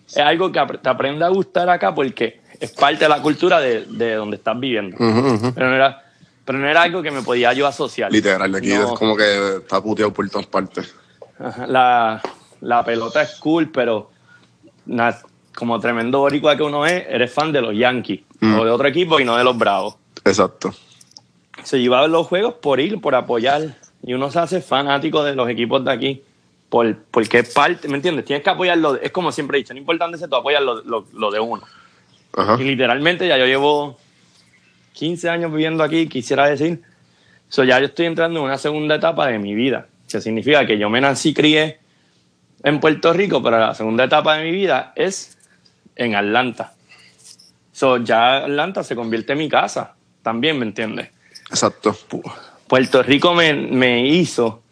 es 0.08 0.18
algo 0.18 0.52
que 0.52 0.60
te 0.82 0.90
aprende 0.90 1.26
a 1.26 1.30
gustar 1.30 1.70
acá 1.70 1.94
porque 1.94 2.42
es 2.60 2.72
parte 2.72 3.06
de 3.06 3.10
la 3.10 3.22
cultura 3.22 3.60
de, 3.60 3.86
de 3.86 4.16
donde 4.16 4.38
estás 4.38 4.60
viviendo. 4.60 4.98
Pero, 4.98 5.70
no 5.70 5.76
era, 5.76 6.04
pero 6.46 6.58
no 6.60 6.68
era 6.68 6.84
algo 6.84 7.02
que 7.02 7.12
me 7.12 7.22
podía 7.22 7.54
yo 7.54 7.68
asociar. 7.68 8.12
Literal, 8.12 8.54
aquí 8.54 8.72
es 8.72 8.86
como 8.86 9.16
que 9.16 9.58
está 9.58 9.82
puteado 9.82 10.14
por 10.14 10.30
todas 10.30 10.48
partes. 10.48 10.96
La, 11.68 12.22
la 12.62 12.86
pelota 12.86 13.24
es 13.24 13.36
cool, 13.38 13.70
pero 13.72 14.12
como 15.56 15.80
tremendo 15.80 16.20
boricua 16.20 16.56
que 16.56 16.64
uno 16.64 16.86
es, 16.86 17.06
eres 17.10 17.32
fan 17.34 17.52
de 17.52 17.62
los 17.62 17.76
Yankees 17.76 18.22
mm. 18.40 18.60
o 18.60 18.66
de 18.66 18.72
otro 18.72 18.88
equipo 18.88 19.20
y 19.20 19.26
no 19.26 19.36
de 19.36 19.44
los 19.44 19.58
Bravos. 19.58 19.96
Exacto. 20.26 20.74
Se 21.64 21.80
lleva 21.80 22.08
los 22.08 22.28
juegos 22.28 22.56
por 22.56 22.80
ir, 22.80 23.00
por 23.02 23.16
apoyar. 23.16 23.76
Y 24.04 24.14
uno 24.14 24.32
se 24.32 24.40
hace 24.40 24.62
fanático 24.62 25.24
de 25.24 25.36
los 25.36 25.50
equipos 25.50 25.84
de 25.84 25.92
aquí. 25.92 26.24
Por, 26.70 26.98
porque 27.12 27.40
es 27.40 27.54
parte, 27.54 27.88
¿me 27.88 27.96
entiendes? 27.96 28.26
Tienes 28.26 28.44
que 28.44 28.50
apoyarlo. 28.50 28.96
Es 28.96 29.12
como 29.12 29.32
siempre 29.32 29.58
he 29.58 29.62
dicho, 29.62 29.74
no 29.74 29.80
importa 29.80 30.06
dónde 30.06 30.18
se 30.18 30.28
tú 30.28 30.36
apoyas 30.36 30.62
lo, 30.62 30.82
lo, 30.84 31.32
de 31.32 31.40
uno. 31.40 31.64
Y 32.60 32.64
literalmente 32.64 33.28
ya 33.28 33.38
yo 33.38 33.46
llevo 33.46 33.98
15 34.94 35.30
años 35.30 35.52
viviendo 35.52 35.84
aquí, 35.84 36.08
quisiera 36.08 36.48
decir. 36.48 36.82
So 37.50 37.66
ya 37.66 37.80
yo 37.80 37.88
estoy 37.88 38.06
entrando 38.06 38.40
en 38.40 38.46
una 38.46 38.58
segunda 38.58 38.96
etapa 38.96 39.28
de 39.28 39.38
mi 39.38 39.54
vida. 39.54 39.88
Que 40.10 40.22
significa 40.22 40.66
que 40.66 40.78
yo 40.78 40.90
me 40.90 41.02
nací 41.02 41.30
y 41.30 41.34
crié 41.34 41.80
en 42.64 42.80
Puerto 42.80 43.12
Rico, 43.14 43.44
pero 43.44 43.60
la 43.60 43.76
segunda 43.76 44.06
etapa 44.06 44.38
de 44.38 44.46
mi 44.46 44.52
vida 44.52 44.94
es 44.96 45.38
en 45.96 46.16
Atlanta. 46.16 46.74
So 47.72 47.98
ya 47.98 48.38
Atlanta 48.38 48.84
se 48.84 48.96
convierte 48.96 49.34
en 49.34 49.40
mi 49.40 49.50
casa 49.50 49.96
también, 50.22 50.60
¿me 50.60 50.66
entiendes? 50.66 51.10
Exacto. 51.50 51.98
Puerto 52.68 53.04
Rico 53.04 53.34
me, 53.34 53.54
me 53.54 54.08
hizo. 54.08 54.64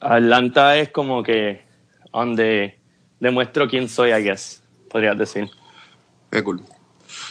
Atlanta 0.00 0.76
es 0.76 0.90
como 0.90 1.22
que 1.22 1.62
donde 2.12 2.78
demuestro 3.20 3.68
quién 3.68 3.88
soy, 3.88 4.12
I 4.12 4.22
guess, 4.22 4.62
podrías 4.90 5.18
decir. 5.18 5.50
Qué 6.30 6.42
cool. 6.42 6.62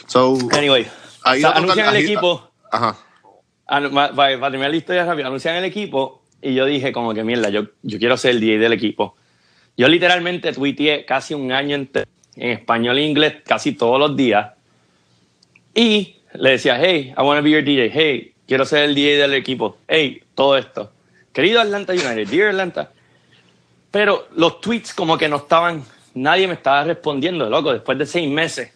So, 0.06 0.36
anyway, 0.52 0.86
anuncian 1.24 1.94
el 1.94 2.04
equipo. 2.04 2.50
Ajá. 2.70 2.96
Para, 3.66 4.50
terminar 4.50 4.70
la 4.70 4.76
historia 4.76 5.04
rápido, 5.04 5.28
anuncian 5.28 5.56
el 5.56 5.64
equipo 5.64 6.22
y 6.40 6.54
yo 6.54 6.64
dije 6.64 6.92
como 6.92 7.12
que 7.14 7.24
mierda, 7.24 7.50
yo, 7.50 7.64
yo 7.82 7.98
quiero 7.98 8.16
ser 8.16 8.32
el 8.32 8.40
DJ 8.40 8.58
del 8.58 8.72
equipo. 8.72 9.16
Yo 9.76 9.88
literalmente 9.88 10.52
tuiteé 10.52 11.04
casi 11.04 11.34
un 11.34 11.52
año 11.52 11.76
en, 11.76 11.90
en 12.38 12.50
español 12.52 12.98
e 12.98 13.02
inglés 13.02 13.34
casi 13.44 13.72
todos 13.72 13.98
los 13.98 14.16
días 14.16 14.52
y 15.74 16.16
le 16.34 16.50
decía, 16.50 16.78
hey, 16.80 17.14
I 17.16 17.22
want 17.22 17.38
to 17.38 17.42
be 17.42 17.50
your 17.50 17.62
DJ, 17.62 17.90
hey, 17.92 18.34
quiero 18.46 18.64
ser 18.64 18.84
el 18.84 18.94
DJ 18.94 19.18
del 19.18 19.34
equipo, 19.34 19.78
hey, 19.86 20.22
todo 20.34 20.56
esto. 20.56 20.92
Querido 21.32 21.60
Atlanta 21.60 21.92
United, 21.92 22.28
dear 22.28 22.48
Atlanta. 22.48 22.90
Pero 23.90 24.28
los 24.34 24.60
tweets 24.60 24.92
como 24.92 25.16
que 25.16 25.28
no 25.28 25.36
estaban, 25.36 25.84
nadie 26.14 26.46
me 26.46 26.54
estaba 26.54 26.84
respondiendo, 26.84 27.48
loco, 27.48 27.72
después 27.72 27.96
de 27.98 28.06
seis 28.06 28.28
meses. 28.28 28.72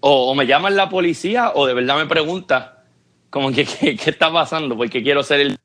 O, 0.00 0.34
me 0.34 0.46
llaman 0.46 0.76
la 0.76 0.88
policía 0.88 1.52
o 1.54 1.66
de 1.66 1.74
verdad 1.74 1.96
me 1.96 2.06
pregunta 2.06 2.84
como 3.30 3.50
que 3.50 3.64
qué, 3.80 3.98
está 4.06 4.32
pasando, 4.32 4.76
porque 4.76 5.02
quiero 5.02 5.22
ser 5.22 5.40
el... 5.40 5.58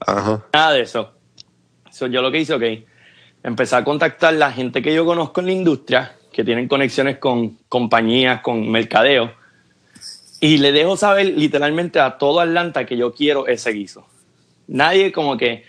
Ajá. 0.00 0.44
Nada 0.52 0.72
de 0.72 0.82
eso. 0.82 1.12
yo 1.98 2.22
lo 2.22 2.30
que 2.30 2.38
hice, 2.38 2.54
ok, 2.54 2.62
empecé 3.42 3.76
a 3.76 3.84
contactar 3.84 4.34
la 4.34 4.52
gente 4.52 4.82
que 4.82 4.94
yo 4.94 5.04
conozco 5.04 5.40
en 5.40 5.46
la 5.46 5.52
industria, 5.52 6.16
que 6.32 6.44
tienen 6.44 6.68
conexiones 6.68 7.18
con 7.18 7.58
compañías, 7.68 8.40
con 8.40 8.70
mercadeo, 8.70 9.32
y 10.40 10.56
le 10.56 10.72
dejo 10.72 10.96
saber 10.96 11.26
literalmente 11.26 12.00
a 12.00 12.16
todo 12.16 12.40
Atlanta 12.40 12.86
que 12.86 12.96
yo 12.96 13.12
quiero 13.12 13.46
ese 13.46 13.72
guiso. 13.72 14.06
Nadie 14.66 15.12
como 15.12 15.36
que 15.36 15.64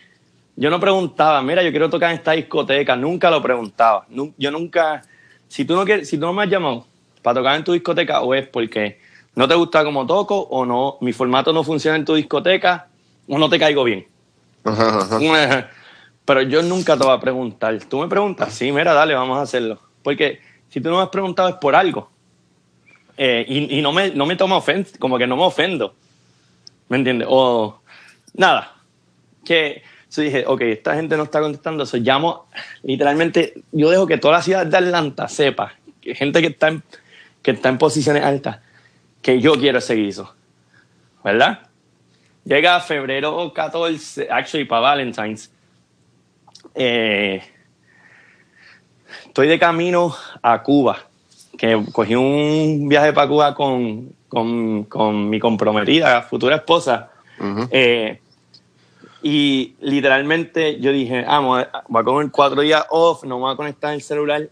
yo 0.55 0.69
no 0.69 0.79
preguntaba, 0.79 1.41
mira, 1.41 1.63
yo 1.63 1.71
quiero 1.71 1.89
tocar 1.89 2.11
en 2.11 2.17
esta 2.17 2.33
discoteca, 2.33 2.95
nunca 2.95 3.29
lo 3.29 3.41
preguntaba. 3.41 4.05
Yo 4.37 4.51
nunca, 4.51 5.01
si 5.47 5.65
tú 5.65 5.75
no, 5.75 5.83
quieres, 5.83 6.07
si 6.07 6.17
tú 6.17 6.25
no 6.25 6.33
me 6.33 6.43
has 6.43 6.49
llamado 6.49 6.85
para 7.21 7.39
tocar 7.39 7.55
en 7.55 7.63
tu 7.63 7.73
discoteca, 7.73 8.21
o 8.21 8.33
es 8.33 8.47
porque 8.47 8.99
no 9.35 9.47
te 9.47 9.55
gusta 9.55 9.83
como 9.83 10.05
toco, 10.05 10.39
o 10.39 10.65
no, 10.65 10.97
mi 11.01 11.13
formato 11.13 11.51
no 11.51 11.63
funciona 11.63 11.97
en 11.97 12.05
tu 12.05 12.15
discoteca, 12.15 12.87
o 13.27 13.37
no 13.37 13.49
te 13.49 13.59
caigo 13.59 13.83
bien. 13.83 14.07
Pero 16.25 16.41
yo 16.43 16.61
nunca 16.61 16.95
te 16.95 17.03
voy 17.03 17.15
a 17.15 17.19
preguntar. 17.19 17.77
Tú 17.89 17.99
me 17.99 18.07
preguntas, 18.07 18.53
sí, 18.53 18.71
mira, 18.71 18.93
dale, 18.93 19.15
vamos 19.15 19.37
a 19.37 19.41
hacerlo. 19.41 19.79
Porque 20.03 20.39
si 20.71 20.79
tú 20.79 20.89
no 20.89 20.97
me 20.97 21.03
has 21.03 21.09
preguntado 21.09 21.49
es 21.49 21.55
por 21.55 21.75
algo. 21.75 22.09
Eh, 23.17 23.45
y, 23.47 23.81
no, 23.81 23.91
me, 23.91 24.09
no 24.09 24.25
me 24.25 24.35
toma 24.35 24.57
ofensa, 24.57 24.97
como 24.97 25.17
que 25.17 25.27
no 25.27 25.35
me 25.35 25.43
ofendo. 25.43 25.93
¿Me 26.87 26.97
entiendes? 26.97 27.27
O 27.29 27.81
nada. 28.33 28.75
Que 29.45 29.83
yo 30.15 30.21
dije, 30.23 30.43
ok, 30.47 30.61
esta 30.61 30.95
gente 30.95 31.15
no 31.17 31.23
está 31.23 31.39
contestando, 31.39 31.83
eso 31.83 31.97
llamo, 31.97 32.47
literalmente, 32.83 33.63
yo 33.71 33.89
dejo 33.89 34.05
que 34.07 34.17
toda 34.17 34.37
la 34.37 34.41
ciudad 34.41 34.65
de 34.65 34.77
Atlanta 34.77 35.27
sepa, 35.29 35.73
que 36.01 36.15
gente 36.15 36.41
que 36.41 36.47
está 36.47 36.67
en, 36.67 36.83
que 37.41 37.51
está 37.51 37.69
en 37.69 37.77
posiciones 37.77 38.23
altas, 38.23 38.59
que 39.21 39.39
yo 39.39 39.53
quiero 39.53 39.77
ese 39.77 39.95
guiso, 39.95 40.35
¿verdad? 41.23 41.69
Llega 42.43 42.81
febrero 42.81 43.53
14, 43.53 44.27
actually 44.29 44.65
para 44.65 44.81
Valentine's, 44.81 45.49
eh, 46.75 47.41
estoy 49.31 49.47
de 49.47 49.57
camino 49.57 50.13
a 50.41 50.61
Cuba, 50.61 50.97
que 51.57 51.81
cogí 51.93 52.15
un 52.15 52.89
viaje 52.89 53.13
para 53.13 53.29
Cuba 53.29 53.55
con, 53.55 54.09
con, 54.27 54.83
con 54.83 55.29
mi 55.29 55.39
comprometida, 55.39 56.21
futura 56.23 56.57
esposa, 56.57 57.11
y 59.23 59.75
literalmente 59.79 60.81
yo 60.81 60.91
dije, 60.91 61.23
ah, 61.25 61.39
voy 61.39 61.63
a 61.63 62.03
comer 62.03 62.29
cuatro 62.29 62.59
días 62.59 62.85
off, 62.89 63.23
no 63.23 63.37
me 63.37 63.43
voy 63.43 63.53
a 63.53 63.55
conectar 63.55 63.93
el 63.93 64.01
celular. 64.01 64.49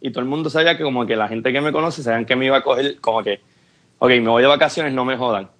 Y 0.00 0.10
todo 0.10 0.20
el 0.20 0.30
mundo 0.30 0.48
sabía 0.48 0.78
que 0.78 0.82
como 0.82 1.04
que 1.04 1.14
la 1.14 1.28
gente 1.28 1.52
que 1.52 1.60
me 1.60 1.70
conoce 1.70 2.02
sabían 2.02 2.24
que 2.24 2.34
me 2.34 2.46
iba 2.46 2.56
a 2.56 2.62
coger 2.62 3.00
como 3.00 3.22
que, 3.22 3.38
ok, 3.98 4.08
me 4.08 4.30
voy 4.30 4.40
de 4.40 4.48
vacaciones, 4.48 4.94
no 4.94 5.04
me 5.04 5.18
jodan. 5.18 5.50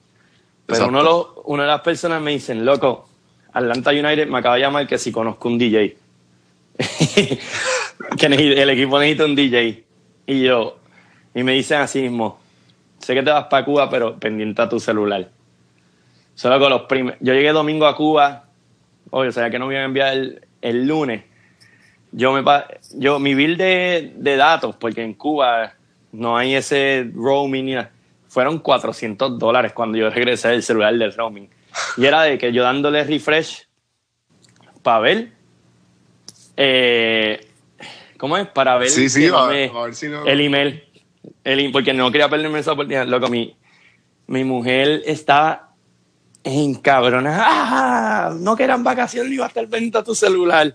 Pero 0.64 0.88
uno 0.88 0.98
de, 0.98 1.04
los, 1.04 1.26
una 1.44 1.64
de 1.64 1.68
las 1.68 1.82
personas 1.82 2.22
me 2.22 2.30
dicen, 2.30 2.64
loco, 2.64 3.06
Atlanta 3.52 3.90
United 3.90 4.28
me 4.28 4.38
acaba 4.38 4.54
de 4.54 4.62
llamar 4.62 4.86
que 4.86 4.96
si 4.96 5.12
conozco 5.12 5.48
un 5.48 5.58
DJ. 5.58 5.98
que 8.18 8.26
el 8.26 8.70
equipo 8.70 8.98
necesita 8.98 9.24
un 9.24 9.34
DJ. 9.34 9.84
Y 10.26 10.42
yo, 10.42 10.78
y 11.34 11.42
me 11.42 11.52
dicen 11.52 11.80
así 11.80 12.02
mismo, 12.02 12.38
sé 12.98 13.14
que 13.14 13.22
te 13.22 13.30
vas 13.30 13.44
para 13.44 13.64
Cuba, 13.64 13.90
pero 13.90 14.18
pendiente 14.18 14.62
a 14.62 14.68
tu 14.68 14.78
celular. 14.78 15.28
Solo 16.34 16.58
con 16.58 16.70
los 16.70 16.82
primeros. 16.82 17.18
Yo 17.20 17.34
llegué 17.34 17.52
domingo 17.52 17.86
a 17.86 17.96
Cuba, 17.96 18.44
Oye, 19.14 19.28
o 19.28 19.32
sea, 19.32 19.50
que 19.50 19.58
no 19.58 19.66
me 19.66 19.74
iban 19.74 19.82
a 19.82 19.86
enviar 19.86 20.40
el, 20.62 20.86
lunes. 20.86 21.22
Yo 22.12 22.32
me 22.32 22.42
yo 22.94 23.18
mi 23.18 23.34
bill 23.34 23.58
de, 23.58 24.36
datos, 24.38 24.74
porque 24.76 25.02
en 25.02 25.12
Cuba 25.12 25.74
no 26.12 26.36
hay 26.36 26.54
ese 26.54 27.10
roaming 27.14 27.66
ni 27.66 27.72
nada, 27.74 27.90
fueron 28.28 28.58
400 28.58 29.38
dólares 29.38 29.74
cuando 29.74 29.98
yo 29.98 30.08
regresé 30.08 30.48
del 30.48 30.62
celular 30.62 30.94
del 30.94 31.12
roaming. 31.12 31.48
Y 31.98 32.06
era 32.06 32.22
de 32.22 32.38
que 32.38 32.54
yo 32.54 32.62
dándole 32.62 33.04
refresh 33.04 33.66
para 34.82 35.00
ver. 35.00 35.32
Eh, 36.56 37.46
¿Cómo 38.18 38.36
es? 38.36 38.46
Para 38.48 38.76
ver, 38.78 38.90
sí, 38.90 39.08
sí, 39.08 39.28
el 40.26 40.40
email. 40.40 40.84
El, 41.44 41.72
porque 41.72 41.92
no 41.92 42.10
quería 42.10 42.28
perderme 42.28 42.60
esa 42.60 42.72
oportunidad. 42.72 43.06
Loco, 43.06 43.28
mi, 43.28 43.56
mi 44.26 44.44
mujer 44.44 45.02
estaba 45.06 45.72
en 46.44 46.80
¡Ah! 46.86 48.34
No 48.38 48.56
que 48.56 48.64
eran 48.64 48.82
vacaciones 48.84 49.32
y 49.32 49.34
iba 49.34 49.44
a 49.44 49.48
estar 49.48 49.66
pendiente 49.68 49.98
a 49.98 50.04
tu 50.04 50.14
celular. 50.14 50.74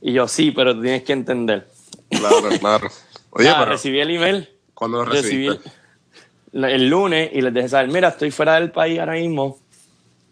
Y 0.00 0.12
yo, 0.12 0.28
sí, 0.28 0.50
pero 0.50 0.78
tienes 0.78 1.02
que 1.02 1.12
entender. 1.12 1.68
Claro, 2.10 2.48
claro. 2.60 2.88
Oye, 3.30 3.50
pero 3.52 3.64
recibí 3.64 4.00
el 4.00 4.10
email. 4.10 4.48
¿Cuándo 4.74 4.98
lo 4.98 5.04
recibí? 5.04 5.48
El, 6.52 6.88
lunes 6.88 7.30
y 7.32 7.40
les 7.40 7.52
dejé 7.52 7.68
saber, 7.68 7.88
mira, 7.90 8.08
estoy 8.08 8.30
fuera 8.30 8.54
del 8.54 8.70
país 8.70 8.98
ahora 8.98 9.14
mismo. 9.14 9.58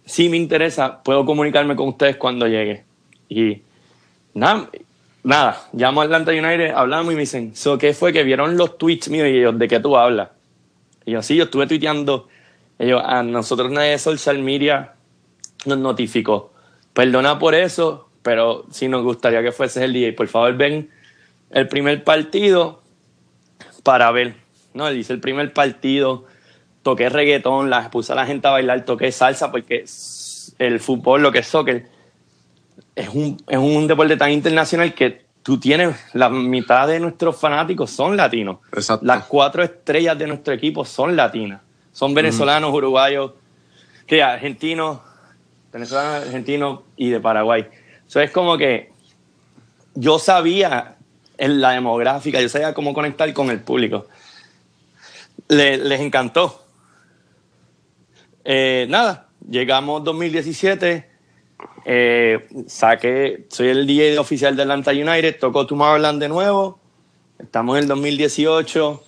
Si 0.06 0.28
me 0.28 0.36
interesa, 0.36 1.02
puedo 1.02 1.24
comunicarme 1.24 1.76
con 1.76 1.88
ustedes 1.88 2.16
cuando 2.16 2.46
llegue. 2.46 2.84
Y 3.28 3.62
nada, 4.35 4.69
nada, 5.23 5.69
llamo 5.73 6.02
a 6.02 6.05
Atlanta 6.05 6.32
United, 6.32 6.73
hablamos 6.74 7.12
y 7.12 7.16
me 7.16 7.23
dicen, 7.23 7.56
so, 7.56 7.78
¿qué 7.78 7.94
fue 7.94 8.12
que 8.12 8.23
vieron 8.23 8.56
los 8.56 8.77
tweets 8.77 9.09
míos 9.09 9.28
y 9.28 9.39
ellos, 9.39 9.59
¿de 9.59 9.69
qué 9.69 9.81
tú 9.81 9.97
hablas? 9.97 10.28
Y 11.06 11.12
yo, 11.12 11.23
sí, 11.23 11.36
yo 11.36 11.44
estuve 11.44 11.66
tuiteando 11.66 12.28
ellos, 12.78 13.02
a 13.05 13.23
nosotros 13.23 13.70
nadie 13.70 13.90
de 13.90 13.98
social 13.98 14.39
media 14.40 14.94
nos 15.66 15.78
notificó. 15.78 16.52
Perdona 16.93 17.39
por 17.39 17.55
eso, 17.55 18.09
pero 18.23 18.66
si 18.70 18.89
nos 18.89 19.02
gustaría 19.02 19.43
que 19.43 19.52
fueses 19.52 19.82
el 19.82 19.93
DJ, 19.93 20.12
por 20.12 20.28
favor 20.28 20.56
ven 20.56 20.90
el 21.51 21.69
primer 21.69 22.02
partido 22.05 22.82
para 23.82 24.11
ver. 24.11 24.35
No, 24.73 24.90
dice 24.90 25.12
el 25.12 25.20
primer 25.20 25.52
partido, 25.52 26.24
toqué 26.82 27.09
reggaetón, 27.09 27.70
la, 27.70 27.90
puse 27.90 28.12
a 28.12 28.16
la 28.16 28.27
gente 28.27 28.48
a 28.48 28.52
bailar, 28.52 28.85
toqué 28.85 29.12
salsa, 29.12 29.52
porque 29.52 29.85
el 30.59 30.81
fútbol, 30.81 31.23
lo 31.23 31.31
que 31.31 31.40
es 31.40 31.47
soccer, 31.47 31.86
es 32.94 33.08
un, 33.08 33.42
es 33.48 33.58
un 33.58 33.86
deporte 33.86 34.16
tan 34.16 34.30
internacional 34.30 34.94
que 34.94 35.24
tú 35.42 35.58
tienes, 35.58 35.94
la 36.14 36.28
mitad 36.30 36.88
de 36.88 36.98
nuestros 37.00 37.36
fanáticos 37.36 37.90
son 37.90 38.16
latinos. 38.16 38.58
Las 39.02 39.24
cuatro 39.24 39.62
estrellas 39.62 40.18
de 40.18 40.26
nuestro 40.26 40.54
equipo 40.54 40.84
son 40.84 41.14
latinas. 41.16 41.60
Son 41.92 42.14
venezolanos, 42.14 42.72
uruguayos, 42.72 43.32
que 44.06 44.22
argentinos, 44.22 45.00
venezolanos, 45.72 46.26
argentinos 46.26 46.80
y 46.96 47.10
de 47.10 47.20
Paraguay. 47.20 47.66
Eso 48.06 48.20
es 48.20 48.30
como 48.30 48.56
que 48.56 48.90
yo 49.94 50.18
sabía 50.18 50.96
en 51.36 51.60
la 51.60 51.72
demográfica, 51.72 52.40
yo 52.40 52.48
sabía 52.48 52.74
cómo 52.74 52.94
conectar 52.94 53.32
con 53.32 53.50
el 53.50 53.60
público. 53.60 54.06
les 55.48 56.00
encantó. 56.00 56.64
Eh, 58.44 58.86
nada, 58.88 59.28
llegamos 59.48 60.04
2017, 60.04 61.10
eh, 61.84 62.48
saqué, 62.66 63.46
soy 63.50 63.68
el 63.68 63.86
DJ 63.86 64.18
oficial 64.18 64.56
de 64.56 64.62
Atlanta 64.62 64.90
United, 64.92 65.38
tocó 65.38 65.66
Tomorrowland 65.66 66.20
de 66.20 66.28
nuevo, 66.28 66.78
estamos 67.38 67.76
en 67.76 67.82
el 67.82 67.88
2018, 67.88 69.02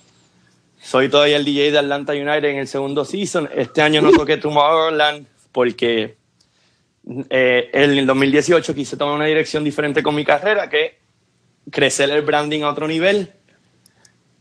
soy 0.81 1.09
todavía 1.09 1.37
el 1.37 1.45
DJ 1.45 1.73
de 1.73 1.79
Atlanta 1.79 2.13
United 2.13 2.45
en 2.45 2.59
el 2.59 2.69
segundo 2.69 3.05
season. 3.05 3.49
Este 3.55 3.83
año 3.83 4.01
no 4.01 4.13
toqué 4.13 4.37
Tomorrowland 4.37 5.27
porque 5.51 6.17
eh, 7.31 7.71
en 7.73 7.91
el 7.93 8.07
2018 8.07 8.75
quise 8.75 8.97
tomar 8.97 9.15
una 9.15 9.27
dirección 9.27 9.65
diferente 9.65 10.03
con 10.03 10.15
mi 10.15 10.25
carrera, 10.25 10.69
que 10.69 10.99
crecer 11.71 12.11
el 12.11 12.23
branding 12.23 12.63
a 12.63 12.71
otro 12.71 12.87
nivel. 12.87 13.33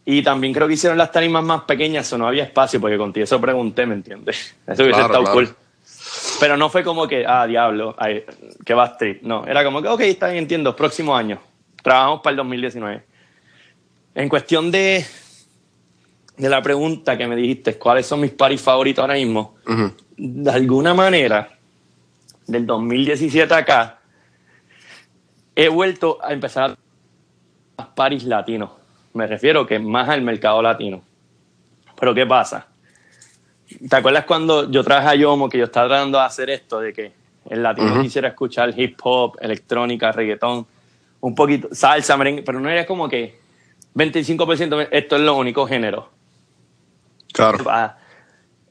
Y 0.05 0.21
también 0.21 0.53
creo 0.53 0.67
que 0.67 0.75
hicieron 0.75 0.97
las 0.97 1.11
tarimas 1.11 1.43
más 1.43 1.61
pequeñas, 1.63 2.11
o 2.13 2.17
no 2.17 2.27
había 2.27 2.43
espacio, 2.43 2.79
porque 2.79 2.97
contigo 2.97 3.23
eso 3.23 3.41
pregunté, 3.41 3.87
¿me 3.87 3.95
entiendes? 3.95 4.55
Eso 4.67 4.83
hubiese 4.83 5.01
estado 5.01 5.23
cool. 5.31 5.55
Pero 6.40 6.57
no 6.57 6.70
fue 6.70 6.84
como 6.84 7.07
que, 7.07 7.26
ah, 7.26 7.48
diablo, 7.48 7.95
que 8.66 8.74
va 8.74 8.88
street. 8.88 9.20
No, 9.22 9.45
era 9.45 9.64
como 9.64 9.82
que, 9.82 9.88
ok, 9.88 10.02
está 10.02 10.28
bien, 10.28 10.44
entiendo, 10.44 10.76
próximo 10.76 11.16
año. 11.16 11.40
Trabajamos 11.82 12.22
para 12.22 12.32
el 12.32 12.38
2019. 12.38 13.03
En 14.16 14.30
cuestión 14.30 14.72
de, 14.72 15.06
de 16.38 16.49
la 16.49 16.62
pregunta 16.62 17.18
que 17.18 17.28
me 17.28 17.36
dijiste, 17.36 17.78
¿cuáles 17.78 18.06
son 18.06 18.22
mis 18.22 18.32
paris 18.32 18.62
favoritos 18.62 19.02
ahora 19.02 19.16
mismo? 19.16 19.56
De 20.18 20.52
alguna 20.52 20.94
manera, 20.94 21.49
del 22.48 22.66
2017 22.66 23.53
acá, 23.53 23.99
he 25.56 25.70
vuelto 25.70 26.20
a 26.22 26.34
empezar 26.34 26.78
a 27.78 27.95
paris 27.95 28.24
latinos. 28.24 28.72
Me 29.14 29.28
refiero 29.28 29.66
que 29.66 29.80
más 29.80 30.10
al 30.10 30.22
mercado 30.22 30.62
latino. 30.62 31.02
Pero 31.98 32.14
¿qué 32.14 32.26
pasa? 32.26 32.68
¿Te 33.89 33.95
acuerdas 33.95 34.25
cuando 34.25 34.69
yo 34.69 34.83
traje 34.83 35.07
a 35.07 35.15
Yomo 35.15 35.49
que 35.49 35.57
yo 35.57 35.65
estaba 35.65 35.87
tratando 35.87 36.19
de 36.19 36.23
hacer 36.23 36.49
esto 36.49 36.79
de 36.79 36.93
que 36.93 37.11
el 37.49 37.63
latino 37.63 38.01
quisiera 38.01 38.29
escuchar 38.29 38.73
hip 38.79 38.99
hop, 39.03 39.37
electrónica, 39.41 40.11
reggaetón, 40.11 40.65
un 41.21 41.35
poquito, 41.35 41.69
salsa, 41.71 42.15
merengue, 42.17 42.43
pero 42.43 42.59
no 42.59 42.69
era 42.69 42.85
como 42.85 43.09
que 43.09 43.39
25% 43.95 44.87
esto 44.91 45.15
es 45.15 45.21
lo 45.21 45.35
único 45.35 45.67
género. 45.67 46.09
Claro. 47.33 47.63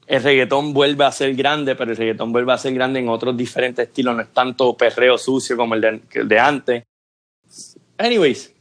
El 0.06 0.22
reggaetón 0.22 0.72
vuelve 0.72 1.04
a 1.04 1.12
ser 1.12 1.34
grande, 1.34 1.74
pero 1.74 1.90
el 1.90 1.96
reggaetón 1.96 2.30
vuelve 2.32 2.52
a 2.52 2.58
ser 2.58 2.74
grande 2.74 3.00
en 3.00 3.08
otros 3.08 3.36
diferentes 3.36 3.88
estilos, 3.88 4.14
no 4.14 4.22
es 4.22 4.32
tanto 4.32 4.76
perreo 4.76 5.16
sucio 5.18 5.56
como 5.56 5.74
el 5.74 5.80
de, 5.80 6.00
el 6.12 6.28
de 6.28 6.38
antes. 6.38 6.84
Anyways, 7.96 8.52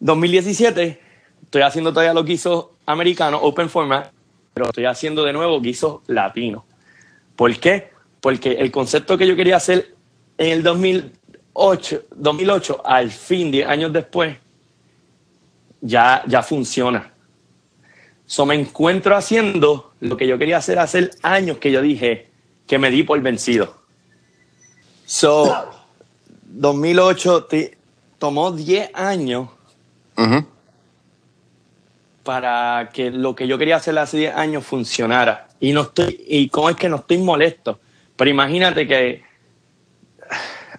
2017, 0.00 1.00
estoy 1.44 1.62
haciendo 1.62 1.92
todavía 1.92 2.12
lo 2.12 2.24
que 2.24 2.32
hizo 2.32 2.74
americano, 2.84 3.38
open 3.38 3.70
format, 3.70 4.13
pero 4.54 4.66
estoy 4.66 4.84
haciendo 4.86 5.24
de 5.24 5.32
nuevo 5.32 5.60
guisos 5.60 6.00
latinos. 6.06 6.62
¿Por 7.34 7.54
qué? 7.58 7.90
Porque 8.20 8.52
el 8.52 8.70
concepto 8.70 9.18
que 9.18 9.26
yo 9.26 9.34
quería 9.34 9.56
hacer 9.56 9.96
en 10.38 10.52
el 10.52 10.62
2008, 10.62 12.04
2008 12.14 12.82
al 12.84 13.10
fin, 13.10 13.50
10 13.50 13.68
años 13.68 13.92
después, 13.92 14.36
ya, 15.80 16.22
ya 16.26 16.42
funciona. 16.42 17.12
So 18.26 18.46
me 18.46 18.54
encuentro 18.54 19.16
haciendo 19.16 19.92
lo 20.00 20.16
que 20.16 20.26
yo 20.26 20.38
quería 20.38 20.58
hacer 20.58 20.78
hace 20.78 21.10
años 21.22 21.58
que 21.58 21.72
yo 21.72 21.82
dije 21.82 22.30
que 22.66 22.78
me 22.78 22.90
di 22.90 23.02
por 23.02 23.20
vencido. 23.20 23.82
So, 25.04 25.70
2008 26.44 27.48
tomó 28.18 28.52
10 28.52 28.90
años 28.94 29.50
para 32.24 32.90
que 32.92 33.10
lo 33.10 33.34
que 33.34 33.46
yo 33.46 33.58
quería 33.58 33.76
hacer 33.76 33.96
hace 33.98 34.16
10 34.16 34.34
años 34.34 34.64
funcionara. 34.64 35.46
Y 35.60 35.72
no 35.72 35.82
estoy, 35.82 36.24
y 36.26 36.48
cómo 36.48 36.70
es 36.70 36.76
que 36.76 36.88
no 36.88 36.96
estoy 36.96 37.18
molesto. 37.18 37.78
Pero 38.16 38.30
imagínate 38.30 38.86
que 38.88 39.22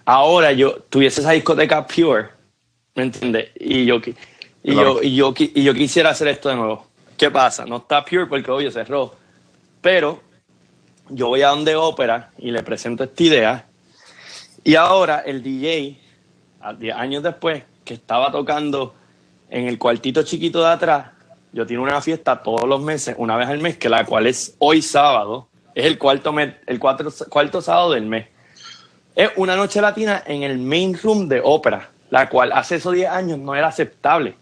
ahora 0.04 0.52
yo 0.52 0.74
tuviese 0.90 1.20
esa 1.20 1.30
discoteca 1.30 1.86
pure, 1.86 2.28
¿me 2.94 3.04
entiendes? 3.04 3.50
Y 3.58 3.86
yo, 3.86 4.00
y, 4.62 4.74
yo, 4.74 5.02
y, 5.02 5.14
yo, 5.14 5.34
y 5.36 5.62
yo 5.62 5.72
quisiera 5.72 6.10
hacer 6.10 6.28
esto 6.28 6.48
de 6.48 6.56
nuevo. 6.56 6.86
¿Qué 7.16 7.30
pasa? 7.30 7.64
No 7.64 7.78
está 7.78 8.04
pure 8.04 8.26
porque 8.26 8.50
hoy 8.50 8.70
cerró. 8.70 9.14
Pero 9.80 10.20
yo 11.08 11.28
voy 11.28 11.42
a 11.42 11.48
donde 11.48 11.76
ópera 11.76 12.30
y 12.38 12.50
le 12.50 12.62
presento 12.62 13.04
esta 13.04 13.22
idea. 13.22 13.66
Y 14.64 14.74
ahora 14.74 15.20
el 15.24 15.42
DJ, 15.42 15.96
10 16.78 16.96
años 16.96 17.22
después, 17.22 17.62
que 17.84 17.94
estaba 17.94 18.32
tocando 18.32 18.96
en 19.48 19.68
el 19.68 19.78
cuartito 19.78 20.24
chiquito 20.24 20.60
de 20.60 20.70
atrás, 20.70 21.15
yo 21.56 21.66
tengo 21.66 21.82
una 21.82 22.02
fiesta 22.02 22.42
todos 22.42 22.68
los 22.68 22.82
meses, 22.82 23.14
una 23.16 23.34
vez 23.38 23.48
al 23.48 23.60
mes, 23.60 23.78
que 23.78 23.88
la 23.88 24.04
cual 24.04 24.26
es 24.26 24.54
hoy 24.58 24.82
sábado, 24.82 25.48
es 25.74 25.86
el 25.86 25.96
cuarto, 25.96 26.30
mes, 26.30 26.52
el 26.66 26.78
cuarto 26.78 27.62
sábado 27.62 27.92
del 27.92 28.04
mes. 28.04 28.26
Es 29.14 29.30
una 29.36 29.56
noche 29.56 29.80
latina 29.80 30.22
en 30.26 30.42
el 30.42 30.58
main 30.58 30.98
room 31.02 31.26
de 31.26 31.40
ópera, 31.42 31.88
la 32.10 32.28
cual 32.28 32.52
hace 32.52 32.76
esos 32.76 32.92
10 32.92 33.08
años 33.08 33.38
no 33.38 33.54
era 33.54 33.68
aceptable, 33.68 34.34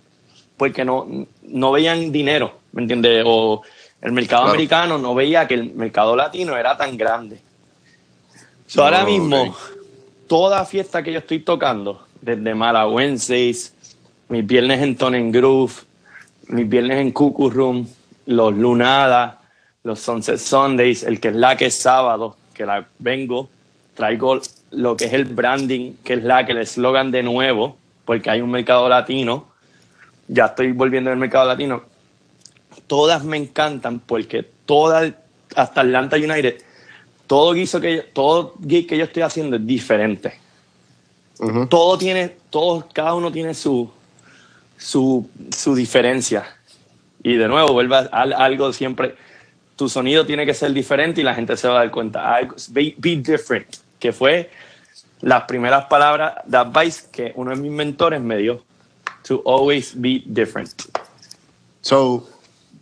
porque 0.56 0.84
no, 0.84 1.06
no 1.42 1.70
veían 1.70 2.10
dinero, 2.10 2.58
¿me 2.72 2.82
entiendes? 2.82 3.22
O 3.24 3.62
el 4.02 4.10
mercado 4.10 4.46
americano 4.46 4.98
no 4.98 5.14
veía 5.14 5.46
que 5.46 5.54
el 5.54 5.72
mercado 5.72 6.16
latino 6.16 6.56
era 6.56 6.76
tan 6.76 6.96
grande. 6.96 7.38
ahora 8.76 9.04
mismo, 9.04 9.56
toda 10.26 10.64
fiesta 10.64 11.00
que 11.04 11.12
yo 11.12 11.20
estoy 11.20 11.38
tocando, 11.38 12.04
desde 12.20 12.56
Mala 12.56 12.88
Wednesdays, 12.88 13.72
mis 14.28 14.44
viernes 14.44 14.82
en 14.82 14.96
Tone 14.96 15.30
Groove, 15.30 15.93
mis 16.48 16.68
viernes 16.68 16.98
en 16.98 17.10
Cuckoo 17.12 17.50
Room, 17.50 17.88
los 18.26 18.54
Lunadas, 18.54 19.36
los 19.82 20.00
Sunset 20.00 20.38
Sundays, 20.38 21.02
el 21.02 21.20
que 21.20 21.28
es 21.28 21.34
la 21.34 21.56
que 21.56 21.66
es 21.66 21.78
sábado, 21.78 22.36
que 22.54 22.64
la 22.64 22.86
vengo, 22.98 23.48
traigo 23.94 24.40
lo 24.70 24.96
que 24.96 25.06
es 25.06 25.12
el 25.12 25.24
branding, 25.24 25.94
que 26.02 26.14
es 26.14 26.24
la 26.24 26.44
que 26.44 26.52
el 26.52 26.58
eslogan 26.58 27.10
de 27.10 27.22
nuevo, 27.22 27.76
porque 28.04 28.30
hay 28.30 28.40
un 28.40 28.50
mercado 28.50 28.88
latino, 28.88 29.46
ya 30.28 30.46
estoy 30.46 30.72
volviendo 30.72 31.10
al 31.10 31.16
mercado 31.16 31.46
latino. 31.46 31.82
Todas 32.86 33.24
me 33.24 33.36
encantan 33.36 34.00
porque 34.00 34.48
todas, 34.64 35.12
hasta 35.54 35.80
Atlanta 35.82 36.16
United, 36.16 36.62
todo 37.26 37.52
guiso 37.52 37.80
que 37.80 37.98
todo 38.12 38.54
gig 38.66 38.86
que 38.86 38.98
yo 38.98 39.04
estoy 39.04 39.22
haciendo 39.22 39.56
es 39.56 39.66
diferente. 39.66 40.40
Todo 41.68 41.98
tiene, 41.98 42.36
todo, 42.48 42.86
cada 42.92 43.14
uno 43.14 43.30
tiene 43.30 43.54
su, 43.54 43.90
su, 44.85 45.28
su 45.56 45.74
diferencia. 45.74 46.44
Y 47.23 47.36
de 47.36 47.48
nuevo, 47.48 47.73
vuelve 47.73 47.97
a, 47.97 48.06
algo 48.11 48.73
siempre, 48.73 49.16
tu 49.77 49.89
sonido 49.89 50.27
tiene 50.27 50.44
que 50.44 50.52
ser 50.52 50.73
diferente 50.73 51.23
y 51.23 51.24
la 51.24 51.35
gente 51.35 51.56
se 51.56 51.66
va 51.69 51.77
a 51.77 51.78
dar 51.78 51.90
cuenta. 51.90 52.39
Be, 52.69 52.94
be 52.98 53.16
different, 53.16 53.66
que 53.98 54.12
fue 54.12 54.51
las 55.23 55.44
primeras 55.44 55.86
palabras 55.86 56.35
de 56.44 56.59
advice 56.59 57.05
que 57.11 57.32
uno 57.36 57.51
de 57.52 57.56
mis 57.56 57.73
mentores 57.73 58.20
me 58.20 58.36
dio. 58.36 58.62
To 59.27 59.43
always 59.47 59.98
be 59.98 60.23
different. 60.27 60.70
So, 61.81 62.28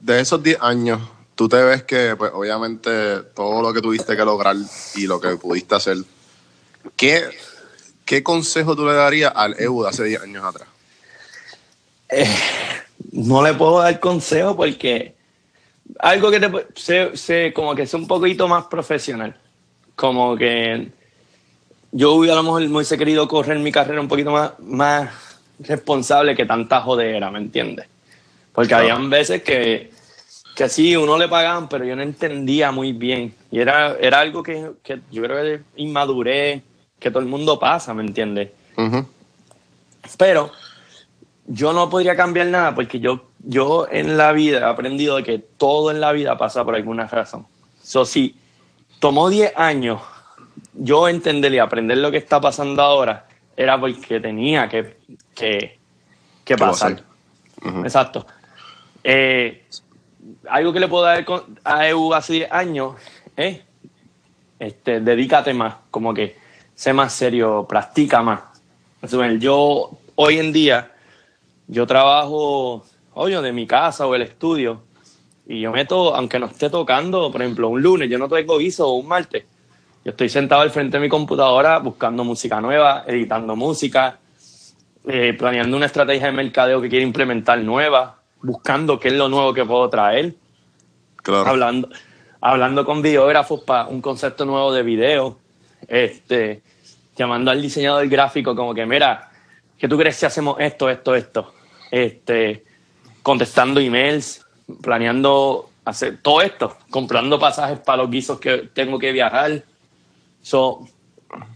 de 0.01 0.21
esos 0.21 0.43
10 0.43 0.59
años, 0.61 1.01
tú 1.37 1.49
te 1.49 1.63
ves 1.63 1.85
que, 1.85 2.17
pues, 2.17 2.33
obviamente, 2.35 3.21
todo 3.33 3.63
lo 3.63 3.73
que 3.73 3.81
tuviste 3.81 4.17
que 4.17 4.25
lograr 4.25 4.57
y 4.97 5.07
lo 5.07 5.21
que 5.21 5.37
pudiste 5.37 5.77
hacer, 5.77 5.99
¿qué, 6.97 7.31
qué 8.05 8.25
consejo 8.25 8.75
tú 8.75 8.85
le 8.87 8.95
darías 8.95 9.33
al 9.37 9.55
EU 9.61 9.85
de 9.85 9.89
hace 9.89 10.03
10 10.03 10.23
años 10.23 10.45
atrás? 10.45 10.72
Eh, 12.13 12.27
no 13.13 13.43
le 13.43 13.55
puedo 13.55 13.81
dar 13.81 13.99
consejo 13.99 14.55
porque 14.55 15.15
algo 15.99 16.31
que 16.31 16.41
te 16.41 17.11
sé, 17.15 17.53
como 17.53 17.75
que 17.75 17.83
es 17.83 17.95
un 17.95 18.07
poquito 18.07 18.47
más 18.49 18.67
profesional. 18.67 19.35
Como 19.95 20.37
que 20.37 20.89
yo 21.91 22.13
hubiera 22.13 22.35
a 22.35 22.37
lo 22.37 22.43
mejor 22.45 22.63
hubiese 22.63 22.99
querido 22.99 23.29
correr 23.29 23.59
mi 23.59 23.73
carrera 23.73 24.01
un 24.01 24.09
poquito 24.09 24.31
más, 24.31 24.59
más 24.61 25.11
responsable 25.59 26.35
que 26.35 26.47
tanta 26.47 26.81
jodera, 26.81 27.31
¿me 27.31 27.39
entiendes? 27.39 27.87
Porque 28.53 28.75
había 28.75 28.97
veces 28.97 29.43
que, 29.43 29.91
que 30.55 30.69
sí, 30.69 30.97
uno 30.97 31.19
le 31.19 31.29
pagaban, 31.29 31.69
pero 31.69 31.85
yo 31.85 31.97
no 31.97 32.03
entendía 32.03 32.71
muy 32.71 32.93
bien. 32.93 33.35
Y 33.51 33.61
era, 33.61 33.97
era 34.01 34.21
algo 34.21 34.43
que, 34.43 34.73
que 34.83 35.01
yo 35.11 35.23
creo 35.23 35.43
que 35.43 35.63
inmaduré, 35.77 36.63
que 36.99 37.11
todo 37.11 37.23
el 37.23 37.29
mundo 37.29 37.59
pasa, 37.59 37.95
¿me 37.95 38.03
entiendes? 38.03 38.51
Pero 40.19 40.53
yo 41.47 41.73
no 41.73 41.91
podría 41.91 42.17
cambiar 42.17 42.47
nada 42.47 42.75
porque 42.75 43.01
yo, 43.01 43.31
yo 43.41 43.89
en 43.91 44.17
la 44.17 44.33
vida 44.33 44.61
he 44.61 44.65
aprendido 44.65 45.17
de 45.17 45.23
que 45.25 45.39
todo 45.39 45.91
en 45.91 46.01
la 46.01 46.13
vida 46.13 46.39
pasa 46.39 46.65
por 46.65 46.75
alguna 46.75 47.07
razón. 47.07 47.47
So, 47.83 48.05
si 48.05 48.37
tomó 49.01 49.29
10 49.29 49.55
años 49.57 50.01
yo 50.75 51.09
entender 51.09 51.53
y 51.53 51.59
aprender 51.59 51.99
lo 51.99 52.11
que 52.11 52.19
está 52.19 52.41
pasando 52.41 52.83
ahora, 52.83 53.27
era 53.57 53.79
porque 53.79 54.21
tenía 54.21 54.69
que, 54.69 54.97
que, 55.35 55.79
que 56.45 56.57
pasar. 56.57 57.03
Exacto. 57.85 58.27
Eh, 59.05 59.67
algo 60.49 60.73
que 60.73 60.81
le 60.81 60.89
puedo 60.89 61.05
dar 61.05 61.25
a 61.65 61.89
EU 61.89 62.15
hace 62.15 62.35
10 62.35 62.53
años 62.53 62.95
es, 63.37 63.61
este, 64.59 65.01
dedícate 65.01 65.53
más, 65.53 65.75
como 65.91 66.15
que 66.15 66.37
sé 66.75 66.93
más 66.93 67.13
serio, 67.13 67.67
practica 67.69 68.23
más. 68.23 68.41
Yo 69.39 69.91
hoy 70.15 70.39
en 70.39 70.53
día 70.53 70.92
yo 71.67 71.87
trabajo, 71.87 72.85
oye, 73.15 73.41
de 73.41 73.53
mi 73.53 73.67
casa 73.67 74.07
o 74.07 74.15
el 74.15 74.23
estudio, 74.23 74.83
y 75.47 75.61
yo 75.61 75.73
meto, 75.73 76.15
aunque 76.15 76.39
no 76.39 76.47
esté 76.47 76.71
tocando, 76.71 77.31
por 77.31 77.43
ejemplo, 77.43 77.69
un 77.69 77.83
lunes, 77.83 78.09
yo 78.09 78.19
no 78.19 78.29
tengo 78.29 78.59
guiso 78.59 78.89
o 78.89 78.95
un 78.95 79.09
martes, 79.09 79.45
yo 80.05 80.11
estoy 80.11 80.29
sentado 80.29 80.63
al 80.63 80.71
frente 80.71 80.97
de 80.97 81.03
mi 81.03 81.09
computadora 81.09 81.79
buscando 81.79 82.25
música 82.25 82.61
nueva, 82.61 83.05
editando 83.07 83.55
música, 83.55 84.19
eh, 85.07 85.35
planeando 85.39 85.77
una 85.77 85.87
estrategia 85.87 86.27
de 86.27 86.33
mercadeo 86.33 86.81
que 86.81 86.89
quiero 86.89 87.05
implementar 87.05 87.59
nueva, 87.61 88.19
buscando 88.43 88.99
qué 88.99 89.09
es 89.09 89.15
lo 89.15 89.29
nuevo 89.29 89.55
que 89.55 89.65
puedo 89.65 89.89
traer, 89.89 90.35
hablando, 91.25 91.89
hablando 92.41 92.85
con 92.85 93.03
videógrafos 93.03 93.63
para 93.63 93.87
un 93.87 94.01
concepto 94.01 94.45
nuevo 94.45 94.73
de 94.73 94.83
video, 94.83 95.39
este, 95.89 96.63
llamando 97.17 97.51
al 97.51 97.63
diseñador 97.63 98.09
gráfico 98.09 98.55
como 98.57 98.75
que, 98.75 98.87
mira, 98.87 99.32
¿qué 99.83 99.89
tú 99.89 99.99
crees 99.99 100.15
si 100.15 100.25
hacemos 100.25 100.61
esto, 100.61 100.89
esto, 100.89 101.13
esto? 101.17 101.55
Este, 101.91 102.65
contestando 103.21 103.81
emails, 103.81 104.47
planeando 104.81 105.71
hacer 105.85 106.21
todo 106.23 106.41
esto, 106.41 106.77
comprando 106.89 107.37
pasajes 107.37 107.81
para 107.81 108.05
los 108.05 108.11
guisos 108.13 108.39
que 108.39 108.71
tengo 108.73 108.97
que 108.97 109.11
viajar. 109.11 109.65
So, 110.41 110.87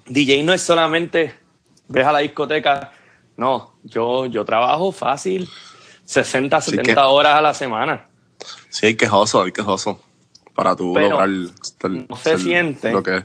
DJ 0.06 0.42
no 0.42 0.52
es 0.52 0.60
solamente 0.60 1.36
ves 1.86 2.04
a 2.04 2.10
la 2.10 2.18
discoteca, 2.18 2.90
no, 3.36 3.76
yo, 3.84 4.26
yo 4.26 4.44
trabajo 4.44 4.90
fácil 4.90 5.48
60, 6.04 6.60
70 6.60 7.06
horas 7.06 7.36
a 7.36 7.40
la 7.40 7.54
semana. 7.54 8.08
Sí, 8.70 8.86
hay 8.86 8.96
quejoso, 8.96 9.40
hay 9.44 9.52
quejoso 9.52 10.00
para 10.52 10.74
tu 10.74 10.98
lograr 10.98 11.28
no 11.28 12.16
se 12.16 12.38
siente 12.38 12.90
lo 12.90 13.04
que 13.04 13.22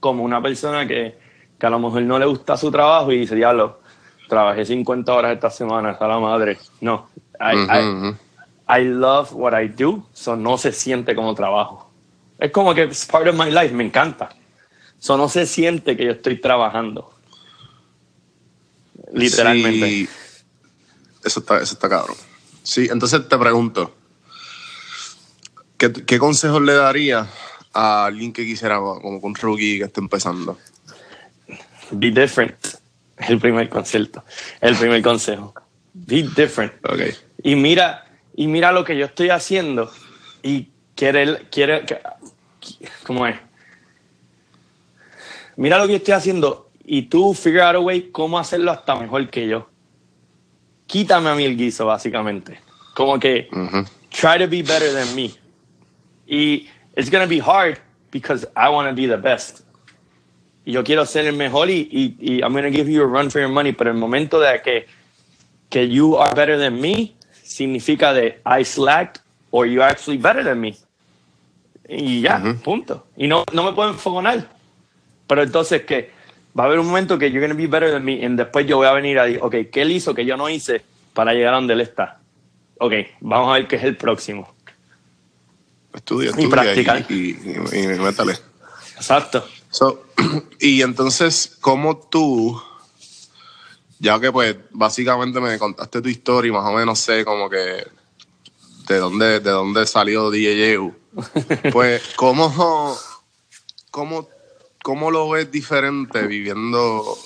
como 0.00 0.24
una 0.24 0.42
persona 0.42 0.88
que, 0.88 1.16
que, 1.56 1.66
a 1.66 1.70
lo 1.70 1.78
mejor 1.78 2.02
no 2.02 2.18
le 2.18 2.26
gusta 2.26 2.56
su 2.56 2.68
trabajo 2.72 3.12
y 3.12 3.18
dice, 3.18 3.36
diablo, 3.36 3.81
trabajé 4.28 4.64
50 4.64 5.12
horas 5.12 5.34
esta 5.34 5.50
semana, 5.50 5.92
está 5.92 6.06
la 6.06 6.18
madre. 6.18 6.58
No, 6.80 7.08
I, 7.40 8.16
I, 8.68 8.84
love 8.84 9.32
what 9.32 9.58
I 9.60 9.68
do, 9.68 10.06
so 10.12 10.36
no 10.36 10.56
se 10.58 10.72
siente 10.72 11.14
como 11.14 11.34
trabajo. 11.34 11.90
Es 12.38 12.50
como 12.50 12.74
que 12.74 12.84
es 12.84 13.06
part 13.06 13.28
of 13.28 13.36
my 13.36 13.50
life, 13.50 13.74
me 13.74 13.84
encanta. 13.84 14.30
So 14.98 15.16
no 15.16 15.28
se 15.28 15.46
siente 15.46 15.96
que 15.96 16.04
yo 16.04 16.12
estoy 16.12 16.40
trabajando. 16.40 17.12
Literalmente. 19.12 19.86
Sí, 19.86 20.08
eso 21.24 21.40
está, 21.40 21.58
eso 21.58 21.74
está 21.74 21.88
cabrón. 21.88 22.16
Sí, 22.62 22.88
entonces 22.90 23.28
te 23.28 23.38
pregunto, 23.38 23.94
¿qué, 25.76 25.92
qué 25.92 26.18
consejos 26.18 26.62
le 26.62 26.74
daría 26.74 27.28
a 27.72 28.06
alguien 28.06 28.32
que 28.32 28.44
quisiera, 28.44 28.78
como 28.78 29.20
con 29.20 29.34
rookie 29.34 29.78
que 29.78 29.84
esté 29.84 30.00
empezando? 30.00 30.58
Be 31.90 32.10
different. 32.10 32.81
El 33.28 33.38
primer 33.38 33.68
concierto. 33.68 34.24
El 34.60 34.76
primer 34.76 35.02
consejo. 35.02 35.54
Be 35.94 36.22
different. 36.34 36.72
Okay. 36.84 37.14
Y 37.42 37.54
mira, 37.56 38.04
y 38.34 38.46
mira 38.46 38.72
lo 38.72 38.84
que 38.84 38.96
yo 38.96 39.06
estoy 39.06 39.30
haciendo 39.30 39.90
y 40.42 40.68
quiere, 40.94 41.46
quiere, 41.50 41.84
¿cómo 43.04 43.26
es? 43.26 43.36
Mira 45.56 45.78
lo 45.78 45.86
que 45.86 45.92
yo 45.92 45.96
estoy 45.98 46.14
haciendo 46.14 46.70
y 46.84 47.02
tú 47.02 47.34
figure 47.34 47.62
out 47.62 47.76
a 47.76 47.80
way 47.80 48.10
cómo 48.10 48.38
hacerlo 48.38 48.70
hasta 48.70 48.96
mejor 48.96 49.28
que 49.28 49.46
yo. 49.46 49.68
Quítame 50.86 51.28
a 51.30 51.34
mí 51.34 51.44
el 51.44 51.56
guiso, 51.56 51.86
básicamente. 51.86 52.60
Como 52.94 53.18
que, 53.18 53.48
try 54.10 54.38
to 54.38 54.48
be 54.48 54.62
better 54.62 54.92
than 54.92 55.14
me. 55.14 55.30
Y 56.26 56.68
it's 56.96 57.10
gonna 57.10 57.26
be 57.26 57.40
hard 57.40 57.78
because 58.10 58.46
I 58.56 58.68
want 58.68 58.88
to 58.88 58.94
be 58.94 59.06
the 59.06 59.16
best. 59.16 59.62
Y 60.64 60.72
yo 60.72 60.84
quiero 60.84 61.04
ser 61.06 61.26
el 61.26 61.36
mejor 61.36 61.70
y, 61.70 61.88
y, 61.90 62.16
y 62.20 62.40
I'm 62.40 62.52
gonna 62.52 62.70
give 62.70 62.90
you 62.90 63.02
a 63.02 63.06
run 63.06 63.30
for 63.30 63.40
your 63.40 63.50
money, 63.50 63.72
pero 63.72 63.90
el 63.90 63.96
momento 63.96 64.38
de 64.38 64.62
que, 64.62 64.86
que 65.68 65.88
you 65.88 66.16
are 66.16 66.34
better 66.34 66.58
than 66.58 66.80
me 66.80 67.14
significa 67.42 68.12
de 68.12 68.40
I 68.46 68.64
slacked 68.64 69.20
or 69.50 69.66
you 69.66 69.82
actually 69.82 70.18
better 70.18 70.44
than 70.44 70.60
me. 70.60 70.76
Y 71.88 72.22
ya, 72.22 72.40
punto. 72.62 73.06
Y 73.16 73.26
no, 73.26 73.44
no 73.52 73.64
me 73.64 73.72
puedo 73.72 73.90
enfocar. 73.90 74.48
Pero 75.26 75.42
entonces 75.42 75.82
que 75.82 76.10
va 76.58 76.64
a 76.64 76.66
haber 76.66 76.78
un 76.78 76.86
momento 76.86 77.18
que 77.18 77.30
you're 77.30 77.46
going 77.46 77.56
to 77.56 77.56
be 77.56 77.66
better 77.66 77.90
than 77.90 78.04
me 78.04 78.14
y 78.14 78.28
después 78.28 78.66
yo 78.66 78.76
voy 78.78 78.86
a 78.86 78.92
venir 78.92 79.18
a 79.18 79.24
decir, 79.24 79.40
ok, 79.42 79.54
¿qué 79.70 79.82
él 79.82 79.92
hizo 79.92 80.14
que 80.14 80.24
yo 80.24 80.36
no 80.36 80.48
hice 80.48 80.82
para 81.12 81.32
llegar 81.34 81.54
a 81.54 81.56
donde 81.56 81.74
él 81.74 81.80
está? 81.80 82.20
Ok, 82.78 82.92
vamos 83.20 83.50
a 83.50 83.54
ver 83.54 83.68
qué 83.68 83.76
es 83.76 83.84
el 83.84 83.96
próximo. 83.96 84.54
Estudia, 85.94 86.30
estudia 86.30 86.46
y 86.46 86.50
practicar. 86.50 87.04
Y, 87.08 87.30
y, 87.30 87.86
métale. 87.98 88.34
Exacto. 88.96 89.46
y 90.60 90.82
entonces, 90.82 91.56
¿cómo 91.60 91.96
tú, 91.96 92.60
ya 93.98 94.20
que 94.20 94.30
pues 94.30 94.56
básicamente 94.70 95.40
me 95.40 95.58
contaste 95.58 96.02
tu 96.02 96.08
historia 96.08 96.48
y 96.48 96.52
más 96.52 96.64
o 96.64 96.72
menos 96.72 96.98
sé 96.98 97.24
como 97.24 97.48
que 97.48 97.86
de 98.88 98.98
dónde, 98.98 99.40
de 99.40 99.50
dónde 99.50 99.86
salió 99.86 100.30
DJ 100.30 100.92
pues, 101.72 102.02
¿cómo, 102.16 102.96
cómo 103.90 104.28
¿cómo 104.82 105.10
lo 105.10 105.30
ves 105.30 105.50
diferente 105.50 106.26
viviendo? 106.26 107.16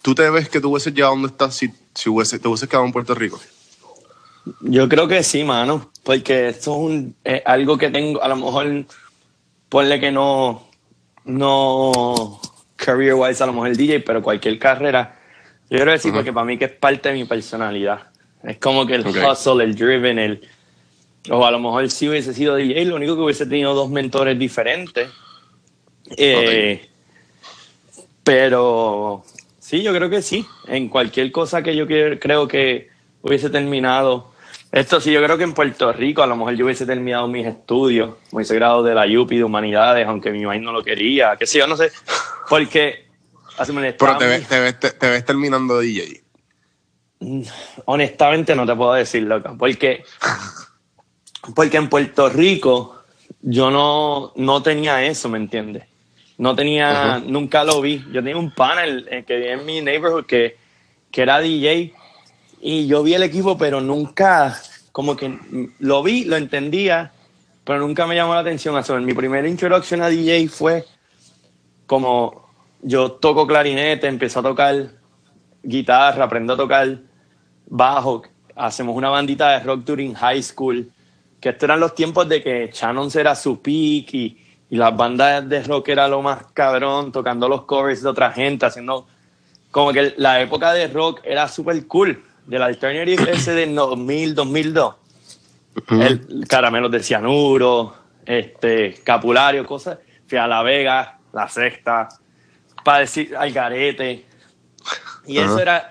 ¿Tú 0.00 0.14
te 0.14 0.30
ves 0.30 0.48
que 0.48 0.60
tú 0.60 0.70
hubieses 0.70 0.94
llegado 0.94 1.14
donde 1.14 1.28
estás 1.28 1.54
si, 1.54 1.70
si 1.94 2.08
hubiese, 2.08 2.38
te 2.38 2.48
hubieses 2.48 2.68
quedado 2.68 2.86
en 2.86 2.92
Puerto 2.92 3.14
Rico? 3.14 3.40
Yo 4.60 4.88
creo 4.88 5.08
que 5.08 5.22
sí, 5.22 5.42
mano, 5.42 5.90
porque 6.02 6.48
esto 6.48 6.90
es, 7.24 7.42
algo 7.44 7.78
que 7.78 7.90
tengo, 7.90 8.22
a 8.22 8.28
lo 8.28 8.36
mejor, 8.36 8.84
ponle 9.68 10.00
que 10.00 10.12
no, 10.12 10.63
no 11.24 12.40
career 12.76 13.14
wise, 13.14 13.42
a 13.42 13.46
lo 13.46 13.52
mejor 13.52 13.68
el 13.68 13.76
DJ, 13.76 14.00
pero 14.00 14.22
cualquier 14.22 14.58
carrera, 14.58 15.18
yo 15.70 15.78
quiero 15.78 15.92
decir, 15.92 16.12
porque 16.12 16.32
para 16.32 16.44
mí 16.44 16.58
que 16.58 16.66
es 16.66 16.72
parte 16.72 17.08
de 17.08 17.14
mi 17.14 17.24
personalidad. 17.24 18.08
Es 18.42 18.58
como 18.58 18.86
que 18.86 18.94
el 18.94 19.06
hustle, 19.06 19.64
el 19.64 19.74
driven, 19.74 20.18
el. 20.18 20.48
O 21.30 21.46
a 21.46 21.50
lo 21.50 21.58
mejor 21.58 21.90
si 21.90 22.08
hubiese 22.08 22.34
sido 22.34 22.56
DJ, 22.56 22.84
lo 22.84 22.96
único 22.96 23.16
que 23.16 23.22
hubiese 23.22 23.46
tenido 23.46 23.74
dos 23.74 23.88
mentores 23.88 24.38
diferentes 24.38 25.08
eh, 26.16 26.88
pero 28.22 29.24
sí, 29.58 29.82
yo 29.82 29.94
creo 29.94 30.10
que 30.10 30.22
sí. 30.22 30.46
En 30.68 30.88
cualquier 30.88 31.30
cosa 31.32 31.62
que 31.62 31.76
yo 31.76 31.86
creo 31.86 32.48
que 32.48 32.88
hubiese 33.22 33.50
terminado. 33.50 34.32
Esto 34.74 35.00
sí, 35.00 35.12
yo 35.12 35.22
creo 35.22 35.38
que 35.38 35.44
en 35.44 35.54
Puerto 35.54 35.92
Rico 35.92 36.24
a 36.24 36.26
lo 36.26 36.34
mejor 36.34 36.56
yo 36.56 36.64
hubiese 36.64 36.84
terminado 36.84 37.28
mis 37.28 37.46
estudios, 37.46 38.16
me 38.32 38.38
hubiese 38.38 38.56
grado 38.56 38.82
de 38.82 38.92
la 38.92 39.06
UPI 39.06 39.36
de 39.36 39.44
Humanidades, 39.44 40.04
aunque 40.04 40.32
mi 40.32 40.44
mamá 40.44 40.58
no 40.58 40.72
lo 40.72 40.82
quería, 40.82 41.36
qué 41.38 41.46
sé 41.46 41.60
yo, 41.60 41.68
no 41.68 41.76
sé. 41.76 41.92
Porque... 42.48 43.06
Pero 43.96 44.18
te 44.18 44.26
ves, 44.26 44.48
te, 44.48 44.58
ves, 44.58 44.80
te 44.80 45.10
ves 45.10 45.24
terminando 45.24 45.78
DJ. 45.78 46.24
Honestamente 47.84 48.56
no 48.56 48.66
te 48.66 48.74
puedo 48.74 48.94
decir, 48.94 49.22
loca, 49.22 49.54
porque, 49.56 50.02
porque 51.54 51.76
en 51.76 51.88
Puerto 51.88 52.28
Rico 52.28 53.04
yo 53.42 53.70
no, 53.70 54.32
no 54.34 54.60
tenía 54.60 55.04
eso, 55.04 55.28
¿me 55.28 55.38
entiendes? 55.38 55.84
No 56.36 56.56
tenía, 56.56 57.22
nunca 57.24 57.62
lo 57.62 57.80
vi. 57.80 58.04
Yo 58.10 58.14
tenía 58.14 58.36
un 58.36 58.52
panel 58.52 59.06
eh, 59.08 59.22
que 59.24 59.36
vi 59.36 59.46
en 59.46 59.64
mi 59.64 59.80
neighborhood 59.80 60.26
que, 60.26 60.56
que 61.12 61.22
era 61.22 61.38
DJ 61.38 61.94
y 62.64 62.86
yo 62.86 63.02
vi 63.02 63.12
el 63.12 63.22
equipo, 63.22 63.58
pero 63.58 63.82
nunca, 63.82 64.58
como 64.90 65.14
que 65.14 65.38
lo 65.80 66.02
vi, 66.02 66.24
lo 66.24 66.36
entendía, 66.36 67.12
pero 67.62 67.78
nunca 67.78 68.06
me 68.06 68.14
llamó 68.14 68.32
la 68.32 68.40
atención 68.40 68.76
eso. 68.78 68.98
Mi 69.00 69.12
primera 69.12 69.46
introducción 69.46 70.00
a 70.00 70.08
DJ 70.08 70.48
fue 70.48 70.86
como 71.86 72.48
yo 72.80 73.12
toco 73.12 73.46
clarinete, 73.46 74.06
empecé 74.08 74.38
a 74.38 74.42
tocar 74.42 74.88
guitarra, 75.62 76.24
aprendo 76.24 76.54
a 76.54 76.56
tocar 76.56 76.98
bajo, 77.66 78.22
hacemos 78.56 78.96
una 78.96 79.10
bandita 79.10 79.50
de 79.50 79.60
rock 79.60 79.84
during 79.84 80.14
high 80.14 80.42
school, 80.42 80.90
que 81.40 81.50
estos 81.50 81.64
eran 81.64 81.80
los 81.80 81.94
tiempos 81.94 82.26
de 82.26 82.42
que 82.42 82.70
Shannon 82.72 83.10
era 83.14 83.34
su 83.34 83.60
peak 83.60 84.14
y 84.14 84.44
y 84.70 84.76
las 84.76 84.96
bandas 84.96 85.48
de 85.48 85.62
rock 85.62 85.90
era 85.90 86.08
lo 86.08 86.22
más 86.22 86.46
cabrón, 86.52 87.12
tocando 87.12 87.48
los 87.48 87.62
covers 87.62 88.02
de 88.02 88.08
otra 88.08 88.32
gente, 88.32 88.66
haciendo 88.66 89.06
como 89.70 89.92
que 89.92 90.14
la 90.16 90.40
época 90.40 90.72
de 90.72 90.88
rock 90.88 91.20
era 91.22 91.46
súper 91.46 91.86
cool, 91.86 92.24
del 92.46 92.62
alternative 92.62 93.30
ese 93.30 93.52
de 93.52 93.66
2000, 93.66 94.34
2002. 94.34 94.94
El 95.90 96.46
Caramelos 96.48 96.90
de 96.90 97.02
Cianuro, 97.02 97.94
este, 98.24 98.94
Capulario, 99.02 99.66
cosas. 99.66 99.98
Fui 100.26 100.38
a 100.38 100.46
La 100.46 100.62
Vega, 100.62 101.18
La 101.32 101.48
Sexta, 101.48 102.08
para 102.84 103.00
decir 103.00 103.36
Algarete. 103.36 104.24
Y 105.26 105.38
eso 105.38 105.58
era, 105.58 105.90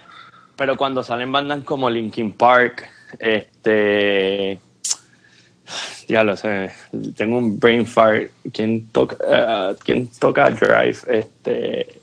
pero 0.55 0.77
cuando 0.77 1.03
salen 1.03 1.31
bandas 1.31 1.63
como 1.63 1.89
Linkin 1.89 2.33
Park, 2.33 2.89
este, 3.19 4.59
ya 6.07 6.23
lo 6.23 6.37
sé, 6.37 6.71
tengo 7.15 7.37
un 7.37 7.59
brain 7.59 7.85
fart. 7.85 8.31
¿Quién 8.53 8.87
toca, 8.89 9.15
uh, 9.15 9.75
¿quién 9.83 10.07
toca 10.07 10.49
Drive? 10.49 10.99
Este, 11.07 11.99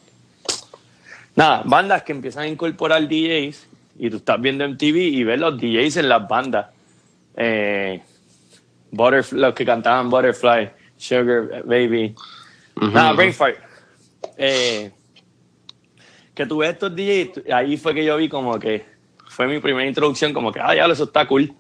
nada, 1.37 1.63
bandas 1.65 2.03
que 2.03 2.13
empiezan 2.13 2.45
a 2.45 2.49
incorporar 2.49 3.07
DJs 3.09 3.70
y 4.03 4.09
tú 4.09 4.17
estás 4.17 4.41
viendo 4.41 4.67
MTV 4.67 4.97
y 4.97 5.25
ves 5.25 5.39
los 5.39 5.59
DJs 5.59 5.99
en 5.99 6.09
las 6.09 6.27
bandas. 6.27 6.69
Eh, 7.37 8.01
Butterfly, 8.91 9.39
los 9.39 9.55
que 9.55 9.67
cantaban 9.67 10.09
Butterfly, 10.09 10.71
Sugar 10.97 11.63
Baby. 11.67 12.15
nada, 12.81 13.13
brain 13.13 13.35
fart. 13.35 13.59
Eh, 14.39 14.91
que 16.35 16.47
tuve 16.47 16.71
estos 16.71 16.97
DJs, 16.97 17.53
ahí 17.53 17.77
fue 17.77 17.95
que 17.95 18.03
yo 18.03 18.17
vi 18.17 18.31
como 18.31 18.59
que 18.59 18.87
fue 19.29 19.47
mi 19.47 19.61
primera 19.61 19.87
introducción, 19.87 20.33
como 20.33 20.51
que, 20.51 20.61
ah, 20.61 20.75
ya, 20.75 20.87
eso 20.87 21.05
está 21.05 21.29
cool. 21.29 21.53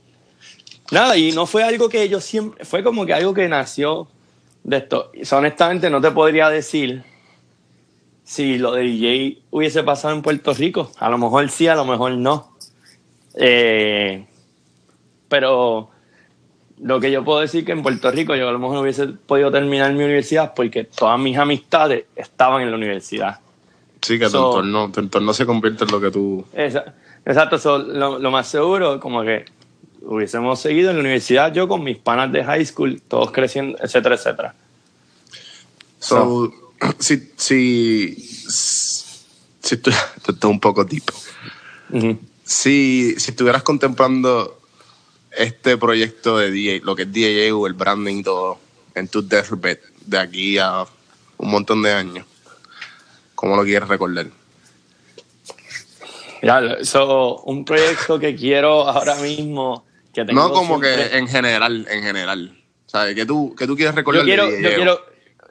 Nada, 0.90 1.18
y 1.18 1.32
no 1.32 1.44
fue 1.44 1.62
algo 1.62 1.90
que 1.90 2.08
yo 2.08 2.22
siempre, 2.22 2.64
fue 2.64 2.82
como 2.82 3.04
que 3.04 3.12
algo 3.12 3.34
que 3.34 3.46
nació 3.48 4.08
de 4.64 4.78
esto. 4.78 5.12
honestamente 5.32 5.90
no 5.90 6.00
te 6.00 6.10
podría 6.10 6.48
decir 6.48 7.04
si 8.30 8.58
lo 8.58 8.70
de 8.70 8.82
DJ 8.82 9.42
hubiese 9.50 9.82
pasado 9.82 10.14
en 10.14 10.22
Puerto 10.22 10.54
Rico. 10.54 10.92
A 11.00 11.10
lo 11.10 11.18
mejor 11.18 11.50
sí, 11.50 11.66
a 11.66 11.74
lo 11.74 11.84
mejor 11.84 12.12
no. 12.12 12.52
Eh, 13.34 14.24
pero 15.28 15.90
lo 16.80 17.00
que 17.00 17.10
yo 17.10 17.24
puedo 17.24 17.40
decir 17.40 17.64
que 17.64 17.72
en 17.72 17.82
Puerto 17.82 18.08
Rico 18.12 18.36
yo 18.36 18.48
a 18.48 18.52
lo 18.52 18.60
mejor 18.60 18.76
no 18.76 18.82
hubiese 18.82 19.08
podido 19.08 19.50
terminar 19.50 19.92
mi 19.94 20.04
universidad 20.04 20.54
porque 20.54 20.84
todas 20.84 21.18
mis 21.18 21.36
amistades 21.36 22.04
estaban 22.14 22.62
en 22.62 22.70
la 22.70 22.76
universidad. 22.76 23.40
Sí, 24.00 24.16
que 24.16 24.30
tu, 24.30 24.60
entorno, 24.60 25.34
se 25.34 25.44
convierte 25.44 25.82
en 25.82 25.90
lo 25.90 26.00
que 26.00 26.10
tú... 26.12 26.44
exacto, 26.54 27.78
lo, 27.78 28.20
lo, 28.20 28.30
más 28.30 28.46
seguro 28.46 29.00
como 29.00 29.22
que 29.22 29.44
hubiésemos 30.02 30.60
seguido 30.60 30.90
en 30.90 30.96
la 30.96 31.00
universidad, 31.00 31.52
yo 31.52 31.66
con 31.66 31.82
mis 31.82 31.98
panas 31.98 32.30
de 32.30 32.44
high 32.44 32.64
school, 32.64 33.02
todos 33.08 33.32
creciendo, 33.32 33.76
etcétera, 33.82 34.14
etcétera. 34.14 34.54
So, 35.98 36.69
si, 36.98 37.32
si, 37.36 38.14
si 38.14 39.74
esto 39.74 39.90
es 39.90 40.44
un 40.44 40.60
poco 40.60 40.86
tipo. 40.86 41.12
si, 42.44 43.14
si 43.18 43.30
estuvieras 43.30 43.62
contemplando 43.62 44.60
este 45.30 45.76
proyecto 45.76 46.38
de 46.38 46.50
DJ, 46.50 46.80
lo 46.80 46.96
que 46.96 47.02
es 47.02 47.12
DJU, 47.12 47.66
el 47.66 47.74
branding 47.74 48.16
y 48.16 48.22
todo, 48.22 48.58
en 48.94 49.08
tu 49.08 49.26
deathbed 49.26 49.78
de 50.06 50.18
aquí 50.18 50.58
a 50.58 50.84
un 51.38 51.50
montón 51.50 51.82
de 51.82 51.92
años, 51.92 52.26
¿cómo 53.34 53.56
lo 53.56 53.64
quieres 53.64 53.88
recordar? 53.88 54.26
Ya, 56.42 56.60
eso, 56.80 57.42
un 57.42 57.64
proyecto 57.64 58.18
que 58.18 58.34
quiero 58.34 58.88
ahora 58.88 59.16
mismo. 59.16 59.84
Que 60.12 60.24
tengo 60.24 60.40
no 60.40 60.52
como 60.52 60.80
que 60.80 61.16
en 61.16 61.28
general, 61.28 61.86
en 61.88 62.02
general. 62.02 62.56
¿Sabes? 62.86 63.14
Que 63.14 63.24
tú, 63.24 63.54
que 63.54 63.66
tú 63.66 63.76
quieres 63.76 63.94
recordar 63.94 64.22
yo 64.22 64.26
quiero, 64.26 64.50
yo 64.50 64.74
quiero, 64.74 65.00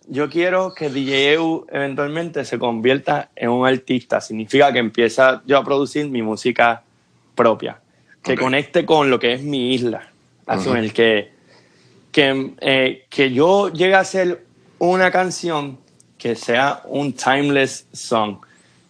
yo 0.10 0.30
quiero 0.30 0.74
que 0.74 0.90
DJU 0.90 1.68
eventualmente 1.72 2.44
se 2.44 2.58
convierta 2.60 3.30
en 3.36 3.50
un 3.50 3.68
artista. 3.68 4.20
Significa 4.20 4.74
que 4.74 4.80
empieza 4.80 5.42
yo 5.46 5.58
a 5.58 5.64
producir 5.64 6.10
mi 6.10 6.22
música 6.22 6.84
propia. 7.36 7.80
Que 8.24 8.36
conecte 8.36 8.86
con 8.86 9.10
lo 9.10 9.20
que 9.20 9.34
es 9.34 9.44
mi 9.44 9.74
isla. 9.74 10.12
Uh 10.48 10.92
que, 10.94 11.32
que, 12.12 12.54
eh, 12.60 13.06
que 13.10 13.32
yo 13.32 13.72
llegue 13.72 13.94
a 13.94 14.00
hacer 14.00 14.44
una 14.80 15.12
canción 15.12 15.78
que 16.18 16.36
sea 16.36 16.82
un 16.86 17.14
timeless 17.14 17.88
song 17.94 18.40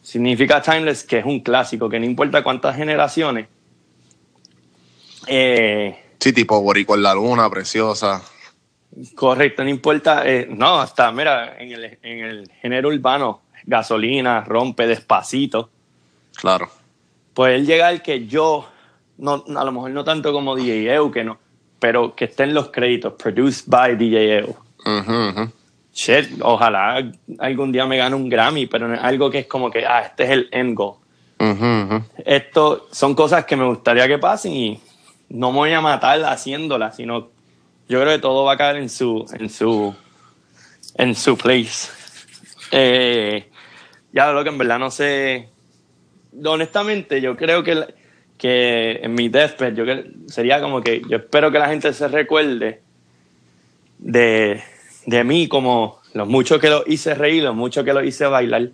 Significa 0.10 0.60
timeless 0.60 1.04
que 1.04 1.20
es 1.20 1.26
un 1.26 1.42
clásico, 1.42 1.88
que 1.88 2.00
no 2.00 2.06
importa 2.06 2.42
cuántas 2.42 2.76
generaciones. 2.76 3.48
Eh, 5.28 5.96
sí, 6.20 6.34
tipo 6.34 6.60
Boricua 6.62 6.96
en 6.96 7.04
la 7.04 7.14
Luna, 7.14 7.48
preciosa. 7.48 8.24
Correcto, 9.16 9.64
no 9.64 9.70
importa. 9.70 10.24
Eh, 10.26 10.48
no, 10.50 10.80
hasta, 10.80 11.12
mira, 11.12 11.58
en 11.58 11.72
el, 11.72 11.98
en 12.02 12.20
el 12.20 12.52
género 12.62 12.90
urbano, 12.90 13.42
gasolina, 13.66 14.42
rompe 14.42 14.88
despacito. 14.88 15.70
Claro. 16.36 16.70
Pues 17.34 17.56
él 17.56 17.66
llega 17.66 17.88
al 17.88 18.02
que 18.02 18.26
yo, 18.26 18.68
no, 19.18 19.44
a 19.56 19.64
lo 19.64 19.72
mejor 19.72 19.92
no 19.92 20.04
tanto 20.04 20.34
como 20.34 20.56
DJ 20.56 20.94
EU, 20.96 21.12
que 21.12 21.24
no, 21.24 21.38
pero 21.80 22.16
que 22.16 22.26
esté 22.26 22.44
en 22.44 22.54
los 22.54 22.70
créditos, 22.70 23.14
produced 23.14 23.66
by 23.68 23.96
DJ 23.96 24.40
EU 24.40 24.56
shit, 26.00 26.40
ojalá 26.42 27.04
algún 27.40 27.72
día 27.72 27.86
me 27.86 27.98
gane 27.98 28.16
un 28.16 28.30
Grammy, 28.30 28.68
pero 28.68 29.00
algo 29.00 29.30
que 29.30 29.40
es 29.40 29.48
como 29.48 29.70
que, 29.70 29.86
ah, 29.86 30.02
este 30.02 30.24
es 30.24 30.30
el 30.30 30.50
end 30.52 30.76
goal. 30.76 30.96
Esto 32.26 32.88
son 32.92 33.16
cosas 33.16 33.46
que 33.46 33.56
me 33.56 33.66
gustaría 33.66 34.08
que 34.08 34.18
pasen 34.18 34.54
y 34.54 34.80
no 35.30 35.52
me 35.52 35.58
voy 35.58 35.74
a 35.74 35.82
matar 35.82 36.22
haciéndolas, 36.24 36.96
sino 36.96 37.30
yo 37.90 38.00
creo 38.00 38.14
que 38.14 38.20
todo 38.20 38.46
va 38.46 38.54
a 38.54 38.58
caer 38.58 38.78
en 38.78 38.90
su, 38.90 39.26
en 39.38 39.50
su, 39.50 39.94
en 40.96 41.16
su 41.16 41.38
place. 41.38 41.92
Eh, 42.72 43.50
ya 44.14 44.32
lo 44.32 44.44
que 44.44 44.50
en 44.50 44.58
verdad 44.58 44.80
no 44.80 44.92
sé, 44.92 45.50
honestamente 46.46 47.20
yo 47.20 47.36
creo 47.36 47.64
que, 47.64 47.84
que 48.38 49.00
en 49.04 49.14
mi 49.14 49.28
deathbed 49.28 49.74
yo 49.74 49.84
sería 50.28 50.62
como 50.62 50.82
que 50.82 51.02
yo 51.10 51.18
espero 51.18 51.52
que 51.52 51.60
la 51.60 51.68
gente 51.68 51.92
se 51.92 52.08
recuerde 52.08 52.82
de 53.98 54.64
de 55.10 55.24
mí 55.24 55.48
como 55.48 56.00
los 56.14 56.28
muchos 56.28 56.60
que 56.60 56.70
lo 56.70 56.84
hice 56.86 57.16
reír, 57.16 57.44
los 57.44 57.56
muchos 57.56 57.84
que 57.84 57.94
lo 57.94 58.04
hice 58.04 58.26
bailar, 58.26 58.70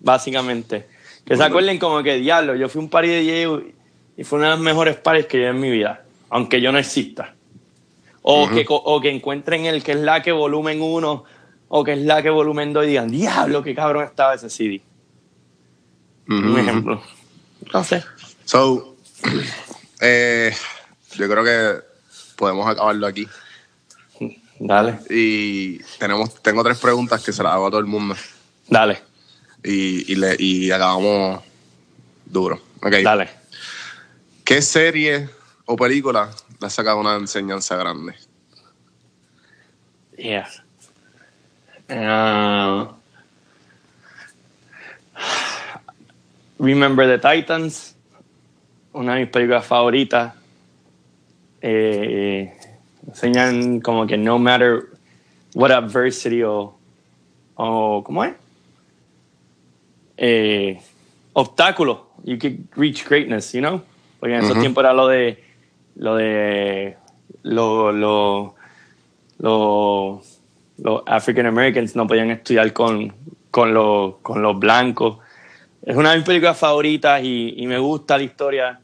básicamente. 0.00 0.86
Que 1.24 1.36
se 1.36 1.44
acuerden 1.44 1.78
como 1.78 2.02
que, 2.02 2.16
diablo, 2.16 2.56
yo 2.56 2.70
fui 2.70 2.80
un 2.80 2.88
party 2.88 3.08
de 3.08 3.20
DJ 3.20 3.74
y 4.16 4.24
fue 4.24 4.38
una 4.38 4.48
de 4.48 4.54
las 4.54 4.60
mejores 4.60 4.96
pares 4.96 5.26
que 5.26 5.40
yo 5.40 5.48
en 5.48 5.60
mi 5.60 5.70
vida, 5.70 6.04
aunque 6.30 6.60
yo 6.62 6.72
no 6.72 6.78
exista. 6.78 7.34
O, 8.22 8.48
que, 8.48 8.66
o 8.68 9.00
que 9.00 9.10
encuentren 9.10 9.66
el 9.66 9.82
que 9.82 9.92
es 9.92 9.98
la 9.98 10.22
que 10.22 10.32
volumen 10.32 10.82
1 10.82 11.24
o 11.68 11.84
que 11.84 11.92
es 11.92 11.98
la 12.00 12.22
que 12.22 12.30
volumen 12.30 12.72
2 12.72 12.84
y 12.84 12.88
digan, 12.88 13.10
diablo, 13.10 13.62
qué 13.62 13.74
cabrón 13.74 14.04
estaba 14.04 14.34
ese 14.34 14.50
CD. 14.50 14.82
Un 16.28 16.58
ejemplo. 16.58 17.02
No 17.72 17.84
sé. 17.84 18.04
So, 18.44 18.96
eh, 20.00 20.54
yo 21.14 21.28
creo 21.28 21.44
que 21.44 21.82
podemos 22.36 22.68
acabarlo 22.68 23.06
aquí. 23.06 23.26
Dale. 24.58 24.98
Y 25.08 25.78
tenemos, 25.98 26.34
tengo 26.42 26.64
tres 26.64 26.78
preguntas 26.78 27.22
que 27.24 27.32
se 27.32 27.42
las 27.42 27.52
hago 27.52 27.68
a 27.68 27.70
todo 27.70 27.80
el 27.80 27.86
mundo. 27.86 28.16
Dale. 28.68 29.00
Y, 29.62 30.12
y, 30.12 30.16
le, 30.16 30.36
y 30.38 30.70
acabamos 30.70 31.42
duro. 32.26 32.60
Okay. 32.82 33.02
Dale. 33.02 33.30
¿Qué 34.44 34.62
serie 34.62 35.28
o 35.66 35.76
película 35.76 36.30
le 36.60 36.66
ha 36.66 36.70
sacado 36.70 36.98
una 36.98 37.16
enseñanza 37.16 37.76
grande? 37.76 38.14
Yeah. 40.16 40.48
Uh, 41.88 42.92
Remember 46.58 47.06
the 47.06 47.18
Titans, 47.18 47.94
una 48.92 49.14
de 49.14 49.20
mis 49.20 49.30
películas 49.30 49.64
favoritas. 49.64 50.34
Eh, 51.60 52.52
enseñan 53.06 53.80
como 53.80 54.06
que 54.06 54.16
no 54.16 54.38
matter 54.38 54.88
what 55.54 55.70
adversity 55.70 56.42
o, 56.42 56.76
o 57.54 58.02
¿cómo 58.04 58.24
es? 58.24 58.34
Eh, 60.16 60.80
obstáculo, 61.32 62.08
you 62.24 62.36
can 62.38 62.68
reach 62.76 63.04
greatness, 63.04 63.52
you 63.52 63.60
know? 63.60 63.80
Porque 64.18 64.34
en 64.34 64.44
esos 64.44 64.58
tiempos 64.58 64.82
era 64.82 64.92
lo 64.92 65.06
de 65.06 65.47
lo 65.98 66.16
de 66.16 66.96
lo, 67.42 67.92
lo, 67.92 68.54
los 69.38 70.22
African 71.06 71.46
Americans 71.46 71.94
no 71.96 72.06
podían 72.06 72.30
estudiar 72.30 72.72
con, 72.72 73.12
con, 73.50 73.74
con 74.22 74.42
los 74.42 74.58
blancos. 74.58 75.18
Es 75.82 75.96
una 75.96 76.10
de 76.10 76.18
mis 76.18 76.26
películas 76.26 76.58
favoritas 76.58 77.22
y, 77.22 77.64
me 77.66 77.78
gusta 77.78 78.16
la 78.16 78.24
historia. 78.24 78.80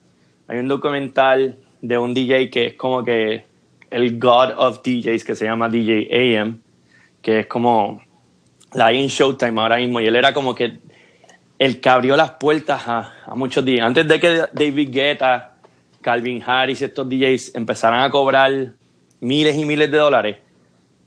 Hay 0.48 0.58
un 0.58 0.68
documental 0.68 1.56
de 1.80 1.98
un 1.98 2.14
DJ 2.14 2.50
que 2.50 2.66
es 2.66 2.74
como 2.74 3.04
que 3.04 3.44
el 3.90 4.18
God 4.18 4.54
of 4.56 4.80
DJs 4.82 5.24
que 5.24 5.34
se 5.34 5.44
llama 5.44 5.68
DJ 5.68 6.38
AM, 6.38 6.60
que 7.22 7.40
es 7.40 7.46
como 7.46 8.02
la 8.72 8.92
in 8.92 9.08
Showtime 9.08 9.60
ahora 9.60 9.76
mismo, 9.76 10.00
y 10.00 10.06
él 10.06 10.16
era 10.16 10.32
como 10.32 10.54
que 10.54 10.78
el 11.58 11.80
que 11.80 11.88
abrió 11.88 12.16
las 12.16 12.32
puertas 12.32 12.82
a, 12.86 13.12
muchos 13.34 13.64
DJs. 13.64 13.80
Antes 13.80 14.08
de 14.08 14.20
que 14.20 14.44
David 14.52 14.88
Guetta, 14.90 15.53
Calvin 16.04 16.42
Harris, 16.46 16.82
estos 16.82 17.08
DJs 17.08 17.54
empezaran 17.54 18.02
a 18.02 18.10
cobrar 18.10 18.74
miles 19.20 19.56
y 19.56 19.64
miles 19.64 19.90
de 19.90 19.96
dólares, 19.96 20.36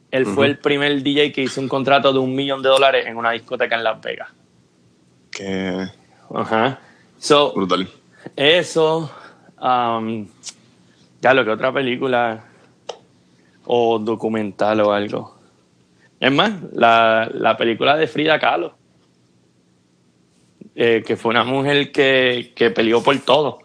él 0.10 0.26
fue 0.26 0.48
el 0.48 0.58
primer 0.58 1.04
DJ 1.04 1.32
que 1.32 1.44
hizo 1.44 1.62
un 1.62 1.68
contrato 1.68 2.12
de 2.12 2.18
un 2.18 2.34
millón 2.34 2.64
de 2.64 2.70
dólares 2.70 3.06
en 3.06 3.18
una 3.18 3.32
discoteca 3.32 3.76
en 3.76 3.84
Las 3.84 4.02
Vegas. 4.02 4.30
Qué. 5.32 5.88
Ajá. 6.34 6.80
Brutal. 7.54 7.88
Eso. 8.36 9.12
Um, 9.62 10.28
ya 11.22 11.34
lo 11.34 11.46
que 11.46 11.52
otra 11.52 11.72
película 11.72 12.44
o 13.66 14.00
documental 14.00 14.82
o 14.82 14.94
algo. 14.94 15.38
Es 16.20 16.32
más, 16.32 16.54
la, 16.74 17.30
la 17.34 17.56
película 17.56 17.96
de 17.96 18.08
Frida 18.08 18.40
Kahlo, 18.40 18.76
eh, 20.76 21.04
que 21.06 21.16
fue 21.16 21.32
una 21.32 21.44
mujer 21.44 21.92
que, 21.92 22.54
que, 22.56 22.72
peleó 22.72 23.04
por 23.04 23.18
todo, 23.20 23.60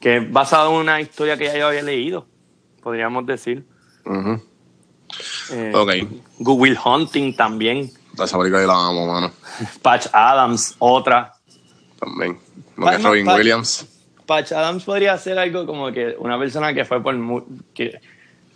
que 0.00 0.16
es 0.16 0.32
basada 0.32 0.68
en 0.70 0.76
una 0.76 1.00
historia 1.00 1.36
que 1.36 1.44
ya 1.44 1.58
yo 1.58 1.68
había 1.68 1.82
leído, 1.82 2.26
podríamos 2.82 3.26
decir. 3.26 3.64
Eh, 5.52 5.72
ok. 5.74 5.90
Good 6.38 6.76
Hunting 6.84 7.36
también. 7.36 7.90
Esa 8.14 8.38
película 8.38 8.66
la 8.66 8.88
amo, 8.88 9.06
mano. 9.06 9.32
Patch 9.82 10.06
Adams, 10.12 10.74
otra. 10.78 11.34
También. 11.98 12.38
Robin 12.76 13.28
Williams. 13.28 13.86
Patch 14.26 14.52
Adams 14.52 14.84
podría 14.84 15.18
ser 15.18 15.38
algo 15.38 15.66
como 15.66 15.92
que 15.92 16.16
una 16.18 16.38
persona 16.38 16.72
que 16.72 16.84
fue 16.84 17.02
por... 17.02 17.14
Que, 17.74 18.00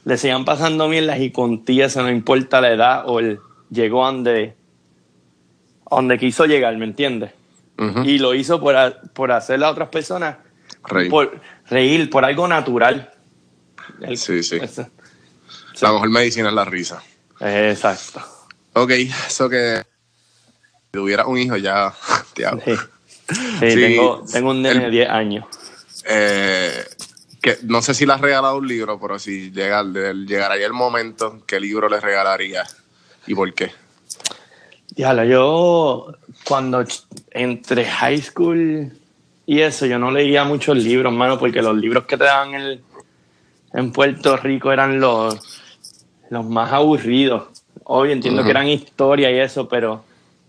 le 0.05 0.19
sigan 0.19 0.45
pasando 0.45 0.87
mierdas 0.89 1.19
y 1.21 1.31
contigo 1.31 1.87
eso 1.87 2.03
no 2.03 2.11
importa 2.11 2.61
la 2.61 2.73
edad 2.73 3.05
o 3.07 3.21
el 3.21 3.41
llegó 3.71 4.05
donde, 4.05 4.55
donde 5.91 6.19
quiso 6.19 6.45
llegar, 6.45 6.77
¿me 6.77 6.85
entiendes? 6.85 7.33
Y 8.05 8.19
lo 8.19 8.35
hizo 8.35 8.61
por, 8.61 8.77
por 9.15 9.33
hacerle 9.33 9.67
a 9.67 9.71
otras 9.71 9.89
personas 9.89 10.37
reír. 10.87 11.11
Por, 11.11 11.41
reír, 11.69 12.11
por 12.11 12.25
algo 12.25 12.49
natural. 12.49 13.13
sí, 14.15 14.43
sí. 14.43 14.61
La 15.81 15.93
mejor 15.93 16.09
medicina 16.11 16.49
es 16.49 16.55
la 16.55 16.65
risa. 16.65 17.03
Exacto. 17.41 18.23
Ok, 18.75 18.91
eso 18.91 19.49
que 19.49 19.83
si 19.83 20.91
tuviera 20.91 21.27
un 21.27 21.39
hijo 21.39 21.57
ya 21.57 21.93
te 22.35 22.47
hago. 22.47 22.61
Sí, 22.65 22.77
tengo, 23.61 24.25
tengo, 24.31 24.51
un 24.51 24.63
nene 24.63 24.85
de 24.85 24.91
10 24.91 25.09
años. 25.09 25.47
Eh, 26.05 26.85
no 27.63 27.83
sé 27.83 27.95
si 27.95 28.07
le 28.07 28.13
has 28.13 28.21
regalado 28.21 28.59
un 28.59 28.69
libro, 28.69 29.01
pero 29.01 29.19
si 29.19 29.51
llega, 29.51 29.83
llegaría 29.83 30.67
el 30.67 30.73
momento, 30.73 31.43
¿qué 31.47 31.61
libro 31.61 31.89
le 31.89 32.01
regalaría 32.01 32.65
y 33.27 33.35
por 33.35 33.53
qué? 33.55 33.73
Ya, 34.97 35.25
yo 35.25 36.15
cuando 36.45 36.85
entre 37.31 37.85
high 37.85 38.21
school 38.21 38.93
y 39.47 39.61
eso, 39.61 39.87
yo 39.87 39.99
no 39.99 40.11
leía 40.11 40.45
muchos 40.45 40.77
libros, 40.77 41.13
mano, 41.13 41.39
porque 41.39 41.61
los 41.61 41.77
libros 41.77 42.05
que 42.05 42.17
te 42.17 42.25
dan 42.25 42.55
el, 42.55 42.83
en 43.73 43.93
Puerto 43.93 44.37
Rico 44.37 44.73
eran 44.73 45.01
los, 45.01 45.63
los 46.31 46.45
más 46.45 46.73
aburridos. 46.73 47.63
Obvio, 47.85 48.13
entiendo 48.13 48.43
que 48.43 48.51
eran 48.51 48.67
historia 48.69 49.31
y 49.31 49.39
eso, 49.39 49.69
pero 49.69 50.05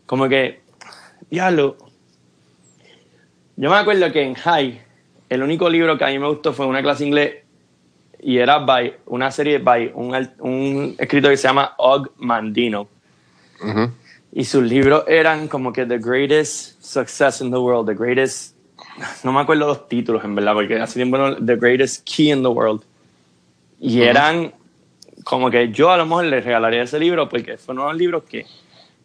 como 0.06 0.30
que, 0.30 0.62
diablo. 1.30 1.78
Yo 3.58 3.70
me 3.70 3.78
acuerdo 3.78 4.12
que 4.12 4.22
en 4.22 4.36
High, 4.36 4.82
el 5.30 5.44
único 5.44 5.70
libro 5.70 5.98
que 5.98 6.04
a 6.04 6.08
mí 6.08 6.20
me 6.20 6.28
gustó 6.28 6.54
fue 6.54 6.66
una 6.66 6.82
clase 6.82 7.06
inglés 7.06 7.36
y 8.22 8.38
era 8.38 8.60
by 8.60 8.96
una 9.06 9.30
serie 9.32 9.60
by 9.60 9.92
un, 9.94 10.16
un 10.40 10.96
escritor 10.98 11.32
que 11.32 11.38
se 11.38 11.48
llama 11.48 11.74
Og 11.78 12.12
Mandino. 12.18 12.88
Y 14.32 14.44
sus 14.44 14.64
libros 14.64 15.06
eran 15.08 15.48
como 15.48 15.72
que 15.72 15.86
The 15.86 15.98
Greatest 16.00 16.82
Success 16.84 17.42
in 17.42 17.52
the 17.52 17.58
World, 17.58 17.88
The 17.88 17.96
Greatest. 17.96 18.55
No 19.24 19.34
me 19.34 19.42
acuerdo 19.42 19.68
los 19.68 19.88
títulos 19.88 20.24
en 20.24 20.36
verdad, 20.36 20.54
porque 20.54 20.80
hace 20.80 20.96
tiempo 20.96 21.18
no, 21.18 21.36
The 21.36 21.56
Greatest 21.56 22.08
Key 22.08 22.32
in 22.32 22.42
the 22.42 22.48
World. 22.48 22.84
Y 23.80 24.02
eran 24.02 24.54
como 25.24 25.50
que 25.50 25.70
yo 25.72 25.92
a 25.92 25.98
lo 25.98 26.06
mejor 26.06 26.26
les 26.26 26.46
regalaría 26.46 26.84
ese 26.84 27.00
libro 27.00 27.28
porque 27.28 27.58
fueron 27.58 27.86
los 27.88 27.98
libros 27.98 28.24
que, 28.24 28.46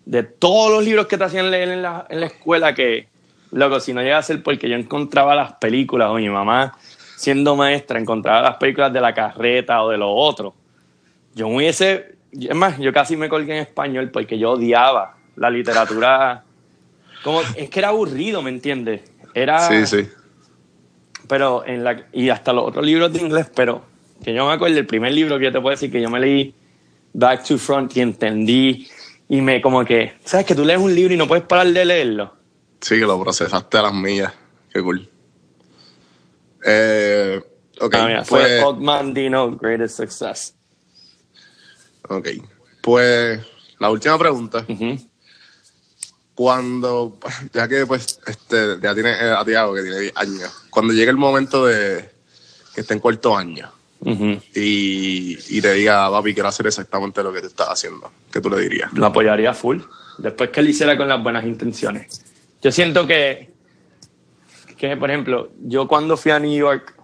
de 0.04 0.22
todos 0.22 0.70
los 0.70 0.84
libros 0.84 1.06
que 1.06 1.16
te 1.16 1.24
hacían 1.24 1.50
leer 1.50 1.70
en 1.70 1.82
la, 1.82 2.06
en 2.08 2.20
la 2.20 2.26
escuela, 2.26 2.74
que, 2.74 3.08
loco, 3.52 3.80
si 3.80 3.92
no 3.92 4.02
llega 4.02 4.18
a 4.18 4.22
ser 4.22 4.42
porque 4.42 4.68
yo 4.68 4.76
encontraba 4.76 5.34
las 5.34 5.54
películas 5.54 6.10
o 6.10 6.14
mi 6.14 6.28
mamá 6.28 6.76
siendo 7.16 7.54
maestra 7.54 7.98
encontraba 7.98 8.40
las 8.40 8.56
películas 8.56 8.92
de 8.94 9.00
la 9.00 9.12
carreta 9.12 9.82
o 9.82 9.90
de 9.90 9.98
lo 9.98 10.10
otro, 10.10 10.54
yo 11.34 11.48
me 11.48 11.56
hubiese, 11.56 12.14
es 12.32 12.54
más, 12.54 12.78
yo 12.78 12.94
casi 12.94 13.14
me 13.14 13.28
colgué 13.28 13.56
en 13.56 13.62
español 13.62 14.10
porque 14.10 14.38
yo 14.38 14.52
odiaba 14.52 15.16
la 15.36 15.50
literatura, 15.50 16.44
como, 17.22 17.42
es 17.56 17.68
que 17.68 17.78
era 17.78 17.88
aburrido, 17.88 18.40
¿me 18.40 18.48
entiendes? 18.48 19.02
Era... 19.34 19.68
Sí, 19.68 19.86
sí. 19.86 20.08
Pero 21.28 21.64
en 21.64 21.84
la, 21.84 22.06
y 22.12 22.28
hasta 22.28 22.52
los 22.52 22.68
otros 22.68 22.84
libros 22.84 23.12
de 23.12 23.20
inglés, 23.20 23.50
pero 23.54 23.84
que 24.24 24.34
yo 24.34 24.46
me 24.46 24.52
acuerdo 24.52 24.78
el 24.78 24.86
primer 24.86 25.12
libro 25.12 25.38
que 25.38 25.44
yo 25.44 25.52
te 25.52 25.60
puedo 25.60 25.70
decir 25.70 25.90
que 25.90 26.00
yo 26.00 26.10
me 26.10 26.20
leí 26.20 26.54
Back 27.12 27.44
to 27.44 27.58
Front 27.58 27.96
y 27.96 28.00
entendí 28.00 28.88
y 29.28 29.40
me 29.40 29.60
como 29.62 29.84
que, 29.84 30.14
¿sabes? 30.24 30.44
Que 30.44 30.54
tú 30.54 30.64
lees 30.64 30.80
un 30.80 30.94
libro 30.94 31.14
y 31.14 31.16
no 31.16 31.28
puedes 31.28 31.44
parar 31.44 31.68
de 31.68 31.84
leerlo. 31.84 32.34
Sí, 32.80 32.98
que 32.98 33.06
lo 33.06 33.22
procesaste 33.22 33.78
a 33.78 33.82
las 33.82 33.94
millas. 33.94 34.32
Qué 34.72 34.82
cool. 34.82 35.08
Eh, 36.64 37.40
ok. 37.80 37.94
Ah, 37.94 38.24
fue 38.24 38.60
pues, 38.62 39.14
Dino 39.14 39.56
Greatest 39.56 39.98
Success. 39.98 40.56
Ok. 42.08 42.28
Pues 42.80 43.40
la 43.78 43.90
última 43.90 44.18
pregunta. 44.18 44.66
Cuando, 46.40 47.18
ya 47.52 47.68
que 47.68 47.84
pues, 47.84 48.18
este, 48.26 48.78
ya 48.80 48.94
tiene 48.94 49.10
eh, 49.10 49.34
a 49.36 49.44
Tiago 49.44 49.74
que 49.74 49.82
tiene 49.82 49.98
10 49.98 50.16
años, 50.16 50.66
cuando 50.70 50.94
llegue 50.94 51.10
el 51.10 51.18
momento 51.18 51.66
de 51.66 52.08
que 52.74 52.80
esté 52.80 52.94
en 52.94 53.00
cuarto 53.00 53.36
año 53.36 53.70
y, 54.54 55.36
y, 55.50 55.60
te 55.60 55.74
diga, 55.74 56.10
papi, 56.10 56.32
quiero 56.32 56.48
hacer 56.48 56.66
exactamente 56.66 57.22
lo 57.22 57.30
que 57.30 57.42
te 57.42 57.48
estás 57.48 57.68
haciendo, 57.68 58.10
¿qué 58.32 58.40
tú 58.40 58.48
le 58.48 58.58
dirías? 58.58 58.90
Lo 58.94 59.04
apoyaría 59.04 59.52
full. 59.52 59.80
Después 60.16 60.48
que 60.48 60.60
él 60.60 60.70
hiciera 60.70 60.96
con 60.96 61.08
las 61.08 61.22
buenas 61.22 61.44
intenciones. 61.44 62.24
Yo 62.62 62.72
siento 62.72 63.06
que 63.06 63.50
que, 64.78 64.96
por 64.96 65.10
ejemplo, 65.10 65.50
yo 65.60 65.86
cuando 65.86 66.16
fui 66.16 66.32
a 66.32 66.38
New 66.38 66.58
York, 66.58 66.94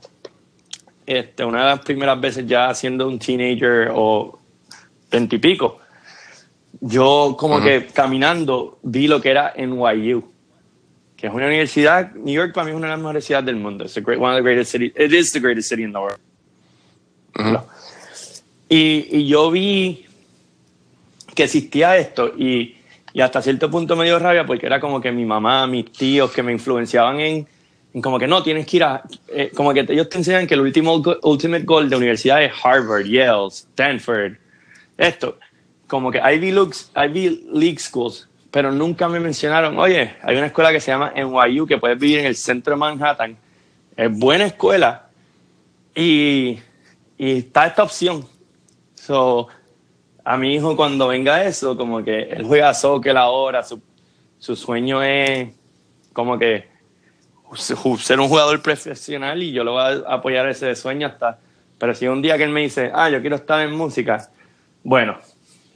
este, 1.04 1.44
una 1.44 1.58
de 1.58 1.66
las 1.72 1.80
primeras 1.80 2.18
veces 2.18 2.46
ya 2.46 2.72
siendo 2.72 3.06
un 3.06 3.18
teenager 3.18 3.90
o 3.94 4.40
veintipico, 5.10 5.80
yo 6.80 7.36
como 7.38 7.60
que 7.60 7.86
caminando 7.86 8.78
vi 8.82 9.06
lo 9.06 9.20
que 9.20 9.30
era 9.30 9.54
NYU, 9.56 10.24
que 11.16 11.26
es 11.26 11.32
una 11.32 11.46
universidad, 11.46 12.12
New 12.14 12.34
York 12.34 12.52
para 12.54 12.66
mí 12.66 12.70
es 12.72 12.76
una 12.76 12.88
de 12.88 12.92
las 12.92 13.00
mejores 13.00 13.24
ciudades 13.24 13.46
del 13.46 13.56
mundo. 13.56 13.84
It's 13.84 13.96
great, 14.02 14.20
one 14.20 14.32
of 14.32 14.36
the 14.36 14.42
greatest 14.42 14.72
cities, 14.72 14.92
it 14.96 15.12
is 15.12 15.32
the 15.32 15.40
greatest 15.40 15.68
city 15.68 15.82
in 15.82 15.92
the 15.92 15.98
world. 15.98 16.20
y, 18.68 19.08
y, 19.10 19.26
yo 19.26 19.50
vi 19.50 20.06
que 21.34 21.44
existía 21.44 21.96
esto 21.98 22.32
y, 22.36 22.76
y 23.12 23.20
hasta 23.20 23.42
cierto 23.42 23.70
punto 23.70 23.94
me 23.94 24.06
dio 24.06 24.18
rabia 24.18 24.46
porque 24.46 24.66
era 24.66 24.80
como 24.80 25.00
que 25.00 25.12
mi 25.12 25.26
mamá, 25.26 25.66
mis 25.66 25.92
tíos 25.92 26.30
que 26.32 26.42
me 26.42 26.52
influenciaban 26.52 27.20
en 27.20 27.46
como 28.02 28.18
que 28.18 28.26
no, 28.26 28.42
tienes 28.42 28.66
que 28.66 28.76
ir 28.76 28.84
a, 28.84 29.02
eh, 29.28 29.50
como 29.54 29.72
que 29.72 29.80
ellos 29.88 30.08
te 30.08 30.18
enseñan 30.18 30.46
que 30.46 30.54
el 30.54 30.60
último 30.60 31.02
ultimate 31.22 31.64
goal 31.64 31.88
de 31.88 31.96
universidad 31.96 32.42
es 32.42 32.52
Harvard, 32.62 33.06
Yale, 33.06 33.48
Stanford, 33.48 34.34
esto, 34.98 35.38
como 35.86 36.10
que 36.10 36.18
Ivy, 36.18 36.52
Lux, 36.52 36.90
Ivy 36.96 37.48
League 37.52 37.78
Schools, 37.78 38.28
pero 38.50 38.72
nunca 38.72 39.08
me 39.08 39.20
mencionaron, 39.20 39.78
oye, 39.78 40.16
hay 40.22 40.36
una 40.36 40.46
escuela 40.46 40.72
que 40.72 40.80
se 40.80 40.90
llama 40.90 41.12
NYU 41.14 41.66
que 41.66 41.78
puedes 41.78 41.98
vivir 41.98 42.20
en 42.20 42.26
el 42.26 42.36
centro 42.36 42.72
de 42.72 42.78
Manhattan, 42.78 43.36
es 43.96 44.18
buena 44.18 44.46
escuela 44.46 45.08
y, 45.94 46.58
y 47.16 47.38
está 47.38 47.66
esta 47.66 47.82
opción. 47.82 48.26
So, 48.94 49.48
a 50.24 50.36
mi 50.36 50.54
hijo 50.54 50.76
cuando 50.76 51.08
venga 51.08 51.44
eso, 51.44 51.76
como 51.76 52.02
que 52.02 52.22
él 52.22 52.44
juega 52.44 52.74
soccer 52.74 53.16
ahora, 53.16 53.62
su, 53.62 53.80
su 54.38 54.56
sueño 54.56 55.02
es 55.02 55.50
como 56.12 56.38
que 56.38 56.68
ser 57.54 58.18
un 58.20 58.28
jugador 58.28 58.60
profesional 58.60 59.42
y 59.42 59.52
yo 59.52 59.62
lo 59.62 59.72
voy 59.72 59.82
a 59.82 60.14
apoyar 60.14 60.48
ese 60.48 60.74
sueño 60.74 61.06
hasta. 61.06 61.38
Pero 61.78 61.94
si 61.94 62.08
un 62.08 62.22
día 62.22 62.36
que 62.36 62.44
él 62.44 62.50
me 62.50 62.62
dice, 62.62 62.90
ah, 62.92 63.08
yo 63.10 63.20
quiero 63.20 63.36
estar 63.36 63.60
en 63.60 63.76
música, 63.76 64.30
bueno, 64.82 65.18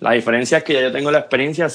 la 0.00 0.12
diferencia 0.12 0.58
es 0.58 0.64
que 0.64 0.72
ya 0.72 0.80
yo 0.82 0.92
tengo 0.92 1.10
la 1.10 1.18
experiencia, 1.18 1.68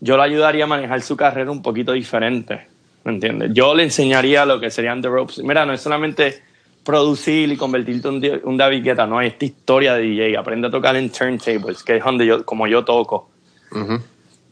yo 0.00 0.16
le 0.16 0.22
ayudaría 0.22 0.64
a 0.64 0.66
manejar 0.66 1.02
su 1.02 1.16
carrera 1.16 1.50
un 1.50 1.62
poquito 1.62 1.92
diferente, 1.92 2.68
¿me 3.04 3.12
entiendes? 3.12 3.50
Yo 3.52 3.74
le 3.74 3.82
enseñaría 3.82 4.44
lo 4.46 4.60
que 4.60 4.70
serían 4.70 5.02
The 5.02 5.08
Ropes. 5.08 5.38
Mira, 5.42 5.66
no 5.66 5.72
es 5.72 5.80
solamente 5.80 6.42
producir 6.84 7.50
y 7.50 7.56
convertirte 7.56 8.08
en 8.08 8.40
un 8.44 8.56
David 8.56 8.84
Guetta, 8.84 9.06
no, 9.06 9.20
esta 9.20 9.44
historia 9.44 9.94
de 9.94 10.02
DJ, 10.02 10.36
aprende 10.36 10.68
a 10.68 10.70
tocar 10.70 10.96
en 10.96 11.10
turntables, 11.10 11.82
que 11.82 11.96
es 11.96 12.04
donde 12.04 12.26
yo, 12.26 12.44
como 12.44 12.66
yo 12.66 12.84
toco. 12.84 13.30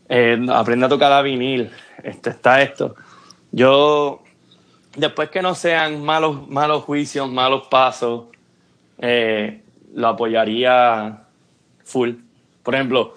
Eh, 0.08 0.44
aprende 0.50 0.86
a 0.86 0.88
tocar 0.88 1.12
a 1.12 1.22
vinil, 1.22 1.70
este, 2.02 2.30
está 2.30 2.62
esto. 2.62 2.96
Yo 3.52 4.22
después 4.96 5.30
que 5.30 5.42
no 5.42 5.54
sean 5.54 6.02
malos, 6.02 6.48
malos 6.48 6.84
juicios, 6.84 7.30
malos 7.30 7.68
pasos, 7.70 8.24
eh, 8.98 9.62
lo 9.94 10.08
apoyaría 10.08 11.24
full. 11.84 12.14
Por 12.62 12.74
ejemplo, 12.74 13.14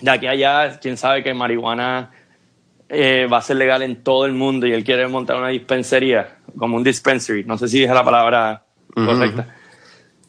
de 0.00 0.10
aquí 0.10 0.26
a 0.26 0.30
allá, 0.30 0.80
quién 0.80 0.96
sabe 0.96 1.22
que 1.22 1.34
marihuana 1.34 2.10
eh, 2.88 3.28
va 3.30 3.38
a 3.38 3.42
ser 3.42 3.56
legal 3.56 3.82
en 3.82 4.02
todo 4.02 4.26
el 4.26 4.32
mundo 4.32 4.66
y 4.66 4.72
él 4.72 4.84
quiere 4.84 5.06
montar 5.08 5.36
una 5.36 5.48
dispensería, 5.48 6.38
como 6.56 6.76
un 6.76 6.84
dispensary, 6.84 7.44
no 7.44 7.58
sé 7.58 7.68
si 7.68 7.84
es 7.84 7.90
la 7.90 8.04
palabra 8.04 8.64
correcta. 8.94 9.54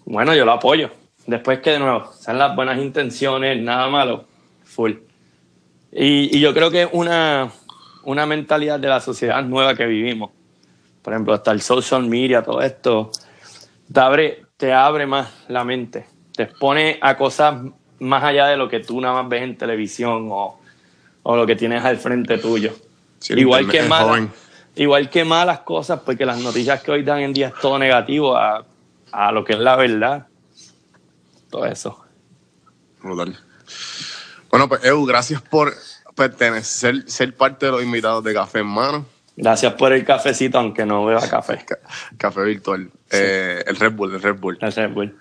Bueno, 0.06 0.34
yo 0.36 0.46
lo 0.46 0.54
apoyo. 0.54 0.92
Después 1.26 1.60
que 1.60 1.72
de 1.72 1.80
nuevo, 1.80 2.12
sean 2.14 2.38
las 2.38 2.56
buenas 2.56 2.78
intenciones, 2.78 3.60
nada 3.62 3.90
malo, 3.90 4.26
full. 4.64 4.94
Y, 5.92 6.38
y 6.38 6.40
yo 6.40 6.54
creo 6.54 6.70
que 6.70 6.88
una, 6.92 7.50
una 8.04 8.26
mentalidad 8.26 8.80
de 8.80 8.88
la 8.88 9.00
sociedad 9.00 9.44
nueva 9.44 9.76
que 9.76 9.86
vivimos 9.86 10.32
por 11.06 11.14
ejemplo, 11.14 11.36
hasta 11.36 11.52
el 11.52 11.62
social 11.62 12.02
media, 12.08 12.42
todo 12.42 12.64
esto, 12.64 13.12
te 13.94 14.00
abre, 14.00 14.44
te 14.58 14.74
abre 14.74 15.06
más 15.06 15.32
la 15.50 15.64
mente, 15.64 16.08
te 16.36 16.44
expone 16.44 16.98
a 17.00 17.16
cosas 17.16 17.62
más 18.00 18.24
allá 18.24 18.48
de 18.48 18.58
lo 18.58 18.70
que 18.70 18.80
tú 18.80 19.02
nada 19.02 19.22
más 19.22 19.30
ves 19.30 19.44
en 19.44 19.58
televisión 19.58 20.30
o, 20.32 20.60
o 21.24 21.36
lo 21.36 21.46
que 21.46 21.56
tienes 21.56 21.84
al 21.84 21.98
frente 21.98 22.38
tuyo. 22.38 22.74
igual, 23.30 23.68
que 23.68 23.82
malas, 23.84 24.30
igual 24.76 25.10
que 25.10 25.26
malas 25.26 25.60
cosas, 25.60 26.02
porque 26.06 26.26
las 26.26 26.40
noticias 26.40 26.82
que 26.82 26.92
hoy 26.92 27.04
dan 27.04 27.20
en 27.20 27.34
día 27.34 27.48
es 27.48 27.56
todo 27.56 27.80
negativo 27.80 28.36
a, 28.36 28.66
a 29.12 29.32
lo 29.32 29.44
que 29.44 29.54
es 29.54 29.60
la 29.60 29.76
verdad. 29.76 30.28
Todo 31.50 31.66
eso. 31.66 32.06
Bueno, 33.02 34.68
pues 34.68 34.84
Edu, 34.84 35.06
gracias 35.06 35.42
por 35.42 35.74
pertenecer, 36.16 37.10
ser 37.10 37.36
parte 37.36 37.68
de 37.68 37.72
los 37.72 37.84
invitados 37.84 38.24
de 38.24 38.34
Café 38.34 38.60
en 38.60 38.68
Mano. 38.68 39.06
Gracias 39.38 39.74
por 39.74 39.92
el 39.92 40.06
cafecito, 40.06 40.58
aunque 40.58 40.86
no 40.86 41.06
beba 41.06 41.28
café. 41.28 41.66
café 42.18 42.42
virtual. 42.44 42.90
Eh, 43.12 43.64
el 43.68 43.76
Red 43.76 43.92
Bull, 43.92 44.16
el 44.16 44.22
Red 44.22 44.40
Bull. 44.40 44.58
El 44.62 44.72
Red 44.72 44.92
Bull. 44.92 45.20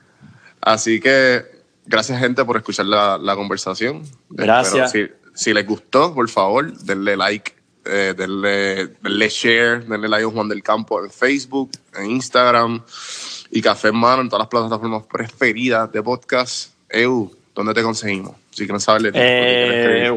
Así 0.60 1.00
que 1.00 1.53
gracias, 1.86 2.18
gente, 2.18 2.44
por 2.44 2.56
escuchar 2.56 2.86
la, 2.86 3.18
la 3.18 3.34
conversación. 3.34 4.02
Gracias. 4.30 4.92
Si, 4.92 5.06
si, 5.34 5.52
les 5.52 5.66
gustó, 5.66 6.14
por 6.14 6.28
favor, 6.28 6.72
denle 6.78 7.16
like, 7.16 7.52
eh, 7.84 8.14
denle, 8.16 8.88
denle, 9.02 9.28
share, 9.28 9.84
denle 9.84 10.08
like 10.08 10.26
a 10.26 10.30
Juan 10.30 10.48
del 10.48 10.62
Campo 10.62 11.02
en 11.02 11.10
Facebook, 11.10 11.70
en 11.96 12.10
Instagram 12.10 12.82
y 13.50 13.60
Café 13.60 13.88
en 13.88 13.96
Mano 13.96 14.22
en 14.22 14.28
todas 14.28 14.42
las 14.42 14.48
plataformas 14.48 15.04
preferidas 15.04 15.90
de 15.92 16.02
podcast. 16.02 16.72
EU, 16.88 17.30
¿dónde 17.54 17.74
te 17.74 17.82
conseguimos? 17.82 18.36
Si 18.50 18.64
quieren 18.64 18.80
saber 18.80 19.12
eh, 19.14 20.10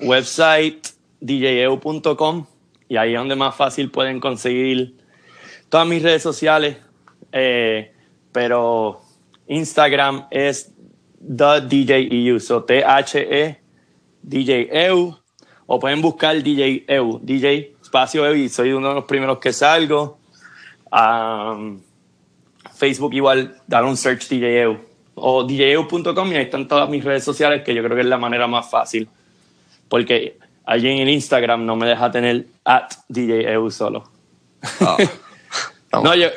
website 0.00 0.88
djeu.com 1.20 2.46
y 2.88 2.96
ahí 2.96 3.14
es 3.14 3.18
donde 3.18 3.36
más 3.36 3.54
fácil 3.56 3.90
pueden 3.90 4.20
conseguir 4.20 4.96
todas 5.68 5.86
mis 5.86 6.02
redes 6.02 6.22
sociales. 6.22 6.76
Eh, 7.32 7.92
pero 8.30 9.00
Instagram 9.46 10.26
es 10.30 10.72
The 11.26 11.66
DJ 11.68 12.08
EU, 12.10 12.38
so 12.38 12.62
T-H-E 12.62 13.58
DJ 14.22 14.68
EU, 14.88 15.14
o 15.66 15.78
pueden 15.78 16.00
buscar 16.00 16.42
DJ 16.42 16.84
EU, 16.88 17.18
DJ 17.22 17.74
espacio 17.82 18.26
EU, 18.26 18.34
y 18.34 18.48
soy 18.48 18.72
uno 18.72 18.88
de 18.88 18.94
los 18.94 19.04
primeros 19.04 19.38
que 19.38 19.52
salgo. 19.52 20.18
Facebook 22.74 23.14
igual, 23.14 23.56
dar 23.66 23.84
un 23.84 23.96
search 23.96 24.28
DJEU. 24.28 24.78
O 25.14 25.44
DJEU.com 25.44 26.32
y 26.32 26.36
ahí 26.36 26.42
están 26.44 26.66
todas 26.66 26.88
mis 26.88 27.04
redes 27.04 27.24
sociales, 27.24 27.62
que 27.64 27.74
yo 27.74 27.82
creo 27.82 27.94
que 27.94 28.02
es 28.02 28.08
la 28.08 28.18
manera 28.18 28.46
más 28.46 28.68
fácil. 28.68 29.08
Porque 29.88 30.38
alguien 30.64 30.98
en 30.98 31.08
Instagram 31.08 31.64
no 31.64 31.76
me 31.76 31.86
deja 31.86 32.10
tener 32.10 32.46
at 32.64 32.90
DJEU 33.08 33.70
solo. 33.70 34.04
Ah. 34.80 34.96
no, 35.92 36.14
yo, 36.14 36.28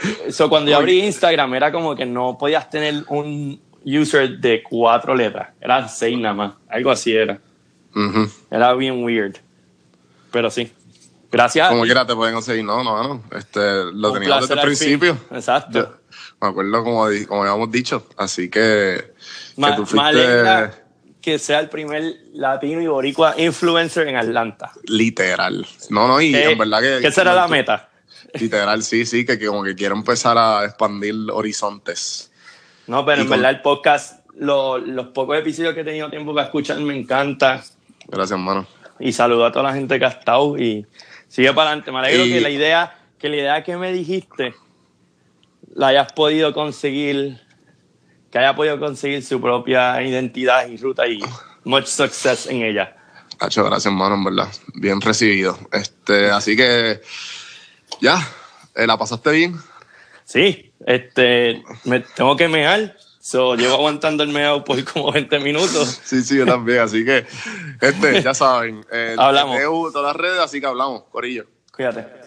cuando 0.49 0.69
yo 0.69 0.77
abrí 0.77 1.01
Instagram 1.01 1.55
era 1.55 1.71
como 1.71 1.95
que 1.95 2.05
no 2.05 2.37
podías 2.37 2.69
tener 2.69 3.03
un 3.09 3.59
user 3.85 4.39
de 4.39 4.63
cuatro 4.63 5.15
letras. 5.15 5.49
Eran 5.59 5.89
seis 5.89 6.17
nada 6.17 6.33
más. 6.33 6.53
Algo 6.69 6.91
así 6.91 7.15
era. 7.15 7.39
Era 8.51 8.73
bien 8.73 9.03
weird. 9.03 9.37
Pero 10.31 10.51
sí. 10.51 10.71
Gracias. 11.31 11.69
Como 11.69 11.83
quiera 11.83 12.05
te 12.05 12.15
pueden 12.15 12.33
conseguir. 12.33 12.63
No, 12.63 12.83
no, 12.83 13.03
no. 13.03 13.23
Este, 13.37 13.85
lo 13.93 14.13
teníamos 14.13 14.47
desde 14.47 14.53
el 14.61 14.65
principio. 14.65 15.17
Exacto. 15.31 15.97
me 16.41 16.47
acuerdo 16.47 16.83
como, 16.83 17.07
como 17.27 17.41
habíamos 17.41 17.71
dicho. 17.71 18.07
Así 18.17 18.49
que, 18.49 19.13
que 19.55 19.71
tú 19.75 19.85
fuiste... 19.85 20.71
que 21.21 21.39
sea 21.39 21.59
el 21.59 21.69
primer 21.69 22.15
latino 22.33 22.81
y 22.81 22.87
boricua 22.87 23.35
influencer 23.37 24.07
en 24.07 24.15
Atlanta. 24.15 24.71
Literal. 24.85 25.67
No, 25.89 26.07
no, 26.07 26.21
y 26.21 26.33
en 26.33 26.57
verdad 26.57 26.81
que... 26.81 26.99
¿Qué 27.01 27.11
será 27.11 27.33
la 27.33 27.47
meta? 27.47 27.89
Literal, 28.33 28.83
sí, 28.83 29.05
sí, 29.05 29.25
que, 29.25 29.43
como 29.45 29.63
que 29.63 29.75
quiero 29.75 29.95
empezar 29.95 30.37
a 30.37 30.65
expandir 30.65 31.15
horizontes. 31.31 32.31
No, 32.87 33.05
pero 33.05 33.21
en 33.21 33.29
verdad 33.29 33.51
el 33.51 33.61
podcast, 33.61 34.25
los 34.35 35.07
pocos 35.13 35.37
episodios 35.37 35.73
que 35.73 35.81
he 35.81 35.85
tenido 35.85 36.09
tiempo 36.09 36.33
para 36.33 36.47
escuchar 36.47 36.79
me 36.79 36.97
encanta. 36.97 37.63
Gracias, 38.07 38.31
hermano. 38.31 38.65
Y 38.99 39.11
saludo 39.11 39.45
a 39.45 39.51
toda 39.51 39.63
la 39.63 39.73
gente 39.73 39.99
que 39.99 40.05
ha 40.05 40.09
estado 40.09 40.57
y 40.57 40.85
sigue 41.27 41.53
para 41.53 41.69
adelante. 41.69 41.91
Me 41.91 41.99
alegro 41.99 42.23
que 42.23 42.41
la 42.41 42.49
idea 42.49 42.97
que 43.17 43.29
la 43.29 43.35
idea 43.35 43.63
que 43.63 43.77
me 43.77 43.91
dijiste 43.91 44.53
la 45.73 45.87
hayas 45.87 46.13
podido 46.13 46.53
conseguir, 46.53 47.39
que 48.31 48.39
haya 48.39 48.55
podido 48.55 48.79
conseguir 48.79 49.23
su 49.23 49.41
propia 49.41 50.01
identidad 50.01 50.67
y 50.67 50.77
ruta 50.77 51.07
y 51.07 51.19
much 51.63 51.85
success 51.85 52.47
en 52.47 52.63
ella. 52.63 52.95
Muchas 53.39 53.65
gracias, 53.65 53.85
hermano, 53.85 54.15
en 54.15 54.23
verdad. 54.23 54.47
Bien 54.73 54.99
recibido. 54.99 55.57
Este, 55.71 56.31
así 56.31 56.55
que 56.55 57.01
ya, 58.01 58.27
eh, 58.75 58.87
¿la 58.87 58.97
pasaste 58.97 59.31
bien? 59.31 59.55
Sí, 60.27 60.73
este, 60.85 61.63
me 61.85 62.01
tengo 62.01 62.35
que 62.35 62.49
mear. 62.49 62.97
So, 63.21 63.55
llevo 63.55 63.75
aguantando 63.75 64.23
el 64.23 64.29
meado 64.29 64.61
por 64.65 64.83
como 64.83 65.13
20 65.13 65.39
minutos. 65.39 66.01
Sí, 66.03 66.21
sí, 66.21 66.37
yo 66.37 66.45
también. 66.45 66.79
Así 66.79 67.05
que, 67.05 67.25
este, 67.79 68.21
ya 68.21 68.33
saben. 68.33 68.85
Eh, 68.91 69.15
hablamos. 69.17 69.57
todas 69.93 70.13
las 70.13 70.15
redes, 70.17 70.39
así 70.39 70.59
que 70.59 70.65
hablamos, 70.67 71.03
Corillo. 71.03 71.45
Cuídate. 71.73 72.26